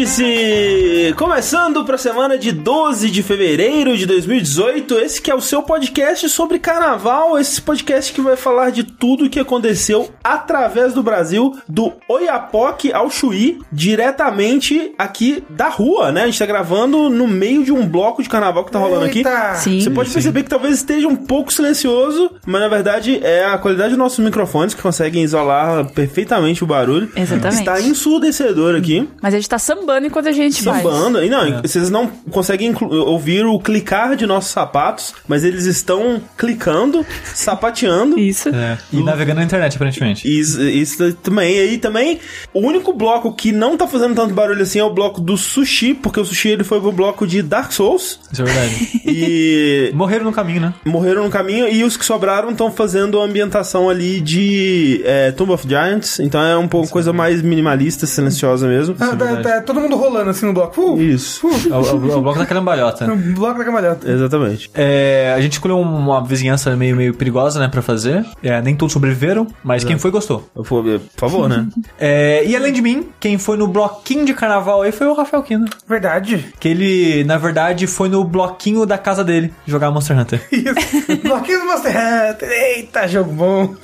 [0.00, 0.79] Vértice!
[1.16, 5.62] Começando para a semana de 12 de fevereiro de 2018, esse que é o seu
[5.62, 11.02] podcast sobre carnaval, esse podcast que vai falar de tudo o que aconteceu através do
[11.02, 16.22] Brasil, do Oiapoque ao Chuí, diretamente aqui da rua, né?
[16.22, 19.18] A gente tá gravando no meio de um bloco de carnaval que tá rolando aqui.
[19.18, 19.54] Eita.
[19.54, 19.80] Sim.
[19.80, 23.90] Você pode perceber que talvez esteja um pouco silencioso, mas na verdade é a qualidade
[23.90, 27.10] dos nossos microfones que conseguem isolar perfeitamente o barulho.
[27.16, 27.60] Exatamente.
[27.60, 29.08] Está ensurdecedor aqui.
[29.20, 30.82] Mas a gente tá sambando enquanto a gente faz.
[31.22, 37.04] E não, vocês não conseguem ouvir o clicar de nossos sapatos, mas eles estão clicando,
[37.34, 38.18] sapateando.
[38.18, 38.48] Isso.
[38.48, 40.28] É, e navegando na internet, aparentemente.
[40.28, 41.56] Isso, isso também.
[41.56, 42.20] E aí também,
[42.52, 45.94] o único bloco que não tá fazendo tanto barulho assim é o bloco do sushi,
[45.94, 48.20] porque o sushi ele foi pro bloco de Dark Souls.
[48.32, 49.00] Isso é verdade.
[49.10, 50.74] E Morreram no caminho, né?
[50.84, 55.52] morreram no caminho e os que sobraram estão fazendo a ambientação ali de é, Tomb
[55.52, 56.20] of Giants.
[56.20, 58.96] Então é um pouco coisa mais minimalista, silenciosa mesmo.
[58.98, 60.80] Ah, tá, tá todo mundo rolando assim no bloco.
[60.80, 63.06] Uh, Isso, É o, é o- é o bloco da carambalhota.
[63.08, 64.10] no bloco da camalhota.
[64.10, 64.70] exatamente.
[64.74, 68.24] É, a gente escolheu uma vizinhança meio, meio perigosa, né, pra fazer.
[68.42, 70.48] É, nem todos sobreviveram, mas quem foi gostou.
[70.54, 71.66] Vou- Por favor, né?
[71.98, 75.42] É, e além de mim, quem foi no bloquinho de carnaval aí foi o Rafael
[75.42, 75.66] Kino.
[75.86, 76.46] Verdade.
[76.58, 80.40] Que ele, na verdade, foi no bloquinho da casa dele jogar Monster Hunter.
[80.50, 81.16] Isso.
[81.22, 82.48] Bloquinho do Monster Hunter.
[82.50, 83.74] Eita, jogo bom.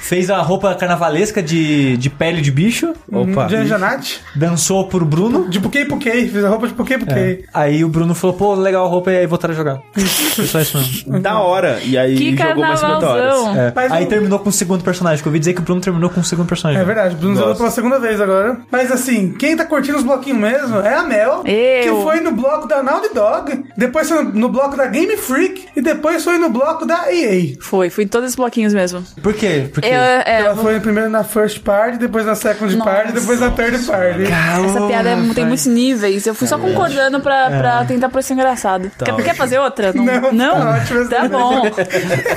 [0.00, 3.46] Fez a roupa carnavalesca de, de pele de bicho, Opa.
[3.46, 4.20] De Janate.
[4.34, 5.48] dançou pro Bruno.
[5.48, 6.30] De Puquei Puquei.
[6.34, 7.44] Fiz a roupa de Puquei Puquei.
[7.54, 9.78] Aí o Bruno falou, pô, legal a roupa, e aí voltaram a jogar.
[9.94, 11.20] Foi só isso mesmo.
[11.20, 11.78] Da hora.
[11.84, 13.56] E aí Que jogou mais 50 horas.
[13.56, 15.62] É, Mas aí o- terminou com o segundo personagem, que eu ouvi dizer que o
[15.62, 16.82] Bruno terminou com o segundo personagem.
[16.82, 17.42] É verdade, Bruno Gosto.
[17.44, 18.58] jogou pela segunda vez agora.
[18.70, 21.42] Mas assim, quem tá curtindo os bloquinhos mesmo é a Mel.
[21.46, 21.96] Eu.
[21.96, 25.80] Que foi no bloco da Naughty Dog, depois foi no bloco da Game Freak e
[25.80, 27.54] depois foi no bloco da EA.
[27.60, 29.04] Foi, fui em todos os bloquinhos mesmo.
[29.22, 29.68] Por quê?
[29.72, 29.88] Porque...
[29.88, 32.90] Eu, é, Ela foi primeiro na First Party, depois na Second Nossa.
[32.90, 34.22] Party, depois na Third Party.
[34.24, 36.13] essa piada é- tem muitos níveis.
[36.26, 38.90] Eu fui só concordando pra, pra tentar parecer engraçado.
[39.02, 39.92] Quer, quer fazer outra?
[40.32, 41.62] Não, tá ótimo Tá bom.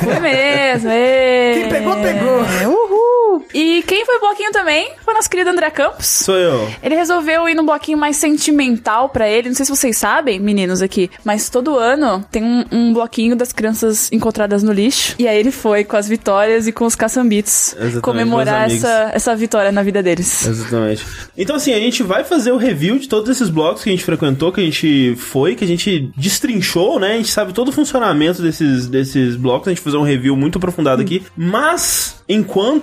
[0.04, 0.90] Fui mesmo.
[0.92, 1.54] ê.
[1.62, 2.44] Quem pegou, pegou.
[2.90, 3.46] Uhul.
[3.54, 6.08] E quem foi bloquinho também foi nosso querido André Campos.
[6.08, 6.70] Sou eu.
[6.82, 9.50] Ele resolveu ir num bloquinho mais sentimental pra ele.
[9.50, 13.52] Não sei se vocês sabem, meninos aqui, mas todo ano tem um, um bloquinho das
[13.52, 15.16] crianças encontradas no lixo.
[15.20, 19.36] E aí ele foi com as vitórias e com os caçambitos Exatamente, comemorar essa, essa
[19.36, 20.46] vitória na vida deles.
[20.46, 21.06] Exatamente.
[21.38, 24.04] Então, assim, a gente vai fazer o review de todos esses blocos que a gente
[24.04, 27.14] frequentou, que a gente foi, que a gente destrinchou, né?
[27.14, 29.68] A gente sabe todo o funcionamento desses, desses blocos.
[29.68, 31.24] A gente vai fazer um review muito aprofundado aqui.
[31.36, 32.77] Mas, enquanto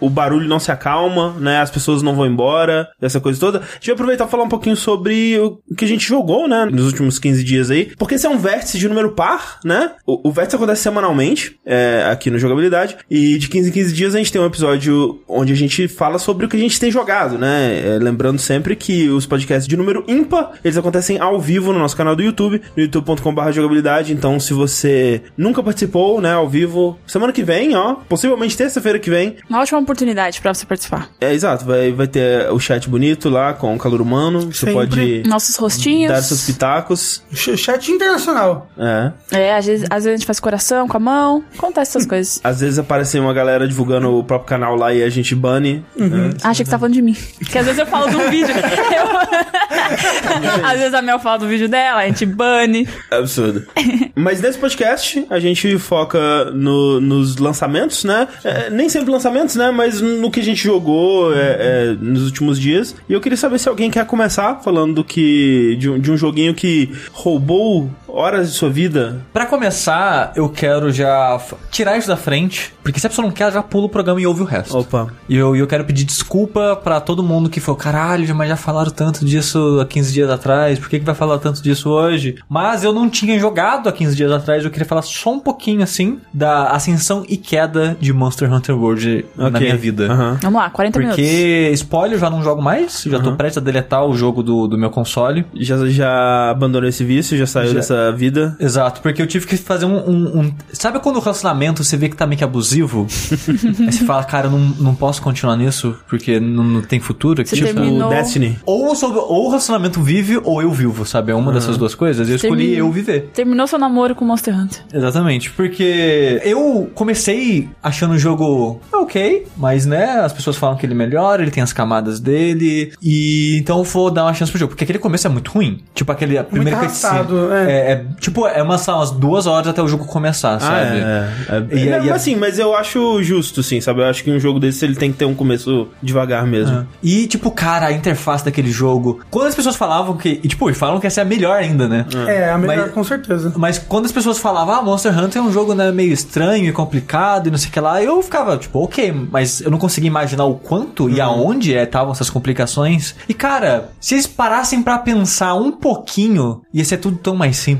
[0.00, 1.60] o barulho não se acalma, né?
[1.60, 4.48] As pessoas não vão embora, essa coisa toda, a gente vai aproveitar e falar um
[4.48, 6.66] pouquinho sobre o que a gente jogou, né?
[6.66, 7.92] Nos últimos 15 dias aí.
[7.98, 9.92] Porque esse é um vértice de número par, né?
[10.06, 12.96] O, o vértice acontece semanalmente, é, aqui no Jogabilidade.
[13.10, 16.18] E de 15 em 15 dias a gente tem um episódio onde a gente fala
[16.18, 17.96] sobre o que a gente tem jogado, né?
[17.96, 21.96] É, lembrando sempre que os podcasts de número ímpar, eles acontecem ao vivo no nosso
[21.96, 24.12] canal do YouTube, no youtube.com.br jogabilidade.
[24.12, 29.10] Então, se você nunca participou, né, ao vivo, semana que vem, ó, possivelmente terça-feira que
[29.10, 31.08] vem, Uma ótima oportunidade pra você participar.
[31.20, 34.52] é exato, vai, vai ter o chat bonito lá com o calor humano.
[34.52, 34.74] Você Sempre.
[34.74, 36.12] pode Nossos rostinhos.
[36.12, 37.22] dar seus pitacos.
[37.32, 38.70] Ch- Chat internacional.
[38.78, 39.12] É.
[39.32, 41.44] É, às vezes, às vezes a gente faz coração com a mão.
[41.56, 42.40] Acontece essas coises.
[42.44, 45.84] Às vezes aparece uma galera divulgando o próprio canal lá e a gente bane.
[45.96, 46.30] né?
[46.42, 47.16] Ah, achei que você tá falando de mim.
[47.38, 48.54] Porque às vezes eu falo de um vídeo.
[48.54, 52.88] eu- às vezes a Mel fala do vídeo dela, a gente bane.
[53.10, 53.66] Absurdo.
[54.14, 58.28] Mas nesse podcast, a gente foca no- nos lançamentos, né?
[58.44, 59.70] É, nem sempre lançamentos, né?
[59.70, 62.94] Mas no que a gente jogou é, é, nos últimos dias.
[63.08, 65.76] E eu queria saber se alguém quer começar falando do que.
[65.76, 69.20] De de um joguinho que roubou horas de sua vida.
[69.32, 71.38] Pra começar, eu quero já
[71.70, 74.26] tirar isso da frente, porque se a pessoa não quer, já pula o programa e
[74.26, 74.76] ouve o resto.
[74.78, 75.08] Opa.
[75.28, 78.90] E eu, eu quero pedir desculpa pra todo mundo que falou, caralho, mas já falaram
[78.90, 82.36] tanto disso há 15 dias atrás, por que, que vai falar tanto disso hoje?
[82.48, 85.82] Mas eu não tinha jogado há 15 dias atrás, eu queria falar só um pouquinho,
[85.82, 89.60] assim, da ascensão e queda de Monster Hunter World na Ok.
[89.60, 90.10] minha vida.
[90.12, 90.38] Aham.
[90.42, 91.20] Vamos lá, 40 minutos.
[91.22, 93.36] Porque, spoiler, eu já não jogo mais, já tô Uhum.
[93.36, 95.44] prestes a deletar o jogo do, do meu console.
[95.54, 97.74] Já, já abandonou esse vício, já saiu Já.
[97.74, 98.56] dessa vida.
[98.60, 102.08] Exato, porque eu tive que fazer um, um- um- Sabe quando o relacionamento você vê
[102.08, 103.06] que tá meio que abusivo?
[103.86, 107.44] Aí você fala, cara, eu não, não posso continuar nisso porque não, não tem futuro.
[107.46, 108.58] Você tipo, terminou- O Destiny.
[108.64, 111.32] ou, sou- ou o relacionamento vive ou eu vivo, sabe?
[111.32, 112.28] É uma dessas duas coisas.
[112.28, 112.88] Eu escolhi Terminou.
[112.88, 113.30] eu viver.
[113.34, 114.80] Terminou seu namoro com Monster Hunter.
[114.92, 120.94] Exatamente, porque eu comecei achando o jogo ok, mas né, as pessoas falam que ele
[120.94, 124.70] melhora, ele tem as camadas dele, e então eu vou dar uma chance pro jogo,
[124.70, 125.80] porque aquele começo é muito ruim.
[125.94, 127.92] Tipo, aquele a primeira cutscene arrastado, é.
[127.92, 130.74] é, É, tipo, é lá, umas duas horas até o jogo começar, sabe?
[131.00, 131.76] Ah, é, é.
[131.76, 134.00] E- É, e- mas assim, mas eu acho justo, sim, sabe?
[134.00, 136.86] Eu acho que um jogo desse ele tem que ter um começo devagar mesmo.
[137.02, 139.20] E, tipo, cara, a interface daquele jogo.
[139.30, 140.40] Quando as pessoas falavam que.
[140.42, 142.04] E, tipo, e falam que essa é a melhor ainda, né?
[142.26, 143.52] É, a melhor Mas- com certeza.
[143.56, 146.72] Mas quando as pessoas falavam, ah, Monster Hunter é um jogo né, meio estranho e
[146.72, 150.08] complicado e não sei o que lá, eu ficava, tipo, ok, mas eu não conseguia
[150.08, 153.14] imaginar o quanto e aonde estavam essas complicações.
[153.28, 157.75] E, cara, se eles parassem pra pensar um pouquinho, ia ser tudo tão mais simples.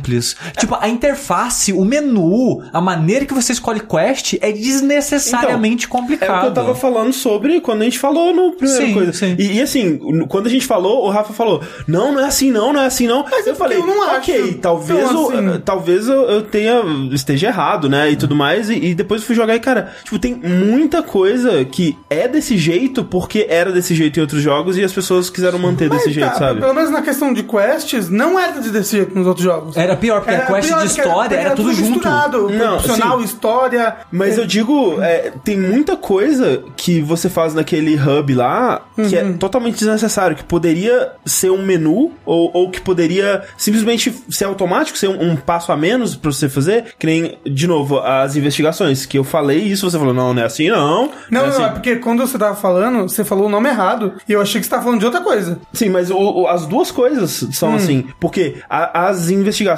[0.58, 6.38] Tipo, a interface, o menu, a maneira que você escolhe quest é desnecessariamente É complicado.
[6.38, 9.12] o que eu tava falando sobre quando a gente falou no primeiro Sim, coisa.
[9.12, 9.34] sim.
[9.38, 9.98] E, e assim,
[10.28, 13.06] quando a gente falou, o Rafa falou: Não, não é assim não, não é assim
[13.06, 13.24] não.
[13.30, 16.22] Mas é eu falei, porque eu não ok, acho talvez, eu, assim." eh, talvez eu,
[16.28, 16.82] eu tenha
[17.12, 18.10] esteja errado, né?
[18.10, 18.70] E tudo mais.
[18.70, 22.56] E, e depois eu fui jogar e, cara, tipo, tem muita coisa que é desse
[22.56, 26.14] jeito porque era desse jeito em outros jogos e as pessoas quiseram manter desse Mas,
[26.14, 26.60] jeito, tá, sabe?
[26.60, 29.76] Pelo menos na questão de quests, não era desse jeito nos outros jogos.
[29.86, 31.90] Era pior, porque a quest pior, de história era, tudo junto.
[31.92, 32.48] misturado.
[32.50, 33.24] Não, opcional, sim.
[33.24, 33.96] história.
[34.10, 39.16] Mas é, eu digo, é, tem muita coisa que você faz naquele hub lá que
[39.16, 44.96] é totalmente desnecessário, que poderia ser um menu, ou, ou que poderia simplesmente ser automático,
[44.96, 49.04] ser um, um passo a menos pra você fazer, que nem, de novo, as investigações,
[49.06, 51.10] que eu falei isso, você falou, não, não é assim não.
[51.30, 51.62] Não, é não, assim.
[51.62, 54.14] é porque quando você tava falando, você falou o nome errado.
[54.28, 55.58] E eu achei que você tava falando de outra coisa.
[55.72, 58.06] Sim, mas o- o- as duas coisas são assim.
[58.18, 59.75] Porque a- as investigações,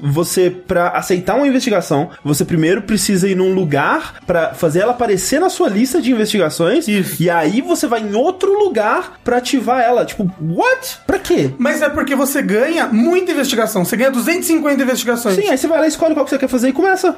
[0.00, 5.40] você, pra aceitar uma investigação, você primeiro precisa ir num lugar pra fazer ela aparecer
[5.40, 6.86] na sua lista de investigações.
[6.88, 7.22] Isso.
[7.22, 10.04] E aí você vai em outro lugar pra ativar ela.
[10.04, 10.98] Tipo, what?
[11.06, 11.50] Pra quê?
[11.58, 13.84] Mas é porque você ganha muita investigação.
[13.84, 15.36] Você ganha 250 investigações.
[15.36, 17.14] Sim, aí você vai lá, escolhe qual que você quer fazer e começa.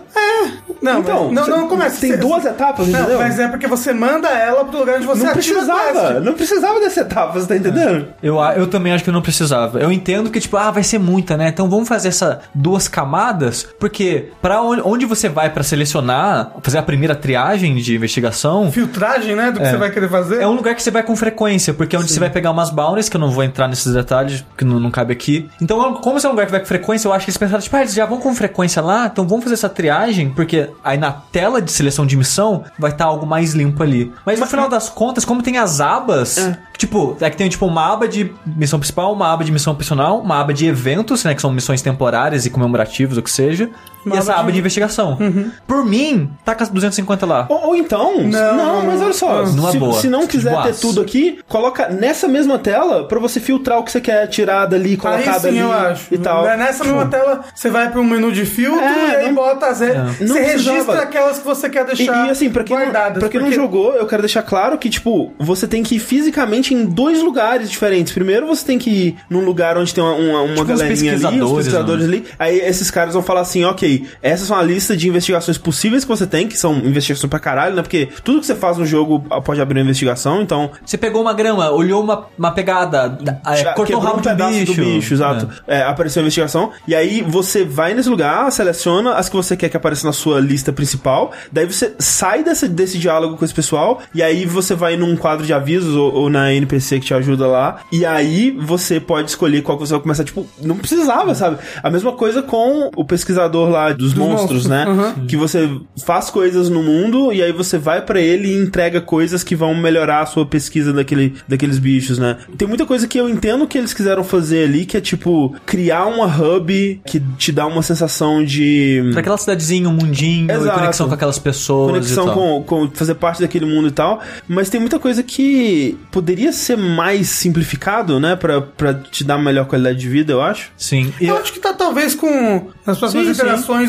[0.83, 2.01] Não, Então, mas- não, não começa.
[2.01, 3.19] tem Você- duas etapas, Não, entendeu?
[3.19, 6.25] mas é porque você manda ela pro lugar onde você Não precisava, quest.
[6.25, 8.09] não precisava dessa etapa, você tá entendendo?
[8.23, 9.79] Eu, a- eu também acho que não precisava.
[9.79, 11.49] Eu entendo que, tipo, ah, vai ser muita, né?
[11.49, 16.83] Então vamos fazer essa duas camadas, porque pra onde, você vai pra selecionar, fazer a
[16.83, 19.51] primeira triagem de investigação, Filtragem, né?
[19.51, 19.71] Do que É.
[19.71, 20.43] você vai querer fazer.
[20.43, 22.71] é um lugar que você vai com frequência, porque é onde você vai pegar umas
[22.71, 25.49] bounties, que eu não vou entrar nesses detalhes, que não, não cabe aqui.
[25.61, 27.61] Então, como esse é um lugar que vai com frequência, eu acho que eles pensaram,
[27.63, 30.99] tipo, ah, eles já vão com frequência lá, então vamos fazer essa triagem, porque aí
[30.99, 34.13] na tela de seleção de missão vai estar algo mais limpo ali.
[34.25, 36.37] Mas no final das contas, como tem as abas,
[36.81, 40.19] tipo, é que tem tipo uma aba de missão principal, uma aba de missão opcional,
[40.19, 43.71] uma aba de eventos, né, que são missões temporárias e comemorativas, o que seja,
[44.07, 45.19] e essa aba de- de investigação.
[45.67, 47.47] Por mim, tá com as 250 lá.
[47.49, 50.75] Ou, ou então, não, Não, mas olha só, numa se, boa, se não quiser ter
[50.77, 54.97] tudo aqui, coloca nessa mesma tela pra você filtrar o que você quer tirar dali,
[54.97, 56.15] colocar Aí sim, dali eu acho.
[56.15, 56.45] e tal.
[56.45, 59.35] Né, Nessa mesma tela, você vai para um menu de filtro É, e aí não-
[59.35, 59.81] bota as.
[59.81, 60.47] Não Você precisava.
[60.47, 63.19] registra aquelas que você quer E, deixar e, assim, pra quem, não, guardadas.
[63.19, 65.99] pra quem não porque- jogou, eu quero deixar claro que, tipo, você tem que ir
[65.99, 68.13] fisicamente em dois lugares diferentes.
[68.13, 71.17] Primeiro você tem que ir num lugar onde tem uma, uma, uma Tipo galerinha ali,
[71.17, 72.17] os pesquisadores, pesquisadores né?
[72.17, 72.25] ali.
[72.39, 73.90] Aí esses caras vão falar assim, ok,
[74.23, 77.75] essas são a lista de investigações possíveis que você tem, que são investigações pra caralho,
[77.75, 77.83] né?
[77.83, 81.33] Porque tudo que você faz no jogo pode abrir uma investigação, então Você pegou uma
[81.33, 84.75] grama, olhou uma, uma pegada, é, cortou o rabo de um pedaço bicho.
[84.75, 85.49] do bicho, exato.
[85.67, 86.71] É, apareceu a investigação.
[86.87, 90.41] E aí você vai nesse lugar, seleciona as que você quer que apareça na sua
[90.41, 91.33] lista principal.
[91.51, 94.01] Daí você sai dessa, desse diálogo com esse pessoal.
[94.15, 97.47] E aí você vai num quadro de avisos ou, ou na NPC que te ajuda
[97.47, 97.81] lá.
[97.93, 100.25] E aí você pode escolher qual que você vai começar.
[100.25, 101.59] Tipo, não precisava, sabe?
[101.83, 104.87] A mesma coisa com o pesquisador lá dos, monstros, monstros, né?
[104.87, 105.27] uhum.
[105.27, 105.69] Que você
[106.05, 109.75] faz coisas no mundo e aí você vai pra ele e entrega coisas que vão
[109.75, 112.37] melhorar a sua pesquisa daquele, daqueles bichos, né?
[112.57, 116.07] Tem muita coisa que eu entendo que eles quiseram fazer ali, que é tipo, criar
[116.07, 119.03] uma hub que te dá uma sensação de.
[119.13, 120.67] Pra aquela cidadezinha, um mundinho, Exato.
[120.67, 122.35] e conexão com aquelas pessoas Conexão e tal.
[122.35, 126.77] com, com fazer parte daquele mundo e tal, mas tem muita coisa que poderia ser
[126.77, 128.37] mais simplificado, né?
[128.37, 130.71] Pra, pra te dar uma melhor qualidade de vida, eu acho.
[130.77, 131.13] Sim.
[131.21, 133.41] E Eu acho que tá talvez com as próximas Sim, sim.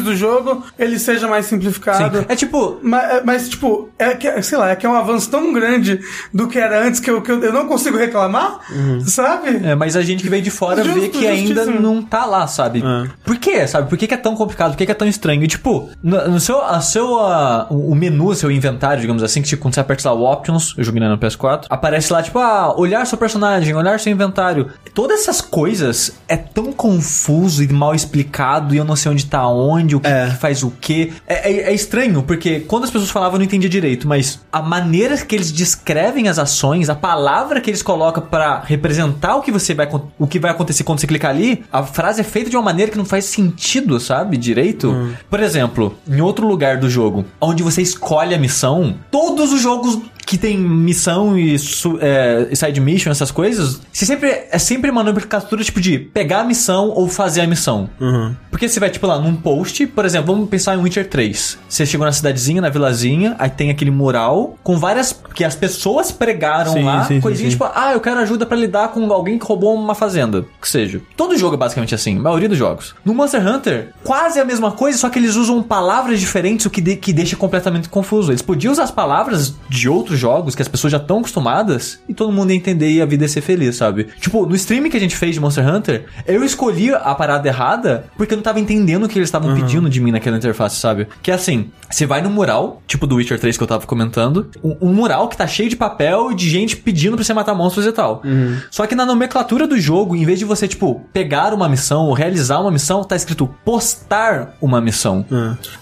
[0.04, 2.20] Do jogo ele seja mais simplificado.
[2.20, 2.26] sim.
[2.30, 5.52] É tipo, Mas, mas, tipo, é que, sei lá, é que é um avanço tão
[5.54, 6.00] grande
[6.34, 8.60] do que era antes que eu, que eu, eu não consigo reclamar,
[9.06, 9.60] sabe?
[9.64, 11.80] É, mas a gente que veio de fora Justo, vê que ainda justíssimo.
[11.82, 12.84] não tá lá, sabe?
[12.86, 13.10] É.
[13.24, 13.90] Por quê, sabe?
[13.90, 14.72] Por que, que é tão complicado?
[14.72, 15.44] Por que, que é tão estranho?
[15.44, 19.48] E, tipo, no, no seu, a seu, ah, o menu, seu inventário, digamos assim, que
[19.50, 22.74] tipo, quando você aperta lá o Options, eu joguei no PS4, aparece lá, tipo, ah,
[22.78, 24.70] olhar seu personagem, olhar seu inventário.
[24.94, 29.48] Todas essas coisas é tão confuso e mal explicado e eu não sei onde tá
[29.48, 30.28] onde, o que, É.
[30.30, 31.12] que faz o quê.
[31.28, 34.62] É, é- é estranho, porque quando as pessoas falavam eu não entendia direito, mas a
[34.62, 39.51] maneira que eles descrevem as ações, a palavra que eles colocam pra representar o que
[39.51, 39.88] você vai
[40.20, 42.92] o que vai acontecer quando você clicar ali, a frase é feita de uma maneira
[42.92, 44.38] que não faz sentido, sabe?
[44.38, 45.12] Direito.
[45.30, 50.00] Por exemplo, em outro lugar do jogo, onde você escolhe a missão, todos os jogos
[50.32, 51.58] que tem missão e,
[52.00, 56.44] é, side mission, essas coisas, você sempre, é sempre uma nomenclatura tipo de pegar a
[56.46, 57.90] missão ou fazer a missão.
[58.00, 58.34] Uhum.
[58.50, 61.58] Porque você vai, tipo, lá num post, por exemplo, vamos pensar em Witcher 3.
[61.68, 65.14] Você chegou na cidadezinha, na vilazinha, aí tem aquele mural com várias.
[65.36, 67.60] que as pessoas pregaram Sim, lá, sim, coisinhas sim.
[67.60, 70.46] tipo, ah, eu quero ajuda pra lidar com alguém que roubou uma fazenda.
[70.62, 71.02] Que seja.
[71.18, 72.96] Todo jogo é basicamente assim, a maioria dos jogos.
[73.04, 76.80] No Monster Hunter, quase a mesma coisa, só que eles usam palavras diferentes, o que,
[76.80, 78.32] de- que deixa completamente confuso.
[78.32, 82.13] Eles podiam usar as palavras de outros jogos que as pessoas já estão acostumadas e
[82.13, 84.08] todo mundo ia entender e a vida ia ser feliz, sabe?
[84.20, 88.06] Tipo, no stream que a gente fez de Monster Hunter, eu escolhi a parada errada
[88.16, 91.08] porque eu não tava entendendo o que eles estavam pedindo de mim naquela interface, sabe?
[91.24, 94.50] Que é assim, você vai no mural, tipo do Witcher 3 que eu tava comentando,
[94.63, 97.56] um, um mural que tá cheio de papel e de gente pedindo pra você matar
[97.56, 98.22] monstros e tal.
[98.70, 102.13] Só que na nomenclatura do jogo, em vez de você, tipo, pegar uma missão ou
[102.13, 105.25] realizar uma missão, tá escrito postar uma missão.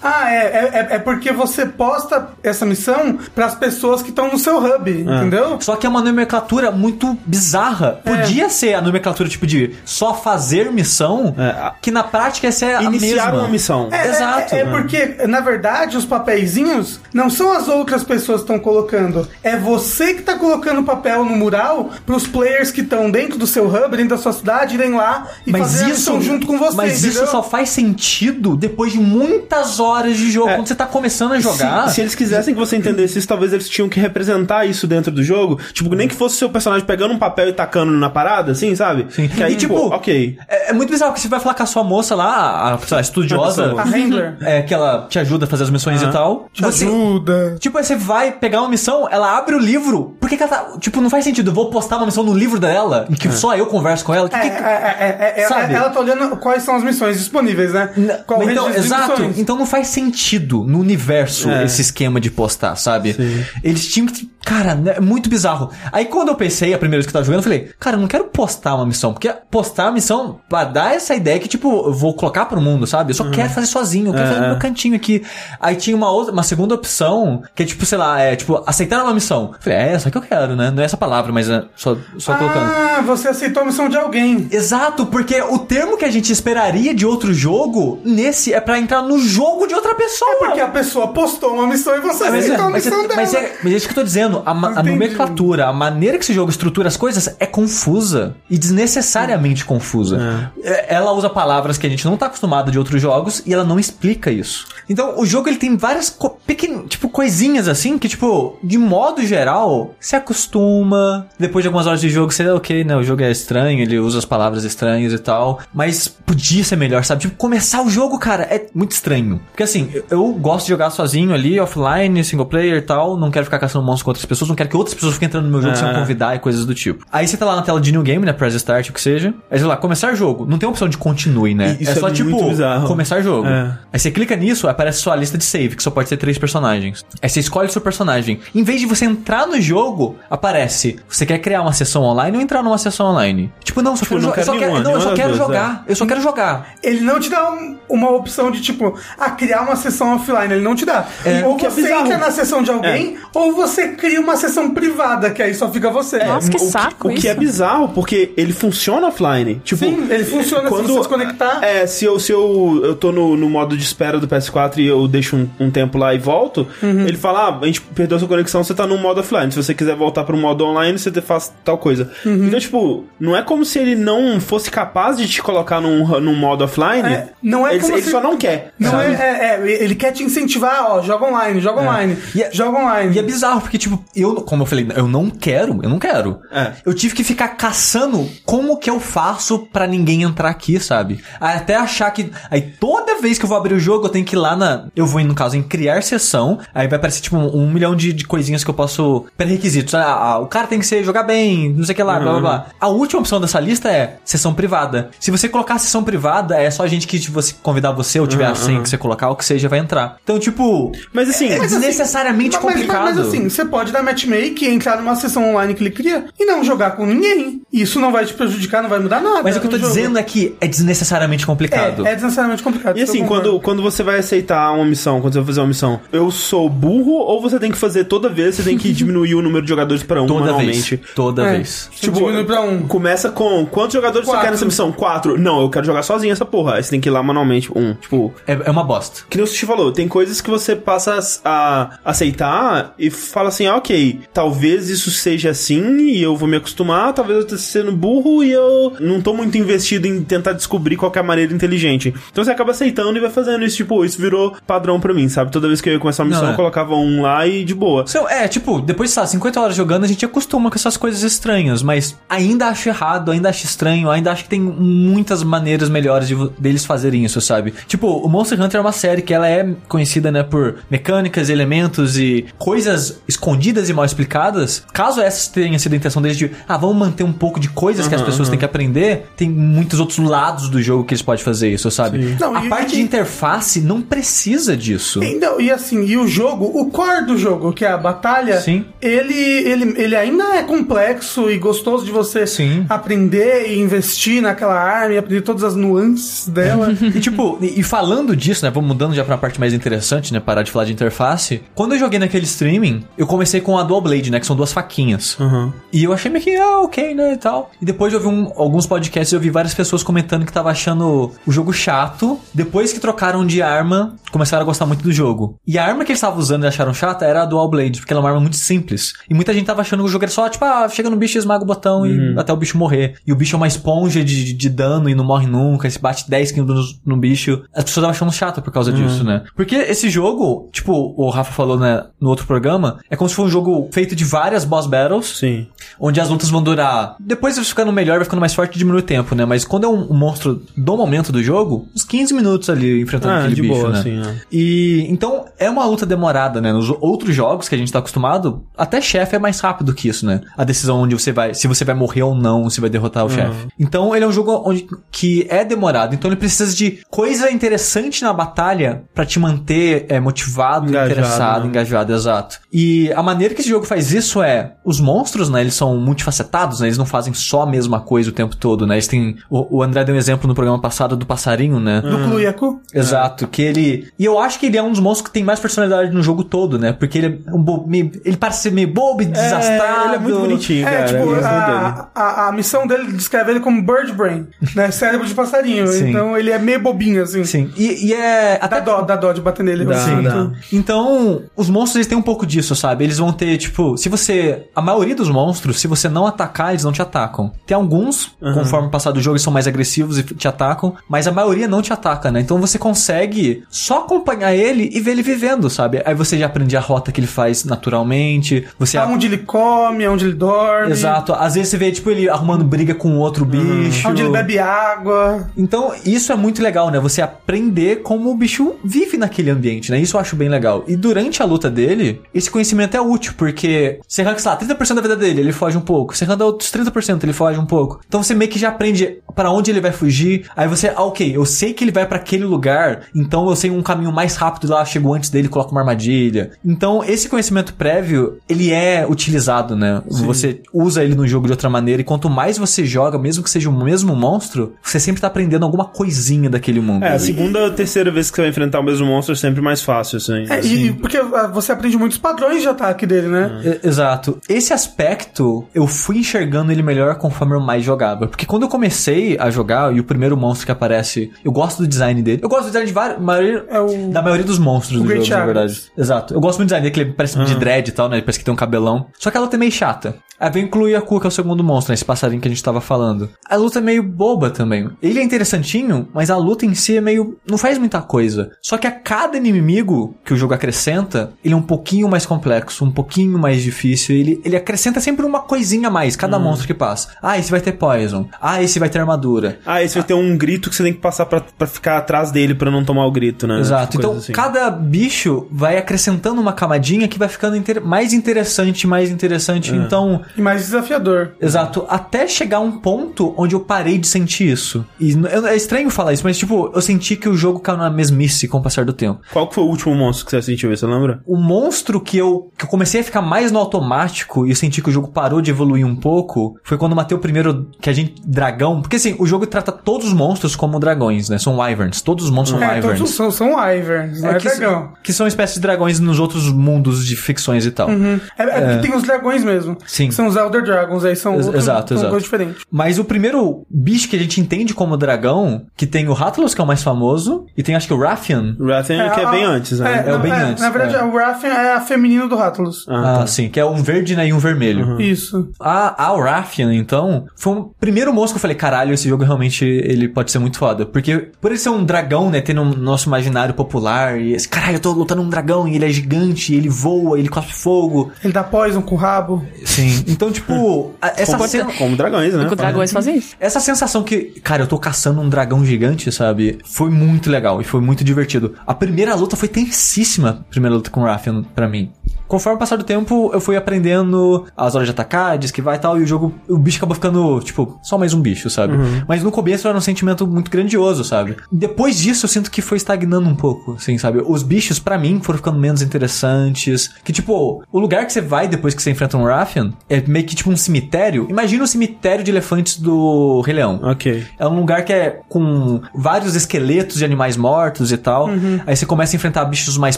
[0.02, 4.38] Ah, é, é, é- é porque você posta essa missão pras pessoas que estão no
[4.40, 5.58] seu hub, entendeu?
[5.62, 8.00] Só que é uma nomenclatura muito bizarra.
[8.06, 8.16] É.
[8.18, 12.66] Podia ser a nomenclatura tipo de só fazer missão, É, a- que na prática essa
[12.66, 13.40] é a Iniciar mesma.
[13.42, 13.90] uma missão.
[13.92, 14.56] É, Exato.
[14.56, 19.28] É, é porque, na verdade, os papeizinhos não são as outras pessoas que estão colocando.
[19.44, 23.48] É você que tá colocando o papel no mural pros players que estão dentro do
[23.48, 26.48] seu hub, dentro da sua cidade, irem lá e Mas fazer a isso, missão junto
[26.48, 26.76] com você.
[26.76, 27.24] mas entendeu?
[27.24, 30.50] isso só faz sentido depois de muitas horas de jogo.
[30.50, 30.56] É.
[30.56, 31.88] Quando você tá começando a jogar.
[31.90, 35.12] Se, se eles quisessem que você entendesse isso, talvez eles tinham que representar isso dentro
[35.12, 35.60] do jogo.
[35.74, 39.08] Tipo, nem que fosse seu personagem pegando um papel e tacando na parada, assim, sabe?
[39.10, 39.28] Sim.
[39.28, 40.38] Que aí, E, tipo, tipo, ok.
[40.48, 42.96] É, é muito bizarro que você vai falar com a sua moça lá, a, sei
[42.96, 43.74] lá, estudiosa.
[43.80, 44.38] A Handler.
[44.42, 46.48] É, que ela te ajuda a fazer as missões e tal.
[46.52, 47.56] Te ajuda.
[47.60, 50.16] Tipo, aí você vai pegar uma missão, ela abre o livro.
[50.20, 50.78] Por que, que ela tá.
[50.80, 51.52] Tipo, não faz sentido.
[51.52, 54.28] Eu vou postar uma missão no livro dela, em que só eu converso com ela.
[54.30, 55.74] Que, É, que- é, é, é, é, Sabe?
[55.74, 57.90] ela tá olhando quais são as missões disponíveis, né?
[58.26, 59.12] Qual o então, exato.
[59.22, 59.40] missões.
[59.40, 61.66] Então não faz sentido no universo É.
[61.66, 63.14] esse esquema de postar, sabe?
[63.14, 63.44] Sim.
[63.64, 64.30] Eles que.
[64.46, 65.70] Cara, né, é muito bizarro.
[65.92, 68.00] Aí quando eu pensei, a primeira vez que eu tava jogando, eu falei, cara, eu
[68.02, 69.14] não quero postar uma missão.
[69.14, 72.88] Porque postar a missão pra dar essa ideia que, tipo, eu vou colocar pro mundo,
[72.88, 73.12] sabe?
[73.12, 74.50] Eu só quero fazer sozinho, eu quero É, fazer no é.
[74.52, 75.24] meu cantinho aqui.
[75.60, 79.04] Aí tinha uma outra, uma segunda opção, que é tipo, sei lá, é tipo, aceitar
[79.04, 79.52] uma missão.
[79.54, 80.72] Eu falei, é essa que eu quero, né?
[80.72, 82.72] Não é essa palavra, mas é só, só colocando.
[82.72, 84.48] Ah, você aceitou a missão de alguém.
[84.52, 89.02] Exato, porque o termo que a gente esperaria de outro jogo, nesse é pra entrar
[89.04, 90.38] no jogo de outra pessoa.
[90.40, 93.02] Porque a pessoa postou uma missão e você Mas, é, aceitou a mas, é, missão
[93.08, 93.16] dela.
[93.22, 94.42] mas, é, mas é que eu tô dizendo.
[94.46, 98.36] A, a nomenclatura, a maneira que esse jogo estrutura as coisas é confusa.
[98.50, 100.52] E desnecessariamente confusa.
[100.64, 103.64] É, Ela usa palavras que a gente não tá acostumado de outros jogos e ela
[103.64, 104.68] não explica isso.
[104.90, 109.26] Então, o jogo ele tem várias co pequen- tipo, coisinhas assim que, tipo, de modo
[109.26, 111.28] geral, se acostuma.
[111.38, 112.96] Depois de algumas horas de jogo, você, ok, né?
[112.96, 115.60] O jogo é estranho, ele usa as palavras estranhas e tal.
[115.74, 117.22] Mas podia ser melhor, sabe?
[117.22, 119.40] Tipo, começar o jogo, cara, é muito estranho.
[119.52, 123.18] Porque assim, eu, eu gosto de jogar sozinho ali, offline, single player e tal.
[123.18, 125.46] Não quero ficar caçando monstros com outras pessoas, não quero que outras pessoas fiquem entrando
[125.46, 125.78] no meu jogo É.
[125.78, 127.06] sem eu convidar e coisas do tipo.
[127.12, 128.34] Aí você tá lá na tela de new game, né?
[128.34, 129.34] Press start, o que seja.
[129.50, 130.46] Aí você vai lá, começar jogo.
[130.46, 131.78] Não tem opção de continue, né?
[131.80, 132.88] Isso é só é tipo, bizarro.
[132.88, 133.48] começar jogo.
[133.48, 133.78] É.
[133.94, 137.06] Aí você clica nisso, aparece sua lista de save, que só pode ter três personagens.
[137.22, 138.40] Aí você escolhe seu personagem.
[138.54, 142.44] Em vez de você entrar no jogo, aparece, você quer criar uma sessão online ou
[142.44, 143.52] entrar numa sessão online?
[143.64, 145.84] Tipo, não, só quero, não eu só quero quero, não, eu só quero jogar.
[145.88, 146.68] Eu só quero jogar.
[146.82, 150.54] Ele não te dá um- uma opção de tipo, ah, criar uma sessão offline.
[150.54, 151.06] Ele não te dá.
[151.26, 152.06] É, ou é você bizarro.
[152.06, 155.90] entra na sessão de alguém, ou você cria uma sessão privada, que aí só fica
[155.90, 156.24] você.
[156.24, 157.28] Nossa, que o, saco O que isso.
[157.28, 159.62] é bizarro, porque ele funciona offline.
[159.64, 161.64] Tipo, Sim, ele funciona se você desconectar.
[161.64, 164.88] É, se eu, se eu, eu tô no, no modo de espera do PS4 e
[164.88, 167.08] eu deixo um, um tempo lá e volto, Uhum.
[167.08, 169.52] ele fala, ah, a gente perdeu sua conexão, você tá no modo offline.
[169.52, 172.12] Se você quiser voltar pro modo online, você faz tal coisa.
[172.26, 172.48] Uhum.
[172.48, 176.36] Então, tipo, não é como se ele não fosse capaz de te colocar num, num
[176.36, 177.08] modo offline.
[177.08, 178.74] É, não é ele, como ele se- só não quer.
[178.80, 182.50] Não é, é, é, ele quer te incentivar, ó, joga online, joga online, E é-
[182.52, 183.16] joga online.
[183.16, 186.40] E é bizarro, porque, tipo, eu, como eu falei, eu não quero, eu não quero.
[186.52, 186.74] É.
[186.86, 191.22] Eu tive que ficar caçando como que eu faço pra ninguém entrar aqui, sabe?
[191.40, 192.32] Até achar que.
[192.50, 194.86] Aí toda vez que eu vou abrir o jogo, eu tenho que ir lá na.
[194.96, 196.60] Eu vou, no caso, em criar sessão.
[196.74, 199.26] Aí vai aparecer, tipo, um, um milhão de, de coisinhas que eu posso.
[199.38, 199.94] Pré-requisitos.
[199.94, 202.32] Ah, ah, o cara tem que ser jogar bem, não sei o que lá, blá
[202.32, 202.66] blá blá.
[202.80, 205.10] A última opção dessa lista é sessão privada.
[205.20, 208.46] Se você colocar sessão privada, é só gente que tipo, você convidar você ou tiver
[208.46, 210.18] a senha que você colocar, o que seja, vai entrar.
[210.24, 210.92] Então, tipo.
[211.14, 213.04] Mas assim, É Mas, assim, desnecessariamente mas- mas- complicado.
[213.06, 216.64] Mas, assim, você pode dar matchmake, entrar numa sessão online que ele cria e não
[216.64, 217.62] jogar com ninguém.
[217.72, 219.42] Isso não vai te prejudicar, não vai mudar nada.
[219.44, 219.90] Mas o que eu tô jogo.
[219.90, 222.06] dizendo é que é desnecessariamente complicado.
[222.06, 222.98] É, é desnecessariamente complicado.
[222.98, 226.00] E assim, quando, quando você vai aceitar uma missão, quando você vai fazer uma missão,
[226.12, 229.42] eu sou burro ou você tem que fazer toda vez, você tem que diminuir o
[229.42, 230.96] número de jogadores pra um Toda manualmente?
[230.96, 231.10] vez.
[231.16, 231.52] Toda É.
[231.58, 231.90] vez.
[232.00, 232.88] Tipo, diminui pra um.
[232.88, 234.46] Começa com quantos jogadores você Quatro.
[234.48, 234.92] quer nessa missão?
[234.92, 235.38] Quatro.
[235.40, 236.76] Não, eu quero jogar sozinho essa porra.
[236.76, 237.70] Aí você tem que ir lá manualmente.
[237.76, 237.94] Um.
[237.96, 239.22] Tipo, É, é uma bosta.
[239.30, 243.68] que nem o Sushi falou, tem coisas que você passa a aceitar e fala assim,
[243.68, 247.92] ah, ok, talvez isso seja assim e eu vou me acostumar, talvez eu esteja sendo
[247.94, 251.54] burro e eu não tô muito investido em tentar descobrir qual que é a maneira
[251.54, 252.14] inteligente.
[252.30, 255.52] Então você acaba aceitando e vai fazendo isso, tipo, isso virou padrão pra mim, sabe?
[255.52, 256.54] Toda vez que eu ia começar uma missão, Não, é.
[256.54, 258.04] eu colocava um lá e de boa.
[258.30, 262.18] É, tipo, depois, sabe, 50 horas jogando, a gente acostuma com essas coisas estranhas, mas
[262.28, 266.84] ainda acho errado, ainda acho estranho, ainda acho que tem muitas maneiras melhores de, deles
[266.86, 267.74] fazerem isso, sabe?
[267.88, 272.18] Tipo, o Monster Hunter é uma série que ela é conhecida, né, por mecânicas, elementos
[272.18, 274.84] e coisas escondidas e mal explicadas.
[274.92, 278.08] Caso essa tenha sido a intenção deles de, ah, vamos manter um pouco de coisas
[278.08, 281.44] que as pessoas têm que aprender, tem muitos outros lados do jogo que eles podem
[281.44, 282.36] fazer isso, sabe?
[282.40, 285.24] Não, a e- parte e- de interface não precisa disso.
[285.24, 288.60] E, não, e assim, e o jogo, o core do jogo, que é a batalha,
[288.60, 288.84] Sim.
[289.02, 292.86] Ele, ele, ele ainda é complexo e gostoso de você Sim.
[292.90, 296.90] aprender e investir naquela arma e aprender todas as nuances dela.
[297.16, 298.72] E tipo, e, e falando disso, né?
[298.72, 300.40] Vamos mudando já pra uma parte mais interessante, né?
[300.40, 301.62] Parar de falar de interface.
[301.76, 304.40] Quando eu joguei naquele streaming, eu comecei com a Dual Blade, né?
[304.40, 305.38] Que são duas faquinhas.
[305.40, 305.72] Uhum.
[305.92, 307.34] E eu achei meio que, ah, ok, né?
[307.34, 307.70] E tal.
[307.82, 310.70] E depois eu vi um- alguns podcasts e eu vi várias pessoas comentando que tava
[310.72, 312.40] achando o jogo chato.
[312.54, 315.60] Depois que trocaram de arma, começaram a gostar muito do jogo.
[315.68, 318.14] E a arma que eles estavam usando e acharam chata era a Dual Blade, porque
[318.14, 319.14] ela é uma arma muito simples.
[319.30, 321.38] E muita gente tava achando que o jogo era só, tipo, ah, chega no bicho
[321.38, 323.16] e esmaga o botão e até o bicho morrer.
[323.28, 325.88] E o bicho é uma esponja de, de dano e não morre nunca.
[325.88, 327.64] E se bate 10 quilos no, no bicho.
[327.74, 329.44] As pessoas estavam achando chato por causa disso, né?
[329.56, 333.48] Porque esse jogo, tipo, o Rafa falou né, no outro programa, é como se fosse
[333.48, 335.68] um jogo feito de várias boss battles Sim.
[336.00, 337.16] onde as lutas vão durar.
[337.20, 339.46] Depois vai ficando melhor, vai ficando mais forte e diminui o tempo, né?
[339.46, 343.34] Mas quando é um, um monstro do momento do jogo, uns 15 minutos ali enfrentando
[343.34, 344.00] Ah, aquele de bicho, boa, né?
[344.00, 344.36] assim, é.
[344.52, 346.72] E então é uma luta demorada, né?
[346.72, 350.26] Nos outros jogos que a gente tá acostumado, até chefe é mais rápido que isso,
[350.26, 350.42] né?
[350.58, 353.30] A decisão onde você vai, se você vai morrer ou não, se vai derrotar o
[353.30, 353.68] chefe.
[353.80, 358.22] Então ele é um jogo onde que é demorado, então ele precisa de coisa interessante
[358.24, 361.68] na batalha pra te manter é, motivado, Engajado, interessado, né?
[361.70, 362.60] engajado, exato.
[362.72, 365.62] E a maneira que esse jogo faz isso é os monstros, né?
[365.62, 366.88] Eles são multifacetados, né?
[366.88, 368.96] Eles não fazem só a mesma coisa o tempo todo, né?
[368.96, 372.02] Eles têm o, o André deu um exemplo no programa passado do passarinho, né?
[372.02, 372.82] Do Kluyaku.
[372.94, 374.08] Exato, que ele.
[374.18, 376.44] E eu acho que ele é um dos monstros que tem mais personalidade no jogo
[376.44, 376.92] todo, né?
[376.94, 377.88] Porque ele é um bo...
[377.92, 380.06] ele parece ser meio bobo e desastrado.
[380.08, 381.08] ele é muito bonitinho, É, cara.
[381.08, 384.92] tipo, a, a, a missão dele descreve ele como bird brain, né?
[385.00, 385.88] Cérebro de passarinho.
[385.88, 386.10] Sim.
[386.10, 387.44] Então ele é meio bobinho, assim.
[387.44, 387.72] Sim.
[387.78, 388.58] E, e é.
[388.60, 389.86] Dá Até dó, dá dó de bater nele.
[389.86, 390.24] Dá, sinto.
[390.24, 390.52] dá.
[390.72, 393.04] Então, os monstros eles têm um pouco disso, sabe?
[393.04, 394.68] Eles vão ter, tipo, se você.
[394.76, 397.52] A maioria dos monstros, se você não atacar, eles não te atacam.
[397.66, 401.28] Tem alguns, conforme o passar do jogo, eles são mais agressivos e te atacam, mas
[401.28, 402.40] a maioria não te ataca, né?
[402.40, 406.02] Então você consegue só acompanhar ele e ver ele vivendo, sabe?
[406.06, 408.68] Aí você já aprende a rota que ele faz naturalmente.
[408.78, 410.92] Você Aonde ele come, aonde ele dorme.
[410.92, 411.34] Exato.
[411.34, 414.08] Às vezes você vê, tipo, ele arrumando briga com outro bicho.
[414.08, 415.50] Onde ele bebe água.
[415.58, 417.00] Então, isso é muito legal, né?
[417.00, 420.00] Você aprender como o bicho vive naquele ambiente, né?
[420.00, 420.84] Isso eu acho bem legal.
[420.88, 424.96] E durante a luta dele, esse conhecimento é útil, porque você arranca, sei lá, 30%
[424.96, 426.16] da vida dele, ele foge um pouco.
[426.16, 428.00] Você arranca outros 30%, ele foge um pouco.
[428.08, 430.46] Então você meio que já aprende para onde ele vai fugir.
[430.56, 433.70] Aí você, ah, ok, eu sei que ele vai para aquele lugar, então eu sei
[433.70, 436.52] um caminho mais rápido lá, chego antes dele, coloco uma armadilha.
[436.64, 440.02] Então, esse conhecimento prévio, ele é utilizado, né?
[440.08, 443.50] Você usa ele no jogo de outra maneira, e quanto mais você joga, mesmo que
[443.50, 447.04] seja o mesmo monstro, você sempre tá aprendendo alguma coisinha daquele mundo.
[447.04, 449.62] É, a segunda ou terceira vez que você vai enfrentar o mesmo monstro é sempre
[449.62, 450.46] mais fácil, assim.
[450.50, 453.62] É, e, e porque ah, você aprende muitos padrões de ataque dele, né?
[453.84, 454.40] E- Exato.
[454.48, 458.28] Esse aspecto, eu fui enxergando ele melhor conforme eu mais jogava.
[458.28, 461.88] Porque quando eu comecei a jogar, e o primeiro monstro que aparece, eu gosto do
[461.88, 462.40] design dele.
[462.44, 465.08] Eu gosto do design de vários, maioria, É o- da maioria dos monstros o do
[465.08, 465.82] Great jogo, na verdade.
[465.98, 466.34] Exato.
[466.34, 468.18] Eu gosto muito do design dele, que ele parece de dread e tal, né?
[468.18, 469.08] Ele parece que tem um cabelão.
[469.18, 470.16] Só que a luta é meio chata.
[470.40, 471.96] Aí vem incluir a Ku, que é o segundo monstro, né?
[471.96, 473.30] Esse passarinho que a gente tava falando.
[473.50, 474.90] A luta é meio boba também.
[475.02, 477.38] Ele é interessantinho, mas a luta em si é meio.
[477.50, 478.52] não faz muita coisa.
[478.62, 482.49] Só que a cada inimigo que o jogo acrescenta, ele é um pouquinho mais complexo,
[482.82, 484.16] um pouquinho mais difícil.
[484.16, 487.10] Ele, ele acrescenta sempre uma coisinha a mais, cada monstro que passa.
[487.22, 488.28] Ah, esse vai ter poison.
[488.42, 489.60] Ah, esse vai ter armadura.
[489.66, 492.32] Ah, esse vai ter um grito que você tem que passar pra, pra ficar atrás
[492.32, 493.60] dele pra não tomar o grito, né?
[493.60, 493.98] Exato.
[493.98, 494.34] Coisa Então, assim.
[494.34, 499.74] cada bicho vai acrescentando uma camadinha que vai ficando inter- mais interessante, mais interessante.
[499.74, 501.34] Então, E mais desafiador.
[501.42, 504.86] Exato, até chegar um ponto onde eu parei de sentir isso.
[505.00, 505.14] E
[505.48, 508.58] é estranho falar isso, mas tipo, eu senti que o jogo caiu na mesmice com
[508.58, 509.20] o passar do tempo.
[509.32, 511.22] Qual que foi o último monstro que você sentiu, você lembra?
[511.26, 514.82] O monstro que eu, que eu comecei a ficar mais no automático e eu senti
[514.82, 517.90] que o jogo parou de evoluir um pouco foi quando eu matei o primeiro que
[517.90, 518.16] a gente.
[518.26, 518.82] dragão.
[518.82, 521.38] Porque assim, o jogo trata todos os monstros como dragões, né?
[521.38, 522.02] São wyverns.
[522.02, 522.98] Todos os monstros são É, wyverns.
[523.00, 524.94] todos são, são wyverns, não é, que, dragão.
[525.04, 527.90] que são espécies de dragões nos outros mundos de ficções e tal.
[527.90, 528.20] Uhum.
[528.38, 529.78] É, é porque tem os dragões mesmo.
[529.86, 530.12] Sim.
[530.12, 532.10] São os Elder Dragons, aí são Ex- outros, exato, são exato.
[532.12, 532.64] coisas diferentes.
[532.72, 536.62] Mas o primeiro bicho que a gente entende como dragão, que tem o Rathalos, que
[536.62, 538.56] é o mais famoso, e tem acho que o Rathian.
[538.60, 540.04] Rathan, que é a- bem antes, né?
[540.06, 541.04] É o na- bem antes, Na verdade, é.
[541.04, 542.86] o Rathian é a feminino do Rathalos.
[542.86, 543.20] cavalos.
[543.24, 545.00] Ah, sim, que é um verde né, e um vermelho.
[545.02, 545.50] Isso.
[545.60, 549.66] A, a Rathian, então, foi o primeiro monstro que eu falei, caralho, esse jogo realmente
[549.66, 550.86] ele pode ser muito foda.
[550.86, 554.76] Porque por ele ser um dragão, né, tendo um nosso imaginário popular, e esse, caralho,
[554.76, 558.12] eu tô lutando um dragão e ele é gigante, ele voa, ele cospe fogo.
[558.24, 559.44] Ele dá poison com o rabo.
[559.66, 560.04] Sim.
[560.08, 562.46] Então, tipo, a- essa, Como, sen- como dragões, né?
[562.46, 563.36] Com dragões fazem isso.
[563.40, 566.60] essa sensação que, cara, eu tô caçando um dragão gigante, sabe?
[566.66, 568.56] Foi muito legal e foi muito divertido.
[568.68, 571.92] A primeira luta foi tensíssima, a primeira luta com o Rathian pra mim.
[572.30, 575.80] Conforme o passar do tempo, eu fui aprendendo as horas de atacar, de esquivar e
[575.80, 578.74] tal, e o jogo, o bicho acabou ficando, tipo, só mais um bicho, sabe?
[579.08, 581.36] Mas no começo era um sentimento muito grandioso, sabe?
[581.52, 584.24] Depois disso, eu sinto que foi estagnando um pouco, assim, sabe?
[584.26, 586.92] Os bichos, pra mim, foram ficando menos interessantes.
[587.04, 590.26] Que, tipo, o lugar que você vai depois que você enfrenta um Rathian é meio
[590.26, 591.28] que tipo um cemitério.
[591.30, 593.80] Imagina o cemitério de elefantes do Rei Leão.
[593.84, 594.26] Ok.
[594.38, 598.28] É um lugar que é com vários esqueletos de animais mortos e tal.
[598.28, 598.60] Uhum.
[598.68, 599.98] Aí você começa a enfrentar bichos mais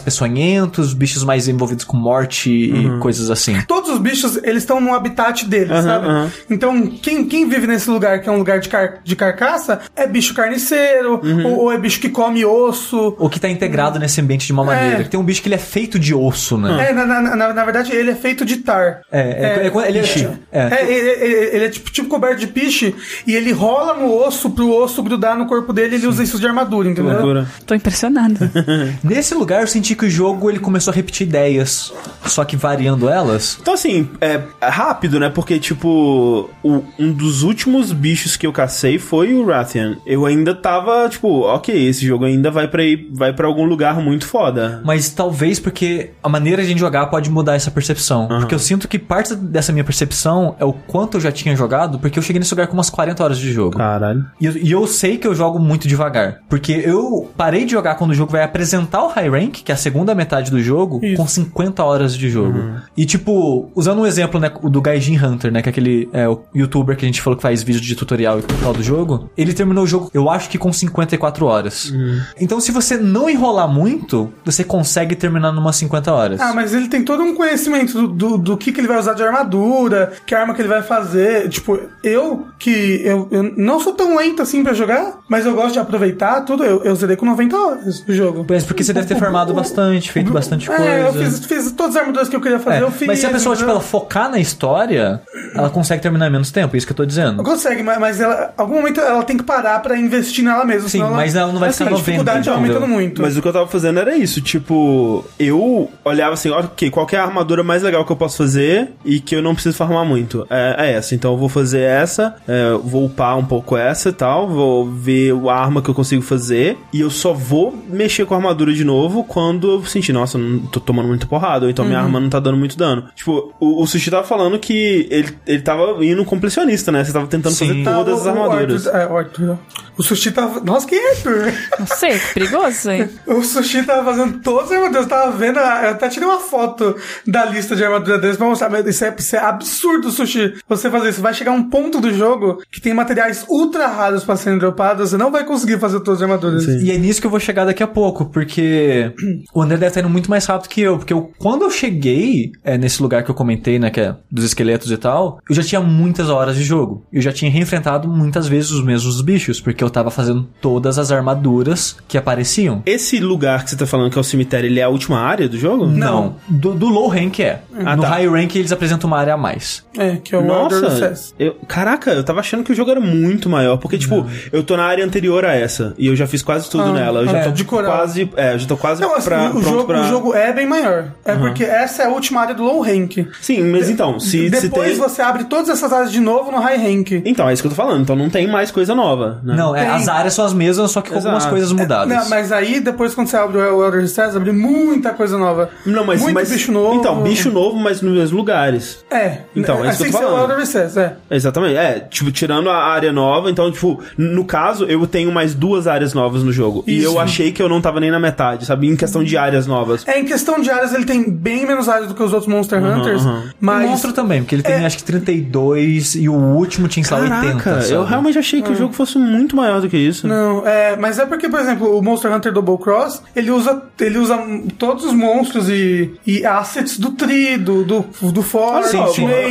[0.00, 3.60] peçonhentos, bichos mais envolvidos com morte e coisas assim.
[3.62, 6.06] Todos os bichos, eles estão no habitat deles, Aham, sabe?
[6.08, 6.30] aham.
[6.50, 10.06] Então, quem, quem vive nesse lugar, que é um lugar de, car de carcaça, é
[10.06, 11.46] bicho carniceiro, Uhum.
[11.46, 13.14] ou, ou é bicho que come osso.
[13.18, 15.00] Ou que tá integrado nesse ambiente de uma maneira.
[15.02, 15.04] É.
[15.04, 16.90] Tem um bicho que ele é feito de osso, né?
[16.90, 19.00] É, na, na, na, na verdade, ele é feito de tar.
[19.10, 20.28] É, é, é, ele é, Ixi.
[20.50, 20.58] é.
[20.60, 22.94] É, ele, ele- ele é tipo, tipo coberto de piche
[23.26, 26.38] e ele rola no osso pro osso grudar no corpo dele e ele usa isso
[26.38, 27.46] de armadura, entendeu?
[27.66, 28.50] Tô impressionada.
[29.02, 31.92] Nesse lugar eu senti que o jogo ele começou a repetir ideias,
[32.26, 33.58] só que variando elas.
[33.60, 35.28] Então, assim, é é rápido, né?
[35.28, 39.96] Porque, tipo, o- um dos últimos bichos que eu cacei foi o Rathian.
[40.06, 43.96] Eu ainda tava, tipo, ok, esse jogo ainda vai pra, ir, vai pra algum lugar
[44.00, 44.80] muito foda.
[44.84, 48.28] Mas talvez porque a maneira de a gente jogar pode mudar essa percepção.
[48.28, 51.98] Porque eu sinto que parte dessa minha percepção é o quanto eu já tinha jogado,
[51.98, 53.76] porque eu cheguei nesse lugar com umas 40 horas de jogo.
[53.76, 54.24] Caralho.
[54.40, 56.38] E eu, e eu sei que eu jogo muito devagar.
[56.48, 59.74] Porque eu parei de jogar quando o jogo vai apresentar o High Rank, que é
[59.74, 61.16] a segunda metade do jogo, Isso.
[61.16, 62.58] com 50 horas de jogo.
[62.96, 66.28] E tipo, usando um exemplo, né, o do Gaijin Hunter, né, que é aquele é,
[66.28, 69.30] o youtuber que a gente falou que faz vídeo de tutorial e tutorial do jogo,
[69.36, 71.92] ele terminou o jogo, eu acho que com 54 horas.
[72.40, 76.40] Então se você não enrolar muito, você consegue terminar numas 50 horas.
[76.40, 79.14] Ah, mas ele tem todo um conhecimento do, do, do que, que ele vai usar
[79.14, 81.48] de armadura, que arma que ele vai fazer.
[81.48, 85.72] Tipo, eu que eu, eu não sou tão lento assim pra jogar, mas eu gosto
[85.72, 86.64] de aproveitar tudo.
[86.64, 88.46] Eu, eu zerei com 90 horas do jogo.
[88.48, 90.84] Mas porque você deve ter farmado bastante, feito bastante coisa.
[90.84, 93.06] É, eu fiz, fiz todas as armaduras que eu queria fazer, É, eu fiz.
[93.06, 95.20] mas se a pessoa, tipo, ela focar na história,
[95.54, 97.42] ela consegue terminar em menos tempo, é isso que eu tô dizendo.
[97.42, 100.88] Consegue, mas, mas ela, algum momento ela tem que parar pra investir nela mesma.
[100.88, 102.74] Sim, senão mas ela não vai assim, ficar a 90, dificuldade vai entendeu?
[102.76, 103.22] aumentando muito.
[103.22, 107.16] Mas o que eu tava fazendo era isso, tipo, eu olhava assim, ok, qual que
[107.16, 110.04] é a armadura mais legal que eu posso fazer e que eu não preciso farmar
[110.04, 110.46] muito?
[110.50, 114.12] É, é essa, então eu vou fazer essa, é, vou upar um pouco essa e
[114.12, 118.34] tal, vou ver a arma que eu consigo fazer e eu só vou mexer com
[118.34, 121.81] a armadura de novo quando eu sentir, nossa, não tô tomando muito porrada, ou então
[121.84, 123.04] minha arma não tá dando muito dano.
[123.14, 127.04] Tipo, o, o Sushi tava falando que ele, ele tava indo completionista, né?
[127.04, 127.68] Você tava tentando Sim.
[127.68, 128.86] fazer Tá, todas o- as o armaduras.
[128.86, 129.58] Arthur- é, o Arthur.
[129.98, 130.60] O Sushi tava.
[130.60, 131.52] Nossa, quem é Arthur?
[131.78, 133.08] Não sei, que perigoso isso aí.
[133.26, 135.02] O Sushi tava fazendo todas as armaduras.
[135.04, 135.58] Eu tava vendo.
[135.58, 138.70] a- Eu até tirei uma foto da lista de armadura deles pra mostrar.
[138.70, 140.54] Mas Isso é, isso é absurdo, Sushi.
[140.68, 141.20] Você fazer isso.
[141.22, 145.10] Vai chegar um ponto do jogo que tem materiais ultra raros pra serem dropados.
[145.10, 146.64] Você não vai conseguir fazer todas as armaduras.
[146.64, 146.82] Sim.
[146.84, 149.12] E é nisso que eu vou chegar daqui a pouco, porque
[149.54, 150.96] o André deve estar indo muito mais rápido que eu.
[150.98, 154.44] Porque eu, quando eu cheguei é, nesse lugar que eu comentei, né, que é dos
[154.44, 157.04] esqueletos e tal, eu já tinha muitas horas de jogo.
[157.12, 161.10] Eu já tinha reenfrentado muitas vezes os mesmos bichos, porque eu tava fazendo todas as
[161.10, 162.82] armaduras que apareciam.
[162.86, 165.48] Esse lugar que você tá falando que é o cemitério, ele é a última área
[165.48, 165.86] do jogo?
[165.86, 167.60] Não, do, do low rank é.
[167.84, 168.08] Ah, no tá.
[168.08, 169.84] high rank eles apresentam uma área a mais.
[169.96, 173.48] É, que é o Nossa, eu, caraca, eu tava achando que o jogo era muito
[173.48, 176.68] maior, porque, tipo, eu tô na área anterior a essa, e eu já fiz quase
[176.70, 179.14] tudo Ah, nela, eu já é, tô de quase, é, eu já tô quase Não,
[179.14, 180.00] assim, pra, o, pronto jogo, pra...
[180.00, 181.12] o jogo é bem maior.
[181.24, 183.26] É porque essa é a última área do low rank.
[183.40, 184.98] Sim, mas então, se, se Depois tem...
[184.98, 187.22] você abre todas essas áreas de novo no high rank.
[187.24, 189.54] Então, é isso que eu tô falando, então não tem mais coisa nova, né?
[189.56, 189.90] Não, é, Tem.
[189.90, 191.52] as áreas são as mesmas, só que com algumas Exato.
[191.52, 192.08] coisas mudadas.
[192.08, 195.70] Não, mas aí, depois, quando você abre o Elder Scrolls, abre muita coisa nova.
[195.84, 196.94] Não, mas, Muito mas bicho novo.
[196.94, 199.04] Então, bicho novo, mas nos mesmos lugares.
[199.10, 199.38] É.
[199.54, 200.42] Então, é isso que eu assim tô que é o falando.
[200.42, 201.16] Elder Recess, é.
[201.30, 205.86] Exatamente, é, tipo, tirando a área nova, então, tipo, no caso, eu tenho mais duas
[205.86, 206.84] áreas novas no jogo.
[206.86, 207.06] E Isso.
[207.06, 208.88] eu achei que eu não tava nem na metade, sabe?
[208.88, 210.06] Em questão de áreas novas.
[210.06, 212.80] É, em questão de áreas, ele tem bem menos áreas do que os outros Monster
[212.82, 213.50] Hunters, aham.
[213.60, 213.84] mas...
[213.84, 214.86] O monstro também, porque ele tem É.
[214.86, 217.58] acho que 32 e o último tinha, sei lá, 80.
[217.58, 217.94] Caraca, sabe?
[217.94, 220.28] eu realmente achei que o jogo fosse muito maior do que isso.
[220.28, 224.18] Não, é, mas é porque, por exemplo, o Monster Hunter Double Cross, ele usa, ele
[224.18, 224.38] usa
[224.78, 228.96] todos os monstros e, e assets do Tri, do, do, do Force,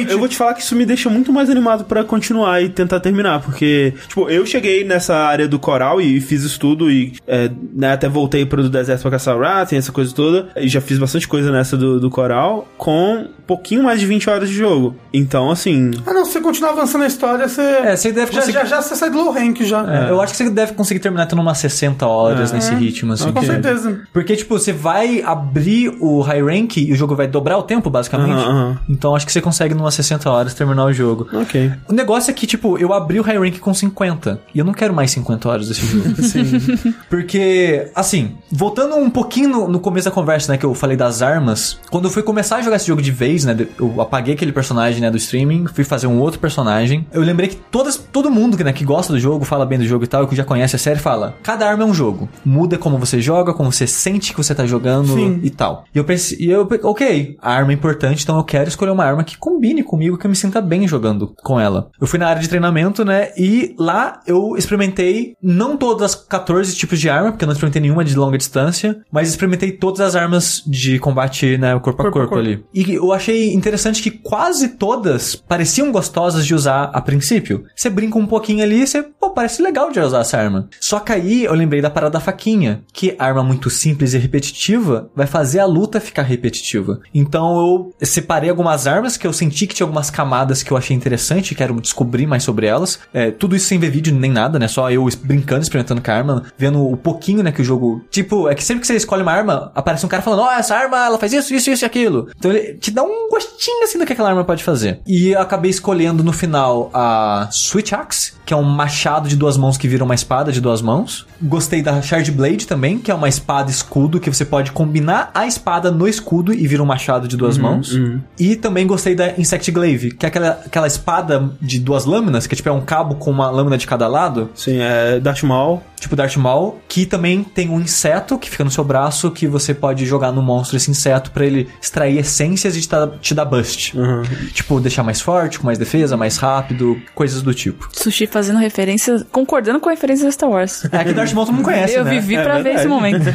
[0.09, 3.01] eu vou te falar que isso me deixa muito mais animado pra continuar e tentar
[3.01, 7.91] terminar, porque, tipo, eu cheguei nessa área do coral e fiz estudo e, é, né,
[7.93, 10.97] até voltei pro do deserto pra caçar o Rat, essa coisa toda, e já fiz
[10.97, 14.95] bastante coisa nessa do, do Coral com um pouquinho mais de 20 horas de jogo.
[15.13, 15.91] Então, assim.
[16.05, 17.61] Ah, não, se você continuar avançando a história, você.
[17.61, 20.07] É, você deve já, conseguir- já, já você sai do low rank já.
[20.07, 22.55] É, Eu acho que você deve conseguir terminar tendo umas 60 horas É.
[22.55, 23.31] nesse ritmo, assim.
[23.31, 24.01] Com certeza.
[24.13, 27.89] Porque, tipo, você vai abrir o high rank e o jogo vai dobrar o tempo,
[27.89, 28.31] basicamente.
[28.31, 28.79] Aham, aham.
[28.87, 31.27] Então acho que você consegue, numas 60 horas, terminar o jogo.
[31.33, 31.71] Ok.
[31.89, 34.39] O negócio é que, tipo, eu abri o high rank com 50.
[34.55, 36.15] E eu não quero mais 50 horas desse jogo.
[36.23, 36.93] Sim.
[37.09, 41.21] Porque, assim, voltando um pouquinho no, no começo da conversa, né, que eu falei das
[41.21, 44.51] armas, quando eu fui começar a jogar esse jogo de vez, né, eu apaguei aquele
[44.51, 48.57] personagem, né, do streaming, fui fazer um outro personagem, eu lembrei que todas, todo mundo
[48.57, 50.75] que, né, que gosta do jogo, fala bem do jogo e tal, que já conhece
[50.75, 52.29] a série, fala, cada arma é um jogo.
[52.43, 55.39] Muda como você joga, como você sente que você tá jogando Sim.
[55.43, 55.85] e tal.
[55.93, 59.05] E eu pensei, e eu, ok, a arma é importante, então eu quero escolher uma
[59.05, 61.89] arma que combine comigo, que eu me sinta bem jogando com ela.
[61.99, 66.75] Eu fui na área de treinamento, né, e lá eu experimentei não todas as 14
[66.75, 70.15] tipos de arma, porque eu não experimentei nenhuma de longa distância, mas experimentei todas as
[70.15, 72.39] armas de combate, né, corpo a Corpo a corpo, corpo.
[72.39, 72.63] ali.
[72.73, 77.63] E eu achei interessante que quase todas pareciam gostosas de usar a princípio.
[77.75, 80.67] Você brinca um pouquinho ali e você, pô, parece legal de usar essa arma.
[80.79, 85.09] Só que aí eu lembrei da parada da faquinha, que arma muito simples e repetitiva
[85.15, 86.99] vai fazer a luta ficar repetitiva.
[87.13, 90.95] Então eu separei algumas armas que eu senti que tinha algumas camadas que eu achei
[90.95, 92.99] interessante, quero descobrir mais sobre elas.
[93.13, 94.67] É, tudo isso sem ver vídeo nem nada, né?
[94.67, 98.03] Só eu brincando, experimentando com a arma, vendo o pouquinho, né, que o jogo.
[98.09, 100.75] Tipo, é que sempre que você escolhe uma arma, aparece um cara falando, ó, essa
[100.75, 102.29] arma ela faz isso, isso, isso e aquilo.
[102.37, 104.99] Então ele te dá um gostinho assim do que aquela arma pode fazer.
[105.05, 109.57] E eu acabei escolhendo no final a Switch Axe, que é um machado de duas
[109.57, 111.25] mãos que vira uma espada de duas mãos.
[111.41, 115.45] Gostei da Shard Blade também, que é uma espada escudo que você pode combinar a
[115.47, 117.95] espada no escudo e vira um machado de duas mãos.
[118.39, 122.55] E também gostei da Insect Glaive, que é aquela, aquela espada de duas lâminas, que
[122.55, 125.81] tipo é um cabo com uma lâmina de cada lado Sim, é Darth Maul.
[125.99, 129.73] tipo Darth Maul, que também tem um inseto que fica no seu braço que você
[129.73, 133.45] pode jogar no monstro esse inseto pra ele extrair essências e te dar, te dar
[133.45, 133.97] bust.
[133.97, 134.21] Uhum.
[134.53, 137.89] Tipo, deixar mais forte, com mais defesa, mais rápido, coisas do tipo.
[137.91, 140.85] Sushi fazendo referência, concordando com a referência de Star Wars.
[140.91, 142.11] É que Darth Maul todo mundo conhece, Eu né?
[142.11, 143.21] vivi É pra ver esse momento.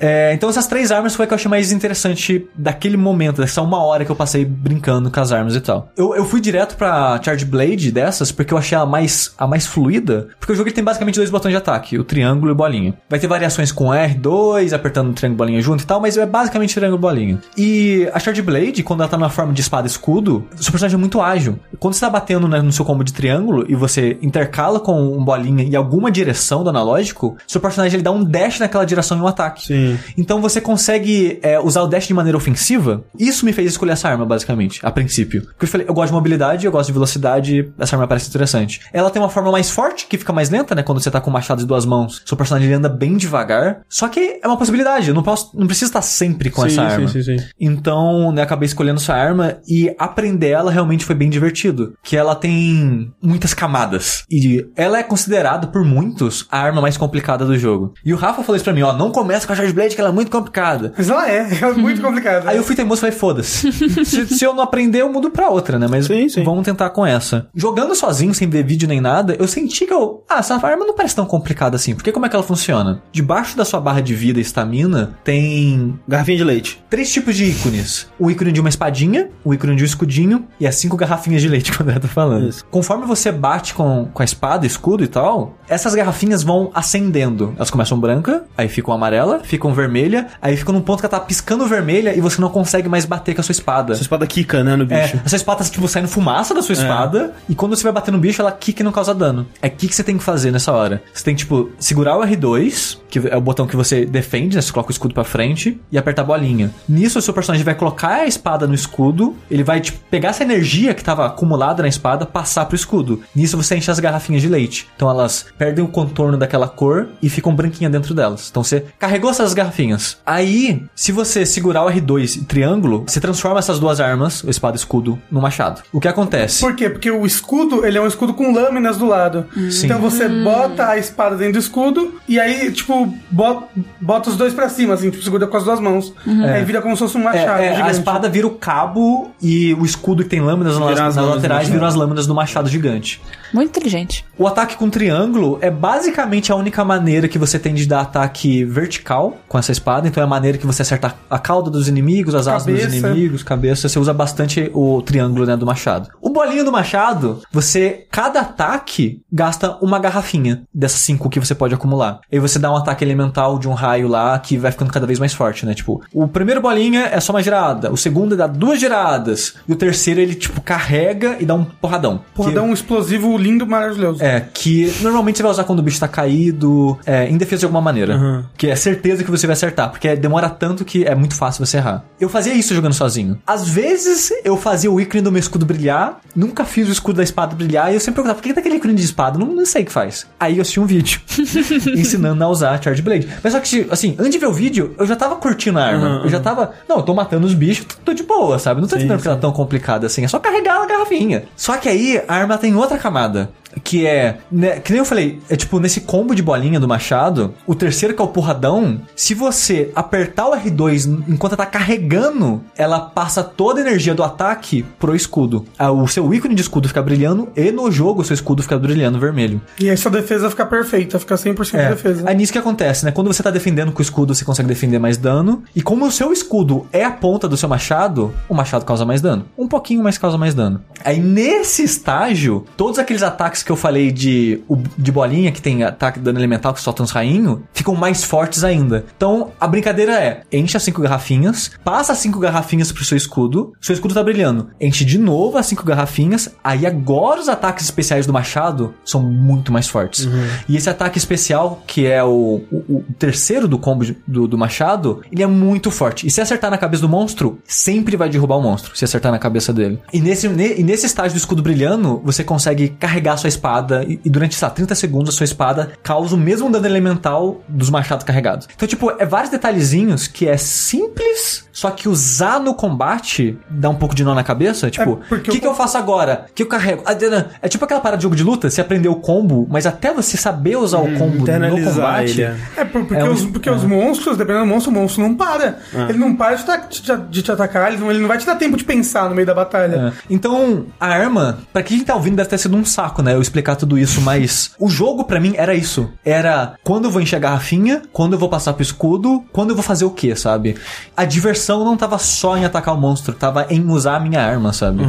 [0.00, 3.62] É, então essas três armas foi a que eu achei mais interessante daquele momento, dessa
[3.62, 5.90] uma hora que eu passei brincando com as armas e tal.
[5.96, 9.66] Eu, eu fui direto pra Charge Blade dessas porque eu achei a mais, a mais
[9.66, 12.54] fluida, porque o jogo ele tem basicamente dois botões de ataque, o triângulo e o
[12.54, 12.94] bolinha.
[13.08, 16.26] Vai ter variações com R2, apertando o triângulo e bolinha junto e tal, mas é
[16.26, 17.38] basicamente triângulo e bolinha.
[17.56, 20.96] E a Charge Blade, quando ela tá numa forma de espada e escudo, seu personagem
[20.96, 21.58] é muito ágil.
[21.78, 25.24] Quando você tá batendo né, no seu combo de triângulo e você intercala com um
[25.24, 29.20] bolinha em alguma direção do analógico, seu personagem ele dá um dash naquela direção e
[29.20, 29.66] um ataque.
[29.66, 29.98] Sim.
[30.16, 33.04] Então você consegue é, usar o dash de maneira ofensiva.
[33.18, 35.42] Isso me fez escolher essa arma, basicamente, a princípio.
[35.42, 38.80] Porque eu falei, eu gosto de mobilidade, eu gosto de velocidade, essa arma parece interessante.
[38.92, 40.82] Ela tem uma forma mais forte, que fica mais lenta, né?
[40.82, 42.22] Quando você tá com o machado de duas mãos.
[42.24, 43.80] Seu personagem ele anda bem devagar.
[43.88, 45.08] Só que é uma possibilidade.
[45.08, 45.50] Eu não posso.
[45.54, 47.08] Não preciso estar sempre com sim, essa sim, arma.
[47.08, 47.36] sim, sim.
[47.60, 51.94] Então, né, acabei escolhendo essa arma e aprender ela realmente foi bem divertido.
[52.02, 54.24] Que ela tem muitas camadas.
[54.30, 57.94] E ela é considerada por muitos a arma mais complicada do jogo.
[58.04, 60.00] E o Rafa falou isso pra mim, ó, não começa com a Charge Blade que
[60.00, 60.92] ela é muito complicada.
[60.96, 62.50] Mas ela é, é muito complicada.
[62.50, 63.72] Aí eu fui teimoso e falei, foda-se.
[64.04, 65.86] se, se eu não aprender, eu mudo pra outra, né?
[65.88, 66.42] Mas Sim, sim.
[66.44, 67.48] vamos tentar com essa.
[67.54, 70.24] Jogando sozinho, sem ver vídeo nem nada, eu senti que eu...
[70.28, 71.94] Ah, essa arma não parece tão complicada assim.
[71.94, 73.02] Porque como é que ela funciona?
[73.12, 76.53] Debaixo da sua barra de vida e estamina, tem Garrafinha de leite.
[76.88, 78.06] Três tipos de ícones.
[78.18, 81.48] O ícone de uma espadinha, o ícone de um escudinho e as cinco garrafinhas de
[81.48, 82.48] leite, quando eu tô falando.
[82.48, 82.64] Isso.
[82.70, 87.52] Conforme você bate com, com a espada, escudo e tal, essas garrafinhas vão acendendo.
[87.56, 91.20] Elas começam branca, aí ficam amarela, ficam vermelha, aí ficam num ponto que ela tá
[91.20, 93.92] piscando vermelha e você não consegue mais bater com a sua espada.
[93.92, 95.20] Essa espada quica, né, no É, bicho.
[95.24, 98.10] a sua espada tá, tipo, saindo fumaça da sua espada, e quando você vai bater
[98.10, 99.46] no bicho, ela quica e não causa dano.
[99.62, 101.02] É o que, que você tem que fazer nessa hora?
[101.12, 104.62] Você tem, tipo, segurar o R2, que é o botão que você defende, né?
[104.62, 106.43] Você coloca o escudo pra frente, e apertar a bolinha.
[106.88, 110.42] Nisso, o seu personagem vai colocar a espada no escudo, ele vai, tipo, pegar essa
[110.42, 113.22] energia que tava acumulada na espada, passar pro escudo.
[113.34, 114.88] Nisso, você enche as garrafinhas de leite.
[114.96, 118.48] Então, elas perdem o contorno daquela cor e ficam branquinhas dentro delas.
[118.50, 120.18] Então, você carregou essas garrafinhas.
[120.24, 124.76] Aí, se você segurar o R2 e triângulo, você transforma essas duas armas, o espada
[124.76, 125.82] e escudo, no machado.
[125.92, 126.60] O que acontece?
[126.60, 126.88] Por quê?
[126.90, 129.46] Porque o escudo, ele é um escudo com lâminas do lado.
[129.70, 129.86] Sim.
[129.86, 133.68] Então você bota a espada dentro do escudo e aí, tipo, bota,
[134.00, 136.12] bota os dois pra cima, assim, tipo, segura com as duas mãos.
[136.42, 137.92] Aí vira como se fosse um É, machado é, a gigante.
[137.98, 141.94] espada vira o cabo e o escudo que tem lâminas nas, Vira laterais viram as
[141.94, 143.20] lâminas do machado gigante.
[143.52, 144.24] Muito inteligente.
[144.36, 148.64] O ataque com triângulo é basicamente a única maneira que você tem de dar ataque
[148.64, 150.08] vertical com essa espada.
[150.08, 153.42] Então é a maneira que você acerta a cauda dos inimigos, as asas dos inimigos,
[153.44, 153.88] cabeça.
[153.88, 156.08] Você usa bastante o triângulo né, do machado.
[156.20, 161.74] O bolinho do machado, você, cada ataque, gasta uma garrafinha dessas cinco que você pode
[161.74, 162.20] acumular.
[162.32, 165.18] E você dá um ataque elemental de um raio lá que vai ficando cada vez
[165.20, 165.74] mais forte, né?
[165.74, 169.76] Tipo, o primeiro bolinha é só uma girada, o segundo dá duas giradas, e o
[169.76, 172.20] terceiro ele, tipo, carrega e dá um porradão.
[172.34, 174.22] Porra, Que- um explosivo lindo, maravilhoso.
[174.22, 177.64] é, que normalmente você vai usar quando o bicho tá caído, é, em defesa de
[177.66, 178.44] alguma maneira.
[178.56, 181.76] Que é certeza que você vai acertar, porque demora tanto que é muito fácil você
[181.76, 182.04] errar.
[182.20, 183.38] Eu fazia isso jogando sozinho.
[183.46, 187.22] Às vezes eu fazia o ícone do meu escudo brilhar, nunca fiz o escudo da
[187.22, 189.38] espada brilhar, e eu sempre perguntava, por que tá aquele ícone de espada?
[189.38, 190.26] Não, não sei o que faz.
[190.40, 191.20] Aí eu assisti um vídeo
[191.96, 193.28] ensinando a usar a Charge Blade.
[193.42, 196.13] Mas só que, assim, antes de ver o vídeo, eu já tava curtindo a arma.
[196.22, 198.80] Eu já tava, não, eu tô matando os bichos, tô de boa, sabe?
[198.80, 200.24] Não tô entendendo porque ela é tão complicada assim.
[200.24, 201.44] É só carregar a garrafinha.
[201.56, 203.50] Só que aí a arma tem outra camada.
[203.82, 207.54] Que é, né, que nem eu falei, é tipo nesse combo de bolinha do machado,
[207.66, 213.00] o terceiro que é o porradão, se você apertar o R2 enquanto tá carregando, ela
[213.00, 215.64] passa toda a energia do ataque pro escudo.
[215.78, 218.78] Ah, O seu ícone de escudo fica brilhando e no jogo o seu escudo fica
[218.78, 219.60] brilhando vermelho.
[219.80, 222.30] E aí sua defesa fica perfeita, fica 100% de É, defesa.
[222.30, 223.12] é nisso que acontece, né?
[223.12, 225.62] Quando você tá defendendo com o escudo, você consegue defender mais dano.
[225.74, 229.20] E como o seu escudo é a ponta do seu machado, o machado causa mais
[229.20, 229.46] dano.
[229.58, 230.80] Um pouquinho, mas causa mais dano.
[231.04, 234.60] Aí nesse estágio, todos aqueles ataques que eu falei de,
[234.98, 239.04] de bolinha, que tem ataque dano elemental, que solta uns rainhos, ficam mais fortes ainda.
[239.16, 243.72] Então a brincadeira é: enche as cinco garrafinhas, passa as cinco garrafinhas pro seu escudo,
[243.80, 244.68] seu escudo tá brilhando.
[244.80, 249.72] Enche de novo as cinco garrafinhas, aí agora os ataques especiais do machado são muito
[249.72, 250.28] mais fortes.
[250.68, 254.58] E esse ataque especial, que é o, o- o terceiro do combo de- do, do
[254.58, 256.26] machado, ele é muito forte.
[256.26, 259.38] E se acertar na cabeça do monstro, sempre vai derrubar o monstro, se acertar na
[259.38, 259.98] cabeça dele.
[260.12, 264.20] E nesse, ne- e nesse estágio do escudo brilhando, você consegue carregar sua espada e,
[264.24, 267.90] e durante, sei lá, 30 segundos a sua espada causa o mesmo dano elemental dos
[267.90, 268.68] machados carregados.
[268.74, 273.94] Então, tipo, é vários detalhezinhos que é simples, só que usar no combate dá um
[273.94, 274.90] pouco de nó na cabeça.
[274.90, 276.46] Tipo, o porque que, o- que eu faço agora?
[276.50, 277.02] O que eu carrego?
[277.06, 277.14] Ah,
[277.62, 280.36] É tipo aquela parada de jogo de luta, você aprendeu o combo, mas até você
[280.36, 282.30] saber usar o combo no combate.
[282.32, 282.56] ele, é.
[282.76, 285.34] É, por- porque, É um- os, porque os monstros, dependendo do monstro, o monstro não
[285.34, 285.78] para.
[286.08, 288.56] Ele não para de, te- de te atacar, ele não, ele não vai te dar
[288.56, 290.12] tempo de pensar no meio da batalha.
[290.12, 290.12] É.
[290.30, 293.34] Então, a arma, pra quem tá ouvindo, deve ter sido um saco, né?
[293.34, 296.10] Eu explicar tudo isso, mas o jogo pra mim era isso.
[296.24, 299.76] Era quando eu vou encher a garrafinha, quando eu vou passar pro escudo, quando eu
[299.76, 300.76] vou fazer o quê, sabe?
[301.16, 304.72] A diversão não tava só em atacar o monstro, tava em usar a minha arma,
[304.72, 305.04] sabe?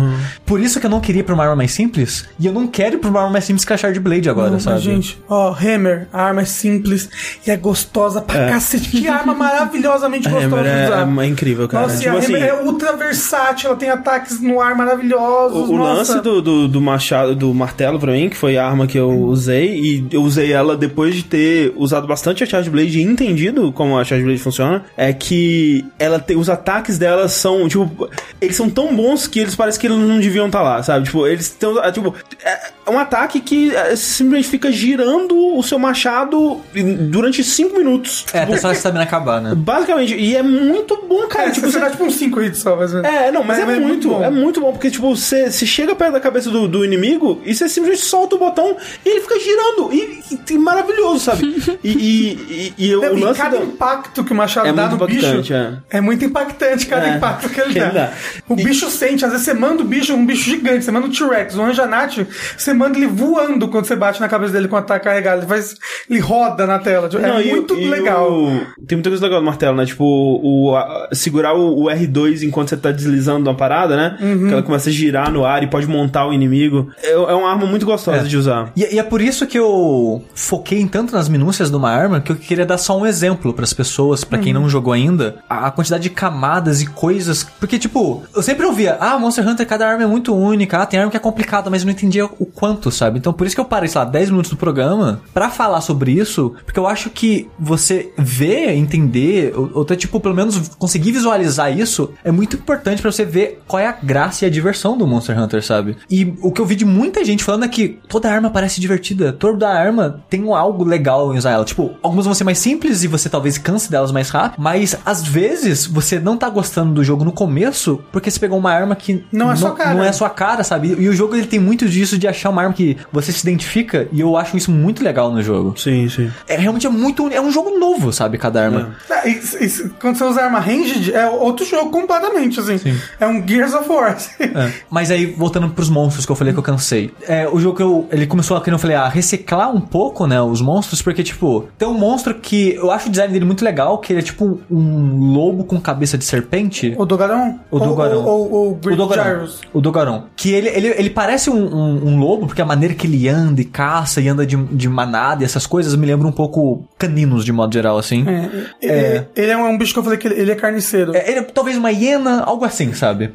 [0.46, 2.68] Por isso que eu não queria ir pra uma arma mais simples, e eu não
[2.68, 4.80] quero ir pra uma arma mais simples que a Shard Blade agora, Mas, sabe?
[4.80, 7.10] gente, ó, Hammer, a arma é simples
[7.46, 8.90] e é gostosa pra cacete.
[8.90, 11.24] Que arma maravilhosamente gostosa de é, usar.
[11.24, 11.88] é incrível, cara.
[11.88, 15.70] Nossa, e tipo a assim, Hammer é ultra versátil, ela tem ataques no ar maravilhosos.
[15.70, 16.14] O, o nossa.
[16.14, 19.10] lance do, do, do machado, do martelo pra mim, que foi a arma que eu
[19.10, 23.72] usei, e eu usei ela depois de ter usado bastante a Charge Blade e entendido
[23.72, 28.56] como a Charge Blade funciona, é que ela tem, os ataques dela são, tipo, eles
[28.56, 31.06] são tão bons que eles parecem que eles não deviam estar lá, sabe?
[31.06, 35.80] Tipo, eles estão, é, tipo, é um ataque que é, simplesmente fica girando o seu
[35.80, 36.62] machado
[37.10, 38.26] durante 5 minutos.
[38.34, 39.54] É, até só a stamina acabar, né?
[39.56, 41.50] Basicamente, e é muito bom, cara.
[41.50, 42.94] É, tipo, você dá tipo uns 5 hits só, menos.
[42.94, 44.24] é, não, mas é, Mas é muito, muito bom.
[44.24, 47.56] é muito bom, porque, tipo, você, você chega perto da cabeça do, do inimigo e
[47.56, 49.94] você simplesmente solta o botão e ele fica girando.
[49.94, 51.56] E, e- e maravilhoso, sabe?
[51.84, 54.88] E, e, e, e o e lance cada do- impacto que o machado É dá
[54.90, 55.98] no bicho é.
[55.98, 56.02] é.
[56.02, 57.90] muito impactante cada É, impacto que ele, que dá.
[57.90, 58.14] dá.
[58.48, 61.12] O bicho sente, às vezes você manda o bicho, um bicho gigante, você manda um
[61.12, 62.26] T-Rex, um Anjanate,
[62.58, 65.40] você manda ele voando quando você bate na cabeça dele com o ataque carregado.
[65.42, 65.76] Ele faz.
[66.10, 67.10] Ele roda na tela.
[67.14, 68.32] É Não, e- muito e legal.
[68.32, 69.86] o- Tem muita coisa legal do martelo, né?
[69.86, 74.18] Tipo, o, a- segurar o, o R2 enquanto você tá deslizando uma parada, né?
[74.22, 74.48] Uhum.
[74.48, 76.90] Que ela começa a girar no ar e pode montar o inimigo.
[77.04, 78.24] É, é uma arma muito gostosa É.
[78.24, 78.72] de usar.
[78.76, 82.32] E, e é por isso que eu foquei tanto nas minúcias de uma arma que
[82.32, 85.72] eu queria dar só um exemplo pras pessoas, pra quem não jogou ainda, a, a
[85.72, 87.46] quantidade de camadas e coisas.
[87.60, 91.00] Porque, tipo, eu sempre ouvia, ah, Monster Hunter, cada arma é muito única, ah, tem
[91.00, 93.20] arma que é complicada, mas eu não entendia o quanto, sabe?
[93.20, 96.12] Então por isso que eu parei, sei lá, 10 minutos do programa pra falar sobre
[96.12, 101.12] isso, porque eu acho que você ver, entender, ou, ou até, tipo, pelo menos conseguir
[101.12, 104.98] visualizar isso, é muito importante pra você ver qual é a graça e a diversão
[104.98, 105.98] do Monster Hunter, sabe?
[106.10, 109.32] E o que eu vi de muita gente falando é que toda arma parece divertida,
[109.34, 111.66] toda arma tem um algo legal em usar ela.
[111.66, 115.26] Tipo, algumas vão ser mais simples e você talvez canse delas mais rápido, mas às
[115.26, 119.24] vezes você não tá gostando do jogo no começo porque você pegou uma arma que
[119.32, 119.94] Não é sua cara.
[119.94, 120.96] Não é sua cara, sabe?
[121.00, 124.08] E o jogo ele tem muito disso de achar uma arma que você se identifica
[124.12, 125.74] e eu acho isso muito legal no jogo.
[125.78, 126.32] Sim, sim.
[126.48, 127.28] É realmente é muito.
[127.30, 128.38] É um jogo novo, sabe?
[128.38, 128.96] Cada arma.
[129.10, 132.80] Ah, isso- isso- quando você usa arma ranged, é outro jogo completamente, assim.
[133.20, 134.12] É um Gears of War.
[134.14, 134.32] assim.
[134.40, 134.72] É.
[134.90, 137.12] Mas aí, voltando pros monstros que eu falei que eu cansei.
[137.28, 140.42] É, o jogo que eu, ele começou, que eu falei, a reciclar um pouco, né,
[140.42, 143.98] os monstros, porque, tipo, tem um monstro que eu acho o design dele muito legal,
[144.00, 146.96] que ele é tipo um lobo com cabeça de serpente.
[146.98, 147.60] O Dogarão?
[147.70, 148.26] O Dogarão.
[148.26, 149.48] Ou, ou, ou o o Dogarão.
[149.74, 150.24] O Dogarão.
[150.36, 153.62] Que ele, ele, ele parece um, um- um lobo, porque a maneira que ele anda
[153.62, 157.44] e caça e anda de, de manada e essas coisas me lembra um pouco caninos,
[157.46, 158.26] de modo geral, assim.
[158.28, 158.46] É,
[158.82, 161.16] Ele, ele é um bicho que eu falei que ele, ele é carniceiro.
[161.16, 163.32] É, ele é talvez uma hiena, algo assim, sabe?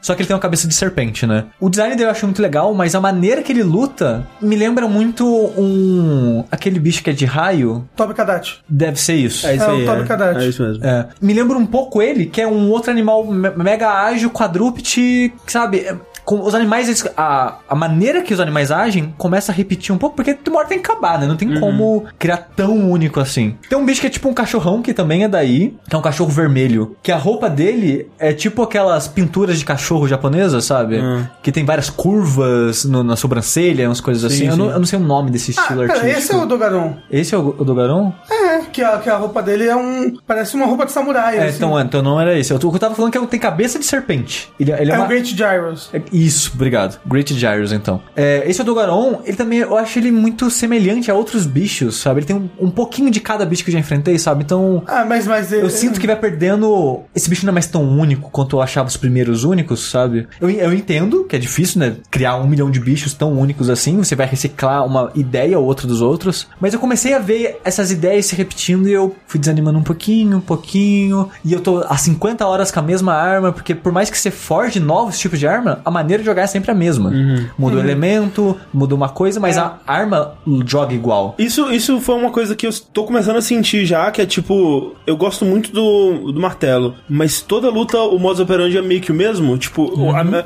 [0.00, 1.44] Só que ele tem uma cabeça de serpente, né?
[1.60, 4.88] O design dele eu acho muito legal, mas a maneira que ele luta me lembra
[4.88, 6.44] muito um.
[6.50, 7.86] aquele bicho que é de raio.
[7.96, 8.58] Toby Kadat.
[8.68, 9.46] Deve ser isso.
[9.46, 9.84] É isso É, o aí.
[9.86, 10.38] Toby Kadat.
[10.42, 10.84] É isso mesmo.
[10.84, 11.06] É.
[11.20, 15.86] Me lembra um pouco ele, que é um outro animal me- mega ágil, quadrúpede, sabe?
[16.26, 19.94] É, Com os animais, eles- a, a maneira que os animais agem começa a repetir
[19.94, 21.26] um pouco, porque uma hora tem que acabar, né?
[21.26, 23.56] Não tem como criar tão único assim.
[23.68, 26.02] Tem um bicho que é tipo um cachorrão, que também é daí, que é um
[26.02, 31.00] cachorro vermelho, que a roupa dele é tipo aquelas pinturas de cachorro japonesa, sabe?
[31.42, 34.44] Que tem várias curvas no- na sobrancelha, umas coisas assim.
[34.44, 34.72] Sim, Eu, não, sim.
[34.72, 36.18] eu não sei o nome desse Ah, estilo pera, artístico.
[36.18, 36.96] esse é o Dogarão.
[37.10, 38.12] Esse é o, o Dogaron?
[38.30, 40.16] É, que a, que a roupa dele é um.
[40.26, 41.36] Parece uma roupa de samurai.
[41.38, 41.56] É, assim.
[41.58, 42.52] então, então não era esse.
[42.52, 44.50] Eu, eu tava falando que ele tem cabeça de serpente.
[44.58, 45.04] Ele, ele é, É uma...
[45.04, 45.90] o Great Gyros.
[45.92, 46.98] É, Isso, obrigado.
[47.06, 48.00] Great Gyros, então.
[48.16, 52.20] É, esse Odogaron, ele também, eu acho ele muito semelhante a outros bichos, sabe?
[52.20, 54.42] Ele tem um, um pouquinho de cada bicho que eu já enfrentei, sabe?
[54.42, 55.26] Então, Ah, mas.
[55.26, 57.00] mas eu sinto que vai perdendo.
[57.14, 60.26] Esse bicho não é mais tão único quanto eu achava os primeiros únicos, sabe?
[60.40, 61.96] Eu, eu entendo que é difícil, né?
[62.10, 63.98] Criar um milhão de bichos tão únicos assim.
[63.98, 66.48] Você vai reciclar uma ideia ou outra dos outros.
[66.58, 70.38] Mas eu comecei a ver essas ideias se repetindo e eu fui desanimando um pouquinho,
[70.38, 71.28] um pouquinho.
[71.44, 74.30] E eu tô há 50 horas com a mesma arma, porque por mais que você
[74.30, 77.10] forge novos tipos de arma, a maneira de jogar é sempre a mesma.
[77.58, 80.34] Muda o elemento, muda uma coisa, mas a arma
[80.66, 81.34] joga igual.
[81.38, 84.94] Isso, isso foi uma coisa que eu tô começando a sentir já, que é tipo,
[85.06, 89.10] eu gosto muito do, do martelo, mas toda luta o modus operandi é meio que
[89.12, 89.92] o mesmo, tipo,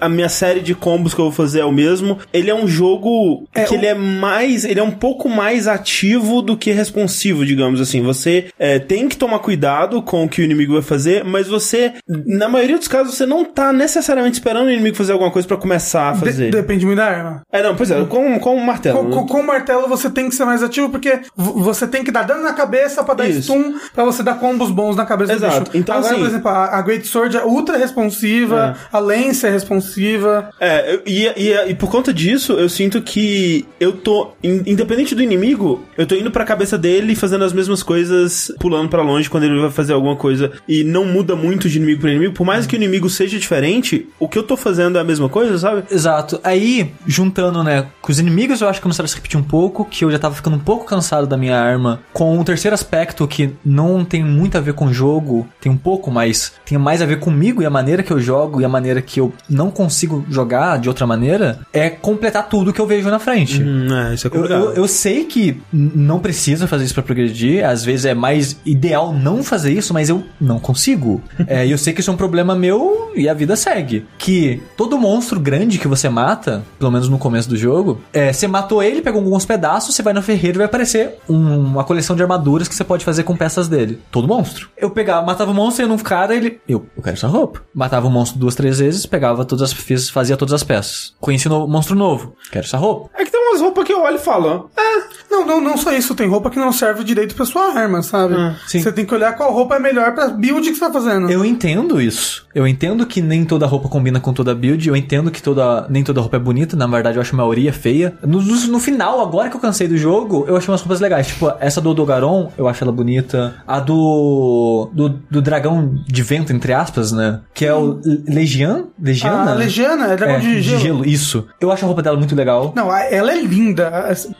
[0.00, 2.18] a, a minha série de combos que eu vou fazer é o mesmo.
[2.32, 5.66] Ele é um jogo É, que o- ele é mais, ele é um pouco mais
[5.68, 8.02] ativo do que responsivo, digamos assim.
[8.02, 11.92] Você é, tem que tomar cuidado com o que o inimigo vai fazer, mas você,
[12.08, 15.56] na maioria dos casos, você não tá necessariamente esperando o inimigo fazer alguma coisa pra
[15.58, 16.50] começar a De- fazer.
[16.50, 17.42] depende muito da arma.
[17.52, 18.98] É, não, pois é, com, com o martelo.
[18.98, 19.14] Com, né?
[19.16, 22.22] com- com o martelo você tem que ser mais ativo, porque você tem que dar
[22.22, 23.42] dano na cabeça pra dar Isso.
[23.52, 25.60] stun, pra você dar combos bons na cabeça do Exato.
[25.70, 25.70] bicho.
[25.76, 29.50] Então, Agora, assim- por exemplo, a, a Great Sword é ultra responsiva, a Lance é
[29.50, 30.50] responsiva.
[30.60, 35.22] É, e, e, e por conta disso, eu sinto que eu tô, in- independente do
[35.22, 39.44] inimigo, eu tô indo pra cabeça dele fazendo as mesmas coisas, pulando pra longe quando
[39.44, 42.34] ele vai fazer alguma coisa e não muda muito de inimigo pra inimigo.
[42.34, 45.28] Por mais que o inimigo seja diferente, o que eu tô fazendo é a mesma
[45.30, 45.84] coisa, sabe?
[45.90, 46.40] Exato.
[46.44, 49.84] Aí, juntando, né, com os inimigos, eu acho que começaram a se repetir um pouco,
[49.84, 52.00] que eu já tava ficando um pouco cansado da minha arma.
[52.12, 55.76] Com um terceiro aspecto que não tem muito a ver com o jogo, tem um
[55.76, 58.68] pouco, mas tem mais a ver comigo e a maneira que eu jogo e a
[58.68, 63.08] maneira que eu não consigo jogar de outra maneira, é completar tudo que eu vejo
[63.10, 63.62] na frente.
[63.62, 64.62] Hum, é, isso é Eu, complicado.
[64.64, 69.12] eu, eu sei que não precisa fazer isso pra progredir, às vezes é mais ideal
[69.12, 71.20] não fazer isso, mas eu não consigo.
[71.46, 74.06] É, E eu sei que isso é um problema meu e a vida segue.
[74.18, 78.48] Que todo monstro grande que você mata, pelo menos no começo do jogo, é, você
[78.48, 82.16] matou ele, pegou alguns pedaços, você vai no ferreiro e vai aparecer um- uma coleção
[82.16, 84.00] de armaduras que você pode fazer com peças dele.
[84.10, 84.70] Todo monstro.
[84.78, 86.58] Eu pegava, matava o monstro e num cara ele.
[86.66, 87.60] Eu, eu quero essa roupa.
[87.74, 91.12] Matava o monstro duas, três vezes, pegava todas as fiz- fazia todas as peças.
[91.20, 92.34] Conheci um monstro novo.
[92.50, 93.10] Quero essa roupa.
[93.18, 95.00] É que tem umas roupas que eu olho e falo, ah,
[95.30, 98.34] Não, não, não só isso, tem roupa que não serve direito pra sua arma, sabe?
[98.34, 98.80] Ah, sim.
[98.82, 101.30] Você tem que olhar qual roupa é melhor pra build que você tá fazendo.
[101.30, 102.46] Eu entendo isso.
[102.54, 104.88] Eu entendo que nem toda roupa combina com toda build.
[104.88, 106.76] Eu entendo que toda, nem toda roupa é bonita.
[106.76, 108.14] Na verdade, eu acho a maioria feia.
[108.22, 111.26] No, no, no final, agora que eu cansei do jogo, eu achei umas roupas legais.
[111.28, 113.54] Tipo, essa do Dogaron, eu acho ela bonita.
[113.66, 115.08] A do, do.
[115.30, 117.40] do dragão de vento, entre aspas, né?
[117.54, 118.84] Que é o Legian?
[119.00, 119.52] Legiana?
[119.52, 121.04] A Legiana é dragão É, de gelo.
[121.06, 121.46] Isso.
[121.60, 122.72] Eu acho a roupa dela muito legal.
[122.76, 123.90] Não, ela é linda.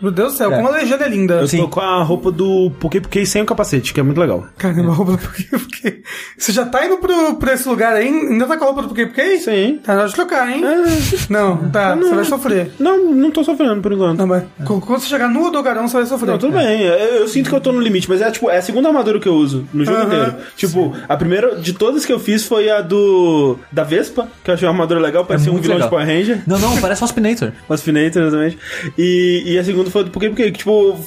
[0.01, 0.57] Meu Deus do céu, É.
[0.57, 1.35] como a Legiana é linda.
[1.35, 1.59] eu Sim.
[1.63, 4.45] tô com a roupa do Poké Poké sem o capacete, que é muito legal.
[4.59, 6.01] Caramba, a roupa do Poké Poké.
[6.39, 8.09] Você já tá indo pro, pra esse lugar aí?
[8.09, 9.39] Ainda tá com a roupa do Poké Poké?
[9.39, 9.81] Sim.
[9.83, 10.60] Tá na hora de trocar, hein?
[11.29, 12.73] Não, tá, você vai sofrer.
[12.79, 14.19] Não, não tô sofrendo por enquanto.
[14.19, 16.31] Não, mas quando você chegar no Odogarão, você vai sofrer.
[16.31, 16.83] Não, tudo bem.
[16.83, 19.19] Eu, eu sinto que eu tô no limite, mas é tipo, é a segunda armadura
[19.19, 20.07] que eu uso no jogo Aham.
[20.07, 20.35] inteiro.
[20.57, 23.57] Tipo, a primeira de todas que eu fiz foi a do.
[23.71, 25.89] da Vespa, que eu achei uma armadura legal, parecia um muito vilão legal.
[25.89, 26.43] de Power Ranger.
[26.47, 27.53] Não, não, parece um Waspinator.
[27.69, 28.59] Waspinator, exatamente.
[28.97, 30.99] E, e a segunda foi porque, porque, tipo,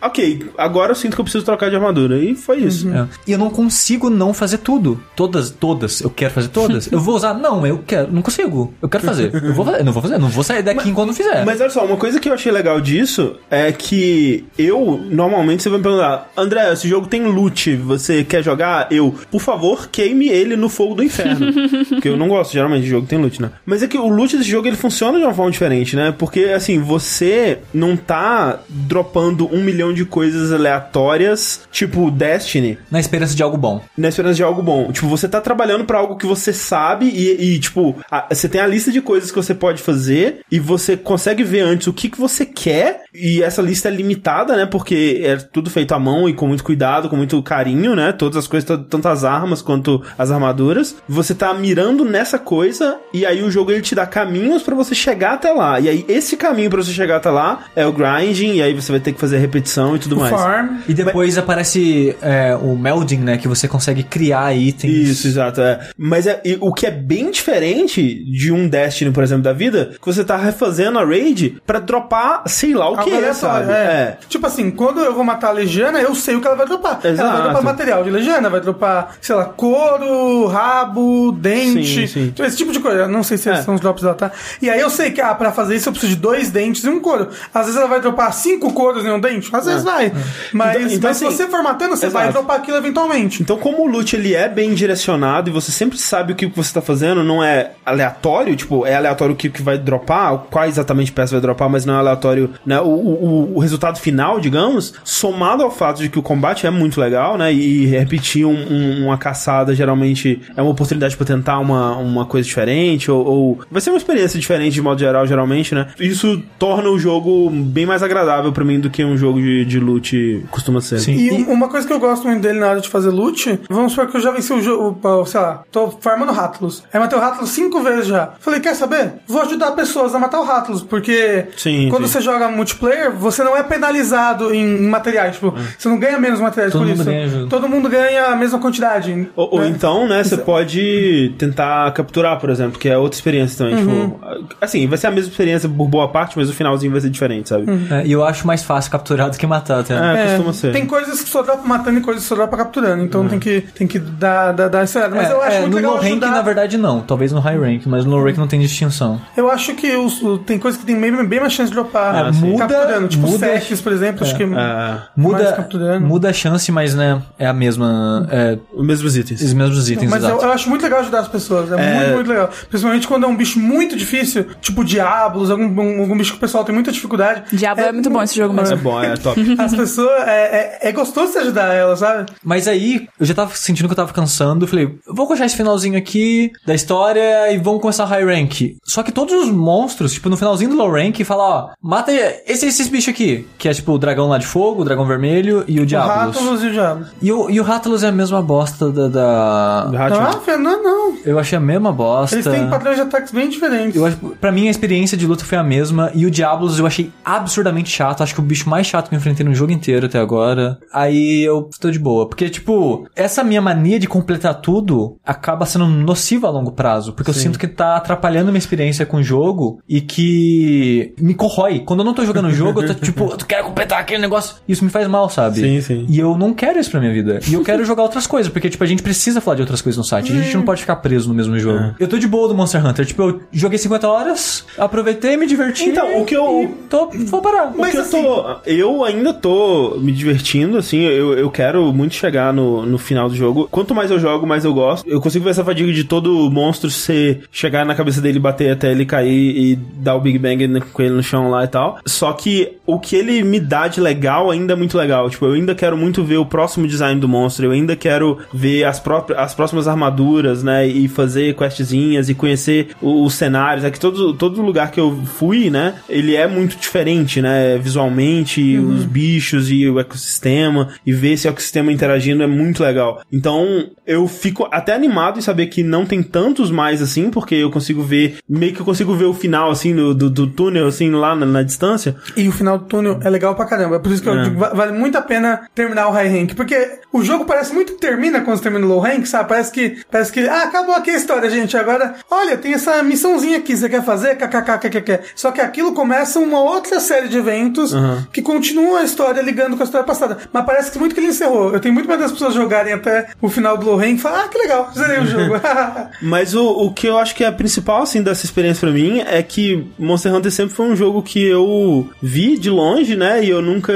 [0.00, 2.18] ok, agora eu sinto que eu preciso trocar de armadura.
[2.18, 2.88] E foi isso.
[2.88, 3.06] É.
[3.26, 5.00] E eu não consigo não fazer tudo.
[5.16, 6.00] Todas, todas.
[6.00, 6.90] Eu quero fazer todas.
[6.90, 7.34] Eu vou usar?
[7.34, 8.12] Não, eu quero.
[8.12, 8.74] Não consigo.
[8.82, 9.30] Eu quero fazer.
[9.34, 9.82] Eu vou fazer.
[9.84, 10.18] Não vou fazer.
[10.18, 11.44] Não vou sair daqui enquanto não fizer.
[11.44, 15.68] Mas olha só, uma coisa que eu achei legal disso é que eu, normalmente, você
[15.68, 18.88] vai me perguntar, André, esse jogo tem loot, você quer jogar?
[18.90, 21.46] Eu, por favor, queime ele no fogo do inferno.
[21.90, 23.50] Porque eu não gosto, geralmente, de jogo que tem loot, né?
[23.66, 26.14] Mas é que o loot desse jogo, ele funciona de uma forma diferente, né?
[26.16, 33.34] Porque, assim, você não tá dropando um milhão de coisas aleatórias, tipo Destiny, Na esperança
[33.34, 33.80] de algo bom.
[33.96, 34.90] na esperança de algo bom.
[34.92, 38.60] Tipo, você tá trabalhando pra algo que você sabe e, e, tipo, a- você tem
[38.60, 42.08] a lista de coisas que você pode fazer e você consegue ver antes o que,
[42.08, 44.66] que você quer e essa lista é limitada, né?
[44.66, 48.12] Porque é tudo feito à mão e com muito cuidado, com muito carinho, né?
[48.12, 50.96] Todas as coisas, tanto as armas quanto as armaduras.
[51.08, 54.94] Você tá mirando nessa coisa e aí o jogo ele te dá caminhos pra você
[54.94, 55.80] chegar até lá.
[55.80, 58.92] E aí esse caminho pra você chegar até lá é o grinding e aí você
[58.92, 60.34] vai ter que fazer repetição e tudo O mais.
[60.34, 60.78] farm.
[60.88, 63.38] E depois aparece é, o melding, né?
[63.38, 65.08] Que você consegue criar itens.
[65.08, 65.60] Isso, exato.
[65.60, 65.88] É.
[65.96, 69.92] Mas é, e o que é bem diferente de um Destiny, por exemplo, da vida,
[70.00, 73.72] que você tá refazendo a raid pra dropar, sei lá o que, aleatório, sabe?
[73.72, 74.18] é.
[74.28, 76.98] Tipo assim, quando eu vou matar a Legiana, eu sei o que ela vai dropar.
[77.02, 77.32] Ela Exato.
[77.32, 81.84] vai dropar material de Legiana, vai dropar, sei lá, couro, rabo, dente.
[82.02, 82.22] Sim, sim.
[82.24, 83.00] Então, esse tipo de coisa.
[83.00, 83.62] Eu não sei se É.
[83.62, 84.30] são os drops dela, tá?
[84.60, 86.88] E aí eu sei que, ah, pra fazer isso eu preciso de dois dentes e
[86.88, 87.28] um couro.
[87.52, 90.12] Às vezes ela vai dropar cinco couros e um dente, às vezes vai.
[90.52, 92.24] Mas, Então- então, mas se assim, você for matando, você exato.
[92.24, 93.42] vai dropar aquilo eventualmente.
[93.42, 96.72] Então, como o loot ele é bem direcionado e você sempre sabe o que você
[96.72, 101.12] tá fazendo, não é aleatório, tipo, é aleatório o que, que vai dropar, qual exatamente
[101.12, 102.80] peça vai dropar, mas não é aleatório, né?
[102.80, 107.00] O, o, o resultado final, digamos, somado ao fato de que o combate é muito
[107.00, 107.52] legal, né?
[107.52, 112.46] E repetir um- um- uma caçada geralmente é uma oportunidade pra tentar uma, uma coisa
[112.46, 115.88] diferente, ou, ou vai ser uma experiência diferente de modo geral, geralmente, né?
[115.98, 119.78] Isso torna o jogo bem mais agradável pra mim do que um jogo de, de
[119.80, 121.00] loot costuma ser.
[121.00, 121.14] Sim.
[121.16, 124.08] E uma coisa que eu gosto muito dele na hora de fazer loot, vamos supor
[124.08, 126.82] que eu já venci o jogo, sei lá, tô farmando Rattlus.
[126.92, 128.30] Aí matei o Rattlus cinco vezes já.
[128.40, 129.12] Falei, quer saber?
[129.26, 132.12] Vou ajudar pessoas a matar o Rattlus, porque Sim, quando sim.
[132.12, 135.34] você joga multiplayer, você não é penalizado em, materiais.
[135.34, 137.04] Tipo, você não ganha menos materiais Todo por isso.
[137.04, 137.46] ganha.
[137.48, 139.28] Todo mundo ganha a mesma quantidade.
[139.36, 139.68] Ou, ou né?
[139.68, 143.84] então, né, você pode tentar capturar, por exemplo, que é outra experiência também.
[143.84, 144.10] Uhum.
[144.10, 147.10] Tipo, assim, vai ser a mesma experiência por boa parte, mas o finalzinho vai ser
[147.10, 147.66] diferente, sabe?
[147.90, 149.94] É, e eu acho mais fácil capturar do que matar até.
[149.94, 150.72] É, É, costuma ser.
[150.72, 153.02] Tem coisas que só dá pra matando e coisas que só dá pra capturando.
[153.02, 155.14] Então tem que, tem que dar, dar, dar essa olhada.
[155.16, 156.30] Mas É, eu acho é, muito no legal low rank, ajudar.
[156.30, 157.00] na verdade, não.
[157.00, 159.20] Talvez no high rank, mas no low rank não tem distinção.
[159.36, 162.14] Eu acho que os, o- tem coisas que tem bem, bem mais chance de dropar
[162.26, 162.40] Ah, sim.
[162.46, 163.08] muda- capturando.
[163.08, 163.46] Tipo muda-
[163.82, 166.06] por exemplo, acho que É, mais Muda, capturando.
[166.06, 168.26] muda a chance, mas né, é a mesma.
[168.30, 169.40] É, os mesmos itens.
[169.40, 171.70] os mesmos itens, Mas eu, eu acho muito legal ajudar as pessoas.
[171.72, 171.94] É, É.
[171.96, 172.50] muito, muito legal.
[172.68, 176.40] Principalmente quando é um bicho muito difícil, tipo Diablos, algum, um- algum bicho que o
[176.40, 177.44] pessoal tem muita dificuldade.
[177.52, 178.74] Diablo é muito bom esse jogo mesmo.
[178.74, 179.40] É bom, é top.
[179.58, 180.10] As pessoas.
[180.26, 182.30] É, é, é gostoso você ajudar elas, sabe?
[182.42, 184.66] Mas aí, eu já tava sentindo que eu tava cansando.
[184.66, 188.76] Falei, vou coxar esse finalzinho aqui da história e vamos começar high rank.
[188.84, 192.12] Só que todos os monstros, tipo, no finalzinho do low rank, fala, ó, mata
[192.46, 193.46] esse, esses bichos aqui.
[193.58, 196.36] Que é tipo o dragão lá de fogo, o dragão vermelho e o O Diablos.
[196.36, 197.08] Rattlus e o Diablos.
[197.20, 199.08] E o, e o é a mesma bosta da.
[199.08, 200.20] da- Hatchel.
[200.20, 201.16] Ah, Fê, não, não.
[201.24, 202.34] Eu achei a mesma bosta.
[202.36, 203.96] Eles têm padrões de ataques bem diferentes.
[203.96, 206.86] Eu acho, pra mim a experiência de luta foi a mesma e o Diablos eu
[206.86, 210.06] achei absurdamente chato, acho que o bicho mais chato que eu enfrentei no jogo inteiro
[210.06, 210.78] até agora.
[210.92, 215.86] Aí eu tô de boa, porque tipo, essa minha mania de completar tudo acaba sendo
[215.86, 219.80] nociva a longo prazo, porque eu sinto que tá atrapalhando minha experiência com o jogo
[219.88, 221.80] e que me corrói.
[221.80, 224.56] Quando eu não tô jogando o jogo, eu tô tipo, tu quer completar aquele negócio,
[224.68, 225.60] isso me faz mal, sabe?
[225.60, 226.06] Sim, sim.
[226.08, 227.40] E eu não quero isso pra minha vida.
[227.48, 229.96] E eu quero jogar outras coisas, porque, tipo, a gente precisa falar de outras coisas
[229.98, 230.32] no site.
[230.32, 231.94] A gente não pode ficar preso no mesmo jogo.
[231.98, 233.06] Eu tô de boa do Monster Hunter.
[233.06, 235.84] Tipo, eu joguei 50 horas, aproveitei, me diverti.
[235.88, 237.72] Então, o que eu- Tô, vou parar.
[237.76, 242.84] Mas eu, tô, eu ainda tô me divertindo, assim, eu, eu quero muito chegar no,
[242.84, 243.68] no final do jogo.
[243.70, 245.08] Quanto mais eu jogo, mais eu gosto.
[245.08, 248.90] Eu consigo ver essa fadiga de todo monstro ser chegar na cabeça dele, bater até
[248.90, 251.98] ele cair e dar o Big Bang com ele no chão lá e tal.
[252.06, 255.28] Só que o que ele me dá de legal ainda é muito legal.
[255.28, 258.84] Tipo, eu ainda quero muito ver o próximo design do monstro, eu ainda quero ver
[258.84, 260.86] as, próprias, as próximas armaduras, né?
[260.86, 263.84] E fazer questzinhas e conhecer os cenários.
[263.84, 265.94] É que todo, todo lugar que eu fui, né?
[266.08, 267.78] Ele é muito diferente, né?
[267.78, 270.88] Visualmente, os bichos e o ecossistema.
[271.04, 273.22] E ver esse ecossistema interagindo é muito legal.
[273.32, 277.70] Então, eu fico até animado em saber que não tem tantos mais assim, porque eu
[277.70, 281.10] consigo ver, meio que eu consigo ver o final, assim, do, do, do túnel, assim,
[281.10, 282.16] lá na, na distância.
[282.36, 283.96] E o final do túnel é legal pra caramba.
[283.96, 284.42] É por isso que eu É.
[284.44, 286.54] digo, va- vale muito a pena terminar o high rank.
[286.54, 289.48] Porque o jogo parece muito que termina quando você termina o low rank, sabe?
[289.48, 291.76] Parece que, parece que, ah, acabou aqui a história, gente.
[291.76, 293.76] Agora, olha, tem essa missãozinha aqui.
[293.76, 294.36] Você quer fazer?
[294.36, 298.24] KKK, Só que aquilo começa uma outra série de eventos Uhum.
[298.32, 300.38] que continuam a história ligando com a história passada.
[300.52, 301.72] Mas parece que muito que ele encerrou.
[301.72, 304.48] Eu tenho muito medo das pessoas jogarem até o final do Lorraine e falar, ah,
[304.48, 305.54] que legal, zerei o jogo.
[306.22, 309.20] Mas o, o que eu acho que é a principal, assim, dessa experiência pra mim
[309.20, 313.44] é que Monster Hunter sempre foi um jogo que eu vi de longe, né?
[313.44, 313.92] E eu nunca.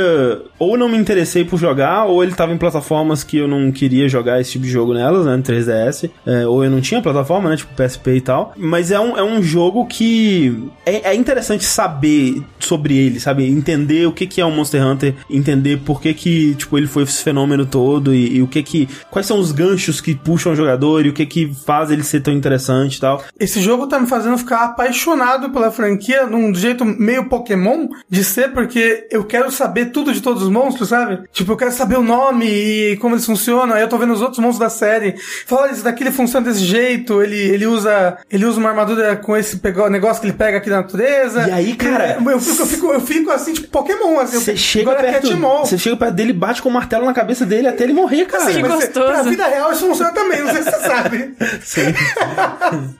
[0.58, 4.08] Ou não me interessei por jogar, ou ele tava em plataformas que eu não queria
[4.08, 5.36] jogar esse tipo de jogo nelas, né?
[5.36, 6.10] No 3DS.
[6.26, 7.56] é, ou eu não tinha plataforma, né?
[7.56, 8.52] Tipo PSP e tal.
[8.56, 13.46] Mas é um, é um jogo que é, é interessante saber sobre ele, sabe?
[13.48, 17.02] Entender o que, que é um Monster Hunter, entender por que, que tipo, ele foi
[17.02, 18.88] esse fenômeno todo e, e o que que.
[19.10, 22.20] Quais são os ganchos que puxam o jogador e o que que faz ele ser
[22.20, 23.22] tão interessante e tal.
[23.38, 28.52] Esse jogo tá me fazendo ficar apaixonado pela franquia num jeito meio Pokémon de ser,
[28.52, 31.24] porque eu quero saber tudo de todos os monstros, sabe?
[31.32, 33.74] Tipo, eu quero saber o nome e como eles funcionam.
[33.74, 35.14] Aí eu tô vendo os outros monstros da série.
[35.46, 39.36] Fala, esse daqui ele funciona desse jeito, ele, ele usa ele usa uma armadura com
[39.36, 41.48] esse pegou, negócio que ele pega aqui da natureza.
[41.48, 44.40] E aí, cara, eu, eu fico, eu, fico, eu fico assim, tipo Pokémon, assim.
[44.40, 47.68] Você chega agora perto, você chega perto dele, bate com o martelo na cabeça dele
[47.68, 48.44] até ele morrer, cara.
[48.44, 49.06] Assim, Que mas gostoso.
[49.06, 51.34] Pra vida real isso funciona também, não sei se você sabe.
[51.62, 51.94] Sim.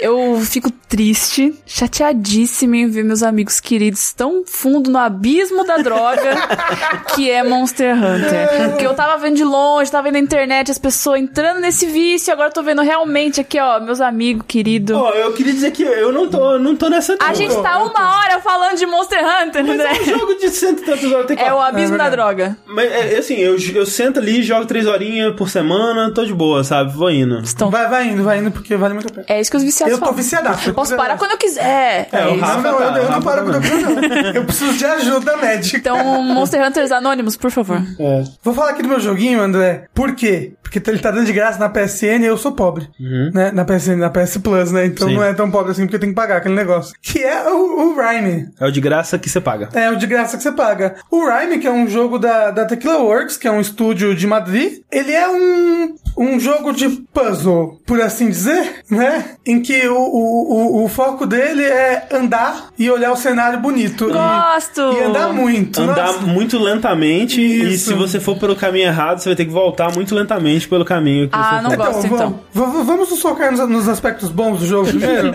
[0.00, 6.34] Eu fico triste, chateadíssima em ver meus amigos queridos tão fundo no abismo da droga
[7.14, 8.70] que é Monster Hunter.
[8.70, 12.32] Porque eu tava vendo de longe, tava vendo na internet as pessoas entrando nesse vício,
[12.32, 14.96] agora eu tô vendo realmente aqui, ó, meus amigos queridos.
[14.96, 17.26] Ó, eu queria dizer que eu não tô, não tô nessa não.
[17.26, 20.04] A gente tá uma hora falando de Monster Hunter, Mas é um André.
[20.04, 21.26] jogo de cento e tantas horas.
[21.26, 22.56] Tem que É o abismo É da droga.
[22.66, 26.34] Mas é, é assim, eu, eu sento ali, jogo três horinhas por semana, tô de
[26.34, 26.92] boa, sabe?
[26.92, 27.38] Vou indo.
[27.40, 29.24] Então, Vai, vai indo, vai indo, porque vale muito a pena.
[29.28, 30.68] é isso que os viciados Eu tô viciadaço.
[30.68, 32.08] eu tô Posso parar quando eu quiser.
[32.12, 32.44] É, o isso.
[32.44, 33.80] Rafa- Não, eu, eu Rafa não paro quando eu
[34.22, 34.30] não.
[34.32, 35.76] Eu preciso de ajuda médica.
[35.78, 37.82] Então, Monster Hunters Anônimos, por favor.
[37.98, 38.24] É.
[38.42, 39.84] Vou falar aqui do meu joguinho, André.
[39.94, 40.52] Por quê?
[40.70, 42.88] Porque ele tá dando de graça na PSN e eu sou pobre.
[43.32, 43.50] Né?
[43.52, 44.86] Na PSN, na PS Plus, né?
[44.86, 45.14] Então Sim.
[45.14, 46.94] não é tão pobre assim porque eu tenho que pagar aquele negócio.
[47.02, 48.48] Que é o, o Rhyme.
[48.60, 49.68] É o de graça que você paga.
[49.74, 50.94] É o de graça que você paga.
[51.10, 54.26] O Rhyme, que é um jogo da, da Tequila Works, que é um estúdio de
[54.26, 59.24] Madrid, ele é um, um jogo de puzzle, por assim dizer, né?
[59.44, 64.08] Em que o, o, o, o foco dele é andar e olhar o cenário bonito.
[64.08, 64.80] E- Gosto!
[64.96, 65.80] E, andar muito.
[65.80, 66.20] Andar Nossa.
[66.20, 67.88] muito lentamente e Isso.
[67.90, 71.28] se você for pelo caminho errado, você vai ter que voltar muito lentamente pelo caminho
[71.28, 72.06] que Ah, você não gosto.
[72.06, 72.40] Então, então.
[72.52, 75.32] vamos, vamos nos focar nos, nos aspectos bons do jogo primeiro.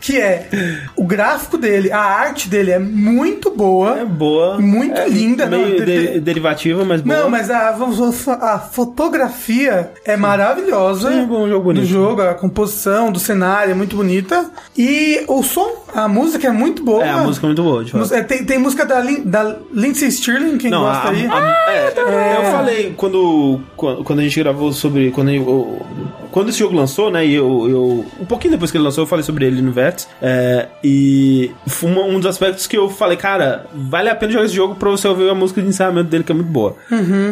[0.00, 0.48] que é
[0.96, 3.98] o gráfico dele, a arte dele é muito boa.
[4.00, 4.58] É boa.
[4.58, 7.18] Muito É linda, não, Meio de- de- de- derivativa, mas boa.
[7.22, 11.10] Não, mas a, vamos- a fotografia é maravilhosa.
[11.10, 11.82] Sim, é um jogo bonito.
[11.82, 14.50] Do jogo, a composição do cenário é muito bonita.
[14.76, 17.04] E o som, a música é muito boa.
[17.04, 18.14] É, a música é muito boa, de fato.
[18.14, 21.26] É, tem, tem música da, Lin- da Lindsay Stirling, quem Não, gosta a, aí.
[21.26, 25.80] a- é, eu falei quando quando a gente gravou sobre quando eu,
[26.38, 27.26] quando esse jogo lançou, né?
[27.26, 30.08] E eu, eu um pouquinho depois que ele lançou, eu falei sobre ele no Vets.
[30.22, 34.44] É, e foi uma- um dos aspectos que eu falei, cara, vale a pena jogar
[34.44, 36.76] esse jogo pra você ouvir a música de encerramento dele que é muito boa.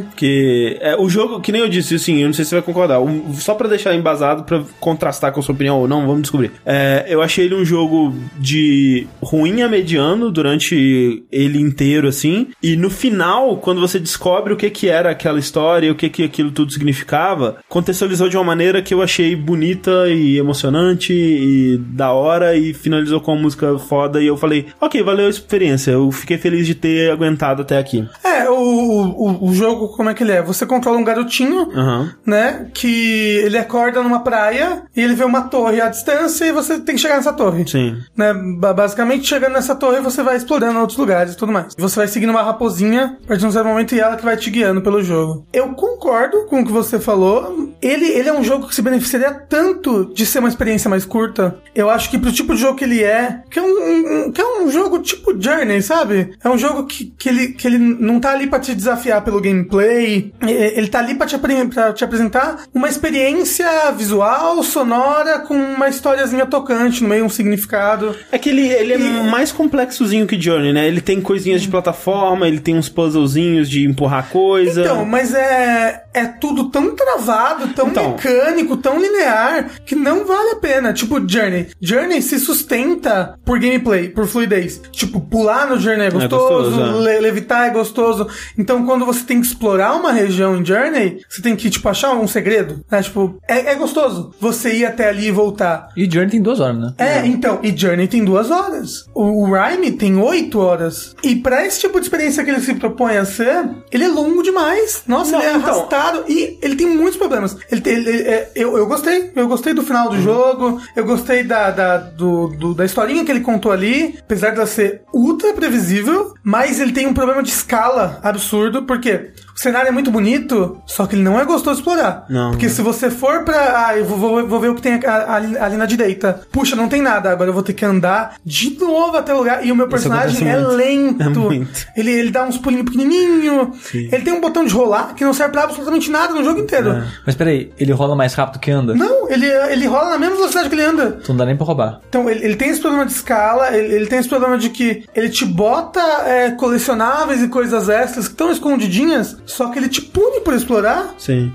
[0.08, 2.62] Porque é, o jogo, que nem eu disse, assim, eu não sei se você vai
[2.64, 3.00] concordar.
[3.00, 6.50] um- só pra deixar embasado pra contrastar com a sua opinião ou não, vamos descobrir.
[6.64, 12.48] É, eu achei ele um jogo de ruim a mediano durante ele inteiro, assim.
[12.62, 16.24] E no final, quando você descobre o que que era aquela história, o que que
[16.24, 22.12] aquilo tudo significava, contextualizou de uma maneira que eu achei bonita e emocionante e da
[22.12, 25.90] hora e finalizou com uma música foda e eu falei, ok, valeu a experiência.
[25.92, 28.06] Eu fiquei feliz de ter aguentado até aqui.
[28.24, 30.42] É, o, o, o jogo, como é que ele é?
[30.42, 32.12] Você controla um garotinho, Aham.
[32.24, 32.68] né?
[32.74, 36.94] Que ele acorda numa praia e ele vê uma torre à distância e você tem
[36.94, 37.66] que chegar nessa torre.
[37.66, 37.96] Sim.
[38.16, 38.32] Né?
[38.58, 41.74] Ba- Basicamente, chegando nessa torre, você vai explorando outros lugares e tudo mais.
[41.76, 44.36] Você vai seguindo uma raposinha a partir de um certo momento e ela que vai
[44.36, 45.46] te guiando pelo jogo.
[45.52, 47.72] Eu concordo com o que você falou.
[47.82, 51.56] Ele, ele é um jogo que se beneficiaria tanto de ser uma experiência mais curta.
[51.74, 54.40] Eu acho que pro tipo de jogo que ele é, que é um, um- que
[54.40, 56.32] é um jogo tipo Journey, sabe?
[56.44, 59.40] É um jogo que, que, ele, que ele não tá ali pra te desafiar pelo
[59.40, 60.32] gameplay.
[60.42, 66.46] Ele tá ali pra te, pra te apresentar uma experiência visual, sonora, com uma historiazinha
[66.46, 68.14] tocante no meio, um significado.
[68.30, 70.86] É que ele, ele é mais complexozinho que Journey, né?
[70.86, 74.82] Ele tem coisinhas de plataforma, ele tem uns puzzlezinhos de empurrar coisa.
[74.82, 78.10] Então, mas é, é tudo tão travado, tão Então.
[78.12, 80.94] mecânico, tão linear, que não vale a pena.
[80.94, 81.66] Tipo, Journey.
[81.78, 84.80] Journey se sustenta por gameplay, por fluidez.
[84.90, 88.26] Tipo, pular no Journey é gostoso, gostoso, le- levitar é gostoso.
[88.56, 92.12] Então, quando você tem que explorar uma região em Journey, você tem que, tipo, achar
[92.14, 92.80] um segredo.
[92.90, 93.02] Né?
[93.02, 95.88] Tipo, é, é gostoso você ir até ali e voltar.
[95.96, 96.94] E Journey tem duas horas, né?
[96.98, 99.04] É, então, e Journey tem duas horas.
[99.14, 101.14] O, o Rhyme tem oito horas.
[101.22, 104.42] E pra esse tipo de experiência que ele se propõe a ser, ele é longo
[104.42, 105.02] demais.
[105.06, 107.56] Nossa, Não, ele é então- arrastado e ele tem muitos problemas.
[107.70, 110.16] Ele tem, ele- é, eu, eu gostei, eu gostei do final Uhum.
[110.16, 114.50] do jogo, eu gostei da, da, do, do- da historinha que ele contou ali, apesar
[114.52, 119.88] dela ser ultra previsível, mas ele tem um problema de escala absurdo, porque o cenário
[119.88, 122.26] é muito bonito, só que ele não é gostoso de explorar.
[122.28, 122.50] Não.
[122.50, 123.86] Porque se você for pra.
[123.86, 126.40] Ah, eu vou, vou- vou ver o que tem ali, ali na direita.
[126.52, 127.30] Puxa, não tem nada.
[127.30, 129.64] Agora eu vou ter que andar de novo até o lugar.
[129.66, 130.76] E o meu personagem acontece é muito.
[130.76, 131.16] lento.
[131.26, 131.86] É muito.
[131.96, 133.68] Ele, ele dá uns pulinhos pequenininhos.
[133.94, 136.90] Ele tem um botão de rolar que não serve pra absolutamente nada no jogo inteiro.
[136.90, 137.06] É.
[137.24, 138.94] Mas peraí, ele rola mais rápido que anda?
[138.94, 141.12] Não, ele, ele rola na mesma velocidade que ele anda.
[141.12, 142.00] Tu não dá nem pra roubar.
[142.08, 145.04] Então, ele, ele tem esse problema de escala, ele, ele tem esse problema de que
[145.14, 150.02] ele te bota é, colecionáveis e coisas extras que estão escondidinhas, só que ele te
[150.02, 151.14] pune por explorar.
[151.18, 151.52] Sim.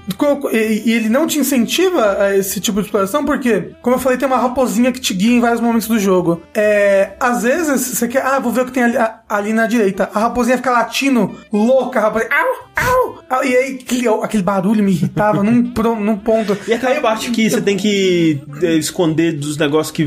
[0.51, 4.27] E, ele não te incentiva a esse tipo de exploração, porque, como eu falei, tem
[4.27, 6.41] uma raposinha que te guia em vários momentos do jogo.
[6.53, 8.97] É, às vezes, você quer, ah, vou ver o que tem ali,
[9.29, 10.09] ali na direita.
[10.13, 13.43] A raposinha fica latindo, louca, a raposinha, au, au, au.
[13.43, 16.57] E aí, aquele, aquele barulho me irritava num, num ponto.
[16.67, 20.03] E aquela parte que você tem que é, esconder dos negócios que.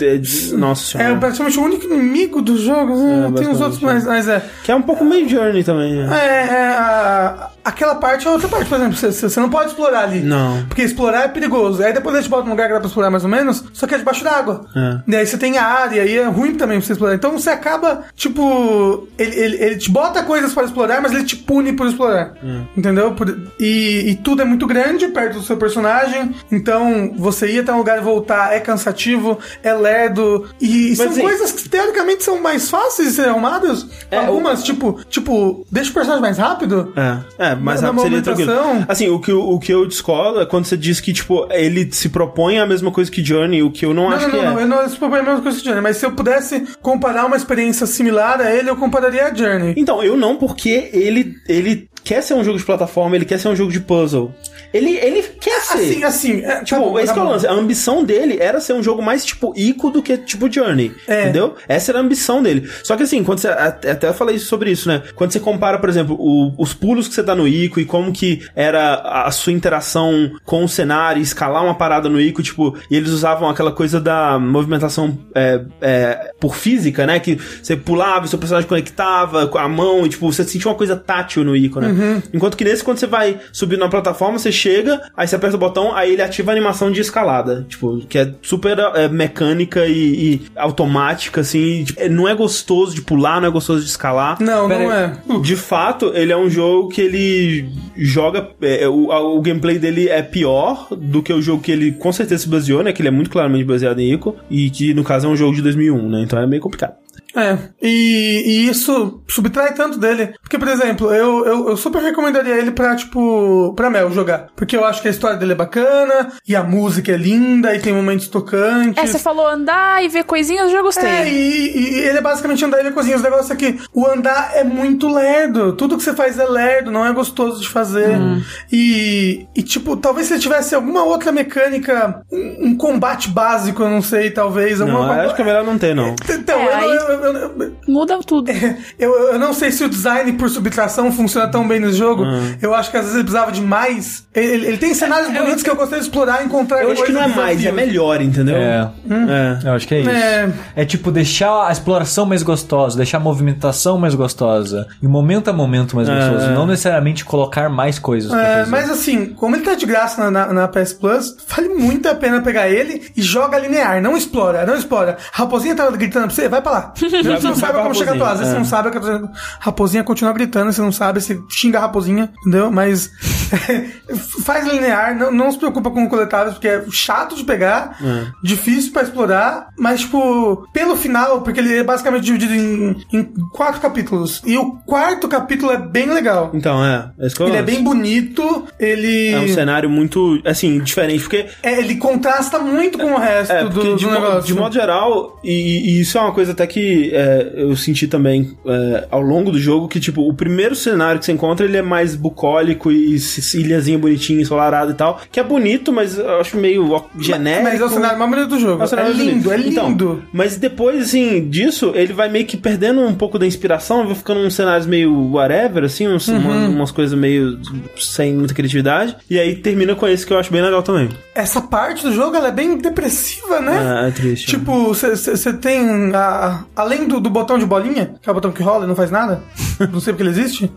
[0.00, 1.18] é, de- nossa É senhora.
[1.20, 2.94] praticamente o único inimigo do jogo.
[2.96, 3.32] né?
[3.36, 4.42] tem os outros, mas, mas é.
[4.64, 6.08] Que é um pouco meio Journey também, né?
[6.12, 7.21] É, é, a-
[7.64, 10.20] aquela parte é outra parte, por exemplo, você, você não pode explorar ali.
[10.20, 10.64] Não.
[10.66, 11.82] Porque explorar é perigoso.
[11.82, 13.94] Aí depois eles botam um lugar que dá pra explorar mais ou menos, só que
[13.94, 14.66] é debaixo d'água.
[14.74, 14.98] É.
[15.06, 17.14] Daí você tem a área e é ruim também pra você explorar.
[17.14, 21.36] Então você acaba, tipo, ele, ele, ele te bota coisas para explorar, mas ele te
[21.36, 22.34] pune por explorar.
[22.76, 23.12] Entendeu?
[23.14, 26.34] Por- e, e tudo é muito grande perto do seu personagem.
[26.50, 30.46] Então você ir até um lugar e voltar é cansativo, é lerdo.
[30.60, 33.86] E são assim- coisas que teoricamente são mais fáceis de serem arrumadas.
[34.10, 36.92] É, Algumas, tipo, tipo, deixa o personagem mais rápido.
[36.96, 38.52] É, é, mais Na- na seria tranquilo.
[38.88, 41.88] Assim, o que, eu- o que eu discordo é quando você diz que, tipo, ele
[41.92, 44.36] se propõe a mesma coisa que Journey, o que eu não, Não, acho não, que
[44.36, 44.46] não, é.
[44.54, 47.26] não, eu não problema é a mesma coisa que Journey, mas se eu pudesse comparar
[47.26, 49.74] uma experiência similar a ele, eu compararia a Journey.
[49.76, 53.48] Então, eu não, porque ele, ele quer ser um jogo de plataforma, ele quer ser
[53.48, 54.34] um jogo de puzzle.
[54.72, 55.78] Ele, ele quer ser.
[55.78, 57.46] Assim, assim, é, tá Tipo, bom, esse tá que é o lance.
[57.46, 60.94] A ambição dele era ser um jogo mais tipo Ico do que tipo Journey.
[61.06, 61.22] É.
[61.24, 61.54] Entendeu?
[61.68, 62.66] Essa era a ambição dele.
[62.82, 63.48] Só que assim, quando você.
[63.48, 65.02] Até até falei sobre isso, né?
[65.14, 68.12] Quando você compara, por exemplo, o- os pulos que você dá no Ico e como
[68.12, 68.94] que era
[69.26, 73.48] a sua interação com o cenário, escalar uma parada no Ico, tipo, e eles usavam
[73.50, 77.20] aquela coisa da movimentação é, é, por física, né?
[77.20, 80.96] Que você pulava, seu personagem conectava com a mão, e tipo, você sentia uma coisa
[80.96, 81.91] tátil no Ico, né?
[82.32, 85.58] Enquanto que nesse, quando você vai subir na plataforma, você chega, aí você aperta o
[85.58, 87.66] botão, aí ele ativa a animação de escalada.
[87.68, 89.92] Tipo, que é super é, mecânica e,
[90.34, 91.58] e automática, assim.
[91.80, 94.40] e, tipo, é- não é gostoso de pular, não é gostoso de escalar.
[94.40, 95.38] Não, Pera não aí.
[95.38, 95.40] é.
[95.42, 98.48] De fato, ele é um jogo que ele joga.
[98.60, 102.12] é, o, a- o gameplay dele é pior do que o jogo que ele com
[102.12, 102.92] certeza se baseou, né?
[102.92, 104.36] Que ele é muito claramente baseado em Ico.
[104.50, 106.22] E que no caso é um jogo de 2001, né?
[106.22, 106.94] Então é meio complicado.
[107.34, 110.34] É, e, e isso subtrai tanto dele.
[110.42, 114.48] Porque, por exemplo, eu, eu, eu super recomendaria ele pra, tipo, pra Mel jogar.
[114.54, 117.80] Porque eu acho que a história dele é bacana, e a música é linda, e
[117.80, 119.02] tem momentos tocantes.
[119.02, 121.08] É, você falou andar e ver coisinhas, eu já gostei.
[121.08, 123.20] É, e, e ele é basicamente andar e ver coisinhas.
[123.20, 125.72] O negócio é que o andar é muito lerdo.
[125.74, 128.16] Tudo que você faz é lerdo, não é gostoso de fazer.
[128.18, 128.42] Hum.
[128.70, 133.88] E, e, tipo, talvez se ele tivesse alguma outra mecânica, um, um combate básico, eu
[133.90, 134.80] não sei, talvez.
[134.80, 136.14] Não, alguma eu acho que é melhor não ter, não.
[136.28, 138.50] Então, É, eu, aí- eu, eu- eu- eu- Muda tudo.
[138.98, 142.24] eu, eu não sei se o design por subtração funciona tão bem no jogo.
[142.24, 142.54] Hum.
[142.60, 144.26] Eu acho que às vezes ele precisava de mais.
[144.34, 147.12] Ele, ele- tem cenários bonitos que eu gostaria de explorar e encontrar Eu acho que
[147.12, 148.56] não é mais, é melhor, entendeu?
[148.56, 148.90] É.
[149.10, 149.68] É.
[149.68, 150.10] Eu acho que é isso.
[150.10, 150.52] É.
[150.76, 150.84] É.
[150.84, 155.96] tipo deixar a exploração mais gostosa, deixar a movimentação mais gostosa, e momento a momento
[155.96, 156.14] mais É.
[156.14, 160.46] gostoso, não necessariamente colocar mais coisas É, mas assim, como ele tá de graça na,
[160.46, 164.64] na, na PS Plus, vale muito a pena pegar ele e joga linear, não explora,
[164.66, 165.16] não explora.
[165.32, 166.92] A raposinha tá gritando pra você, vai pra lá.
[167.22, 170.72] Você não vai sabe como chegar vezes raposinha, você não sabe, a raposinha continua gritando,
[170.72, 172.70] você não sabe, você xinga a raposinha, entendeu?
[172.70, 173.10] Mas
[174.44, 178.26] faz linear, não, não se preocupa com coletáveis, porque é chato de pegar, É.
[178.42, 183.80] difícil pra explorar, mas tipo, pelo final, porque ele é basicamente dividido em, em quatro
[183.80, 186.50] capítulos, e o quarto capítulo é bem legal.
[186.54, 187.10] Então, é.
[187.18, 189.28] é que Ele é bem bonito, ele.
[189.28, 193.64] É um cenário muito, assim, diferente, porque É, ele contrasta muito com o resto É,
[193.64, 194.42] do, do de, mo- negócio.
[194.42, 198.52] de modo geral, e, e isso é uma coisa até que é, eu senti também
[198.66, 201.82] é, ao longo do jogo, que tipo, o primeiro cenário que você encontra, ele é
[201.82, 203.16] mais bucólico e
[203.54, 207.64] ilhazinha bonitinha, ensolarada e tal, que é bonito, mas eu acho meio genérico.
[207.64, 208.80] Mas é o cenário mais bonito do jogo.
[208.80, 209.68] É É, o cenário mais lindo, é bonito.
[209.80, 209.92] lindo.
[209.92, 214.14] Então, mas depois, assim, disso, ele vai meio que perdendo um pouco da inspiração, vai
[214.14, 216.38] ficando uns cenários meio whatever, assim, uns- Uhum.
[216.38, 217.58] uma- umas coisas meio
[217.98, 219.16] sem muita criatividade.
[219.28, 221.08] E aí termina com esse que eu acho bem legal também.
[221.34, 224.02] Essa parte do jogo ela é bem depressiva, né?
[224.04, 224.46] É, é triste.
[224.46, 226.12] Tipo, você tem.
[226.14, 228.94] a- além do, do botão de bolinha, que é o botão que rola e não
[228.96, 229.42] faz nada,
[229.92, 230.70] não sei porque ele existe.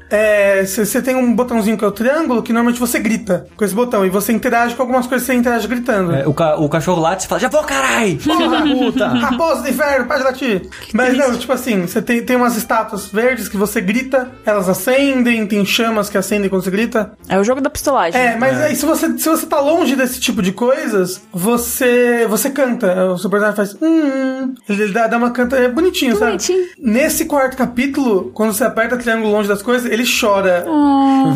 [0.66, 4.06] Você tem um botãozinho que é o triângulo, que normalmente você grita com esse botão.
[4.06, 6.14] E você interage com algumas coisas que você interage gritando.
[6.16, 8.18] É, o, ca- o cachorro late e fala, já vou, carai!
[8.24, 9.08] Porra, puta!
[9.26, 10.70] Raposa do inferno, para de latir!
[10.94, 15.46] Mas não, tipo assim, você tem, tem umas estátuas verdes que você grita, elas acendem,
[15.46, 17.12] tem chamas que acendem quando você grita.
[17.28, 18.20] É o jogo da pistolagem.
[18.20, 22.50] É, mas aí se você, se você tá longe desse tipo de coisas, você você
[22.50, 23.06] canta.
[23.12, 23.76] O seu personagem faz.
[23.82, 25.56] Hum, ele ele dá, dá uma canta.
[25.58, 26.26] É bonitinho, sabe?
[26.32, 26.66] Bonitinho.
[26.78, 30.66] Nesse quarto capítulo, quando você aperta triângulo longe das coisas, ele chora.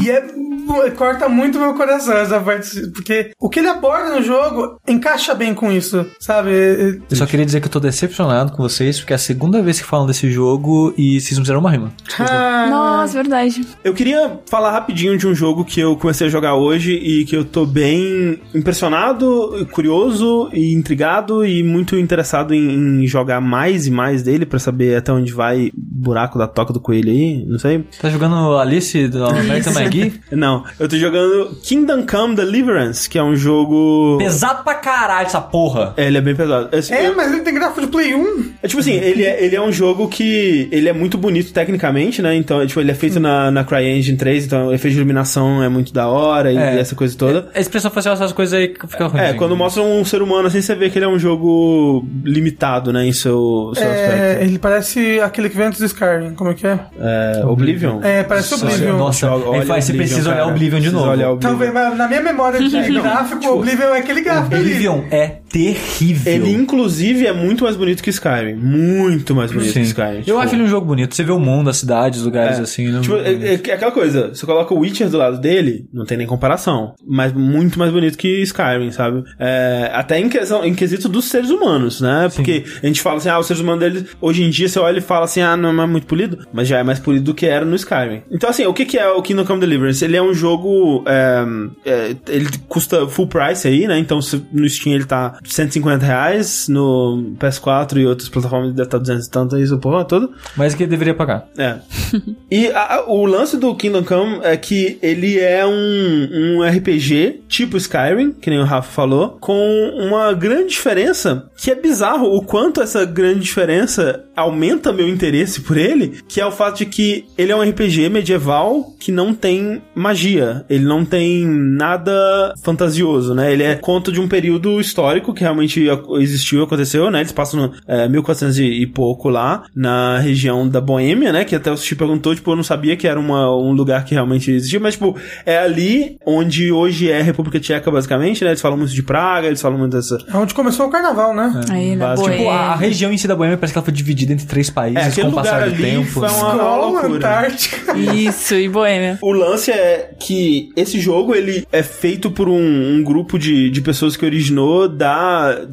[0.01, 0.49] E é.
[0.95, 2.87] Corta muito meu coração essa parte.
[2.91, 7.01] Porque o que ele aborda no jogo encaixa bem com isso, sabe?
[7.09, 9.79] Eu só queria dizer que eu tô decepcionado com vocês, porque é a segunda vez
[9.79, 11.91] que falam desse jogo e vocês não fizeram uma rima.
[12.19, 13.65] Ah, Nossa, verdade.
[13.83, 17.35] Eu queria falar rapidinho de um jogo que eu comecei a jogar hoje e que
[17.35, 23.91] eu tô bem impressionado, curioso e intrigado e muito interessado em, em jogar mais e
[23.91, 27.57] mais dele pra saber até onde vai o buraco da toca do coelho aí, não
[27.59, 27.83] sei.
[28.01, 30.13] Tá jogando Alice do American Maggie?
[30.31, 34.17] Não, eu tô jogando Kingdom Come Deliverance, que é um jogo...
[34.19, 35.93] Pesado pra caralho essa porra.
[35.97, 36.69] É, ele é bem pesado.
[36.75, 38.51] Esse- É, eu- mas ele tem gráfico de Play 1.
[38.61, 42.21] É tipo assim, ele é, ele é um jogo que ele é muito bonito tecnicamente,
[42.21, 42.35] né?
[42.35, 45.63] Então, é, tipo, ele é feito na, na CryEngine 3, então o efeito de iluminação
[45.63, 46.79] é muito da hora e É.
[46.79, 47.49] essa coisa toda.
[47.53, 49.21] A expressão facial, essas coisas aí que fica ruim.
[49.21, 52.91] É, quando mostra um ser humano assim, você vê que ele é um jogo limitado,
[52.93, 54.43] né, em seu, seu É, aspecto.
[54.49, 56.33] Ele parece aquele que vem antes do Skyrim.
[56.35, 56.79] Como é que é?
[56.99, 58.01] É, Oblivion?
[58.03, 58.97] É, parece Oblivion.
[58.97, 60.51] Nossa, Joga- ele faz- você precisa olhar cara.
[60.51, 61.09] Oblivion de novo.
[61.09, 61.49] olhar Oblivion.
[61.51, 62.69] Talvez, mas na minha memória de
[63.01, 64.63] gráfico, tipo, Oblivion é aquele gráfico ali.
[64.63, 66.31] Oblivion é terrível.
[66.33, 68.55] Ele, inclusive, é muito mais bonito que Skyrim.
[68.55, 69.81] Muito mais bonito Sim.
[69.81, 70.17] que Skyrim.
[70.19, 70.37] Eu tipo.
[70.37, 71.15] acho ele um jogo bonito.
[71.15, 72.61] Você vê o mundo, as cidades, lugares É.
[72.61, 72.87] assim.
[72.89, 73.01] Não...
[73.01, 76.17] Tipo, é, é- é aquela coisa, você coloca o Witcher do lado dele, não tem
[76.17, 76.93] nem comparação.
[77.07, 79.23] Mas muito mais bonito que Skyrim, sabe?
[79.39, 82.29] É, até em, questão, em quesito dos seres humanos, né?
[82.33, 84.99] Porque a gente fala assim, ah, os seres humanos deles, hoje em dia você olha
[84.99, 87.45] e fala assim, ah, não é muito polido, mas já é mais polido do que
[87.45, 88.21] era no Skyrim.
[88.31, 90.03] Então, assim, o que, que é o Kingdom Come Deliverance?
[90.03, 91.03] Ele é um jogo.
[91.07, 91.45] é,
[91.85, 93.97] é, ele custa full price aí, né?
[93.97, 98.97] Então, se- no Steam ele tá 150 reais, no PS4 e outras plataformas deve estar
[98.97, 100.29] 200 e tanto, isso, porra, toda.
[100.55, 101.47] Mas que deveria pagar.
[101.57, 101.77] É.
[102.51, 107.77] e a- o lance do Kingdom Come é que ele é um, um RPG tipo
[107.77, 112.81] Skyrim, que nem o Rafa falou, com uma grande diferença que é bizarro o quanto
[112.81, 117.51] essa grande diferença aumenta meu interesse por ele, que é o fato de que ele
[117.51, 123.51] é um RPG medieval que não tem magia, ele não tem nada fantasioso, né?
[123.51, 125.85] Ele é conto de um período histórico que realmente
[126.19, 127.19] existiu, aconteceu, né?
[127.19, 131.43] Eles passam no é, 1400 e pouco lá, na região da Boêmia, né?
[131.45, 134.13] Que até o Sushi perguntou, tipo, eu não sabia que era uma, um lugar que
[134.13, 135.15] realmente existia, mas, tipo,
[135.45, 138.51] é ali onde hoje é a República Tcheca, basicamente, né?
[138.51, 140.17] Eles falam muito de Praga, eles falam muito dessa...
[140.31, 141.61] É onde começou o carnaval, né?
[141.69, 142.15] Aí, na.
[142.15, 145.17] Tipo, a, região em si da Boêmia parece que ela foi dividida entre três países
[145.17, 146.05] É, com o passar do tempo.
[146.07, 147.07] foi uma- loucura.
[147.07, 147.97] Antártica.
[147.97, 149.17] Isso, e Boêmia.
[149.21, 153.81] O lance é que esse jogo ele é feito por um, um grupo de, de
[153.81, 155.18] pessoas que originou da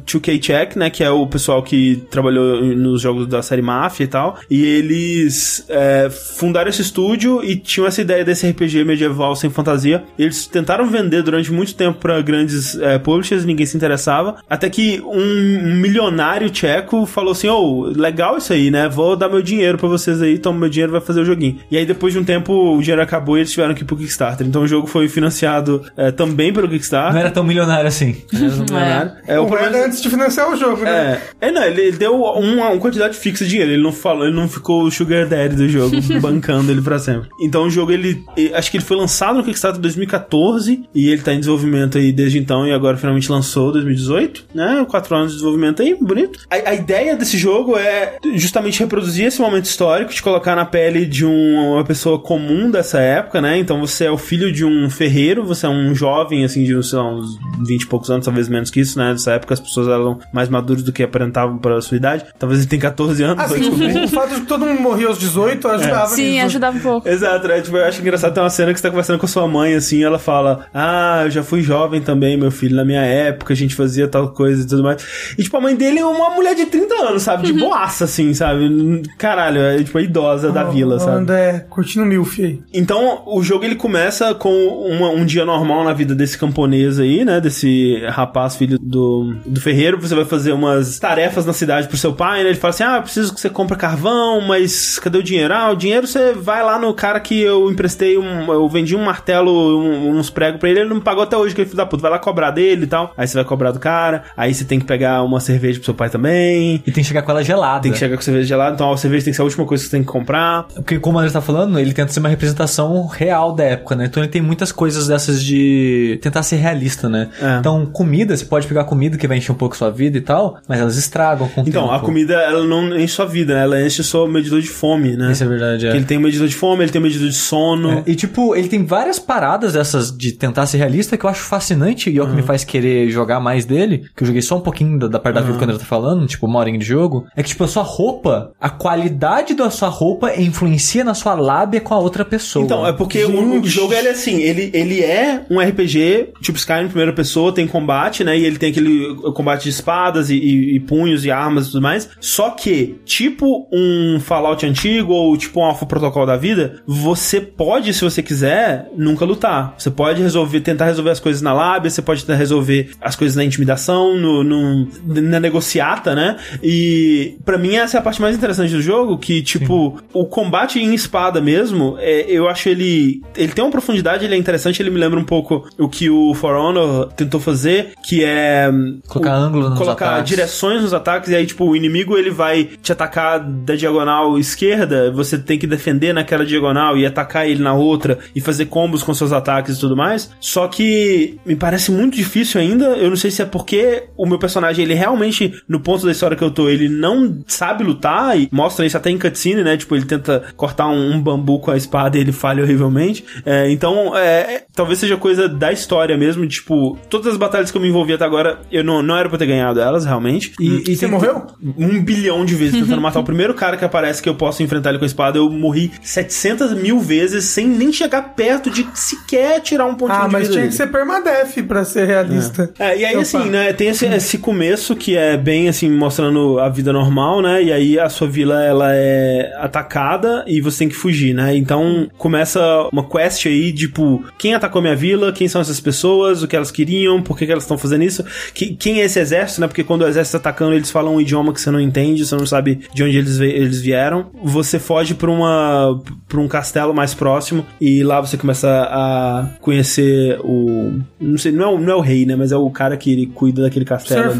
[0.05, 0.89] 2K Check, né?
[0.89, 4.37] Que é o pessoal que trabalhou nos jogos da série Mafia e tal.
[4.49, 10.03] E eles é, fundaram esse estúdio e tinham essa ideia desse RPG medieval sem fantasia.
[10.17, 14.37] Eles tentaram vender durante muito tempo pra grandes é, publishers, ninguém se interessava.
[14.49, 18.87] Até que um milionário tcheco falou assim: Ô, legal isso aí, né?
[18.89, 21.59] Vou dar meu dinheiro pra vocês aí, toma meu dinheiro vai fazer o joguinho.
[21.69, 23.97] E aí depois de um tempo o dinheiro acabou e eles tiveram que ir pro
[23.97, 24.45] Kickstarter.
[24.45, 27.13] Então o jogo foi financiado é, também pelo Kickstarter.
[27.13, 28.17] Não era tão milionário assim.
[28.33, 29.11] Era um milionário.
[29.27, 31.21] É, o o problema- era antes de financiar o jogo, né?
[31.41, 32.33] é, é, não, ele ele deu uma,
[32.71, 33.71] uma quantidade fixa de dinheiro.
[33.71, 37.29] Ele não falou, ele não ficou o Sugar Daddy do jogo, bancando ele pra sempre.
[37.41, 41.09] Então o jogo, ele, ele- Acho que ele foi lançado no Kickstarter em 2014 e
[41.09, 44.85] ele tá em desenvolvimento aí desde então e agora finalmente lançou 2018, né?
[44.89, 46.39] Quatro anos de desenvolvimento aí, bonito.
[46.49, 51.05] A, a ideia desse jogo é justamente reproduzir esse momento histórico, te colocar na pele
[51.05, 53.57] de um- uma pessoa comum dessa época, né?
[53.57, 57.09] Então você é o filho de um ferreiro, você é um jovem, assim, de lá,
[57.13, 59.15] uns 20 e poucos anos, talvez menos que isso, né?
[59.27, 62.23] Nessa época as pessoas eram mais maduras do que aparentavam para a sua idade.
[62.39, 63.43] Talvez ele tenha 14 anos.
[63.43, 63.97] Assim, descobrir.
[63.97, 66.45] o, o fato de que todo mundo morria aos 18 aj- ajudava Sim, nisso.
[66.45, 67.09] ajudava um pouco.
[67.09, 67.61] Exato, né?
[67.61, 69.73] Tipo, eu acho engraçado tem uma cena que você tá conversando com a sua mãe,
[69.75, 73.55] assim, ela fala: Ah, eu já fui jovem também, meu filho, na minha época a
[73.55, 75.33] gente fazia tal coisa e tudo mais.
[75.37, 77.47] E, tipo, a mãe dele é uma mulher de 30 anos, sabe?
[77.47, 79.01] De boaça, assim, sabe?
[79.17, 81.17] Caralho, é tipo a idosa da vila, sabe?
[81.17, 82.59] André, curtindo milf aí.
[82.73, 84.49] Então, o jogo ele começa com
[84.89, 87.41] uma- um dia normal na vida desse camponês aí, né?
[87.41, 89.99] Desse rapaz, filho do, do ferreiro.
[89.99, 92.49] Você vai fazer umas tarefas na cidade pro seu pai, né?
[92.49, 95.53] Ele fala assim: Ah, preciso que você compre carvão, mas cadê o dinheiro?
[95.53, 98.51] Ah, o dinheiro você vai lá no cara que eu emprestei um.
[98.51, 99.51] Eu vendi um martelo,
[99.81, 102.01] um- uns pregos pra ele, ele não pagou até hoje, que ele filho da puta.
[102.01, 103.13] Vai lá cobrar dele e tal.
[103.17, 104.23] Aí você vai cobrar do cara.
[104.35, 106.75] Aí você tem que pegar uma cerveja pro seu pai também.
[106.85, 107.81] E tem que chegar com ela gelada.
[107.81, 109.83] Tem que chegar com cerveja gelada, então a cerveja tem que ser a última coisa
[109.83, 110.63] que você tem que comprar.
[110.75, 114.05] Porque, como o André tá falando, ele tenta ser uma representação real da época, né?
[114.05, 117.29] Então ele tem muitas coisas dessas de tentar ser realista, né?
[117.41, 117.57] É.
[117.59, 120.57] Então, comida, você pode pegar comida que vai encher um pouco sua vida e tal,
[120.67, 121.93] mas elas estragam com o Então, tempo.
[121.95, 123.63] a comida, ela não enche sua vida, né?
[123.63, 125.31] Ela enche o seu medidor de fome, né?
[125.31, 125.95] Isso é verdade, é.
[125.95, 127.91] Ele tem um medidor de fome, ele tem um medidor de sono.
[127.91, 131.43] É, E tipo, ele tem várias paradas dessas de tentar ser realista que eu acho
[131.43, 134.57] fascinante e é o que me faz querer jogar mais dele, que eu joguei só
[134.57, 136.85] um pouquinho da, da parte da vida quando ele tá falando, tipo, uma horinha de
[136.85, 141.35] jogo, é que tipo, a sua roupa, a qualidade da sua roupa influencia na sua
[141.35, 142.63] lábia com a outra pessoa.
[142.65, 146.57] Então, é porque o, o jogo ele é assim, ele, ele é um RPG, tipo
[146.57, 148.37] Skyrim em primeira pessoa, tem combate, né?
[148.37, 148.86] E ele tem aquele
[149.33, 152.09] combate de espadas e, e- e punhos e armas e tudo mais.
[152.19, 157.93] Só que, tipo um Fallout antigo ou tipo um Alpha Protocol da vida, você pode,
[157.93, 159.75] se você quiser, nunca lutar.
[159.77, 163.35] Você pode resolver, tentar resolver as coisas na lábia, você pode tentar resolver as coisas
[163.35, 166.37] na intimidação, no, no- na negociata, né?
[166.63, 170.79] E pra mim essa é a parte mais interessante do jogo, que tipo, o combate
[170.79, 174.89] em espada mesmo, é, eu acho ele ele tem uma profundidade, ele é interessante, ele
[174.89, 178.69] me lembra um pouco o que o For Honor tentou fazer, que é
[179.07, 180.29] Colocar o- ângulo nos colocar ataques.
[180.29, 185.11] direções nos ataques e aí tipo o inimigo ele vai te atacar da diagonal esquerda,
[185.11, 189.13] você tem que defender naquela diagonal e atacar ele na outra e fazer combos com
[189.13, 190.29] seus ataques e tudo mais.
[190.39, 192.85] Só que me parece muito difícil ainda.
[192.97, 196.35] Eu não sei se é porque o meu personagem ele realmente no ponto da história
[196.37, 199.77] que eu tô, ele não sabe lutar e mostra isso até em cutscene, né?
[199.77, 203.23] Tipo, ele tenta cortar um, um bambu com a espada e ele falha horrivelmente.
[203.45, 207.81] É, então, é, talvez seja coisa da história mesmo, tipo, todas as batalhas que eu
[207.81, 210.53] me envolvi até agora, eu não, não era pra ter ganhado elas, realmente.
[210.59, 211.45] E, e Você morreu?
[211.77, 214.89] um bilhão de vezes tentando matar o primeiro cara que aparece que eu posso enfrentar
[214.89, 215.37] ele com a espada.
[215.37, 220.27] Eu morri 700 mil vezes sem nem chegar perto de sequer tirar um pontinho Ah,
[220.27, 220.71] de mas vida tinha dele.
[220.71, 222.71] que ser permadeath pra ser realista.
[222.79, 223.21] É, e aí Opa.
[223.21, 227.63] assim, né, tem esse, esse começo que é bem assim, mostrando a vida normal, né,
[227.63, 232.07] e aí a sua vila, ela é atacada e você tem que fugir, né, então
[232.17, 232.59] começa
[232.91, 236.71] uma quest aí, tipo, quem atacou minha vila, quem são essas pessoas, o que elas
[236.71, 238.23] queriam, por que, que elas estão fazendo isso,
[238.57, 241.21] que- quem é esse exército, né, porque quando o exército tá atacando, eles falam um
[241.21, 245.13] idioma que você não entende, você não sabe de onde eles, eles vieram, você foge
[245.13, 251.37] pra uma, pra um castelo mais próximo e lá você começa a conhecer o, não
[251.37, 253.27] sei, não é, o- não é o rei, né, mas é o cara que ele
[253.27, 254.39] cuida daquele castelo Senhor ali,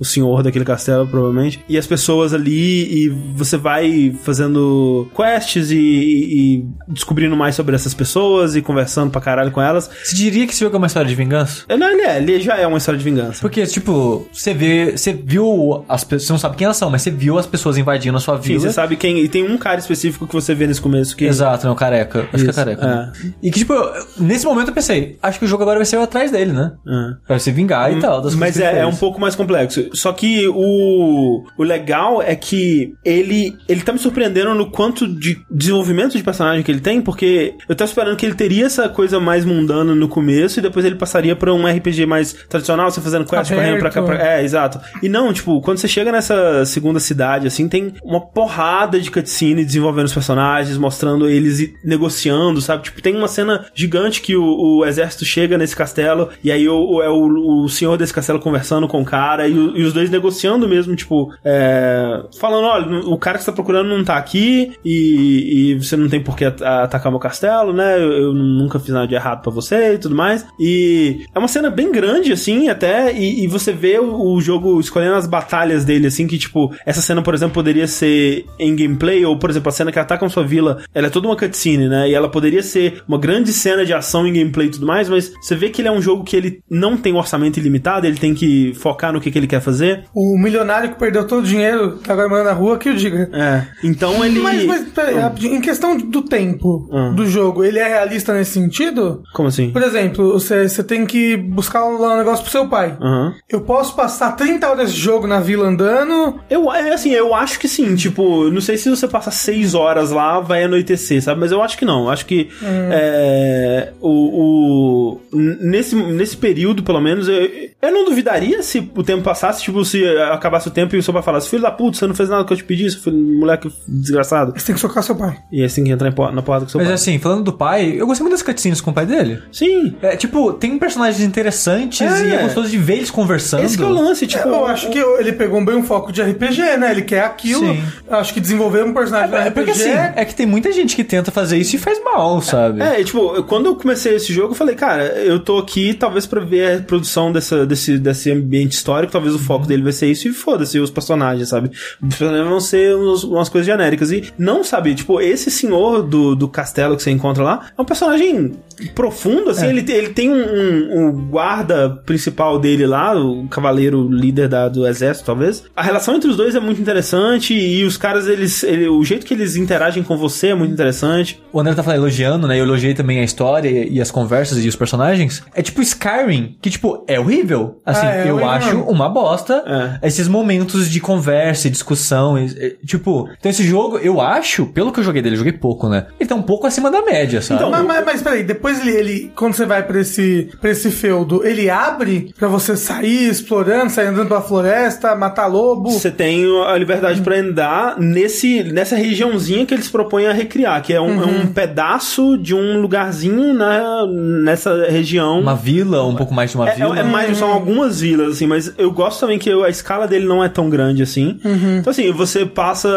[0.00, 1.60] o senhor daquele castelo, provavelmente.
[1.68, 7.74] E as pessoas ali, e você vai fazendo quests e, e- e descobrindo mais sobre
[7.74, 9.90] essas pessoas e conversando pra caralho com elas.
[10.04, 11.64] Você diria que esse jogo é uma história de vingança?
[11.68, 13.40] É, Não, ele é, ele já é uma história de vingança.
[13.40, 14.92] Porque, tipo, você vê.
[14.96, 16.26] Você viu as pessoas.
[16.26, 18.48] Você não sabe quem elas são, mas você viu as pessoas invadindo a sua Sim,
[18.48, 18.60] vila.
[18.60, 19.18] você sabe quem.
[19.20, 21.24] E tem um cara específico que você vê nesse começo que.
[21.24, 22.20] Exato, não, careca.
[22.20, 22.86] Acho que é Isso, careca.
[22.86, 23.12] né?
[23.42, 25.96] E que, tipo, eu- nesse momento eu pensei, acho que o jogo agora vai ser
[25.96, 26.72] atrás dele, né?
[26.86, 27.26] É.
[27.26, 28.20] Pra se vingar e tal.
[28.20, 29.88] Das Mas é, é um pouco mais complexo.
[29.92, 35.38] Só que o, o legal é que ele, ele tá me surpreendendo no quanto de
[35.50, 39.18] desenvolvimento de personagem que ele tem, porque eu tava esperando que ele teria essa coisa
[39.20, 43.24] mais mundana no começo e depois ele passaria pra um RPG mais tradicional, você fazendo
[43.24, 43.66] quest, Aberto.
[43.66, 44.22] correndo pra cá, pra...
[44.38, 44.80] É, exato.
[45.02, 49.64] E não, tipo, quando você chega nessa segunda cidade, assim, tem uma porrada de cutscene
[49.64, 52.84] desenvolvendo os personagens, mostrando eles negociando, sabe?
[52.84, 57.02] Tipo, tem uma cena gigante que o, o exército chega nesse castelo e aí o,
[57.02, 60.10] é o, o senhor desse castelo conversando com o cara e, o- e os dois
[60.10, 64.72] negociando mesmo, tipo, é, falando, olha, o cara que você tá procurando não tá aqui
[64.84, 67.96] e, e você não tem por que at- atacar meu castelo, né?
[67.98, 70.46] Eu, eu nunca fiz nada de errado pra você e tudo mais.
[70.58, 74.80] E é uma cena bem grande, assim, até, e, e você vê o, o jogo
[74.80, 79.24] escolhendo as batalhas dele, assim, que, tipo, essa cena, por exemplo, poderia ser em gameplay,
[79.24, 82.08] ou, por exemplo, a cena que atacam sua vila, ela é toda uma cutscene, né?
[82.08, 85.32] E ela poderia ser uma grande cena de ação em gameplay e tudo mais, mas
[85.40, 88.34] você vê que ele é um jogo que ele não tem orçamento ilimitado, ele tem
[88.34, 90.04] que focar no que, que ele quer fazer.
[90.14, 93.28] O milionário que perdeu todo o dinheiro, tá agora morando na rua, que eu diga.
[93.32, 93.64] É.
[93.84, 94.40] Então ele.
[94.40, 95.54] Mas, mas peraí, rapidinho.
[95.56, 97.14] em questão do tempo Hum.
[97.14, 99.22] do jogo, ele é realista nesse sentido?
[99.34, 99.70] Como assim?
[99.70, 102.96] Por exemplo, você, você tem que buscar lá um negócio pro seu pai.
[103.18, 103.34] Aham.
[103.48, 106.38] Eu posso passar 30 horas de jogo na vila andando.
[106.48, 107.94] Eu, é assim, eu acho que sim.
[107.96, 111.40] Tipo, não sei se você passa seis horas horas lá, vai anoitecer, sabe?
[111.40, 112.04] Mas eu acho que não.
[112.04, 112.88] Eu acho que Hum.
[112.90, 117.34] é, o, o- nesse, nesse período, pelo menos, eu,
[117.80, 121.14] eu não duvidaria se o tempo passasse, tipo, se acabasse o tempo e o seu
[121.14, 123.16] pai falasse, filho da puta, você não fez nada que eu te pedi, seu filho,
[123.16, 124.52] moleque desgraçado.
[124.56, 125.38] Você tem que socar seu pai.
[125.50, 126.94] E assim que entrar em por- na porrada com seu Mas pai.
[126.94, 129.40] assim, falando do pai, eu gostei muito das cutscenes com o pai dele.
[129.52, 129.94] Sim.
[130.02, 132.26] É, tipo, tem personagens interessantes É.
[132.26, 133.64] e é gostoso de ver eles conversando.
[133.64, 134.48] Esse que é o lance, tipo.
[134.48, 136.90] eu acho que ele pegou bem um foco de RPG, né?
[136.90, 137.60] Ele quer aquilo.
[137.66, 137.82] Sim.
[138.10, 140.94] Acho que desenvolver um personagem É de porque RPG assim, é que tem muita gente
[140.96, 142.80] que tenta fazer isso e faz mal, sabe?
[142.82, 146.26] É, e, tipo, quando eu comecei esse jogo, eu falei, cara, eu tô aqui talvez
[146.26, 150.06] pra ver a reprodução dessa, desse, desse ambiente histórico, talvez o foco dele vai ser
[150.10, 151.70] isso, e foda-se os personagens, sabe?
[152.02, 154.10] Os personagens vão ser uns- umas coisas genéricas.
[154.12, 157.84] E não, sabe, tipo, esse senhor do, do castelo que você encontra lá é um
[157.84, 158.52] personagem
[158.94, 164.48] profundo, assim, ele, ele tem um, um- um guarda principal dele lá, o cavaleiro líder
[164.48, 165.64] da- do exército, talvez.
[165.76, 169.24] A relação entre os dois é muito interessante, e os caras, eles, ele- o jeito
[169.26, 171.42] que eles interagem com você é muito interessante.
[171.52, 172.58] O André tá falando, elogiando, né?
[172.58, 175.42] Eu elogiei também a história e, e as conversas e os personagens.
[175.54, 177.80] É tipo Skyrim, que, tipo, é horrível.
[177.84, 179.62] Assim, Ah, é eu horrível acho uma bosta
[180.02, 182.38] esses momentos de conversa e discussão.
[182.38, 182.46] e-
[182.82, 185.88] e, tipo, então esse jogo, eu acho, pelo que eu joguei dele, eu joguei pouco,
[185.88, 186.06] né?
[186.18, 187.60] Ele tá um pouco acima da média, sabe?
[187.60, 190.90] Então, Mas, mas, mas peraí, depois ele, ele- quando você vai pra esse, pra esse
[190.90, 195.90] feudo, ele abre pra você sair explorando, sair andando pela floresta, matar lobo.
[195.90, 200.94] Você tem a liberdade pra andar nesse, nessa regiãozinha que eles propõem a recriar, que
[200.94, 204.06] é um, é um pedaço de um lugarzinho na,
[204.42, 205.38] nessa região.
[205.40, 206.96] uma vila, um pouco mais de uma É, vila.
[206.96, 210.24] é, é mais, são algumas vilas, assim, mas eu gosto também que a escala dele
[210.24, 211.38] não é tão grande assim.
[211.80, 212.88] Então, assim, você passa,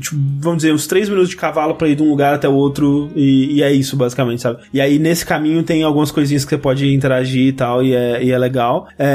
[0.00, 2.52] tipo, vamos dizer, uns três minutos de cavalo pra ir de um lugar até o
[2.54, 4.58] outro, e, e é isso, basicamente, sabe?
[4.74, 8.22] E aí, nesse caminho, tem algumas coisinhas que você pode interagir e tal, e é,
[8.24, 8.88] e é legal.
[8.98, 9.11] É,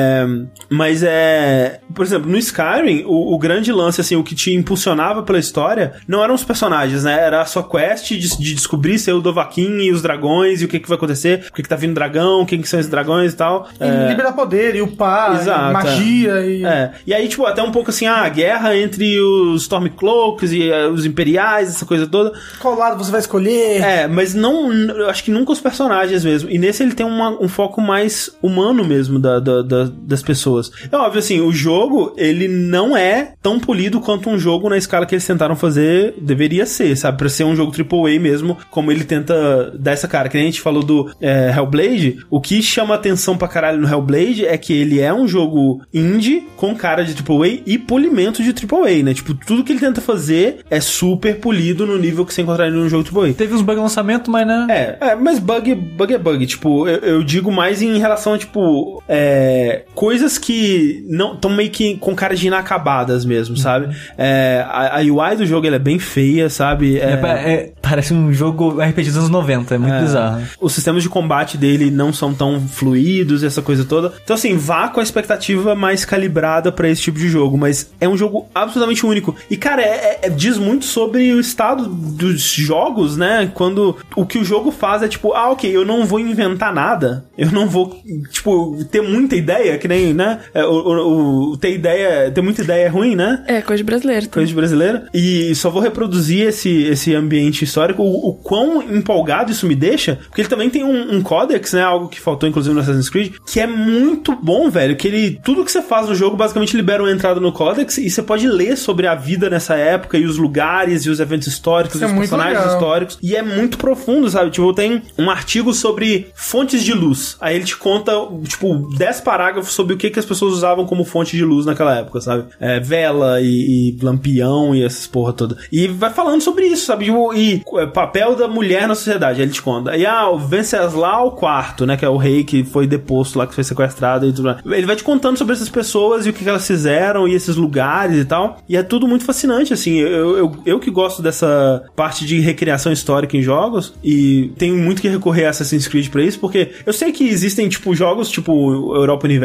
[0.69, 1.79] mas é.
[1.93, 5.93] Por exemplo, no Skyrim, o, o grande lance, assim, o que te impulsionava pela história,
[6.07, 7.13] não eram os personagens, né?
[7.19, 10.67] Era a sua quest de, de descobrir ser o Dovahkiin e os dragões, e o
[10.67, 13.33] que, que vai acontecer, por que, que tá vindo dragão, quem que são esses dragões
[13.33, 13.67] e tal.
[13.79, 16.63] E liberar poder, e upar, e Exato, magia e.
[16.65, 16.91] É.
[17.05, 20.87] E aí, tipo, até um pouco assim, ah, a guerra entre os Stormcloaks e eh,
[20.87, 22.31] os Imperiais, essa coisa toda.
[22.59, 23.81] Qual lado você vai escolher?
[23.81, 24.71] É, mas não.
[24.71, 26.49] Eu acho que nunca os personagens mesmo.
[26.49, 30.71] E nesse ele tem uma- um foco mais humano mesmo da, da- da- das pessoas.
[30.91, 35.05] É óbvio, assim, o jogo, ele não é tão polido quanto um jogo na escala
[35.05, 37.17] que eles tentaram fazer deveria ser, sabe?
[37.17, 40.29] Pra ser um jogo AAA mesmo, como ele tenta dar essa cara.
[40.29, 43.87] Que nem a gente falou do é, Hellblade, o que chama atenção pra caralho no
[43.87, 48.49] Hellblade é que ele é um jogo indie com cara de AAA e polimento de
[48.49, 49.13] AAA, né?
[49.13, 52.89] Tipo, tudo que ele tenta fazer é super polido no nível que você encontraria num
[52.89, 53.33] jogo AAA.
[53.33, 54.65] Teve uns bugs no lançamento, mas né?
[54.69, 56.45] É, é, mas bug, bug é bug.
[56.45, 61.69] Tipo, eu, eu digo mais em relação a, tipo, é, coisas que não estão meio
[61.69, 63.95] que com cara de inacabadas mesmo, sabe?
[64.17, 66.97] É, a, a UI do jogo é bem feia, sabe?
[66.99, 70.01] É, pa- é- parece um jogo RPG dos anos 90, é muito É.
[70.01, 70.41] bizarro.
[70.59, 74.13] Os sistemas de combate dele não são tão fluidos, essa coisa toda.
[74.23, 78.07] Então, assim, vá com a expectativa mais calibrada pra esse tipo de jogo, mas é
[78.07, 79.35] um jogo absolutamente único.
[79.49, 83.51] E, cara, é- é- diz muito sobre o estado dos jogos, né?
[83.53, 87.25] Quando o que o jogo faz é tipo, ah, ok, eu não vou inventar nada,
[87.37, 87.99] eu não vou,
[88.31, 90.39] tipo, ter muita ideia, que nem, né?
[90.53, 93.43] É, O, o- o- ter ideia, ter muita ideia é ruim, né?
[93.47, 94.27] É, coisa de brasileiro.
[94.27, 94.33] tá?
[94.33, 95.07] coisa de brasileira.
[95.13, 98.03] E só vou reproduzir esse, esse ambiente histórico.
[98.03, 101.81] O, o quão empolgado isso me deixa, porque ele também tem um, um códex, né?
[101.81, 104.95] Algo que faltou, inclusive, no Assassin's Creed, que é muito bom, velho.
[104.95, 105.39] Que ele.
[105.43, 108.47] Tudo que você faz no jogo basicamente libera uma entrada no códex e você pode
[108.47, 112.05] ler sobre a vida nessa época e os lugares e os eventos históricos Isso e
[112.05, 112.73] é os muito personagens legal.
[112.75, 113.17] históricos.
[113.23, 114.51] E é muito profundo, sabe?
[114.51, 117.37] Tipo, tem um artigo sobre fontes de luz.
[117.39, 118.11] Aí ele te conta,
[118.47, 121.95] tipo, 10 parágrafos sobre o que, que as pessoas usavam como fonte de luz naquela
[121.95, 122.45] época, sabe?
[122.59, 125.57] É, vela e, e lampião e essas porra toda.
[125.71, 127.05] E vai falando sobre isso, sabe?
[127.05, 129.41] Tipo, e é, papel da mulher na sociedade.
[129.41, 129.95] Ele te conta.
[129.95, 131.97] E ah, o Venceslau IV, né?
[131.97, 134.57] Que é o rei que foi deposto lá, que foi sequestrado e tudo mais.
[134.65, 137.55] Ele vai te contando sobre essas pessoas e o que, que elas fizeram e esses
[137.55, 138.57] lugares e tal.
[138.67, 139.97] E é tudo muito fascinante, assim.
[139.97, 145.01] Eu, eu, eu que gosto dessa parte de recriação histórica em jogos e tenho muito
[145.01, 148.95] que recorrer a Assassin's Creed pra isso, porque eu sei que existem, tipo, jogos tipo
[148.95, 149.36] Europa Universalis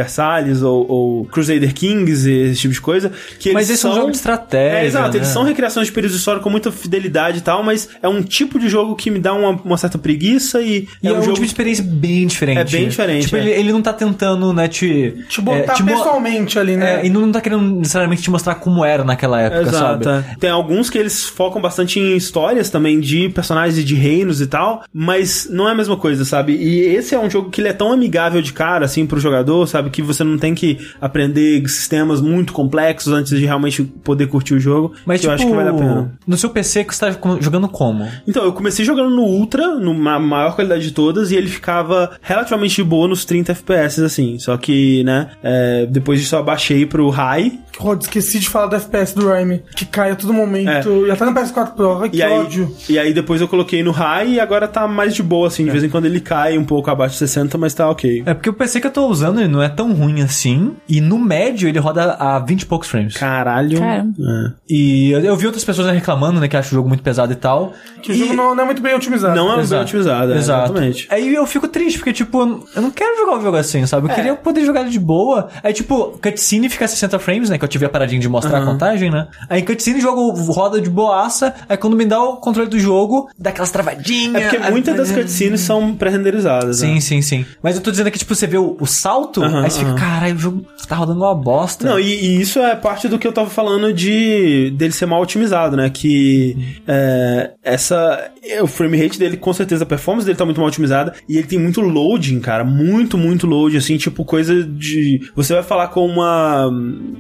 [0.63, 3.93] ou, ou Crusader Kings e esse tipo de coisa, que Mas eles esse é um
[3.93, 4.01] são...
[4.01, 4.79] jogo de estratégia.
[4.79, 5.35] É, exato, eles né?
[5.35, 8.69] são recriações de períodos históricos com muita fidelidade e tal, mas é um tipo de
[8.69, 11.41] jogo que me dá uma, uma certa preguiça e, E é, um um jogo tipo
[11.47, 12.59] de experiência bem diferente.
[12.59, 13.41] É bem diferente, Tipo, é.
[13.41, 15.15] ele, ele não tá tentando, né, te...
[15.29, 17.01] Te botar é, te mo- pessoalmente ali, né?
[17.03, 20.05] É, e não tá querendo necessariamente te mostrar como era naquela época, Exato.
[20.05, 20.27] sabe?
[20.33, 20.37] é.
[20.39, 24.47] Tem alguns que eles focam bastante em histórias também de personagens e de reinos e
[24.47, 26.55] tal, mas não é a mesma coisa, sabe?
[26.55, 29.67] E esse é um jogo que ele é tão amigável de cara, assim, pro jogador,
[29.67, 29.82] sabe?
[29.91, 34.61] Que você não tem que aprender sistemas muito complexos antes de realmente poder curtir o
[34.61, 34.93] jogo.
[35.05, 36.13] Mas, tipo, eu acho que vale a pena.
[36.27, 38.09] no seu PC que você tá jogando como?
[38.27, 42.77] Então, eu comecei jogando no Ultra, numa maior qualidade de todas, e ele ficava relativamente
[42.77, 44.39] de boa nos 30 FPS, assim.
[44.39, 48.77] Só que, né, é, depois disso eu abaixei pro High, Rod, esqueci de falar do
[48.77, 51.07] FPS do Rhyme, que cai a todo momento.
[51.07, 52.29] Já tá no PS4 Pro, ai, que É.
[52.29, 52.77] E aí, ódio.
[52.89, 55.65] e aí depois eu coloquei no high e agora tá mais de boa, assim.
[55.65, 58.23] De vez em quando ele cai um pouco abaixo de 60, mas tá ok.
[58.27, 60.73] É porque o PC que eu tô usando ele não é tão ruim assim.
[60.89, 63.17] E no médio ele roda a 20 e poucos frames.
[63.17, 63.79] Caralho.
[63.79, 64.15] Caramba.
[64.21, 64.53] É.
[64.69, 67.37] E eu, eu vi outras pessoas reclamando, né, que acham o jogo muito pesado e
[67.37, 67.73] tal.
[68.03, 69.35] Que E- o jogo não, não é muito bem otimizado.
[69.37, 69.83] Não é bem Exato.
[69.83, 70.65] otimizado, é, Exato.
[70.73, 71.07] exatamente.
[71.11, 72.41] Aí eu fico triste, porque, tipo,
[72.75, 74.09] eu não quero jogar um jogo assim, sabe?
[74.09, 75.49] Eu queria poder jogar ele de boa.
[75.63, 77.59] Aí, tipo, cutscene fica a 60 frames, né?
[77.59, 79.29] Que eu tive a paradinha de mostrar a contagem, né?
[79.49, 81.55] Aí cutscene, o jogo roda de boaça.
[81.69, 84.43] Aí quando me dá o controle do jogo, dá aquelas travadinhas.
[84.43, 86.79] É porque muitas das cutscenes são pré-renderizadas.
[86.79, 87.01] Sim, né?
[87.01, 87.47] sim, sim.
[87.63, 89.95] Mas eu tô dizendo que, tipo, você vê o, o salto, Aham, aí você fica,
[89.95, 91.89] caralho, o jogo tá rodando uma bosta.
[91.89, 95.23] Não, e, e isso é parte do que eu tava falando de dele ser mal
[95.23, 95.91] otimizado, né?
[95.91, 96.57] Que
[96.87, 98.31] é, essa.
[98.45, 101.15] é, O frame rate dele, com certeza, a performance dele tá muito mal otimizada.
[101.29, 102.65] E ele tem muito loading, cara.
[102.65, 105.21] Muito, muito loading, assim, tipo coisa de.
[105.35, 106.67] Você vai falar com uma.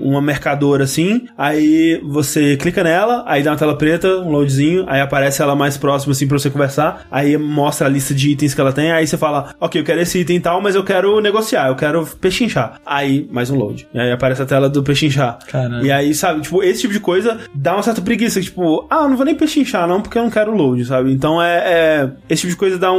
[0.01, 5.01] Uma mercadora assim, aí você clica nela, aí dá uma tela preta, um loadzinho, aí
[5.01, 8.61] aparece ela mais próxima assim pra você conversar, aí mostra a lista de itens que
[8.61, 11.21] ela tem, aí você fala, ok, eu quero esse item e tal, mas eu quero
[11.21, 12.81] negociar, eu quero pechinchar.
[12.87, 13.87] Aí, mais um load.
[13.93, 15.39] E aí aparece a tela do pechinchar.
[15.47, 15.85] Caralho.
[15.85, 19.09] E aí, sabe, tipo, esse tipo de coisa dá uma certa preguiça, tipo, ah, eu
[19.11, 21.13] não vou nem pechinchar não, porque eu não quero load, sabe?
[21.13, 22.99] Então é, é- esse tipo de coisa dá um,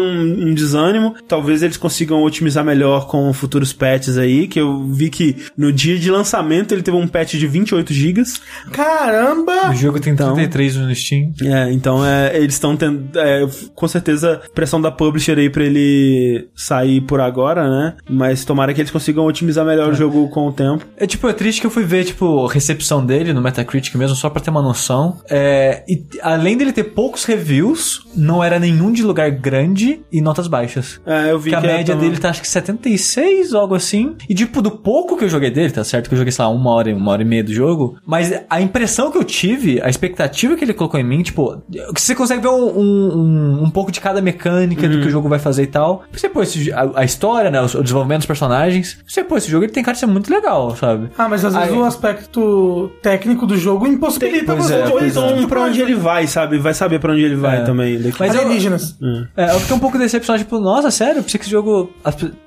[0.49, 1.15] um desânimo.
[1.27, 5.97] Talvez eles consigam otimizar melhor com futuros patches aí, que eu vi que no dia
[5.97, 8.23] de lançamento ele teve um patch de 28 GB.
[8.71, 9.69] Caramba!
[9.71, 11.31] O jogo tem Então- 33 no Steam.
[11.43, 13.17] É, então é, eles estão tendo.
[13.17, 17.95] é, com certeza, pressão da publisher aí pra ele sair por agora, né?
[18.09, 20.85] Mas tomara que eles consigam otimizar melhor o jogo com o tempo.
[20.97, 24.15] É tipo, é triste que eu fui ver, tipo, a recepção dele no Metacritic mesmo,
[24.15, 25.17] só pra ter uma noção.
[25.29, 30.47] É, e além dele ter poucos reviews, não era nenhum de lugar grande e notas
[30.47, 30.99] baixas.
[31.05, 33.75] É, eu vi Que que, a é média tão- dele tá acho que 76, algo
[33.75, 34.15] assim.
[34.29, 36.51] E tipo, do pouco que eu joguei dele, tá certo que eu joguei, sei lá,
[36.51, 37.97] uma hora, uma hora e meia do jogo.
[38.05, 41.61] Mas a impressão que eu tive, a expectativa que ele colocou em mim, tipo,
[41.95, 45.39] você consegue ver um, um, um- pouco de cada mecânica do que o jogo vai
[45.39, 46.03] fazer e tal.
[46.11, 47.59] Você pô, esse, a, a história, né?
[47.59, 48.97] O, o desenvolvimento dos personagens.
[49.13, 51.09] Você pô, esse jogo ele tem cara de ser muito legal, sabe?
[51.15, 54.89] Ah, mas às vezes Aí- o aspecto técnico do jogo impossibilita Pois você é, de
[55.07, 56.57] então tipo de pra onde ele vai, sabe?
[56.57, 57.61] Vai saber pra onde ele vai É.
[57.61, 57.99] também.
[58.01, 58.15] daqui.
[58.19, 58.97] Mas Alienígenas.
[59.37, 61.91] É, eu fiquei um pouco decepcionado, tipo, nossa, sério, eu pensei que esse jogo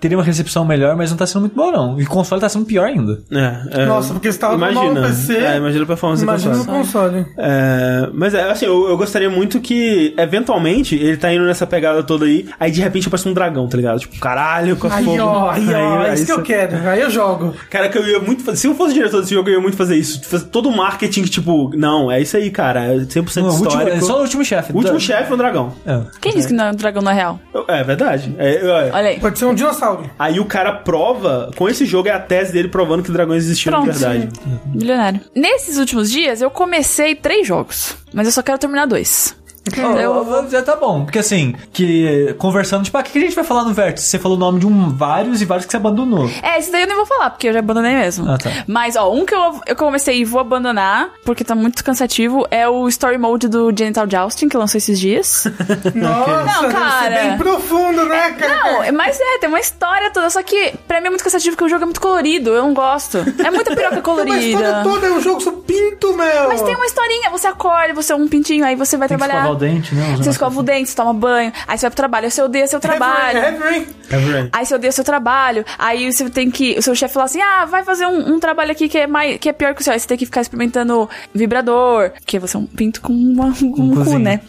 [0.01, 2.01] teria uma recepção melhor, mas não tá sendo muito bom, não.
[2.01, 3.21] E o console tá sendo pior ainda.
[3.31, 6.29] É, é, Nossa, porque você tava com imagina, no PC, É, imagina a performance do
[6.29, 7.23] Imagina no console.
[7.23, 7.27] console.
[7.39, 12.03] É, mas é, assim, eu, eu gostaria muito que, eventualmente, ele tá indo nessa pegada
[12.03, 14.01] toda aí, aí de repente aparece um dragão, tá ligado?
[14.01, 15.23] Tipo, caralho, com Aí, fogo.
[15.23, 16.89] ó, aí, ó, Aí- é isso aí que eu você- quero.
[16.89, 17.55] Aí eu jogo.
[17.71, 18.59] Cara, que eu ia muito fazer.
[18.59, 20.23] Se eu fosse diretor desse jogo, eu ia muito fazer isso.
[20.25, 22.85] Fazer todo o marketing, que, tipo, não, é isso aí, cara.
[22.85, 23.97] É 100% Não, o último, histórico.
[23.97, 24.73] é só o último chefe.
[24.73, 25.73] O último chefe é um dragão.
[25.87, 26.01] É.
[26.21, 27.41] Quem disse que não, o dragão não é real?
[27.69, 28.35] É verdade.
[28.39, 28.91] É, é.
[28.93, 29.21] Olha aí.
[29.21, 30.11] Pode ser um dinossauro.
[30.19, 33.83] Aí o cara prova, com esse jogo é a tese dele provando que dragões existiram
[33.83, 33.95] Pronto.
[33.95, 34.29] de verdade.
[34.67, 35.21] Milionário.
[35.35, 37.97] Nesses últimos dias, eu comecei três jogos.
[38.13, 39.35] Mas eu só quero terminar dois.
[39.77, 43.35] Eu- já tá bom, porque assim, que conversando, tipo, ah, o que que a gente
[43.35, 44.07] vai falar no Vértice?
[44.07, 46.31] Você falou o nome de um vários e vários que você abandonou.
[46.43, 48.31] É, esse daí eu nem vou falar, porque eu já abandonei mesmo.
[48.31, 48.51] Ah, tá.
[48.67, 52.69] Mas, ó, um que eu, eu comecei e vou abandonar, porque tá muito cansativo, é
[52.69, 55.45] o Story Mode do Genital Jousting, que lançou esses dias.
[55.95, 57.03] Nossa, Não, cara.
[57.03, 58.57] ser bem profundo, né, cara?
[58.57, 61.57] Não, é- mas é, tem uma história toda, só que pra mim é muito cansativo
[61.57, 63.19] porque o jogo é muito colorido, eu não gosto.
[63.45, 64.83] É muita piroca Tem uma história colorida.
[64.85, 66.49] toda, é um jogo sobre pinto, meu.
[66.49, 69.23] Mas tem uma historinha, você acorda, você é um pintinho, aí você vai Tem que
[69.25, 69.47] trabalhar.
[69.57, 70.15] O dente, né?
[70.17, 72.67] Você escova o dente, você toma banho, aí você vai pro trabalho, aí você odeia
[72.67, 73.39] seu trabalho.
[73.39, 74.49] Heavy Rain, Heavy Rain.
[74.53, 76.77] Aí você odeia seu trabalho, aí você tem que.
[76.79, 79.39] O seu chefe fala assim: ah, vai fazer um, um trabalho aqui que é, mais,
[79.39, 79.93] que é pior que o seu.
[79.93, 83.83] Aí você tem que ficar experimentando vibrador, porque você é um pinto com uma, com
[83.83, 84.41] um cu, né?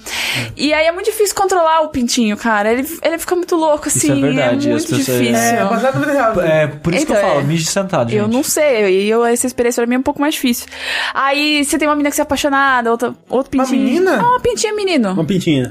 [0.55, 2.71] E aí é muito difícil controlar o pintinho, cara.
[2.71, 4.11] Ele, ele fica muito louco, assim.
[4.11, 5.35] é verdade, É as muito pessoas- difícil.
[5.35, 6.41] É, baseado real.
[6.41, 7.43] É, por isso que eu Então, falo, é.
[7.43, 8.19] mije sentado, gente.
[8.19, 10.67] Eu não sei, e eu, essa experiência pra mim é um pouco mais difícil.
[11.13, 13.83] Aí você tem uma menina que se é apaixonada, outra, outro Uma pintinho.
[13.83, 14.19] menina?
[14.21, 14.73] Ah, uma pintinha
[15.13, 15.69] Uma pintinha.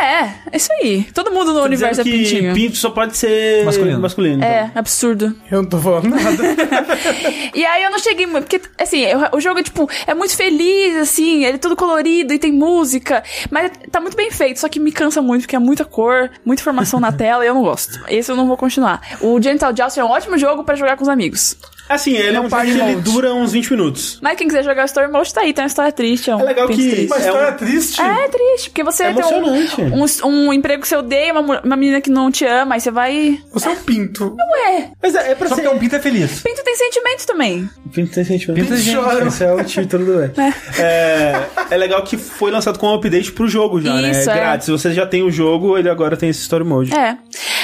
[0.00, 0.14] É,
[0.52, 1.04] é isso aí.
[1.14, 2.54] Todo mundo no universo é pintinho.
[2.54, 4.00] pinto só pode ser Masculino.
[4.00, 4.44] masculino.
[4.44, 5.34] É, absurdo.
[5.50, 6.42] Eu não tô falando nada.
[7.54, 10.34] E aí eu não cheguei muito, porque, assim, eu- o jogo, é, tipo, é muito
[10.36, 14.68] feliz, assim, ele é tudo colorido e tem música, mas tá muito bem feito, só
[14.68, 17.62] que me cansa muito, porque é muita cor, muita informação na tela e eu não
[17.62, 18.00] gosto.
[18.08, 19.00] Esse eu não vou continuar.
[19.20, 21.56] O Genital Joust é um ótimo jogo pra jogar com os amigos.
[21.88, 24.18] Assim, ele é um que ele dura uns 20 minutos.
[24.22, 26.30] Mas quem quiser jogar o Story Mode tá aí, tem uma história triste.
[26.30, 27.06] É, um É legal pinto que- triste.
[27.06, 28.00] Uma É história um- triste.
[28.00, 31.76] É triste, porque você É tem um, um, um emprego que você odeia, uma, uma
[31.76, 33.38] menina que não te ama, aí você vai.
[33.52, 34.34] Você é um pinto.
[34.52, 35.62] Ué, Mas é, é pra Só ser...
[35.62, 36.40] porque um pinto é feliz.
[36.42, 37.68] Pinto tem sentimentos também.
[37.92, 38.60] Pinto tem sentimento.
[38.60, 38.96] Pinto é gente.
[38.96, 39.26] chora.
[39.28, 40.32] Esse é o título do é.
[40.78, 41.46] é.
[41.70, 44.32] É legal que foi lançado com um update pro jogo já, Isso, né?
[44.36, 44.40] é.
[44.40, 44.64] Grátis.
[44.66, 46.94] Se você já tem o jogo, ele agora tem esse story mode.
[46.94, 47.16] É.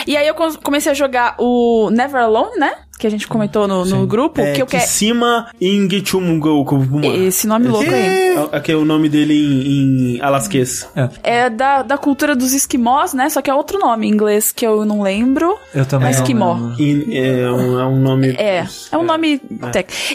[0.06, 2.72] E aí eu com- comecei a jogar o Never Alone, né?
[2.98, 4.40] Que a gente comentou no, no grupo.
[4.40, 4.82] É, que eu quero.
[4.82, 7.06] Kisima Ingichumgo Kubuma.
[7.06, 8.36] Esse nome louco aí.
[8.52, 10.88] É, que é o nome dele em, em alasquês.
[11.22, 13.28] É da, da cultura dos esquimós, né?
[13.30, 15.56] Só que é outro nome em inglês que eu não lembro.
[15.74, 16.08] Eu também.
[16.08, 16.54] É não esquimó.
[16.76, 17.14] lembro.
[17.14, 18.30] É, um, é um nome...
[18.38, 19.40] É, é um nome.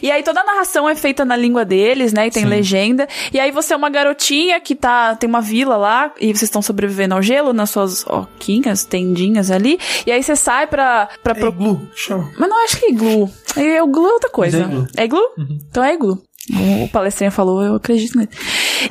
[0.02, 2.28] E aí toda a narração é feita na língua deles, né?
[2.28, 3.08] E tem legenda.
[3.32, 5.16] E aí você é uma garotinha que tá.
[5.16, 9.80] Tem uma vila lá e vocês estão sobrevivendo ao gelo nas suas oquinhas, tendinhas ali.
[10.06, 11.08] E aí você sai pra.
[11.24, 12.30] pra É pro- iglu, chama.
[12.38, 13.30] Mas não acho que é iglu.
[13.56, 14.60] É, o iglu é outra coisa.
[14.60, 14.88] Mas é iglu.
[14.98, 15.22] É iglu?
[15.70, 16.22] Então é iglu.
[16.52, 18.30] O palestrinha falou, eu acredito nele.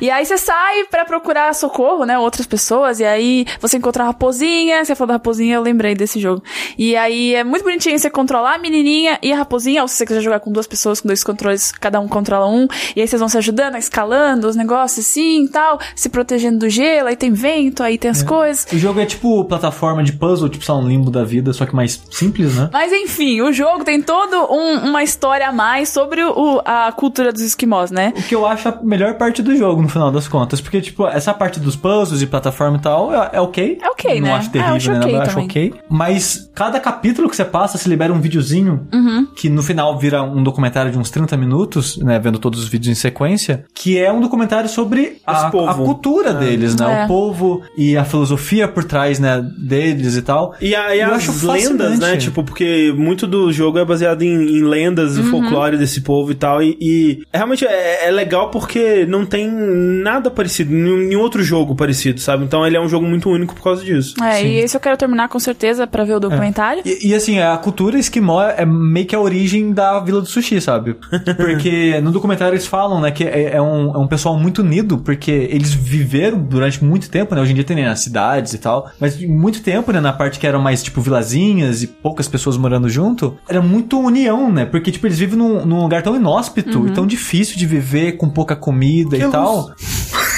[0.01, 2.17] E aí você sai pra procurar socorro, né?
[2.17, 2.99] Outras pessoas.
[2.99, 4.83] E aí você encontra a raposinha.
[4.83, 6.41] Você falou da raposinha, eu lembrei desse jogo.
[6.77, 9.83] E aí é muito bonitinho você controlar a menininha e a raposinha.
[9.83, 12.67] Ou se você quiser jogar com duas pessoas, com dois controles, cada um controla um.
[12.95, 15.79] E aí vocês vão se ajudando, escalando os negócios assim e tal.
[15.95, 17.07] Se protegendo do gelo.
[17.09, 18.65] Aí tem vento, aí tem as coisas.
[18.73, 21.75] O jogo é tipo plataforma de puzzle, tipo, lá, um limbo da vida, só que
[21.75, 22.69] mais simples, né?
[22.73, 27.31] Mas enfim, o jogo tem todo um- uma história a mais sobre o- a cultura
[27.31, 28.13] dos esquimós, né?
[28.17, 30.61] O que eu acho a melhor parte do jogo, no final das contas.
[30.61, 33.77] Porque, tipo, essa parte dos puzzles e plataforma e tal é, é ok.
[33.81, 34.33] É ok, Não né?
[34.33, 34.99] acho Ah, eu terrível, acho né?
[34.99, 35.73] ok eu acho ok.
[35.89, 39.27] Mas cada capítulo que você passa, se libera um videozinho Uhum.
[39.35, 42.19] que no final vira um documentário de uns 30 minutos, né?
[42.19, 43.65] Vendo todos os vídeos em sequência.
[43.73, 47.01] Que é um documentário sobre a, a cultura deles, né?
[47.01, 47.05] É.
[47.05, 49.41] O povo e a filosofia por trás, né?
[49.57, 50.53] Deles e tal.
[50.61, 52.17] E, a, e Eu as acho lendas, né?
[52.17, 55.23] Tipo, porque muito do jogo é baseado em, em lendas Uhum.
[55.27, 56.61] e folclore desse povo e tal.
[56.61, 61.41] E, e é realmente é, é legal porque não tem nada parecido, nenhum, nenhum outro
[61.41, 62.43] jogo parecido, sabe?
[62.43, 64.15] Então ele é um jogo muito único por causa disso.
[64.23, 64.45] É, Sim.
[64.45, 66.83] e esse eu quero terminar com certeza pra ver o documentário.
[66.85, 70.61] E, e, assim, a cultura esquimó é meio que a origem da Vila do Sushi,
[70.61, 70.95] sabe?
[71.35, 74.99] Porque no documentário eles falam, né, que é, é um, é um pessoal muito unido,
[74.99, 77.41] porque eles viveram durante muito tempo, né?
[77.41, 80.39] Hoje em dia tem né, as cidades e tal, mas muito tempo, né, na parte
[80.39, 84.65] que eram mais, tipo, vilazinhas e poucas pessoas morando junto, era muito união, né?
[84.65, 87.22] Porque, tipo, eles vivem num, num lugar tão inóspito e tão difícil
[87.57, 89.31] de viver com pouca comida Que e luz.
[89.31, 89.71] tal.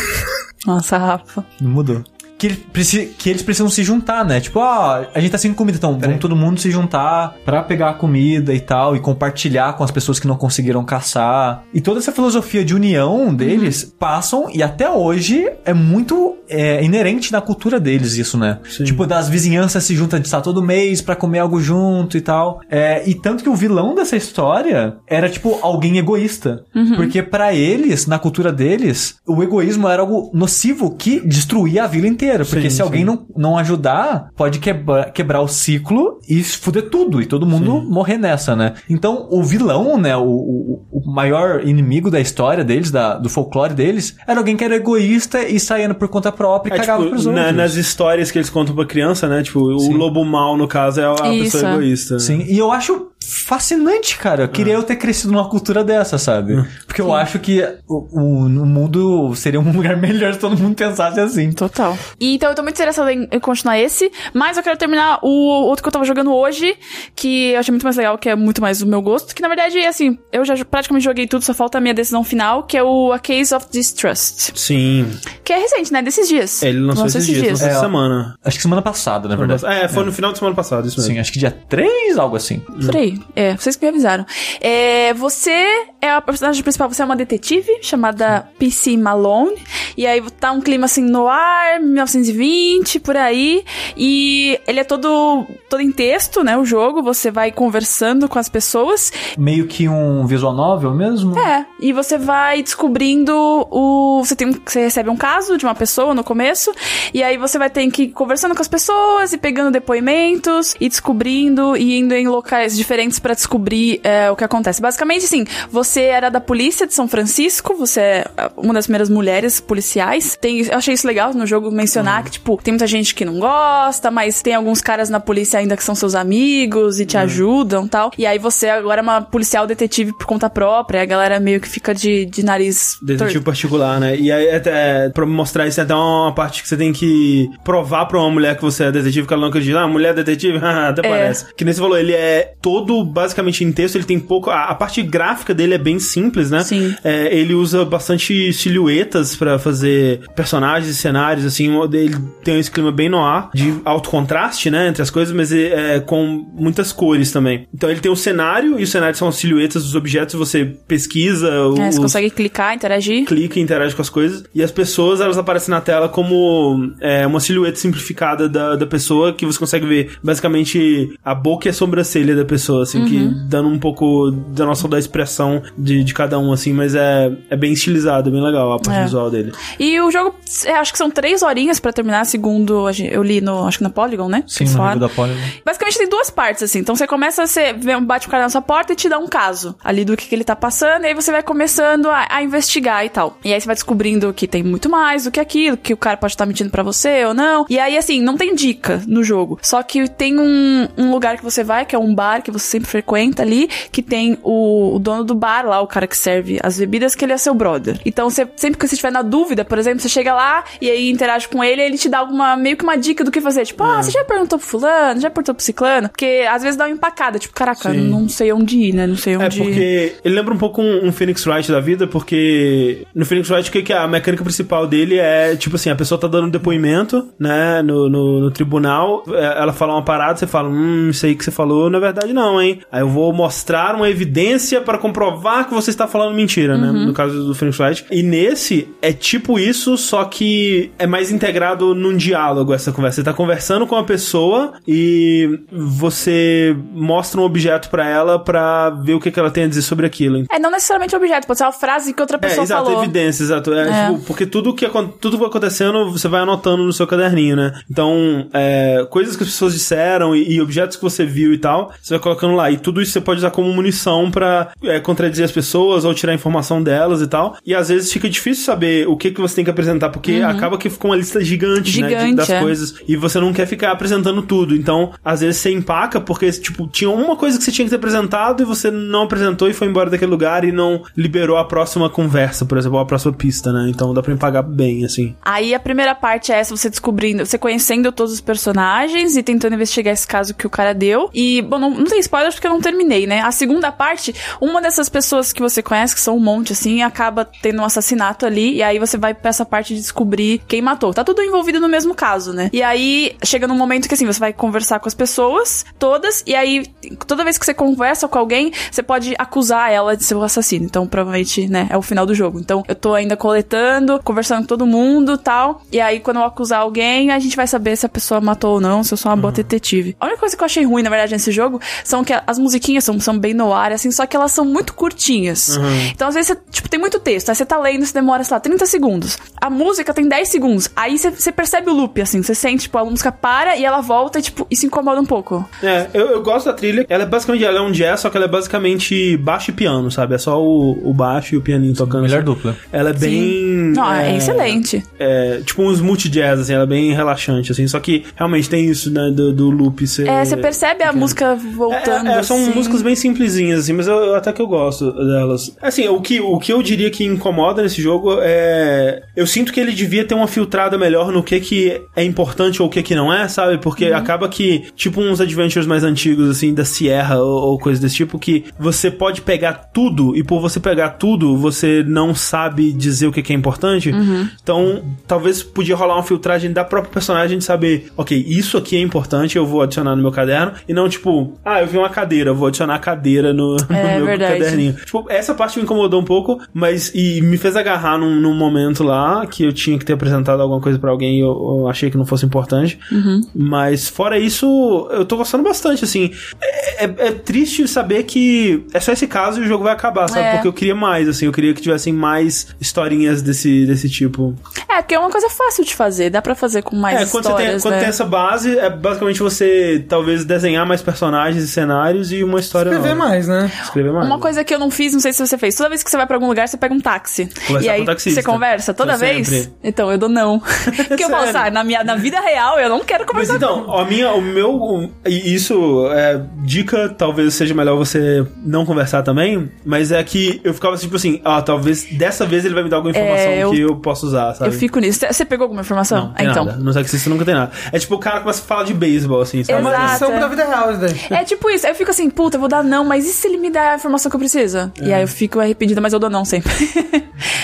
[0.65, 1.45] Nossa, Rafa.
[1.61, 2.03] Não mudou.
[2.37, 4.41] Que, ele preci- que eles precisam se juntar, né?
[4.41, 7.91] Tipo, ah, a gente tá sem comida, então vamos todo mundo se juntar pra pegar
[7.91, 11.63] a comida e tal, e compartilhar com as pessoas que não conseguiram caçar.
[11.73, 17.31] E toda essa filosofia de união deles passam, e até hoje é muito é, inerente
[17.31, 18.59] na cultura deles isso, né?
[18.83, 22.59] Tipo, das vizinhanças se juntam de estar todo mês pra comer algo junto e tal.
[22.69, 26.65] É, e tanto que o vilão dessa história era, tipo, alguém egoísta.
[26.97, 32.07] Porque pra eles, na cultura deles, o egoísmo era algo nocivo que destruía a vila
[32.07, 32.24] inteira.
[32.45, 33.05] Porque Sim, se alguém sim.
[33.05, 37.21] não, não ajudar, pode quebrar, quebrar o ciclo e fuder tudo.
[37.21, 38.73] E todo mundo morrer nessa, né?
[38.89, 40.15] Então, o vilão, né?
[40.17, 44.63] O, o, o maior inimigo da história deles, da, do folclore deles, era alguém que
[44.63, 47.55] era egoísta e saía por conta própria e É, cagava tipo, pros na- outros.
[47.57, 49.43] nas histórias que eles contam pra criança, né?
[49.43, 49.93] Tipo, Sim.
[49.93, 52.19] o lobo mal, no caso, é a Isso, pessoa egoísta.
[52.19, 53.09] Sim, e eu acho
[53.49, 54.43] fascinante, cara.
[54.43, 56.63] Eu queria eu ter crescido numa cultura dessa, sabe?
[56.85, 60.75] Porque eu acho que o, o, o mundo seria um lugar melhor se todo mundo
[60.75, 61.51] pensasse assim.
[61.51, 61.97] Total.
[62.19, 65.29] E, então eu tô muito interessada em, em continuar esse, mas eu quero terminar o
[65.67, 66.75] outro que eu tava jogando hoje,
[67.15, 69.47] que eu achei muito mais legal, que é muito mais o meu gosto, que na
[69.47, 72.83] verdade, assim, eu já praticamente joguei tudo, só falta a minha decisão final, que é
[72.83, 74.51] o A Case of Distrust.
[74.57, 75.09] Sim.
[75.43, 76.01] Que é recente, né?
[76.01, 76.61] Desses dias.
[76.63, 78.35] Ele lançou esses dias, lançou essa É, semana.
[78.43, 79.65] Acho que semana passada, na verdade.
[79.65, 81.13] É, foi no final de semana passada, isso mesmo.
[81.13, 82.59] Sim, acho que dia 3, algo assim.
[82.59, 83.19] Por aí.
[83.35, 84.25] É, vocês que me avisaram.
[84.61, 85.65] É, você
[86.01, 89.55] é a personagem principal, você é uma detetive chamada PC Malone.
[89.97, 93.63] E aí tá um clima assim no ar, 1920, por aí.
[93.97, 96.57] E ele é todo, todo em texto, né?
[96.57, 99.11] O jogo, você vai conversando com as pessoas.
[99.37, 101.37] Meio que um visual novel mesmo.
[101.37, 103.33] É, e você vai descobrindo
[103.69, 104.23] o.
[104.23, 106.73] Você, tem, você recebe um caso de uma pessoa no começo,
[107.13, 110.89] e aí você vai ter que ir conversando com as pessoas e pegando depoimentos e
[110.89, 114.81] descobrindo e indo em locais diferentes pra descobrir é, o que acontece.
[114.81, 118.25] Basicamente, assim, você era da polícia de São Francisco, você é
[118.57, 120.37] uma das primeiras mulheres policiais.
[120.39, 123.39] Tem, eu achei isso legal no jogo mencionar que, tipo, tem muita gente que não
[123.39, 127.87] gosta, mas tem alguns caras na polícia ainda que são seus amigos e te ajudam
[127.87, 128.11] tal.
[128.17, 131.67] E aí você agora é uma policial detetive por conta própria, a galera meio que
[131.67, 132.97] fica de, de nariz.
[133.01, 134.17] Detetive particular, né?
[134.17, 138.05] E aí, até, pra mostrar isso, tem até uma parte que você tem que provar
[138.05, 139.79] pra uma mulher que você é detetive, que ela não acredita.
[139.79, 140.57] Ah, mulher é detetive?
[140.65, 141.09] Até É.
[141.09, 141.45] parece.
[141.55, 144.49] Que nem você falou, ele é todo basicamente em texto, ele tem pouco.
[144.49, 146.63] A, a parte gráfica dele é bem simples, né?
[146.63, 146.95] Sim.
[147.03, 151.69] É, ele usa bastante silhuetas pra fazer personagens e cenários, assim.
[151.93, 154.87] Ele tem esse clima bem no ar, de alto contraste, né?
[154.87, 157.67] Entre as coisas, mas é, com muitas cores também.
[157.73, 161.49] Então ele tem o cenário, e o cenário são as silhuetas dos objetos, você pesquisa.
[161.77, 163.25] É, você consegue clicar, interagir.
[163.25, 164.43] clica e interage com as coisas.
[164.53, 169.33] E as pessoas, elas aparecem na tela como é, uma silhueta simplificada da, da pessoa,
[169.33, 173.05] que você consegue ver basicamente a boca e a sobrancelha da pessoa, assim, Uhum.
[173.09, 173.17] que
[173.49, 177.55] dando um pouco da noção da expressão de, de cada um, assim, mas é, é
[177.57, 179.03] bem estilizado, é bem legal a parte É.
[179.03, 179.51] visual dele.
[179.79, 180.35] E o jogo,
[180.65, 183.89] é, acho que são três horinhas pra terminar, segundo eu li no, acho que na
[183.89, 184.43] Polygon, né?
[184.47, 185.39] Sim, no nível da Polygon.
[185.65, 186.79] Basicamente tem duas partes, assim.
[186.79, 189.75] Então você começa, você bate o cara na sua porta e te dá um caso
[189.83, 193.05] ali do que, que ele tá passando, e aí você vai começando a, a investigar
[193.05, 193.37] e tal.
[193.43, 196.17] E aí você vai descobrindo que tem muito mais do que aquilo, que o cara
[196.17, 197.65] pode estar mentindo pra você ou não.
[197.69, 199.59] E aí, assim, não tem dica no jogo.
[199.61, 202.65] Só que tem um, um lugar que você vai, que é um bar que você
[202.65, 206.59] sempre frequenta ali, que tem o, o dono do bar lá, o cara que serve
[206.61, 207.99] as bebidas, que ele é seu brother.
[208.05, 211.09] Então, você, sempre que você estiver na dúvida, por exemplo, você chega lá e aí
[211.09, 213.65] interage com ele, ele te dá alguma, meio que uma dica do que fazer.
[213.65, 216.09] Tipo, ah, você já perguntou pro fulano, já perguntou pro ciclano?
[216.09, 218.09] Porque às vezes dá uma empacada, tipo, caraca, Sim.
[218.09, 219.07] não sei onde ir, né?
[219.07, 222.07] Não sei É, onde porque ele lembra um pouco um, um Phoenix Wright da vida,
[222.07, 223.97] porque no Phoenix Wright o que, que é?
[223.97, 228.09] a mecânica principal dele é, tipo assim, a pessoa tá dando um depoimento, né, no,
[228.09, 231.51] no, no tribunal, é, ela fala uma parada, você fala, hum, isso aí que você
[231.51, 232.79] falou, na verdade não, hein?
[232.91, 237.13] Aí eu vou mostrar uma evidência para comprovar que você está falando mentira, né, no
[237.13, 238.05] caso do Phoenix Wright.
[238.11, 241.54] E nesse, é tipo isso, só que é mais integrado
[241.95, 243.17] num diálogo essa conversa.
[243.17, 249.13] Você tá conversando com a pessoa e você mostra um objeto pra ela pra ver
[249.13, 250.45] o que, que ela tem a dizer sobre aquilo.
[250.51, 253.03] É, não necessariamente o objeto, pode ser uma frase que outra É, pessoa exato, falou.
[253.03, 253.73] evidência, exato.
[253.73, 254.07] É, É.
[254.09, 254.87] tipo, porque tudo que,
[255.19, 257.73] tudo que vai acontecendo, você vai anotando no seu caderninho, né?
[257.89, 261.91] Então, é, coisas que as pessoas disseram e, e objetos que você viu e tal,
[262.01, 262.69] você vai colocando lá.
[262.71, 266.33] E tudo isso você pode usar como munição pra é, contradizer as pessoas ou tirar
[266.33, 267.55] informação delas e tal.
[267.65, 270.77] E às vezes fica difícil saber o que, que você tem que apresentar, porque acaba
[270.77, 272.07] que fica uma lista gigante, né?
[272.07, 272.15] de-.
[272.15, 272.59] Gigante, das é.
[272.59, 272.95] coisas.
[273.07, 274.75] E você não quer ficar apresentando tudo.
[274.75, 277.97] Então, às vezes você empaca porque, tipo, tinha uma coisa que você tinha que ter
[277.97, 282.09] apresentado e você não apresentou e foi embora daquele lugar e não liberou a próxima
[282.09, 283.89] conversa, por exemplo, a próxima pista, né?
[283.89, 285.35] Então dá pra empagar bem, assim.
[285.43, 289.75] Aí a primeira parte é essa, você descobrindo, você conhecendo todos os personagens e tentando
[289.75, 291.29] investigar esse caso que o cara deu.
[291.33, 293.41] E, bom, não, não tem spoilers porque eu não terminei, né?
[293.41, 297.45] A segunda parte, uma dessas pessoas que você conhece, que são um monte, assim, acaba
[297.45, 298.75] tendo um assassinato ali.
[298.75, 301.13] E aí você vai pra essa parte de descobrir quem matou.
[301.13, 302.69] Tá tudo envolvido no mesmo caso, né?
[302.71, 306.43] E aí chega num momento que, assim, você vai conversar com as pessoas todas.
[306.45, 306.85] E aí,
[307.27, 310.85] toda vez que você conversa com alguém, você pode acusar ela de ser o assassino.
[310.85, 312.59] Então, provavelmente, né, é o final do jogo.
[312.59, 315.81] Então, eu tô ainda coletando, conversando com todo mundo tal.
[315.91, 318.81] E aí, quando eu acusar alguém, a gente vai saber se a pessoa matou ou
[318.81, 320.15] não, se eu sou uma boa detetive.
[320.19, 323.03] A única coisa que eu achei ruim, na verdade, nesse jogo, são que as musiquinhas
[323.03, 325.77] são, são bem no ar, assim, só que elas são muito curtinhas.
[326.11, 327.49] Então, às vezes, você, tipo, tem muito texto.
[327.49, 329.37] Aí você tá lendo, você demora, sei lá, 30 segundos.
[329.59, 330.89] A música tem 10 segundos.
[330.95, 332.41] Aí você, você percebe o loop, assim.
[332.41, 335.67] Você sente, tipo, a música para e ela volta e, tipo, isso incomoda um pouco.
[335.81, 337.05] É, eu, eu gosto da trilha.
[337.09, 340.09] Ela é basicamente, ela é um jazz, só que ela é basicamente baixo e piano,
[340.11, 340.35] sabe?
[340.35, 342.23] É só o, o baixo e o pianinho tocando.
[342.23, 342.45] Melhor assim.
[342.45, 342.75] dupla.
[342.91, 343.93] Ela é bem.
[343.95, 345.03] Não, é, excelente.
[345.19, 347.87] É, tipo um smooth jazz, assim, ela é bem relaxante, assim.
[347.87, 350.05] Só que realmente tem isso, né, do, do loop.
[350.07, 352.27] Ser, É, você percebe a música voltando.
[352.29, 352.73] É, é, são assim.
[352.73, 355.75] músicas bem simplesinhas, assim, mas eu, eu- até que eu gosto delas.
[355.81, 359.23] Assim, o que, o que eu diria que incomoda nesse jogo é.
[359.35, 362.87] Eu sinto que ele devia ter uma filtrada melhor no que, que é importante ou
[362.87, 363.77] o que, que não é, sabe?
[363.77, 364.17] Porque Uhum.
[364.17, 368.39] acaba que, tipo, uns adventures mais antigos, assim, da Sierra ou, ou coisa desse tipo,
[368.39, 373.31] que você pode pegar tudo e por você pegar tudo, você não sabe dizer o
[373.31, 374.09] que, que é importante.
[374.09, 374.47] Uhum.
[374.61, 378.99] Então, talvez podia rolar uma filtragem da própria personagem de saber, ok, isso aqui é
[379.01, 382.53] importante, eu vou adicionar no meu caderno, e não tipo, ah, eu vi uma cadeira,
[382.53, 384.59] vou adicionar a cadeira no, no É, meu verdade.
[384.59, 384.93] caderninho.
[385.05, 389.03] Tipo, essa parte me incomodou um pouco, mas e me fez agarrar num, num momento
[389.03, 391.47] lá que eu tinha que ter apresentado alguma coisa pra alguém e eu,
[391.81, 392.99] eu achei que não fosse importante.
[393.11, 393.41] Uhum.
[393.53, 396.31] Mas fora isso, eu tô gostando bastante, assim.
[396.61, 400.27] É, é- é triste saber que é só esse caso e o jogo vai acabar,
[400.27, 400.45] sabe?
[400.45, 400.51] É.
[400.53, 404.55] Porque eu queria mais, assim, eu queria que tivessem mais historinhas desse, desse tipo.
[404.89, 407.43] É, porque é uma coisa fácil de fazer, dá pra fazer com mais É, quando,
[407.43, 407.99] você tem, histórias, quando né?
[407.99, 412.89] tem essa base, é basicamente você talvez desenhar mais personagens e cenários e uma história
[412.89, 413.29] Escrever nova.
[413.29, 413.71] mais, né?
[413.83, 414.25] Escrever mais.
[414.25, 415.75] Uma coisa que eu não fiz, não sei se você fez.
[415.75, 417.49] Toda vez que você vai pra algum lugar, você pega um táxi.
[417.67, 418.41] Conversar e aí com o taxista.
[418.41, 419.47] você conversa toda vez?
[419.47, 419.73] sempre.
[419.83, 420.61] Então, eu dou não.
[421.07, 421.59] Porque eu falo, Sério?
[421.59, 424.31] assim, ah, na, minha, na vida real, eu não quero Mas conversar então, a minha,
[424.33, 424.75] o meu.
[424.75, 430.59] o- e isso é dica, talvez seja melhor você não conversar também, mas é que
[430.63, 433.63] eu ficava tipo assim, ah, talvez dessa vez ele vai me dar alguma informação É,
[433.63, 434.69] eu- que eu posso usar, sabe?
[434.73, 435.19] Eu fico nisso.
[435.19, 436.27] Você- Você pegou alguma informação?
[436.27, 436.65] Não, tem Ah, então.
[436.65, 436.77] nada.
[436.77, 437.71] No taxista nunca tem nada.
[437.91, 439.77] É tipo o cara começa a falar de beisebol, assim, sabe?
[439.77, 440.39] É uma Exato, lição é.
[440.39, 441.39] da vida real, isso daí.
[441.39, 441.85] É tipo isso.
[441.85, 443.91] Aí eu fico assim, puta, eu vou dar não, mas e se ele me der
[443.91, 444.91] a informação que eu preciso?
[445.01, 445.15] E É.
[445.15, 446.71] aí eu fico arrependida, mas eu dou não sempre.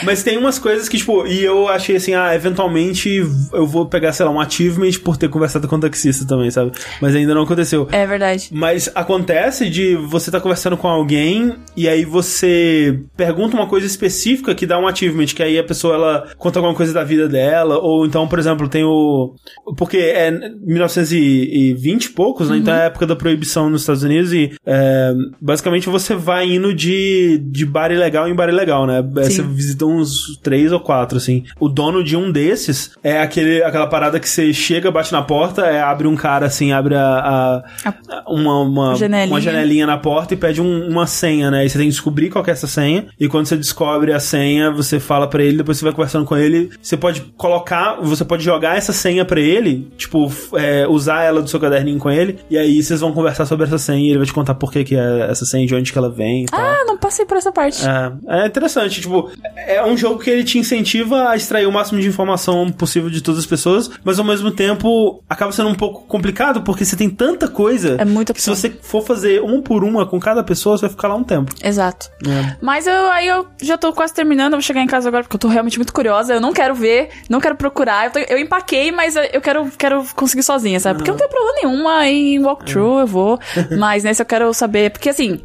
[0.04, 4.12] Mas tem umas coisas que, tipo, e eu achei assim, ah, eventualmente eu vou pegar,
[4.14, 6.72] sei lá, um achievement por ter conversado com o taxista também, sabe?
[7.02, 7.88] Mas ainda não aconteceu.
[7.92, 8.50] é verdade.
[8.52, 14.54] Mas acontece de você estar conversando com alguém e aí você pergunta uma coisa específica
[14.56, 17.80] que dá um achievement, que aí a pessoa ela conta alguma coisa da vida dela,
[17.80, 19.34] ou então, por exemplo, tem o.
[19.78, 22.58] Porque é 1920 e poucos, né?
[22.58, 26.74] Então é a época da proibição nos Estados Unidos e é, basicamente você vai indo
[26.74, 29.02] de, de bar ilegal em bar ilegal, né?
[29.02, 29.24] Sim.
[29.24, 31.44] Você visita uns três ou quatro, assim.
[31.60, 35.64] O dono de um desses é aquele, aquela parada que você chega, bate na porta,
[35.66, 39.34] é, abre um cara assim, abre a, a- uma, uma, Janelinha.
[39.34, 41.66] uma janelinha na porta e pede um- uma senha, né?
[41.66, 43.08] E você tem que descobrir qual é essa senha.
[43.20, 46.38] E quando você descobre a senha, você fala pra ele, depois você vai conversando com
[46.38, 46.70] ele.
[46.82, 51.50] Você pode colocar, você pode jogar essa senha pra ele, tipo, é, usar ela do
[51.50, 52.38] seu caderninho com ele.
[52.50, 54.84] E aí vocês vão conversar sobre essa senha e ele vai te contar por que,
[54.84, 56.60] que é essa senha, de onde que ela vem e tal.
[56.60, 57.82] Ah, não passei por essa parte.
[58.28, 62.00] É, é interessante, tipo, é um jogo que ele te incentiva a extrair o máximo
[62.00, 66.06] de informação possível de todas as pessoas, mas ao mesmo tempo acaba sendo um pouco
[66.08, 69.84] complicado porque você tem tanta coisa É muita que se você for fazer uma por
[69.84, 71.54] uma com cada pessoa, você vai ficar lá um tempo.
[71.64, 72.10] Exato.
[72.28, 72.56] É.
[72.62, 75.36] Mas eu, aí eu já tô quase terminando, eu vou chegar em casa agora porque
[75.36, 76.34] eu tô realmente muito curiosa.
[76.34, 78.06] Eu não quero ver, não quero procurar.
[78.06, 80.98] Eu, tô- eu empaquei, mas eu quero, quero conseguir sozinha, sabe?
[80.98, 83.40] Porque eu não tenho problema nenhuma em walkthrough, eu vou.
[83.78, 84.92] Mas nesse eu quero saber.
[84.92, 85.40] Porque assim,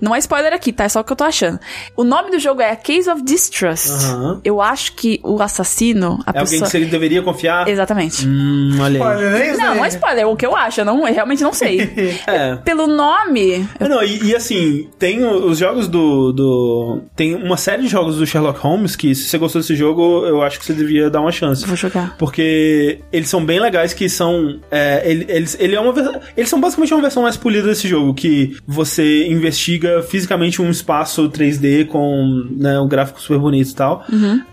[0.00, 0.84] não é spoiler aqui, tá?
[0.84, 1.58] É só o que eu tô achando.
[1.96, 3.88] O nome do jogo é A Case of Distrust.
[3.90, 4.40] Aham.
[4.44, 6.70] Eu acho que o assassino, a É alguém pessoa.
[6.70, 7.68] que você deveria confiar?
[7.68, 8.26] Exatamente.
[8.26, 9.24] Hum, olha aí.
[9.42, 11.42] É isso Não, não é spoiler, é o que eu acho, eu, não, eu realmente
[11.42, 11.80] não sei.
[12.26, 12.56] É.
[12.56, 17.00] Pelo nome, É, Não, e, e assim, tem os jogos do, do.
[17.16, 20.42] Tem uma série de jogos do Sherlock Holmes que, se você gostou desse jogo, eu
[20.42, 21.62] acho que você devia dar uma chance.
[21.62, 22.16] eu vou jogar.
[22.18, 24.60] Porque eles são bem legais, que são.
[24.70, 25.92] é, ele- eles, ele é uma
[26.36, 29.26] Eles são basicamente uma versão mais polida desse jogo, que você
[29.60, 34.04] investiga fisicamente um espaço 3D com né, um gráfico super bonito e tal.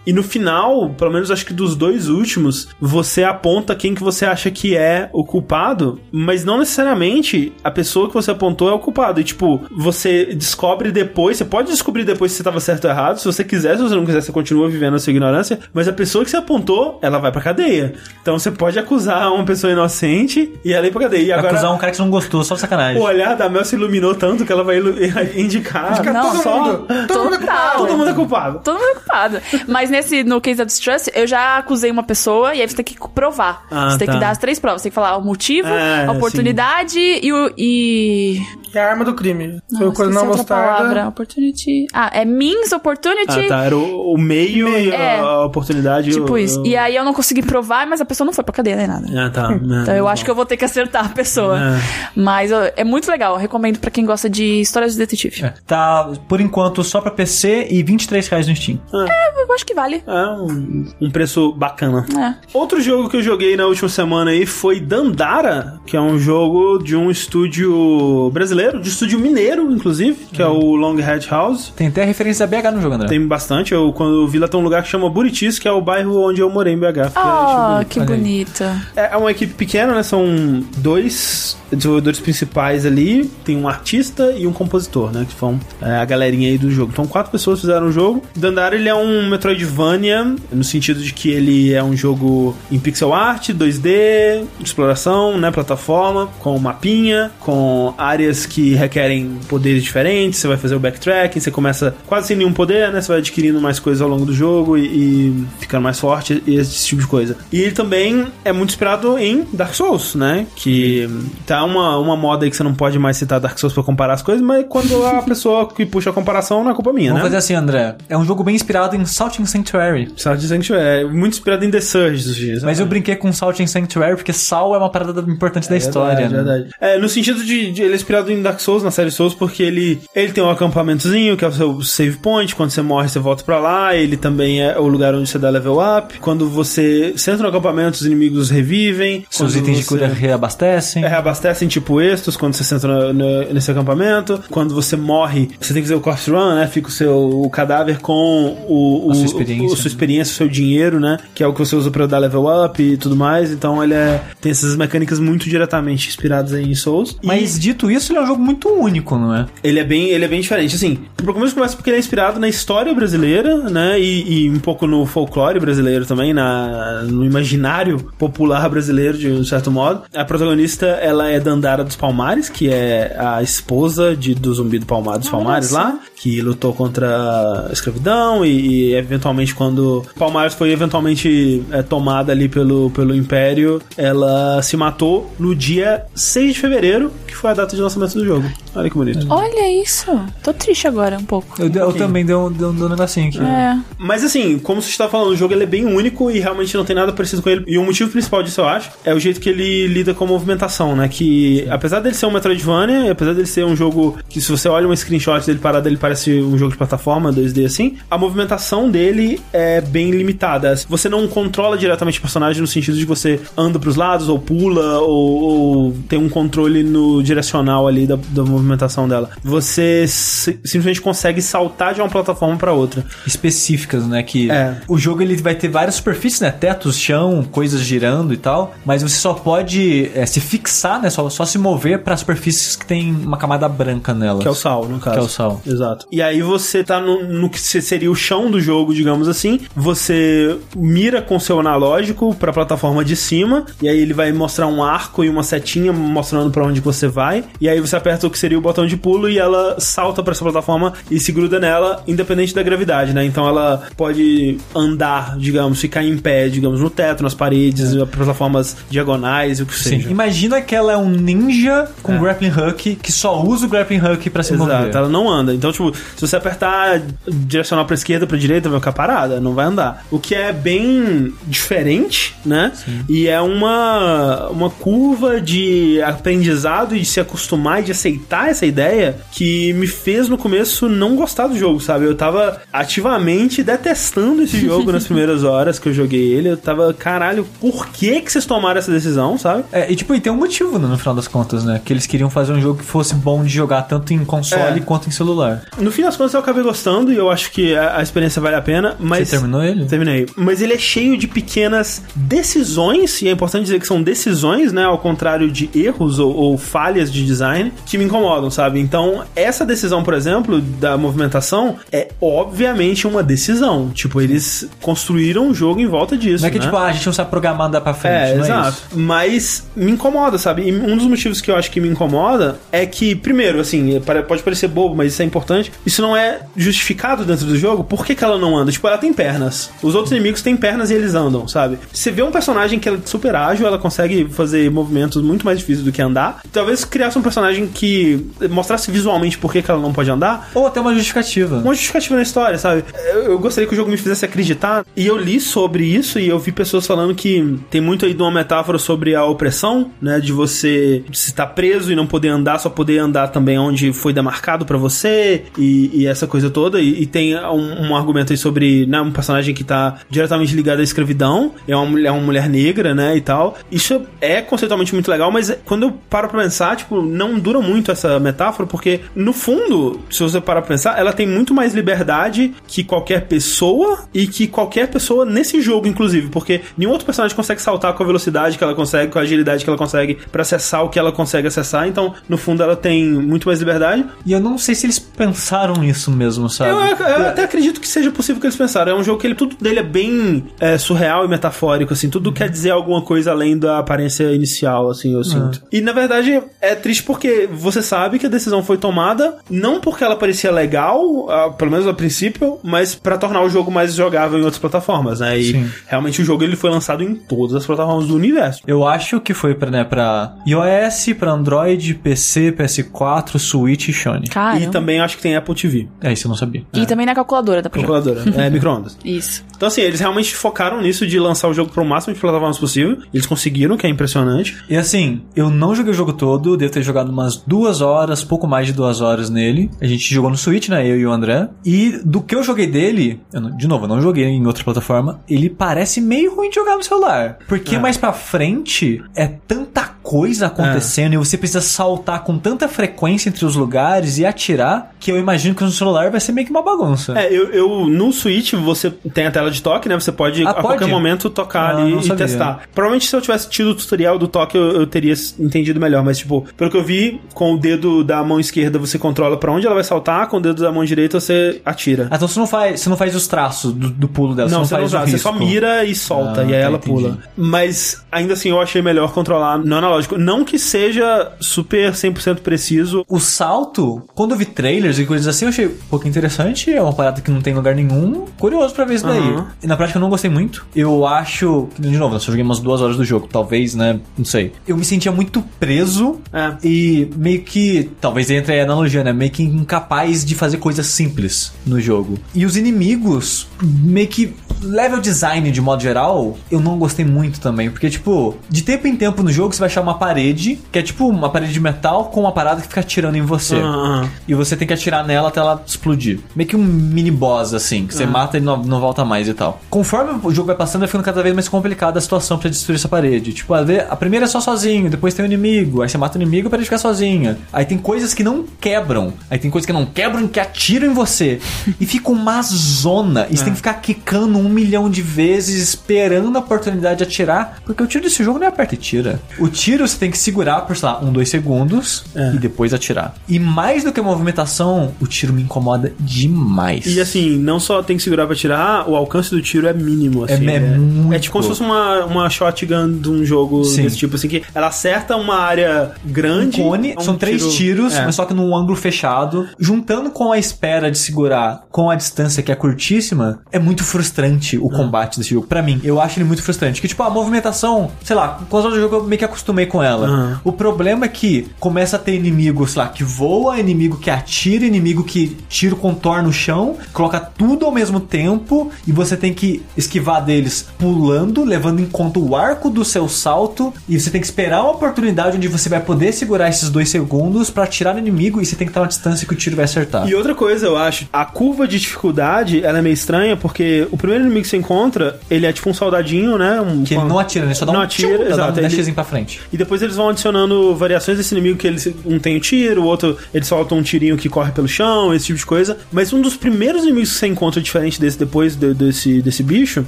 [0.06, 4.26] E no final, pelo menos acho que dos dois últimos, você aponta quem que você
[4.26, 8.80] acha que é o culpado, mas não necessariamente a pessoa que você apontou é o
[8.80, 9.22] culpado.
[9.22, 13.18] E tipo, você descobre depois, você pode descobrir depois se você tava certo ou errado.
[13.20, 15.60] Se você quiser, se você não quiser, você continua vivendo a sua ignorância.
[15.74, 17.94] Mas a pessoa que você apontou, ela vai pra cadeia.
[18.22, 21.22] Então você pode acusar uma pessoa inocente e ela ir pra cadeia.
[21.28, 21.48] E agora.
[21.54, 23.02] Acusar um cara que você não gostou, só de sacanagem.
[23.02, 24.97] O olhar da Mel se iluminou tanto que ela vai ilu-
[25.36, 25.92] indicar.
[25.94, 26.88] Indica Não, todo só- mundo.
[27.08, 27.78] Todo mundo é culpado.
[27.78, 28.60] Todo mundo é culpado.
[28.64, 29.42] Todo mundo é culpado.
[29.68, 32.86] Mas nesse, no Case of Distrust, eu já acusei uma pessoa e aí você tem
[32.86, 33.66] que provar.
[33.72, 34.14] Ah, você tem tá.
[34.14, 34.82] que dar as três provas.
[34.82, 37.54] Você tem que falar o motivo, É, a oportunidade e o.
[37.58, 38.42] E...
[38.78, 39.60] É a arma do crime.
[39.70, 40.84] Foi Não, o coisa esqueci não outra palavra.
[40.86, 41.10] mostarda.
[41.10, 41.88] Opportunity.
[41.94, 43.46] Ah, é means, opportunity.
[43.46, 43.64] Ah, tá.
[43.66, 45.20] Era o, o meio e É.
[45.20, 46.12] a oportunidade.
[46.12, 46.62] Tipo o- isso.
[46.62, 48.88] o- E aí eu não consegui provar, mas a pessoa não foi pra cadeia nem
[48.88, 49.08] nada.
[49.26, 49.48] Ah, tá.
[49.88, 51.58] Então eu acho que eu vou ter que acertar a pessoa.
[51.60, 51.80] É.
[52.16, 53.34] Mas ó, é muito legal.
[53.34, 55.44] Eu recomendo pra quem gosta de histórias de detetive.
[55.46, 55.54] É.
[55.66, 58.80] Tá, por enquanto, só pra PC e 23 reais no Steam.
[58.94, 60.04] Eu acho que vale.
[60.06, 62.06] É um, um preço bacana.
[62.18, 62.36] É.
[62.54, 66.78] Outro jogo que eu joguei na última semana aí foi Dandara, que é um jogo
[66.84, 71.72] de um estúdio brasileiro, de estúdio mineiro, inclusive, que é o Longhead House.
[71.76, 73.08] Tem até referência da BH no jogo, André.
[73.08, 73.74] Tem bastante.
[73.74, 76.18] Eu, quando eu vi lá, tem um lugar que chama Buritis, que é o bairro
[76.30, 77.10] onde eu morei em BH.
[77.10, 78.82] Fiquei- achei Oh, que bonita.
[78.96, 80.04] É é uma equipe pequena, né?
[80.04, 83.30] São dois desenvolvedores principais ali.
[83.44, 85.26] Tem um artista e um compositor, né?
[85.30, 86.92] Que são é, a galerinha aí do jogo.
[86.94, 88.24] Então, quatro pessoas fizeram o jogo.
[88.36, 93.14] Dandara, ele é um Metroidvania, no sentido de que ele é um jogo em pixel
[93.14, 95.52] art, 2D, exploração, né?
[95.52, 100.40] Plataforma, com mapinha, com áreas que requerem poderes diferentes.
[100.40, 103.02] Você vai fazer o backtracking, você começa quase sem nenhum poder, né?
[103.02, 106.56] Você vai adquirindo mais coisas ao longo do jogo e, e ficando mais forte e
[106.56, 107.38] esse tipo de coisa.
[107.52, 110.46] E ele também é muito inspirado em Dark Souls, né?
[110.56, 111.08] Que
[111.46, 114.14] tá uma, uma moda aí que você não pode mais citar Dark Souls pra comparar
[114.14, 117.24] as coisas, mas quando a pessoa que puxa a comparação não é culpa minha, Vamos
[117.24, 117.30] né?
[117.30, 117.96] fazer assim, André.
[118.10, 120.10] É um jogo bem inspirado em Salt and Sanctuary.
[120.16, 122.64] Salt Sanctuary é muito inspirado em The Surge dos dias.
[122.64, 126.28] Mas eu brinquei com Salt and Sanctuary porque sal é uma parada importante da história,
[126.28, 126.44] Verdade, né?
[126.44, 126.70] verdade.
[126.80, 129.34] É, no sentido de, de ele é inspirado em, em Dark Souls, na série Souls,
[129.34, 132.56] porque ele, ele tem um acampamentozinho, que é o seu save point.
[132.56, 133.96] Quando você morre, você volta pra lá.
[133.96, 136.18] Ele também é o lugar onde você dá level up.
[136.20, 139.26] Quando você, você entra no acampamento, os inimigos revivem.
[139.30, 141.04] Seus itens de você- cura reabastecem.
[141.04, 144.40] é, reabastecem tipo estos quando você entra no- no- nesse acampamento.
[144.50, 146.68] Quando você morre, você tem que fazer o corpse run, né?
[146.68, 150.32] Fica o seu o cadáver com o, o, A sua experiência, o- a sua experiência,
[150.34, 151.18] o seu dinheiro, né?
[151.34, 153.52] Que é o que você usa pra dar level up e tudo mais.
[153.52, 157.18] Então ele é, tem essas mecânicas muito diretamente inspiradas em Souls.
[157.22, 159.48] E Mas dito isso, ele é um jogo muito único, não é?
[159.64, 160.76] ele é bem, ele é bem diferente.
[160.76, 164.00] Assim, pro começo começa porque ele é inspirado na história brasileira, né?
[164.00, 169.44] E, e um pouco no folclore brasileiro também, na, no imaginário popular brasileiro, de um
[169.44, 170.04] certo modo.
[170.16, 174.86] A protagonista, ela é Dandara dos Palmares, que é a esposa de, do zumbi do
[174.86, 180.72] Palmar, dos Palmares lá, que lutou contra a escravidão e, e, eventualmente quando Palmares foi
[180.72, 187.12] eventualmente é, tomada ali pelo, pelo Império, ela se matou no dia 6 de fevereiro,
[187.28, 188.67] que foi a data de lançamento do jogo.
[188.78, 189.26] Olha que bonito.
[189.28, 190.06] Olha isso.
[190.44, 191.60] Tô triste agora um pouco.
[191.60, 193.40] Eu, eu também dei um, dei um, dei um negocinho aqui.
[193.40, 193.76] É.
[193.98, 196.86] Mas assim, como você está falando, o jogo ele é bem único e realmente não
[196.86, 197.64] tem nada parecido com ele.
[197.66, 200.28] E o motivo principal disso, eu acho, é o jeito que ele lida com a
[200.28, 201.08] movimentação, né?
[201.08, 204.88] Que apesar dele ser um Metroidvania, apesar dele ser um jogo que se você olha
[204.88, 209.42] um screenshot dele parado, ele parece um jogo de plataforma 2D assim, a movimentação dele
[209.52, 210.76] é bem limitada.
[210.88, 214.38] Você não controla diretamente o personagem no sentido de que você anda pros lados ou
[214.38, 218.67] pula ou, ou tem um controle no direcional ali da, da movimentação
[219.08, 219.30] dela.
[219.44, 223.06] Você si- simplesmente consegue saltar de uma plataforma para outra.
[223.26, 224.24] específicas, né?
[224.24, 224.78] Que É.
[224.88, 226.52] o jogo ele vai ter várias superfícies, né?
[226.52, 228.74] Tetos, chão, coisas girando e tal.
[228.86, 231.10] Mas você só pode é, se fixar, né?
[231.10, 234.42] Só, só se mover para superfícies que tem uma camada branca nelas.
[234.42, 235.16] Que é o sal, no caso.
[235.18, 235.62] Que é o sal.
[235.66, 236.08] Exato.
[236.12, 239.60] E aí você tá no, no que se- seria o chão do jogo, digamos assim.
[239.76, 243.66] Você mira com seu analógico pra plataforma de cima.
[243.82, 247.44] E aí ele vai mostrar um arco e uma setinha mostrando pra onde você vai.
[247.62, 250.32] E aí você aperta o que seria o botão de pulo e ela salta pra
[250.34, 253.24] essa plataforma e se gruda nela, independente da gravidade, né?
[253.26, 259.60] Então ela pode andar, digamos, ficar em pé, digamos, no teto, nas paredes, plataformas diagonais,
[259.60, 259.90] o que Sim.
[259.90, 260.10] seja.
[260.10, 262.18] Imagina que ela é um ninja com É.
[262.20, 264.76] grappling hook que só usa o grappling hook pra se mover.
[264.82, 265.54] Exato, ela não anda.
[265.54, 269.66] Então, tipo, se você apertar direcional pra esquerda, pra direita, vai ficar parada, não vai
[269.66, 270.06] andar.
[270.12, 272.72] O que é bem diferente, né?
[273.10, 278.66] E é uma, uma curva de aprendizado e de se acostumar e de aceitar essa
[278.66, 282.06] ideia que me fez no começo não gostar do jogo, sabe?
[282.06, 286.50] Eu tava ativamente detestando esse jogo nas primeiras horas que eu joguei ele.
[286.50, 289.64] Eu tava, caralho, por que que vocês tomaram essa decisão, sabe?
[289.72, 291.82] É, e tipo, e tem um motivo né, no final das contas, né?
[291.84, 294.84] Que eles queriam fazer um jogo que fosse bom de jogar tanto em console É.
[294.84, 295.64] quanto em celular.
[295.78, 298.56] No fim das contas eu acabei gostando e eu acho que a, a experiência vale
[298.56, 299.28] a pena, mas...
[299.30, 299.86] Você terminou ele?
[299.86, 300.26] Terminei.
[300.36, 304.84] Mas ele é cheio de pequenas decisões, e é importante dizer que são decisões, né?
[304.84, 308.80] Ao contrário de erros ou, ou falhas de design, que me incomodam, sabe?
[308.80, 313.90] Então, essa decisão, por exemplo, da movimentação, é obviamente uma decisão.
[313.90, 316.42] Tipo, eles construíram o jogo em volta disso.
[316.44, 316.66] Não é que né?
[316.66, 318.70] tipo, ah, a gente não sabe programar andar pra frente, É, não é exato.
[318.70, 319.00] isso?
[319.00, 320.64] Mas me incomoda, sabe?
[320.64, 324.24] E um dos motivos que eu acho que me incomoda é que, primeiro, assim, pare-
[324.24, 325.72] pode parecer bobo, mas isso é importante.
[325.86, 327.84] Isso não é justificado dentro do jogo.
[327.84, 328.72] Por que, que ela não anda?
[328.72, 329.70] Tipo, ela tem pernas.
[329.82, 331.78] Os outros inimigos têm pernas e eles andam, sabe?
[331.92, 335.86] Você vê um personagem que é super ágil, ela consegue fazer movimentos muito mais difíceis
[335.86, 336.42] do que andar.
[336.52, 338.17] Talvez criasse um personagem que
[338.50, 341.58] mostrasse visualmente por que, que ela não pode andar Ou até uma justificativa.
[341.58, 342.84] uma justificativa na história, sabe?
[343.14, 344.86] Eu, eu gostaria que o jogo me fizesse acreditar.
[344.96, 348.22] E eu li sobre isso e eu vi pessoas falando que tem muito aí de
[348.22, 350.20] uma metáfora sobre a opressão, né?
[350.20, 354.14] De você se estar preso e não poder andar, só poder andar também onde foi
[354.14, 356.80] demarcado pra você e, e essa coisa toda.
[356.80, 360.80] E, e tem um, um argumento aí sobre né, um personagem que tá diretamente ligado
[360.80, 361.54] à escravidão.
[361.68, 363.16] É uma mulher, é uma mulher negra, né?
[363.16, 363.58] E tal.
[363.72, 367.92] Isso é conceitualmente muito legal, mas quando eu paro pra pensar, tipo, não dura muito
[367.92, 372.54] essa metáfora, porque no fundo, se você parar pra pensar, ela tem muito mais liberdade
[372.68, 377.62] que qualquer pessoa e que qualquer pessoa nesse jogo, inclusive, porque nenhum outro personagem consegue
[377.62, 380.84] saltar com a velocidade que ela consegue, com a agilidade que ela consegue pra acessar
[380.84, 381.88] o que ela consegue acessar.
[381.88, 384.06] Então, no fundo, ela tem muito mais liberdade.
[384.26, 386.72] E eu não sei se eles pensaram nisso mesmo, sabe?
[386.72, 388.92] Eu, eu até acredito que seja possível que eles pensaram.
[388.92, 392.10] É um jogo que ele, tudo dele é bem é, surreal e metafórico, assim.
[392.10, 395.62] Tudo quer dizer alguma coisa além da aparência inicial, assim, eu sinto.
[395.72, 400.04] E na verdade é triste porque você sabe que a decisão foi tomada não porque
[400.04, 404.40] ela parecia legal, ah, pelo menos a princípio, mas pra tornar o jogo mais jogável
[404.40, 405.38] em outras plataformas, né?
[405.38, 405.70] E Sim.
[405.88, 408.62] realmente o jogo ele foi lançado em todas as plataformas do universo.
[408.68, 414.28] Eu acho que foi pra, né, pra iOS, pra Android, PC, PS4, Switch e Sony.
[414.28, 414.60] Cara.
[414.60, 416.64] E também acho que tem Apple TV, É, isso eu não sabia.
[416.74, 417.70] E também na calculadora jogar.
[417.70, 418.98] calculadora, é micro-ondas.
[419.04, 419.44] Isso.
[419.56, 422.98] Então, assim, eles realmente focaram nisso de lançar o jogo pro máximo de plataformas possível.
[423.14, 424.56] Eles conseguiram, que é impressionante.
[424.70, 427.87] E assim, eu não joguei o jogo todo, devo ter jogado umas duas horas,
[428.28, 429.70] pouco mais de duas horas nele.
[429.82, 430.86] A gente jogou no Switch, né?
[430.88, 431.48] Eu e o André.
[431.66, 434.64] E do que eu joguei dele, eu não- de novo, eu não joguei em outra
[434.64, 437.38] plataforma, ele parece meio ruim de jogar no celular.
[437.48, 443.30] Porque mais pra frente é tanta coisa acontecendo e você precisa saltar com tanta frequência
[443.30, 446.52] entre os lugares e atirar que eu imagino que no celular vai ser meio que
[446.52, 447.18] uma bagunça.
[447.20, 449.96] É, eu, eu- no Switch você tem a tela de toque, né?
[450.00, 450.68] Você pode Ah, a pode?
[450.68, 452.16] qualquer momento tocar Ah, ali e sabia.
[452.26, 452.62] testar.
[452.74, 456.18] Provavelmente se eu tivesse tido o tutorial do toque eu, eu teria entendido melhor, mas
[456.20, 459.66] tipo, pelo que eu vi, com o dedo da mão esquerda você controla pra onde
[459.66, 462.08] ela vai saltar, com o dedo da mão direita você atira.
[462.12, 464.64] Ah, então você não faz, você não faz os traços do, do pulo dela, não,
[464.66, 466.62] você você não não faz usa, o você só mira e solta, Ah, e aí
[466.62, 466.94] ela entendi.
[467.02, 467.18] pula.
[467.36, 470.18] Mas ainda assim eu achei melhor controlar no analógico.
[470.18, 473.06] Não que seja super 100% preciso.
[473.08, 476.72] O salto, quando eu vi trailers e coisas assim, eu achei um pouco interessante.
[476.74, 478.26] É uma parada que não tem lugar nenhum.
[478.38, 479.20] Curioso pra ver isso daí.
[479.20, 479.48] Aham.
[479.64, 480.66] E na prática eu não gostei muito.
[480.76, 481.68] Eu acho.
[481.78, 483.28] De novo, eu só joguei umas duas horas do jogo.
[483.32, 484.00] Talvez, né?
[484.18, 484.52] Não sei.
[484.68, 486.54] Eu me sentia muito preso É.
[486.64, 487.67] e meio que.
[488.02, 489.14] Talvez entre a analogia, né?
[489.14, 492.18] Meio que incapaz de fazer coisas simples no jogo.
[492.34, 494.34] E os inimigos, meio que.
[494.60, 497.70] Level design de modo geral, eu não gostei muito também.
[497.70, 500.82] Porque, tipo, de tempo em tempo no jogo você vai achar uma parede, que é
[500.82, 503.56] tipo uma parede de metal com uma parada que fica atirando em você.
[503.56, 506.20] Ah, E você tem que atirar nela até ela explodir.
[506.36, 509.34] Meio que um mini boss, assim, que você mata e não, não volta mais e
[509.36, 509.62] tal.
[509.70, 512.78] Conforme o jogo vai passando, vai ficando cada vez mais complicada a situação pra destruir
[512.78, 513.34] essa parede.
[513.34, 516.50] Tipo, a primeira é só sozinho, depois tem o inimigo, aí você mata o inimigo
[516.50, 517.38] pra ele ficar sozinha.
[517.58, 519.12] Aí tem coisas que não quebram.
[519.32, 521.40] Aí tem coisas que não quebram que atiram em você.
[521.82, 523.26] e fica uma zona.
[523.32, 527.60] E você tem que ficar quicando um milhão de vezes, esperando a oportunidade de atirar.
[527.66, 529.20] Porque o tiro desse jogo não é aperta e tira.
[529.40, 532.04] O tiro você tem que segurar por, sei lá, um, dois segundos
[532.36, 533.16] e depois atirar.
[533.28, 536.86] E mais do que a movimentação, o tiro me incomoda demais.
[536.86, 540.26] E assim, não só tem que segurar pra tirar, o alcance do tiro é mínimo,
[540.26, 540.48] assim.
[540.48, 541.14] É- é muito.
[541.14, 543.84] é tipo como se fosse uma, uma shotgun de um jogo Sim.
[543.84, 546.62] desse tipo, assim, que ela acerta uma área um grande.
[546.62, 548.06] cone, é um são três tiro- tiros, é.
[548.06, 549.48] mas só que num ângulo fechado.
[549.60, 554.58] Juntando com a espera de segurar com a distância que é curtíssima, é muito frustrante
[554.58, 555.48] o combate desse jogo.
[555.48, 556.82] Pra mim, eu acho ele muito frustrante.
[556.82, 560.08] Que, tipo, a movimentação, sei lá, com outros jogos eu meio que acostumei com ela.
[560.08, 560.42] Aham.
[560.44, 564.66] O problema é que começa a ter inimigo, sei lá, que voa, inimigo que atira,
[564.66, 569.34] inimigo que tira o contorno no chão, coloca tudo ao mesmo tempo e você tem
[569.34, 574.20] que esquivar deles pulando, levando em conta o arco do seu salto e você tem
[574.22, 577.08] que esperar uma oportunidade onde você vai poder segurar esses dois segundos
[577.54, 579.66] pra atirar no inimigo e você tem que estar uma distância que o tiro vai
[579.66, 580.08] acertar.
[580.08, 583.98] E outra coisa, eu acho, a curva de dificuldade, ela é meio estranha, porque o
[583.98, 586.60] primeiro inimigo que você encontra, ele é tipo um soldadinho, né?
[586.62, 587.54] Um, Que ele não atira, né?
[587.54, 589.40] Só dá Não um atira, tchum, dá exato, um ele- dashzinho pra frente.
[589.52, 592.86] E depois eles vão adicionando variações desse inimigo que eles um tem o tiro, o
[592.86, 595.78] outro ele solta um tirinho que corre pelo chão, esse tipo de coisa.
[595.92, 599.86] Mas um dos primeiros inimigos que você encontra diferente desse depois de- desse, desse bicho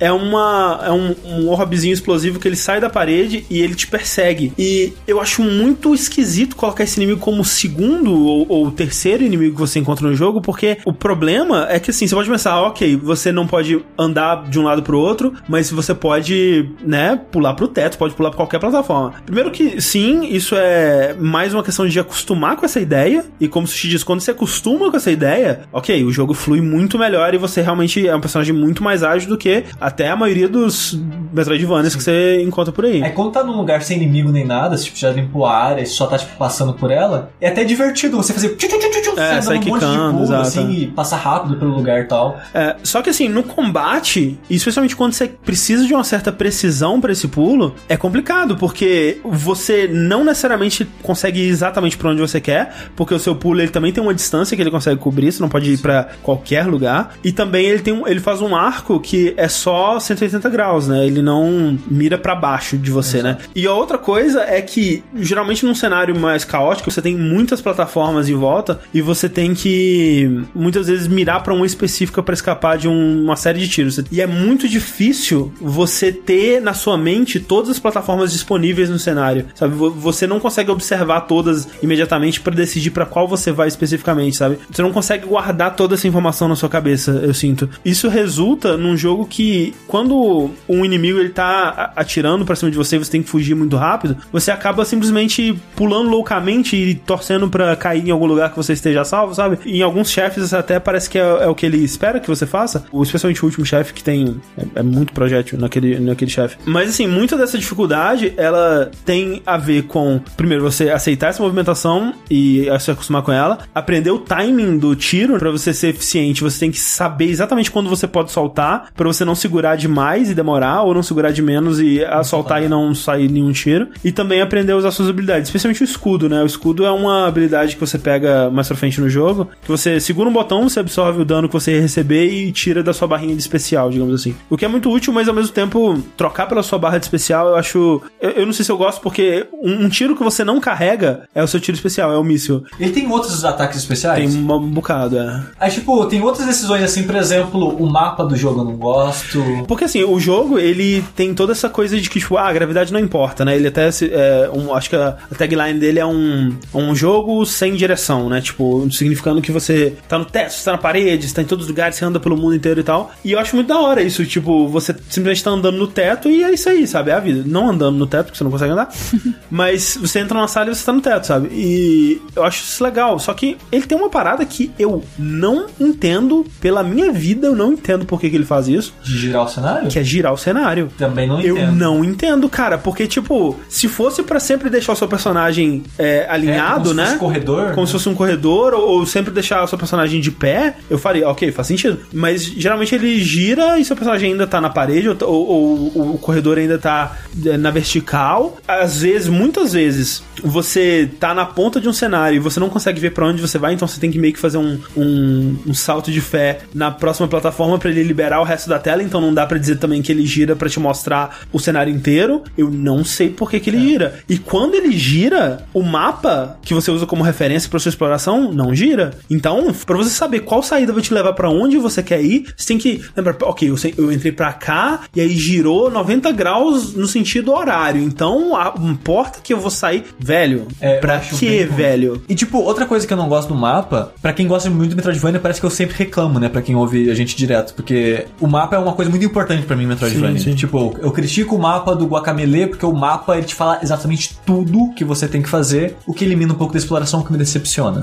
[0.00, 3.86] é uma é um, um orbzinho explosivo que ele sai da parede e ele te
[3.86, 4.52] persegue.
[4.58, 9.60] E eu acho muito esquisito colocar esse inimigo como segundo ou, ou terceiro inimigo que
[9.60, 13.32] você encontra no jogo, porque o problema é que assim, você pode pensar, ok, você
[13.32, 17.98] não pode andar de um lado pro outro, mas você pode, né, pular pro teto,
[17.98, 19.14] pode pular pra qualquer plataforma.
[19.24, 23.64] Primeiro que sim, isso é mais uma questão de acostumar com essa ideia, e como
[23.64, 27.34] o Sushi diz, quando você acostuma com essa ideia, ok, o jogo flui muito melhor
[27.34, 30.98] e você realmente é um personagem muito mais ágil do que até a maioria dos
[31.32, 33.02] Metroidvanias que você encontra por aí.
[33.02, 35.86] Aí quando tá num lugar sem inimigo nem nada, tipo, já limpou a área e
[35.86, 37.03] só tá, tipo, passando por ela,
[37.40, 40.42] é até divertido você fazer tchu, tchu, tchu, É, dando um monte de pulo, exato.
[40.42, 42.38] assim, e passar rápido pelo lugar e tal.
[42.52, 47.12] É, só que assim, no combate, especialmente quando você precisa de uma certa precisão pra
[47.12, 52.74] esse pulo, é complicado, porque você não necessariamente consegue ir exatamente pra onde você quer,
[52.96, 55.48] porque o seu pulo ele também tem uma distância que ele consegue cobrir, você não
[55.48, 57.14] pode ir pra qualquer lugar.
[57.22, 61.06] E também ele tem um, ele faz um arco que é só 180 graus, né?
[61.06, 63.38] Ele não mira pra baixo de você, né?
[63.54, 68.28] E a outra coisa é que geralmente num cenário mais caótico, você tem muitas plataformas
[68.28, 72.88] em volta e você tem que muitas vezes mirar pra uma específica pra escapar de
[72.88, 74.00] um- uma série de tiros.
[74.10, 79.46] E é muito difícil você ter na sua mente todas as plataformas disponíveis no cenário,
[79.54, 79.74] sabe?
[79.74, 84.58] Vo- Você não consegue observar todas imediatamente pra decidir pra qual você vai especificamente, sabe?
[84.70, 87.68] Você não consegue guardar toda essa informação na sua cabeça, eu sinto.
[87.84, 92.98] Isso resulta num jogo que quando um inimigo ele tá atirando pra cima de você
[92.98, 98.06] você tem que fugir muito rápido, você acaba simplesmente pulando loucamente e torcendo pra cair
[98.06, 99.58] em algum lugar que você esteja salvo, sabe?
[99.66, 102.84] Em alguns chefes até parece que é, é o que ele espera que você faça,
[103.02, 106.56] especialmente o último chefe que tem é, é muito projétil naquele, naquele chefe.
[106.64, 112.14] Mas assim, muita dessa dificuldade ela tem a ver com, primeiro, você aceitar essa movimentação
[112.30, 116.60] e se acostumar com ela, aprender o timing do tiro pra você ser eficiente, você
[116.60, 120.82] tem que saber exatamente quando você pode soltar, pra você não segurar demais e demorar,
[120.82, 123.88] ou não segurar de menos e a soltar e não sair nenhum tiro.
[124.04, 126.42] E também aprender a usar suas habilidades, especialmente o escudo, né?
[126.42, 130.00] O escudo é uma habilidade que você pega mais pra frente no jogo, que você
[130.00, 133.06] segura um botão, você absorve o dano que você ia receber e tira da sua
[133.06, 134.34] barrinha de especial, digamos assim.
[134.48, 137.48] O que é muito útil, mas ao mesmo tempo, trocar pela sua barra de especial,
[137.48, 138.02] eu acho.
[138.20, 141.28] Eu, eu não sei se eu gosto, porque um, um tiro que você não carrega
[141.34, 142.64] é o seu tiro especial, é o míssil.
[142.80, 144.32] Ele tem outros ataques especiais?
[144.32, 145.44] Tem um bocado, é.
[145.60, 149.42] Aí, tipo, tem outras decisões assim, por exemplo, o mapa do jogo eu não gosto.
[149.66, 152.92] Porque assim, o jogo, ele tem toda essa coisa de que, tipo, ah, a gravidade
[152.92, 153.56] não importa, né?
[153.56, 158.28] Ele até, é, um, acho que a tagline dele é um, um jogo sem direção,
[158.28, 158.40] né?
[158.40, 161.64] Tipo, significando que você tá no teto, você tá na parede, você tá em todos
[161.64, 163.10] os lugares, você anda pelo mundo inteiro e tal.
[163.24, 166.42] E eu acho muito da hora isso, tipo, você simplesmente tá andando no teto e
[166.44, 167.10] é isso aí, sabe?
[167.10, 167.42] É a vida.
[167.46, 168.88] Não andando no teto, porque você não consegue andar,
[169.50, 171.48] mas você entra numa sala e você tá no teto, sabe?
[171.52, 173.18] E eu acho isso legal.
[173.18, 177.72] Só que ele tem uma parada que eu não entendo, pela minha vida, eu não
[177.72, 179.88] entendo por que, que ele faz isso, De girar o cenário?
[179.88, 180.88] que é girar o cenário.
[180.98, 181.72] Também não Eu entendo.
[181.76, 186.26] não entendo, cara, porque, tipo, se fosse pra sempre deixar o seu personagem é, É,
[186.48, 187.04] alinhado, como se né?
[187.06, 187.72] fosse corredor.
[187.74, 190.98] Como se fosse um corredor, ou, ou sempre deixar o seu personagem de pé, eu
[190.98, 191.98] faria, ok, faz sentido.
[192.12, 196.18] Mas geralmente ele gira e seu personagem ainda tá na parede, ou, ou- ou o
[196.18, 197.16] corredor ainda tá
[197.46, 198.56] é, na vertical.
[198.66, 203.00] Às vezes, muitas vezes, você tá na ponta de um cenário e você não consegue
[203.00, 205.74] ver pra onde você vai, então você tem que meio que fazer um, um, um
[205.74, 209.32] salto de fé na próxima plataforma pra ele liberar o resto da tela, então não
[209.32, 212.42] dá pra dizer também que ele gira pra te mostrar o cenário inteiro.
[212.56, 214.18] Eu não sei por que, que ele gira.
[214.28, 218.74] E quando ele gira, o mapa que você usa como referência pra sua exploração não
[218.74, 219.12] gira.
[219.30, 222.68] Então, pra você saber qual saída vai te levar pra onde você quer ir, você
[222.68, 227.06] tem que lembrar, ok, eu, eu entrei pra cá e aí girou 90 graus no
[227.06, 228.02] sentido horário.
[228.02, 232.22] Então, a porta que eu vou sair, velho, É, pra que, velho?
[232.28, 234.96] E tipo, outra coisa que eu não gosto do mapa, pra quem gosta muito do
[234.96, 236.48] Metroidvania, parece que eu sempre reclamo, né?
[236.48, 239.76] Pra quem ouve a gente direto, porque o mapa é uma coisa muito importante pra
[239.76, 240.38] mim Metroidvania.
[240.38, 240.54] Sim, sim.
[240.54, 244.92] Tipo, eu critico o mapa do Guacamele porque o mapa ele te fala exatamente tudo
[244.94, 248.00] que você tem que fazer, o que elimina um pouco da exploração, que me decepciona.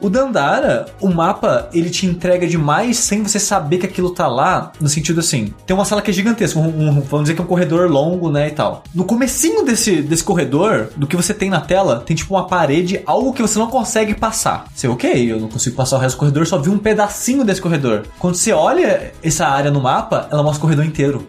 [0.00, 4.72] O Dandara, o mapa, ele te entrega demais sem você saber que aquilo tá lá,
[4.80, 7.44] no sentido assim, tem uma sala que é gigantesca, um- um- vamos dizer que é
[7.44, 8.82] um corredor longo, né, e tal.
[8.94, 13.00] No comecinho desse, desse corredor, do que você tem na tela, tem tipo uma parede,
[13.06, 14.64] algo que você não consegue passar.
[14.74, 17.60] Você, ok, eu não consigo passar o resto do corredor, só vi um pedacinho desse
[17.60, 18.02] corredor.
[18.18, 21.26] Quando você olha essa área no mapa, ela mostra o corredor inteiro.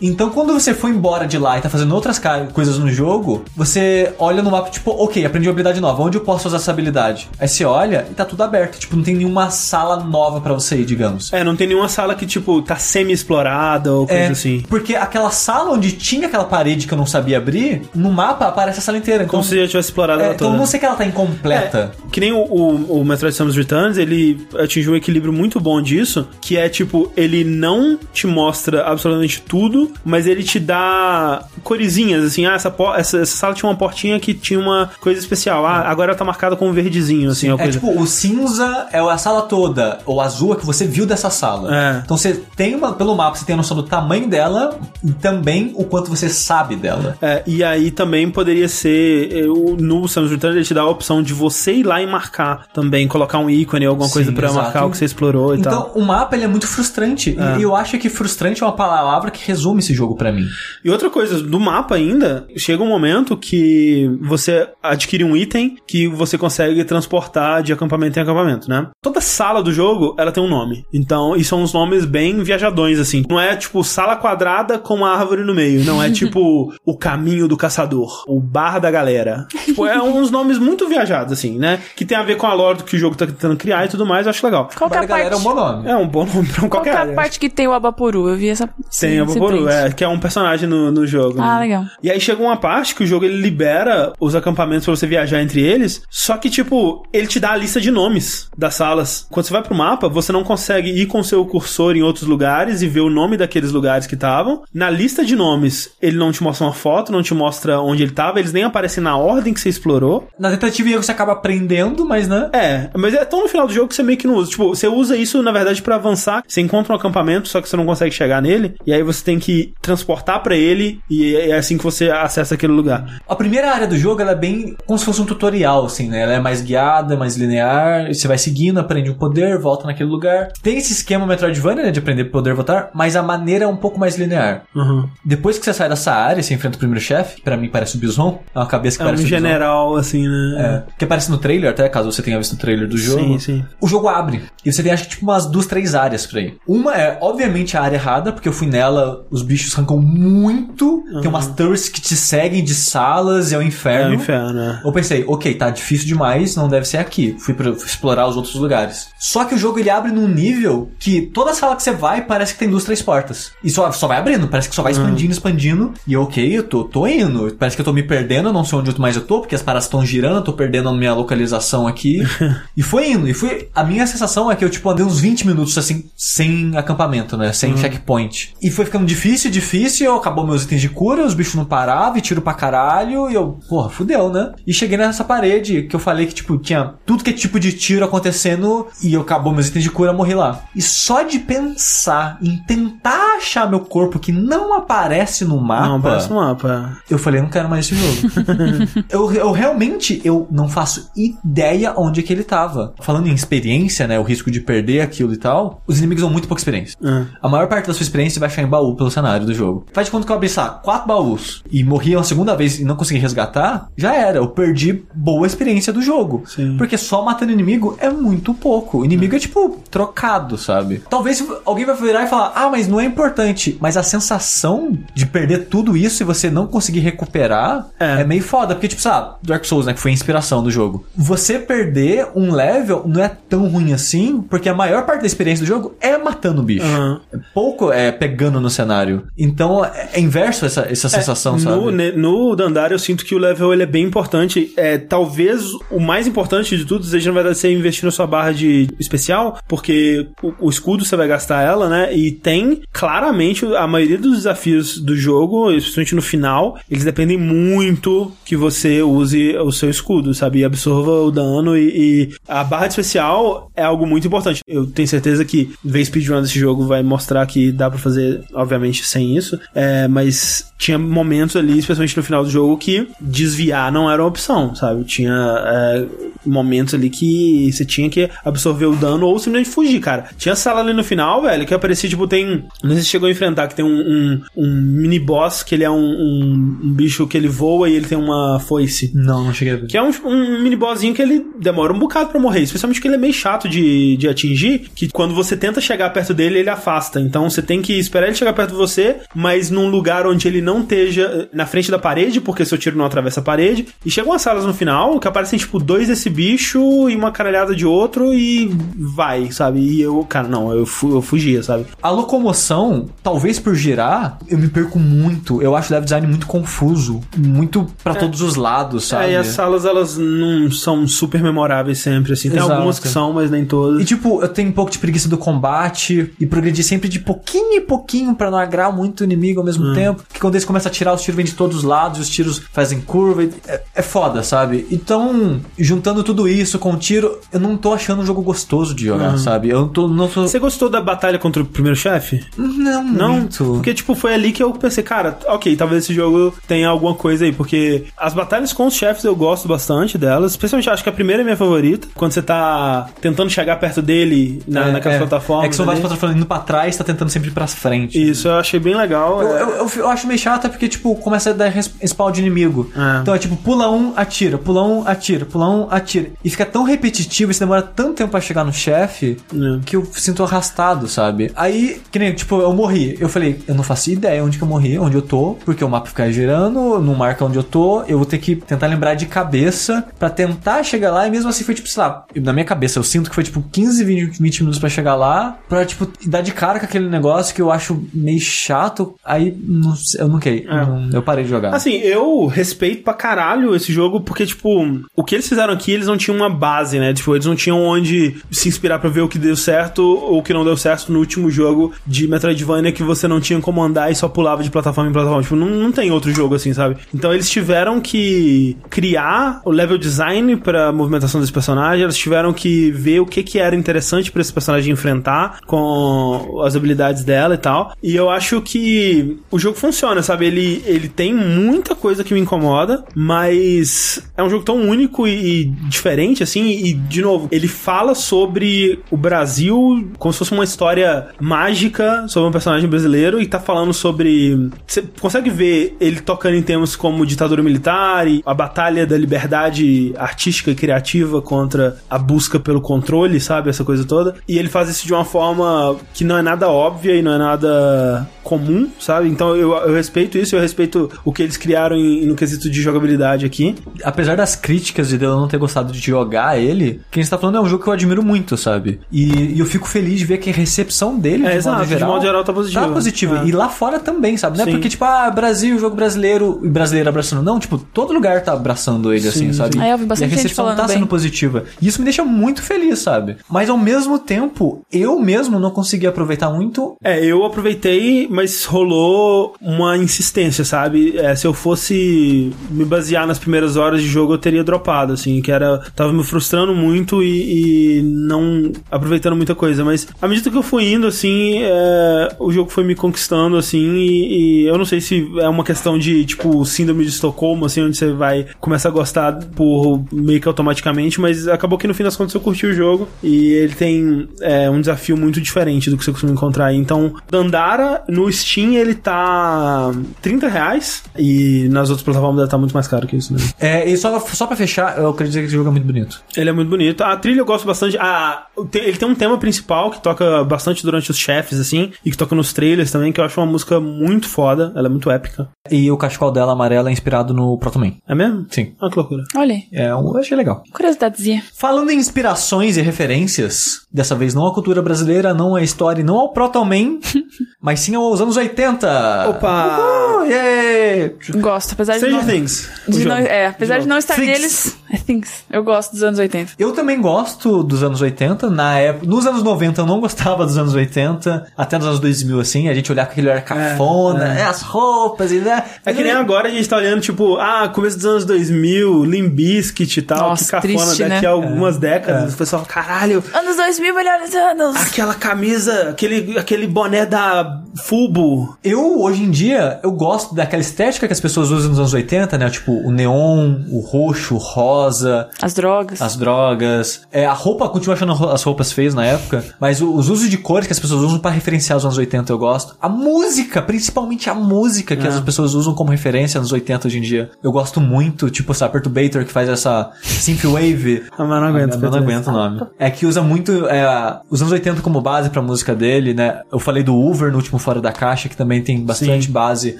[0.00, 2.20] Então, quando você for embora de lá e tá fazendo outras
[2.52, 6.22] coisas no jogo, você olha no mapa, tipo, ok, aprendi uma habilidade nova, onde eu
[6.22, 7.28] posso usar essa habilidade?
[7.38, 10.76] Aí você olha e tá tudo aberto, tipo, não tem nenhuma sala nova pra você
[10.78, 11.32] ir, digamos.
[11.32, 14.62] É, não tem nenhuma sala que, tipo, tá semi-explorada ou coisa É, assim.
[14.68, 18.78] porque aquela sala onde tinha aquela parede que eu não sabia abrir, no mapa aparece
[18.78, 19.24] a sala inteira.
[19.24, 20.58] Então, Como se já tivesse explorado é, ela então toda.
[20.58, 21.92] não sei que ela tá incompleta.
[22.06, 25.80] É, que nem o, o, o Metroid Samus Returns, ele atingiu um equilíbrio muito bom
[25.82, 32.24] disso, que é tipo, ele não te mostra absolutamente tudo, mas ele te dá coresinhas,
[32.24, 35.90] assim, ah, essa, essa, essa sala tinha uma portinha que tinha uma coisa especial, ah,
[35.90, 39.98] agora tá marcada com um verdezinho, assim, É tipo, o cinza é a sala toda,
[40.06, 41.74] ou azul é que você viu dessa sala.
[41.74, 42.02] É.
[42.04, 45.72] Então você tem uma, pelo mapa, você tem a noção do tamanho dela e também
[45.76, 47.16] o quanto você sabe dela.
[47.22, 50.88] É, e aí também poderia ser, eh, o- no Samus Returns ele te dá a
[50.88, 54.48] opção de você ir lá e marcar também, colocar um ícone, alguma Sim, coisa pra
[54.48, 54.62] exato.
[54.64, 55.92] marcar o que você explorou e Então, tal.
[55.94, 57.36] o mapa ele é muito frustrante.
[57.38, 57.58] É.
[57.58, 60.46] E eu acho que frustrante é uma palavra que resume esse jogo pra mim.
[60.84, 66.06] E outra coisa, do mapa ainda, chega um momento que você adquire um item que
[66.08, 68.86] você consegue transportar de acampamento em acampamento, né?
[69.02, 70.84] Toda sala do jogo, ela tem um nome.
[70.92, 73.24] Então, e são uns nomes bem viajadões, assim.
[73.28, 75.84] Não é tipo sala quadrada com uma árvore no meio.
[75.84, 79.46] Não é tipo o caminho do caçador, o bar da galera.
[79.64, 81.78] Tipo, é uns nomes muito viajados, assim, né?
[81.96, 83.88] Que tem a ver com a lore do que o jogo tá tentando criar e
[83.88, 84.68] tudo mais, eu acho legal.
[84.76, 85.40] Qual que é Para a a galera é parte?
[85.46, 85.88] um bom nome.
[85.88, 88.28] É um bom nome pra que qualquer é a parte que tem o Abapuru?
[88.28, 88.66] Eu vi essa.
[88.66, 88.74] Tem
[89.12, 89.70] esse- a esse Boboru, print.
[89.72, 91.40] é, que é um personagem no, no jogo.
[91.40, 91.60] Ah, né?
[91.60, 91.84] legal.
[92.02, 95.40] E aí chega uma parte que o jogo ele libera os acampamentos pra você viajar
[95.48, 99.26] entre eles, só que tipo, ele te dá a lista de nomes das salas.
[99.30, 102.82] Quando você vai pro mapa, você não consegue ir com seu cursor em outros lugares
[102.82, 104.62] e ver o nome daqueles lugares que estavam.
[104.72, 108.12] Na lista de nomes, ele não te mostra uma foto, não te mostra onde ele
[108.12, 110.28] tava, eles nem aparecem na ordem que você explorou.
[110.38, 112.50] Na tentativa e erro você acaba aprendendo, mas né?
[112.52, 114.50] É, mas é tão no final do jogo que você meio que não usa.
[114.50, 116.42] Tipo, você usa isso, na verdade, pra avançar.
[116.46, 118.74] Você encontra um acampamento, só que você não consegue chegar nele.
[118.86, 121.00] E aí você tem que transportar pra ele.
[121.08, 123.20] E é assim que você acessa aquele lugar.
[123.28, 125.37] A primeira área do jogo ela é bem como se fosse um tutorial,
[125.86, 126.20] assim, né?
[126.22, 128.08] Ela é mais guiada, mais linear.
[128.12, 130.48] Você vai seguindo, aprende um poder, volta naquele lugar.
[130.62, 131.90] Tem esse esquema Metroidvania, né?
[131.90, 134.62] De aprender poder voltar, mas a maneira é um pouco mais linear.
[134.74, 135.08] Uhum.
[135.24, 137.40] Depois que você sai dessa área, você enfrenta o primeiro chefe.
[137.42, 138.40] Pra mim parece o Bison.
[138.54, 139.36] É uma cabeça que É um parece o Bison.
[139.36, 140.84] general, assim, né?
[140.88, 143.20] É, que aparece no trailer, até caso você tenha visto o trailer do jogo.
[143.22, 143.64] Sim, sim.
[143.80, 144.42] O jogo abre.
[144.64, 146.56] E você tem, acho que, tipo, umas duas, três áreas pra ir.
[146.66, 151.02] Uma é, obviamente, a área errada, porque eu fui nela, os bichos arrancam muito.
[151.20, 154.10] Tem umas turrets que te seguem de salas, é o É inferno.
[154.10, 154.80] o inferno, né?
[154.84, 157.36] Eu pensei, ok, tá difícil demais, não deve ser aqui.
[157.38, 159.08] Fui, pra, fui explorar os outros lugares.
[159.18, 162.52] Só que o jogo ele abre num nível que toda sala que você vai parece
[162.52, 163.52] que tem duas, três portas.
[163.62, 165.94] E só, só vai abrindo, parece que só vai expandindo, expandindo.
[166.06, 167.54] E ok, eu tô, tô indo.
[167.58, 169.62] Parece que eu tô me perdendo, eu não sei onde mais eu tô, porque as
[169.62, 172.22] paradas estão girando, eu tô perdendo a minha localização aqui.
[172.76, 173.28] e foi indo.
[173.28, 173.68] E foi.
[173.74, 177.52] A minha sensação é que eu, tipo, andei uns 20 minutos assim, sem acampamento, né?
[177.52, 178.54] Sem checkpoint.
[178.60, 182.20] E foi ficando difícil, difícil, acabou meus itens de cura, os bichos não paravam, e
[182.20, 184.52] tiro pra caralho, e eu, porra, fudeu, né?
[184.66, 187.72] E cheguei nessa parede que eu falei que, tipo, tinha tudo que é tipo de
[187.72, 190.60] tiro acontecendo, e eu acabou meus itens de cura, morri lá.
[190.74, 195.88] E só de pensar em tentar achar meu corpo que não aparece no mapa.
[195.88, 196.98] Não, parece um mapa.
[197.08, 198.32] Eu falei, não quero mais esse jogo.
[199.08, 202.94] eu, eu realmente, eu não faço ideia onde é que ele tava.
[203.00, 206.48] Falando em experiência, né, o risco de perder aquilo e tal, os inimigos dão muito
[206.48, 206.96] pouca experiência.
[207.02, 207.24] É.
[207.42, 209.86] A maior parte da sua experiência vai achar em baú pelo cenário do jogo.
[209.92, 212.78] Faz de conta que eu abri, sei lá, quatro baús e morri uma segunda vez
[212.78, 214.38] e não consegui resgatar, já era.
[214.38, 216.44] Eu perdi boa experiência do jogo.
[216.46, 216.76] Sim.
[216.76, 218.98] Porque só matando inimigo é muito pouco.
[218.98, 221.02] O inimigo é tipo trocado, sabe?
[221.08, 223.76] Talvez alguém vai virar e falar, ah, mas não é importante.
[223.80, 228.20] Mas a sensação de perder tudo isso e você não conseguir recuperar É.
[228.20, 228.74] é, meio foda.
[228.74, 231.04] Porque, tipo, sabe, Dark Souls, né, que foi a inspiração do jogo.
[231.16, 235.64] Você perder um level não é tão ruim assim, porque a maior parte da experiência
[235.64, 236.84] do jogo é matando o bicho.
[237.32, 239.24] É pouco é pegando no cenário.
[239.36, 241.76] Então é, é inverso essa, essa sensação, sabe?
[241.76, 244.72] No, no Dandara eu sinto que o level ele é bem importante.
[244.76, 248.52] É, talvez o mais importante de tudo seja, na verdade, você investir na sua barra
[248.52, 252.16] de especial, porque o, o escudo você vai gastar ela, né?
[252.16, 258.32] E tem claramente a maioria dos desafios do jogo, especialmente no final, eles dependem muito
[258.44, 260.60] que você use o seu escudo, sabe?
[260.60, 264.62] E absorva o dano e, e a barra de especial é algo muito importante.
[264.66, 269.04] Eu tenho certeza que ver speedrun desse jogo vai mostrar que dá pra fazer, obviamente,
[269.04, 269.58] sem isso.
[269.74, 274.28] É, mas tinha momentos ali, especialmente no final do jogo, que desviar não era uma
[274.28, 275.04] opção, sabe?
[275.04, 276.06] Tinha é,
[276.44, 280.26] momentos ali que você tinha que absorver o dano ou simplesmente fugir, cara.
[280.36, 282.64] Tinha sala ali no final, velho, que aparecia, tipo, tem.
[282.82, 285.84] Não sei se chegou a enfrentar, que tem um, um, um mini boss que ele
[285.84, 289.10] é um, um, um bicho que ele voa e ele tem uma foice.
[289.14, 289.86] Não, não cheguei a ver.
[289.86, 292.62] Que é um, um mini bossinho que ele demora um bocado pra morrer.
[292.62, 294.90] Especialmente porque ele é meio chato de, de atingir.
[294.94, 297.20] Que quando você tenta chegar perto dele, ele afasta.
[297.20, 300.60] Então você tem que esperar ele chegar perto de você, mas num lugar onde ele
[300.60, 303.86] não esteja na frente da parede, porque seu tiro não atravessa a parede.
[304.04, 307.74] E chegam umas salas no final que aparecem, tipo, dois desse bicho e uma caralhada
[307.74, 309.80] de outro e vai, sabe?
[309.80, 311.86] E eu, cara, não, eu, fu eu fugia, sabe?
[312.02, 315.62] A locomoção, talvez por girar, eu me perco muito.
[315.62, 317.20] Eu acho o level design muito confuso.
[317.36, 319.26] Muito pra todos os lados, sabe?
[319.26, 322.48] Aí as salas, elas não são super memoráveis sempre, assim.
[322.50, 322.72] Tem Exato.
[322.72, 324.02] algumas que são, mas nem todas.
[324.02, 327.78] E tipo, eu tenho um pouco de preguiça do combate e progredir sempre de pouquinho
[327.78, 330.22] em pouquinho pra não agrar muito o inimigo ao mesmo tempo.
[330.22, 332.28] Porque quando eles começam a tirar, os tiros vêm de todos os lados, e os
[332.28, 333.44] tiros fazem curva.
[333.44, 334.57] e É, é foda, sabe?
[334.90, 339.06] Então, juntando tudo isso com o tiro, eu não tô achando um jogo gostoso de
[339.06, 339.68] jogar, sabe?
[339.70, 340.08] Eu não tô.
[340.08, 340.42] Não tô...
[340.42, 342.44] Você gostou da batalha contra o primeiro chefe?
[342.56, 343.64] Não, Não, muito.
[343.64, 347.44] porque tipo, foi ali que eu pensei, cara, ok, talvez esse jogo tenha alguma coisa
[347.44, 351.12] aí, porque as batalhas com os chefes eu gosto bastante delas, especialmente acho que a
[351.12, 355.18] primeira é minha favorita, quando você tá tentando chegar perto dele na, É, naquelas é.
[355.18, 355.66] plataformas.
[355.66, 358.18] É que são várias plataformas indo pra trás, tá tentando sempre ir pra frente.
[358.18, 359.42] Isso eu achei bem legal.
[359.42, 359.62] Eu, é.
[359.62, 361.72] eu, eu, eu acho meio chato porque, tipo, começa a dar
[362.06, 362.90] spawn de inimigo.
[362.96, 363.20] É.
[363.20, 366.30] Então é tipo, pula um, atira, pula um, atira, pula um, atira.
[366.42, 369.80] E fica tão repetitivo, isso demora tanto tempo pra chegar no chefe, É.
[369.84, 371.50] que eu sinto arrastado, sabe?
[371.56, 373.16] Aí, que nem, tipo, eu morri.
[373.20, 375.88] Eu falei, eu não faço ideia onde que eu morri, onde eu tô, porque o
[375.88, 378.02] mapa fica girando, não marca onde eu tô.
[378.04, 381.26] Eu vou ter que tentar lembrar de cabeça pra tentar chegar lá.
[381.26, 383.62] E mesmo assim foi, tipo, sei lá, na minha cabeça eu sinto que foi, tipo,
[383.72, 387.54] 15, 20, 20 minutos pra chegar lá, pra, tipo, dar de cara com aquele negócio
[387.54, 389.14] que eu acho meio chato.
[389.24, 390.68] Aí, não sei, eu não queria.
[390.68, 391.74] não- eu parei de jogar.
[391.74, 396.06] Assim, eu respeito pra caralho esse jogo, porque, tipo, o que eles fizeram aqui, eles
[396.06, 397.12] não tinham uma base, né?
[397.12, 400.42] Tipo, eles não tinham onde se inspirar pra ver o que deu certo ou o
[400.42, 404.10] que não deu certo no último jogo de Metroidvania que você não tinha como andar
[404.10, 405.42] e só pulava de plataforma em plataforma.
[405.42, 406.96] Tipo, não, não tem outro jogo assim, sabe?
[407.14, 412.90] Então eles tiveram que criar o level design pra movimentação desse personagem, eles tiveram que
[412.90, 417.58] ver o que que era interessante pra esse personagem enfrentar com as habilidades dela e
[417.58, 417.92] tal.
[418.02, 420.46] E eu acho que o jogo funciona, sabe?
[420.46, 425.62] Ele, ele tem muita coisa que me incomoda, mas é um jogo tão único e,
[425.62, 430.64] e diferente, assim, e, de novo, ele fala sobre o Brasil como se fosse uma
[430.64, 434.70] história mágica sobre um personagem brasileiro e tá falando sobre.
[434.86, 440.12] Você consegue ver ele tocando em temas como ditadura militar e a batalha da liberdade
[440.16, 443.70] artística e criativa contra a busca pelo controle, sabe?
[443.70, 444.34] Essa coisa toda.
[444.46, 447.38] E ele faz isso de uma forma que não é nada óbvia e não é
[447.38, 449.28] nada comum, sabe?
[449.28, 452.80] Então eu, eu respeito isso, eu respeito o que eles criaram em- no quesito de
[452.80, 453.74] jogabilidade aqui.
[454.08, 457.60] Apesar das críticas de eu não ter gostado de jogar ele, quem está falando é
[457.60, 459.00] um jogo que eu admiro muito, sabe?
[459.12, 461.86] E, e eu fico feliz de ver que a recepção dele, É, de, exato, modo
[461.86, 462.86] de geral, modo geral tá positiva.
[462.86, 463.38] Tá positiva.
[463.40, 463.46] É.
[463.46, 464.56] E lá fora também, sabe?
[464.56, 467.42] Não é porque, tipo, ah, Brasil, jogo brasileiro, e brasileiro abraçando.
[467.42, 469.74] Não, tipo, todo lugar tá abraçando ele, assim, Sim, sabe?
[469.74, 469.82] sim.
[469.82, 470.96] É, eu vi bastante e a gente recepção falando tá bem.
[470.96, 471.64] sendo positiva.
[471.80, 473.36] E isso me deixa muito feliz, sabe?
[473.48, 479.54] Mas ao mesmo tempo, eu mesmo não consegui aproveitar muito É, eu aproveitei, mas rolou
[479.60, 481.16] uma insistência, sabe?
[481.16, 485.40] É, se eu fosse me basear nas primeiras horas de jogo, eu teria dropado, assim,
[485.40, 485.78] que era.
[485.94, 489.84] Tava me frustrando muito e, e não aproveitando muita coisa.
[489.84, 493.94] Mas à medida que eu fui indo, assim, é, o jogo foi me conquistando, assim,
[493.96, 497.82] e, e eu não sei se é uma questão de, tipo, síndrome de Estocolmo, assim,
[497.82, 502.02] onde você vai começar a gostar por meio que automaticamente, mas acabou que no fim
[502.02, 505.96] das contas eu curti o jogo e ele tem é, um desafio muito diferente do
[505.96, 506.72] que você costuma encontrar.
[506.72, 509.90] Então, Dandara no Steam ele tá
[510.22, 513.40] 30 reais e nas outras plataformas deve estar muito mais caro que isso, né?
[513.58, 516.22] É, e só, só pra fechar, eu queria dizer que esse jogo é muito bonito.
[516.36, 517.02] Ele é muito bonito.
[517.02, 517.96] A trilha eu gosto bastante.
[517.98, 522.10] Ah, te- ele tem um tema principal que toca bastante durante os chefes, assim, e
[522.10, 524.72] que toca nos trailers também, que eu acho uma música muito foda.
[524.76, 525.48] Ela é muito épica.
[525.70, 527.94] E o cachecol dela amarela é inspirado no Protoman.
[528.08, 528.46] É mesmo?
[528.50, 528.72] Sim.
[528.80, 529.22] Ah, que loucura.
[529.36, 530.62] Olha aí, É, eu achei legal.
[530.72, 531.42] curiosidadezinha.
[531.54, 536.04] Falando em inspirações e referências, dessa vez não à cultura brasileira, não à história, e
[536.04, 536.98] não ao Protoman,
[537.60, 539.28] mas sim aos anos 80.
[539.30, 539.78] Opa!
[539.78, 541.14] Uhul, yeah!
[541.36, 542.26] Gosto, apesar de Stranger.
[542.26, 542.70] Things.
[542.88, 544.26] de não- é, apesar O de não estar Things.
[544.26, 545.44] neles, é Things.
[545.50, 546.52] Eu gosto dos anos 80.
[546.58, 548.50] Eu também gosto dos anos 80.
[548.50, 552.40] Na época, nos anos 90 eu não gostava dos anos 80, até nos anos 2000
[552.40, 554.40] assim, a gente olhava que aquilo era cafona, é.
[554.40, 555.64] é, as roupas e né.
[555.84, 559.32] É que nem agora a gente tá olhando, tipo, ah, começo dos anos 2000, Limp
[559.32, 561.26] Bizkit e tal, Nossa, que cafona triste, daqui né?
[561.26, 562.34] a algumas décadas.
[562.34, 564.76] O pessoal, caralho, Anos 2000, melhores anos.
[564.76, 568.56] aquela camisa, aquele, aquele boné da Fubo.
[568.62, 572.36] Eu, hoje em dia, eu gosto daquela estética que as pessoas usam nos anos 80,
[572.38, 572.50] né?
[572.50, 576.00] Tipo, o neon, o roxo, o rosa, As drogas.
[576.02, 577.02] as drogas.
[577.12, 580.66] É, a roupa, continua achando as roupas feias na época, mas os usos de cores
[580.66, 582.76] que as pessoas usam pra referenciar os anos 80 eu gosto.
[582.80, 585.08] A música, principalmente a música que É.
[585.10, 587.30] as pessoas usam como referência nos 80 hoje em dia.
[587.42, 591.04] Eu gosto muito, tipo, sabe, Perturbator que faz essa synthwave.
[591.16, 591.74] Ah, mas não aguento.
[591.82, 592.60] Eu não aguento o nome.
[592.78, 596.42] É que usa muito é, os anos 80 como base pra música dele, né?
[596.52, 599.32] Eu falei do Uber no último Fora da Caixa, que também tem bastante Sim.
[599.32, 599.76] base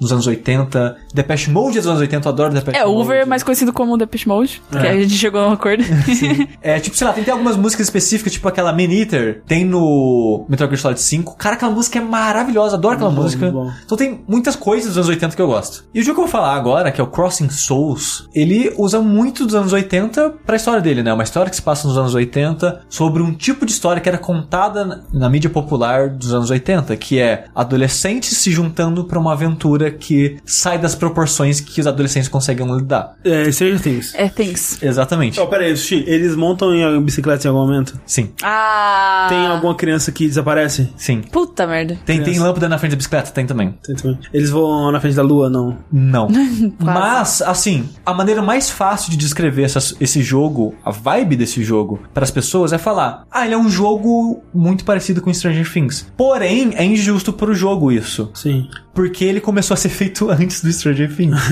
[0.00, 0.96] nos anos 80.
[1.12, 3.00] Depeche Mode é dos anos 80, eu adoro Depeche É, Mode.
[3.02, 4.90] Uber é mais conhecido como Depeche Mode, que É.
[4.90, 5.82] a gente chegou a um acordo.
[6.62, 10.44] É, tipo, sei lá, tem, tem algumas músicas específicas, tipo aquela Man Eater, tem no
[10.48, 11.36] Metal Gear Solid 5.
[11.36, 13.50] Cara, aquela música é maravilhosa, adoro aquela Muito bom, música.
[13.50, 13.72] muito bom.
[13.84, 15.84] Então tem muitas coisas dos anos 80 que eu gosto.
[15.94, 19.00] E o jogo que eu vou falar agora, que é o Crossing Souls, ele usa
[19.00, 21.12] muito dos anos 80 pra história dele, né?
[21.12, 24.18] Uma história que se passa nos anos 80 sobre um tipo de história que era
[24.18, 29.90] contada na, mídia popular dos anos 80, que é adolescentes se juntando pra uma aventura
[29.90, 33.14] que sai das proporções que os adolescentes conseguem lidar.
[33.50, 34.14] É, Stranger Things.
[34.14, 34.82] é Things.
[34.82, 35.38] Exatamente.
[35.40, 37.98] Oh, pera aí, Sushi, eles montam em bicicleta em algum momento?
[38.06, 39.26] Sim, Ah.
[39.28, 40.90] Tem alguma criança que desaparece?
[40.96, 41.20] sim.
[41.20, 41.98] Puta merda.
[42.04, 43.30] Tem, tem lâmpada na frente da bicicleta?
[43.30, 43.74] Tem também.
[43.84, 44.18] Tem também.
[44.32, 45.76] Eles vão na frente da lua, não.
[45.92, 46.28] Não.
[46.78, 52.00] Mas, assim, a maneira mais fácil de descrever essas- esse jogo, a vibe desse jogo,
[52.14, 56.06] para as pessoas é falar: ah, ele é um jogo muito parecido com Stranger Things.
[56.16, 58.30] Porém, é injusto pro jogo isso.
[58.34, 58.68] Sim.
[58.92, 61.40] Porque ele começou a ser feito antes do Stranger Things.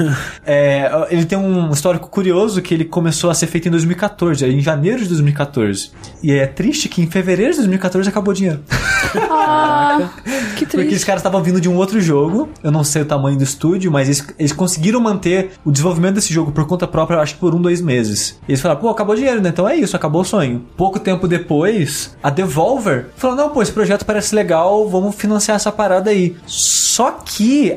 [0.51, 4.60] É, ele tem um histórico curioso que ele começou a ser feito em 2014, em
[4.60, 5.90] janeiro de 2014.
[6.23, 8.60] E é triste que em fevereiro de 2014 acabou o dinheiro.
[9.31, 10.10] Ah,
[10.56, 11.06] que Porque esses triste.
[11.06, 12.48] caras estavam vindo de um outro jogo.
[12.62, 16.32] Eu não sei o tamanho do estúdio, mas eles, eles conseguiram manter o desenvolvimento desse
[16.32, 18.39] jogo por conta própria, eu acho que por um, dois meses.
[18.48, 19.51] E eles falaram, pô, acabou o dinheiro, né?
[19.51, 20.65] Então é isso, acabou o sonho.
[20.77, 25.70] Pouco tempo depois, a Devolver falou: não, pô, esse projeto parece legal, vamos financiar essa
[25.70, 26.36] parada aí.
[26.47, 27.28] Só que,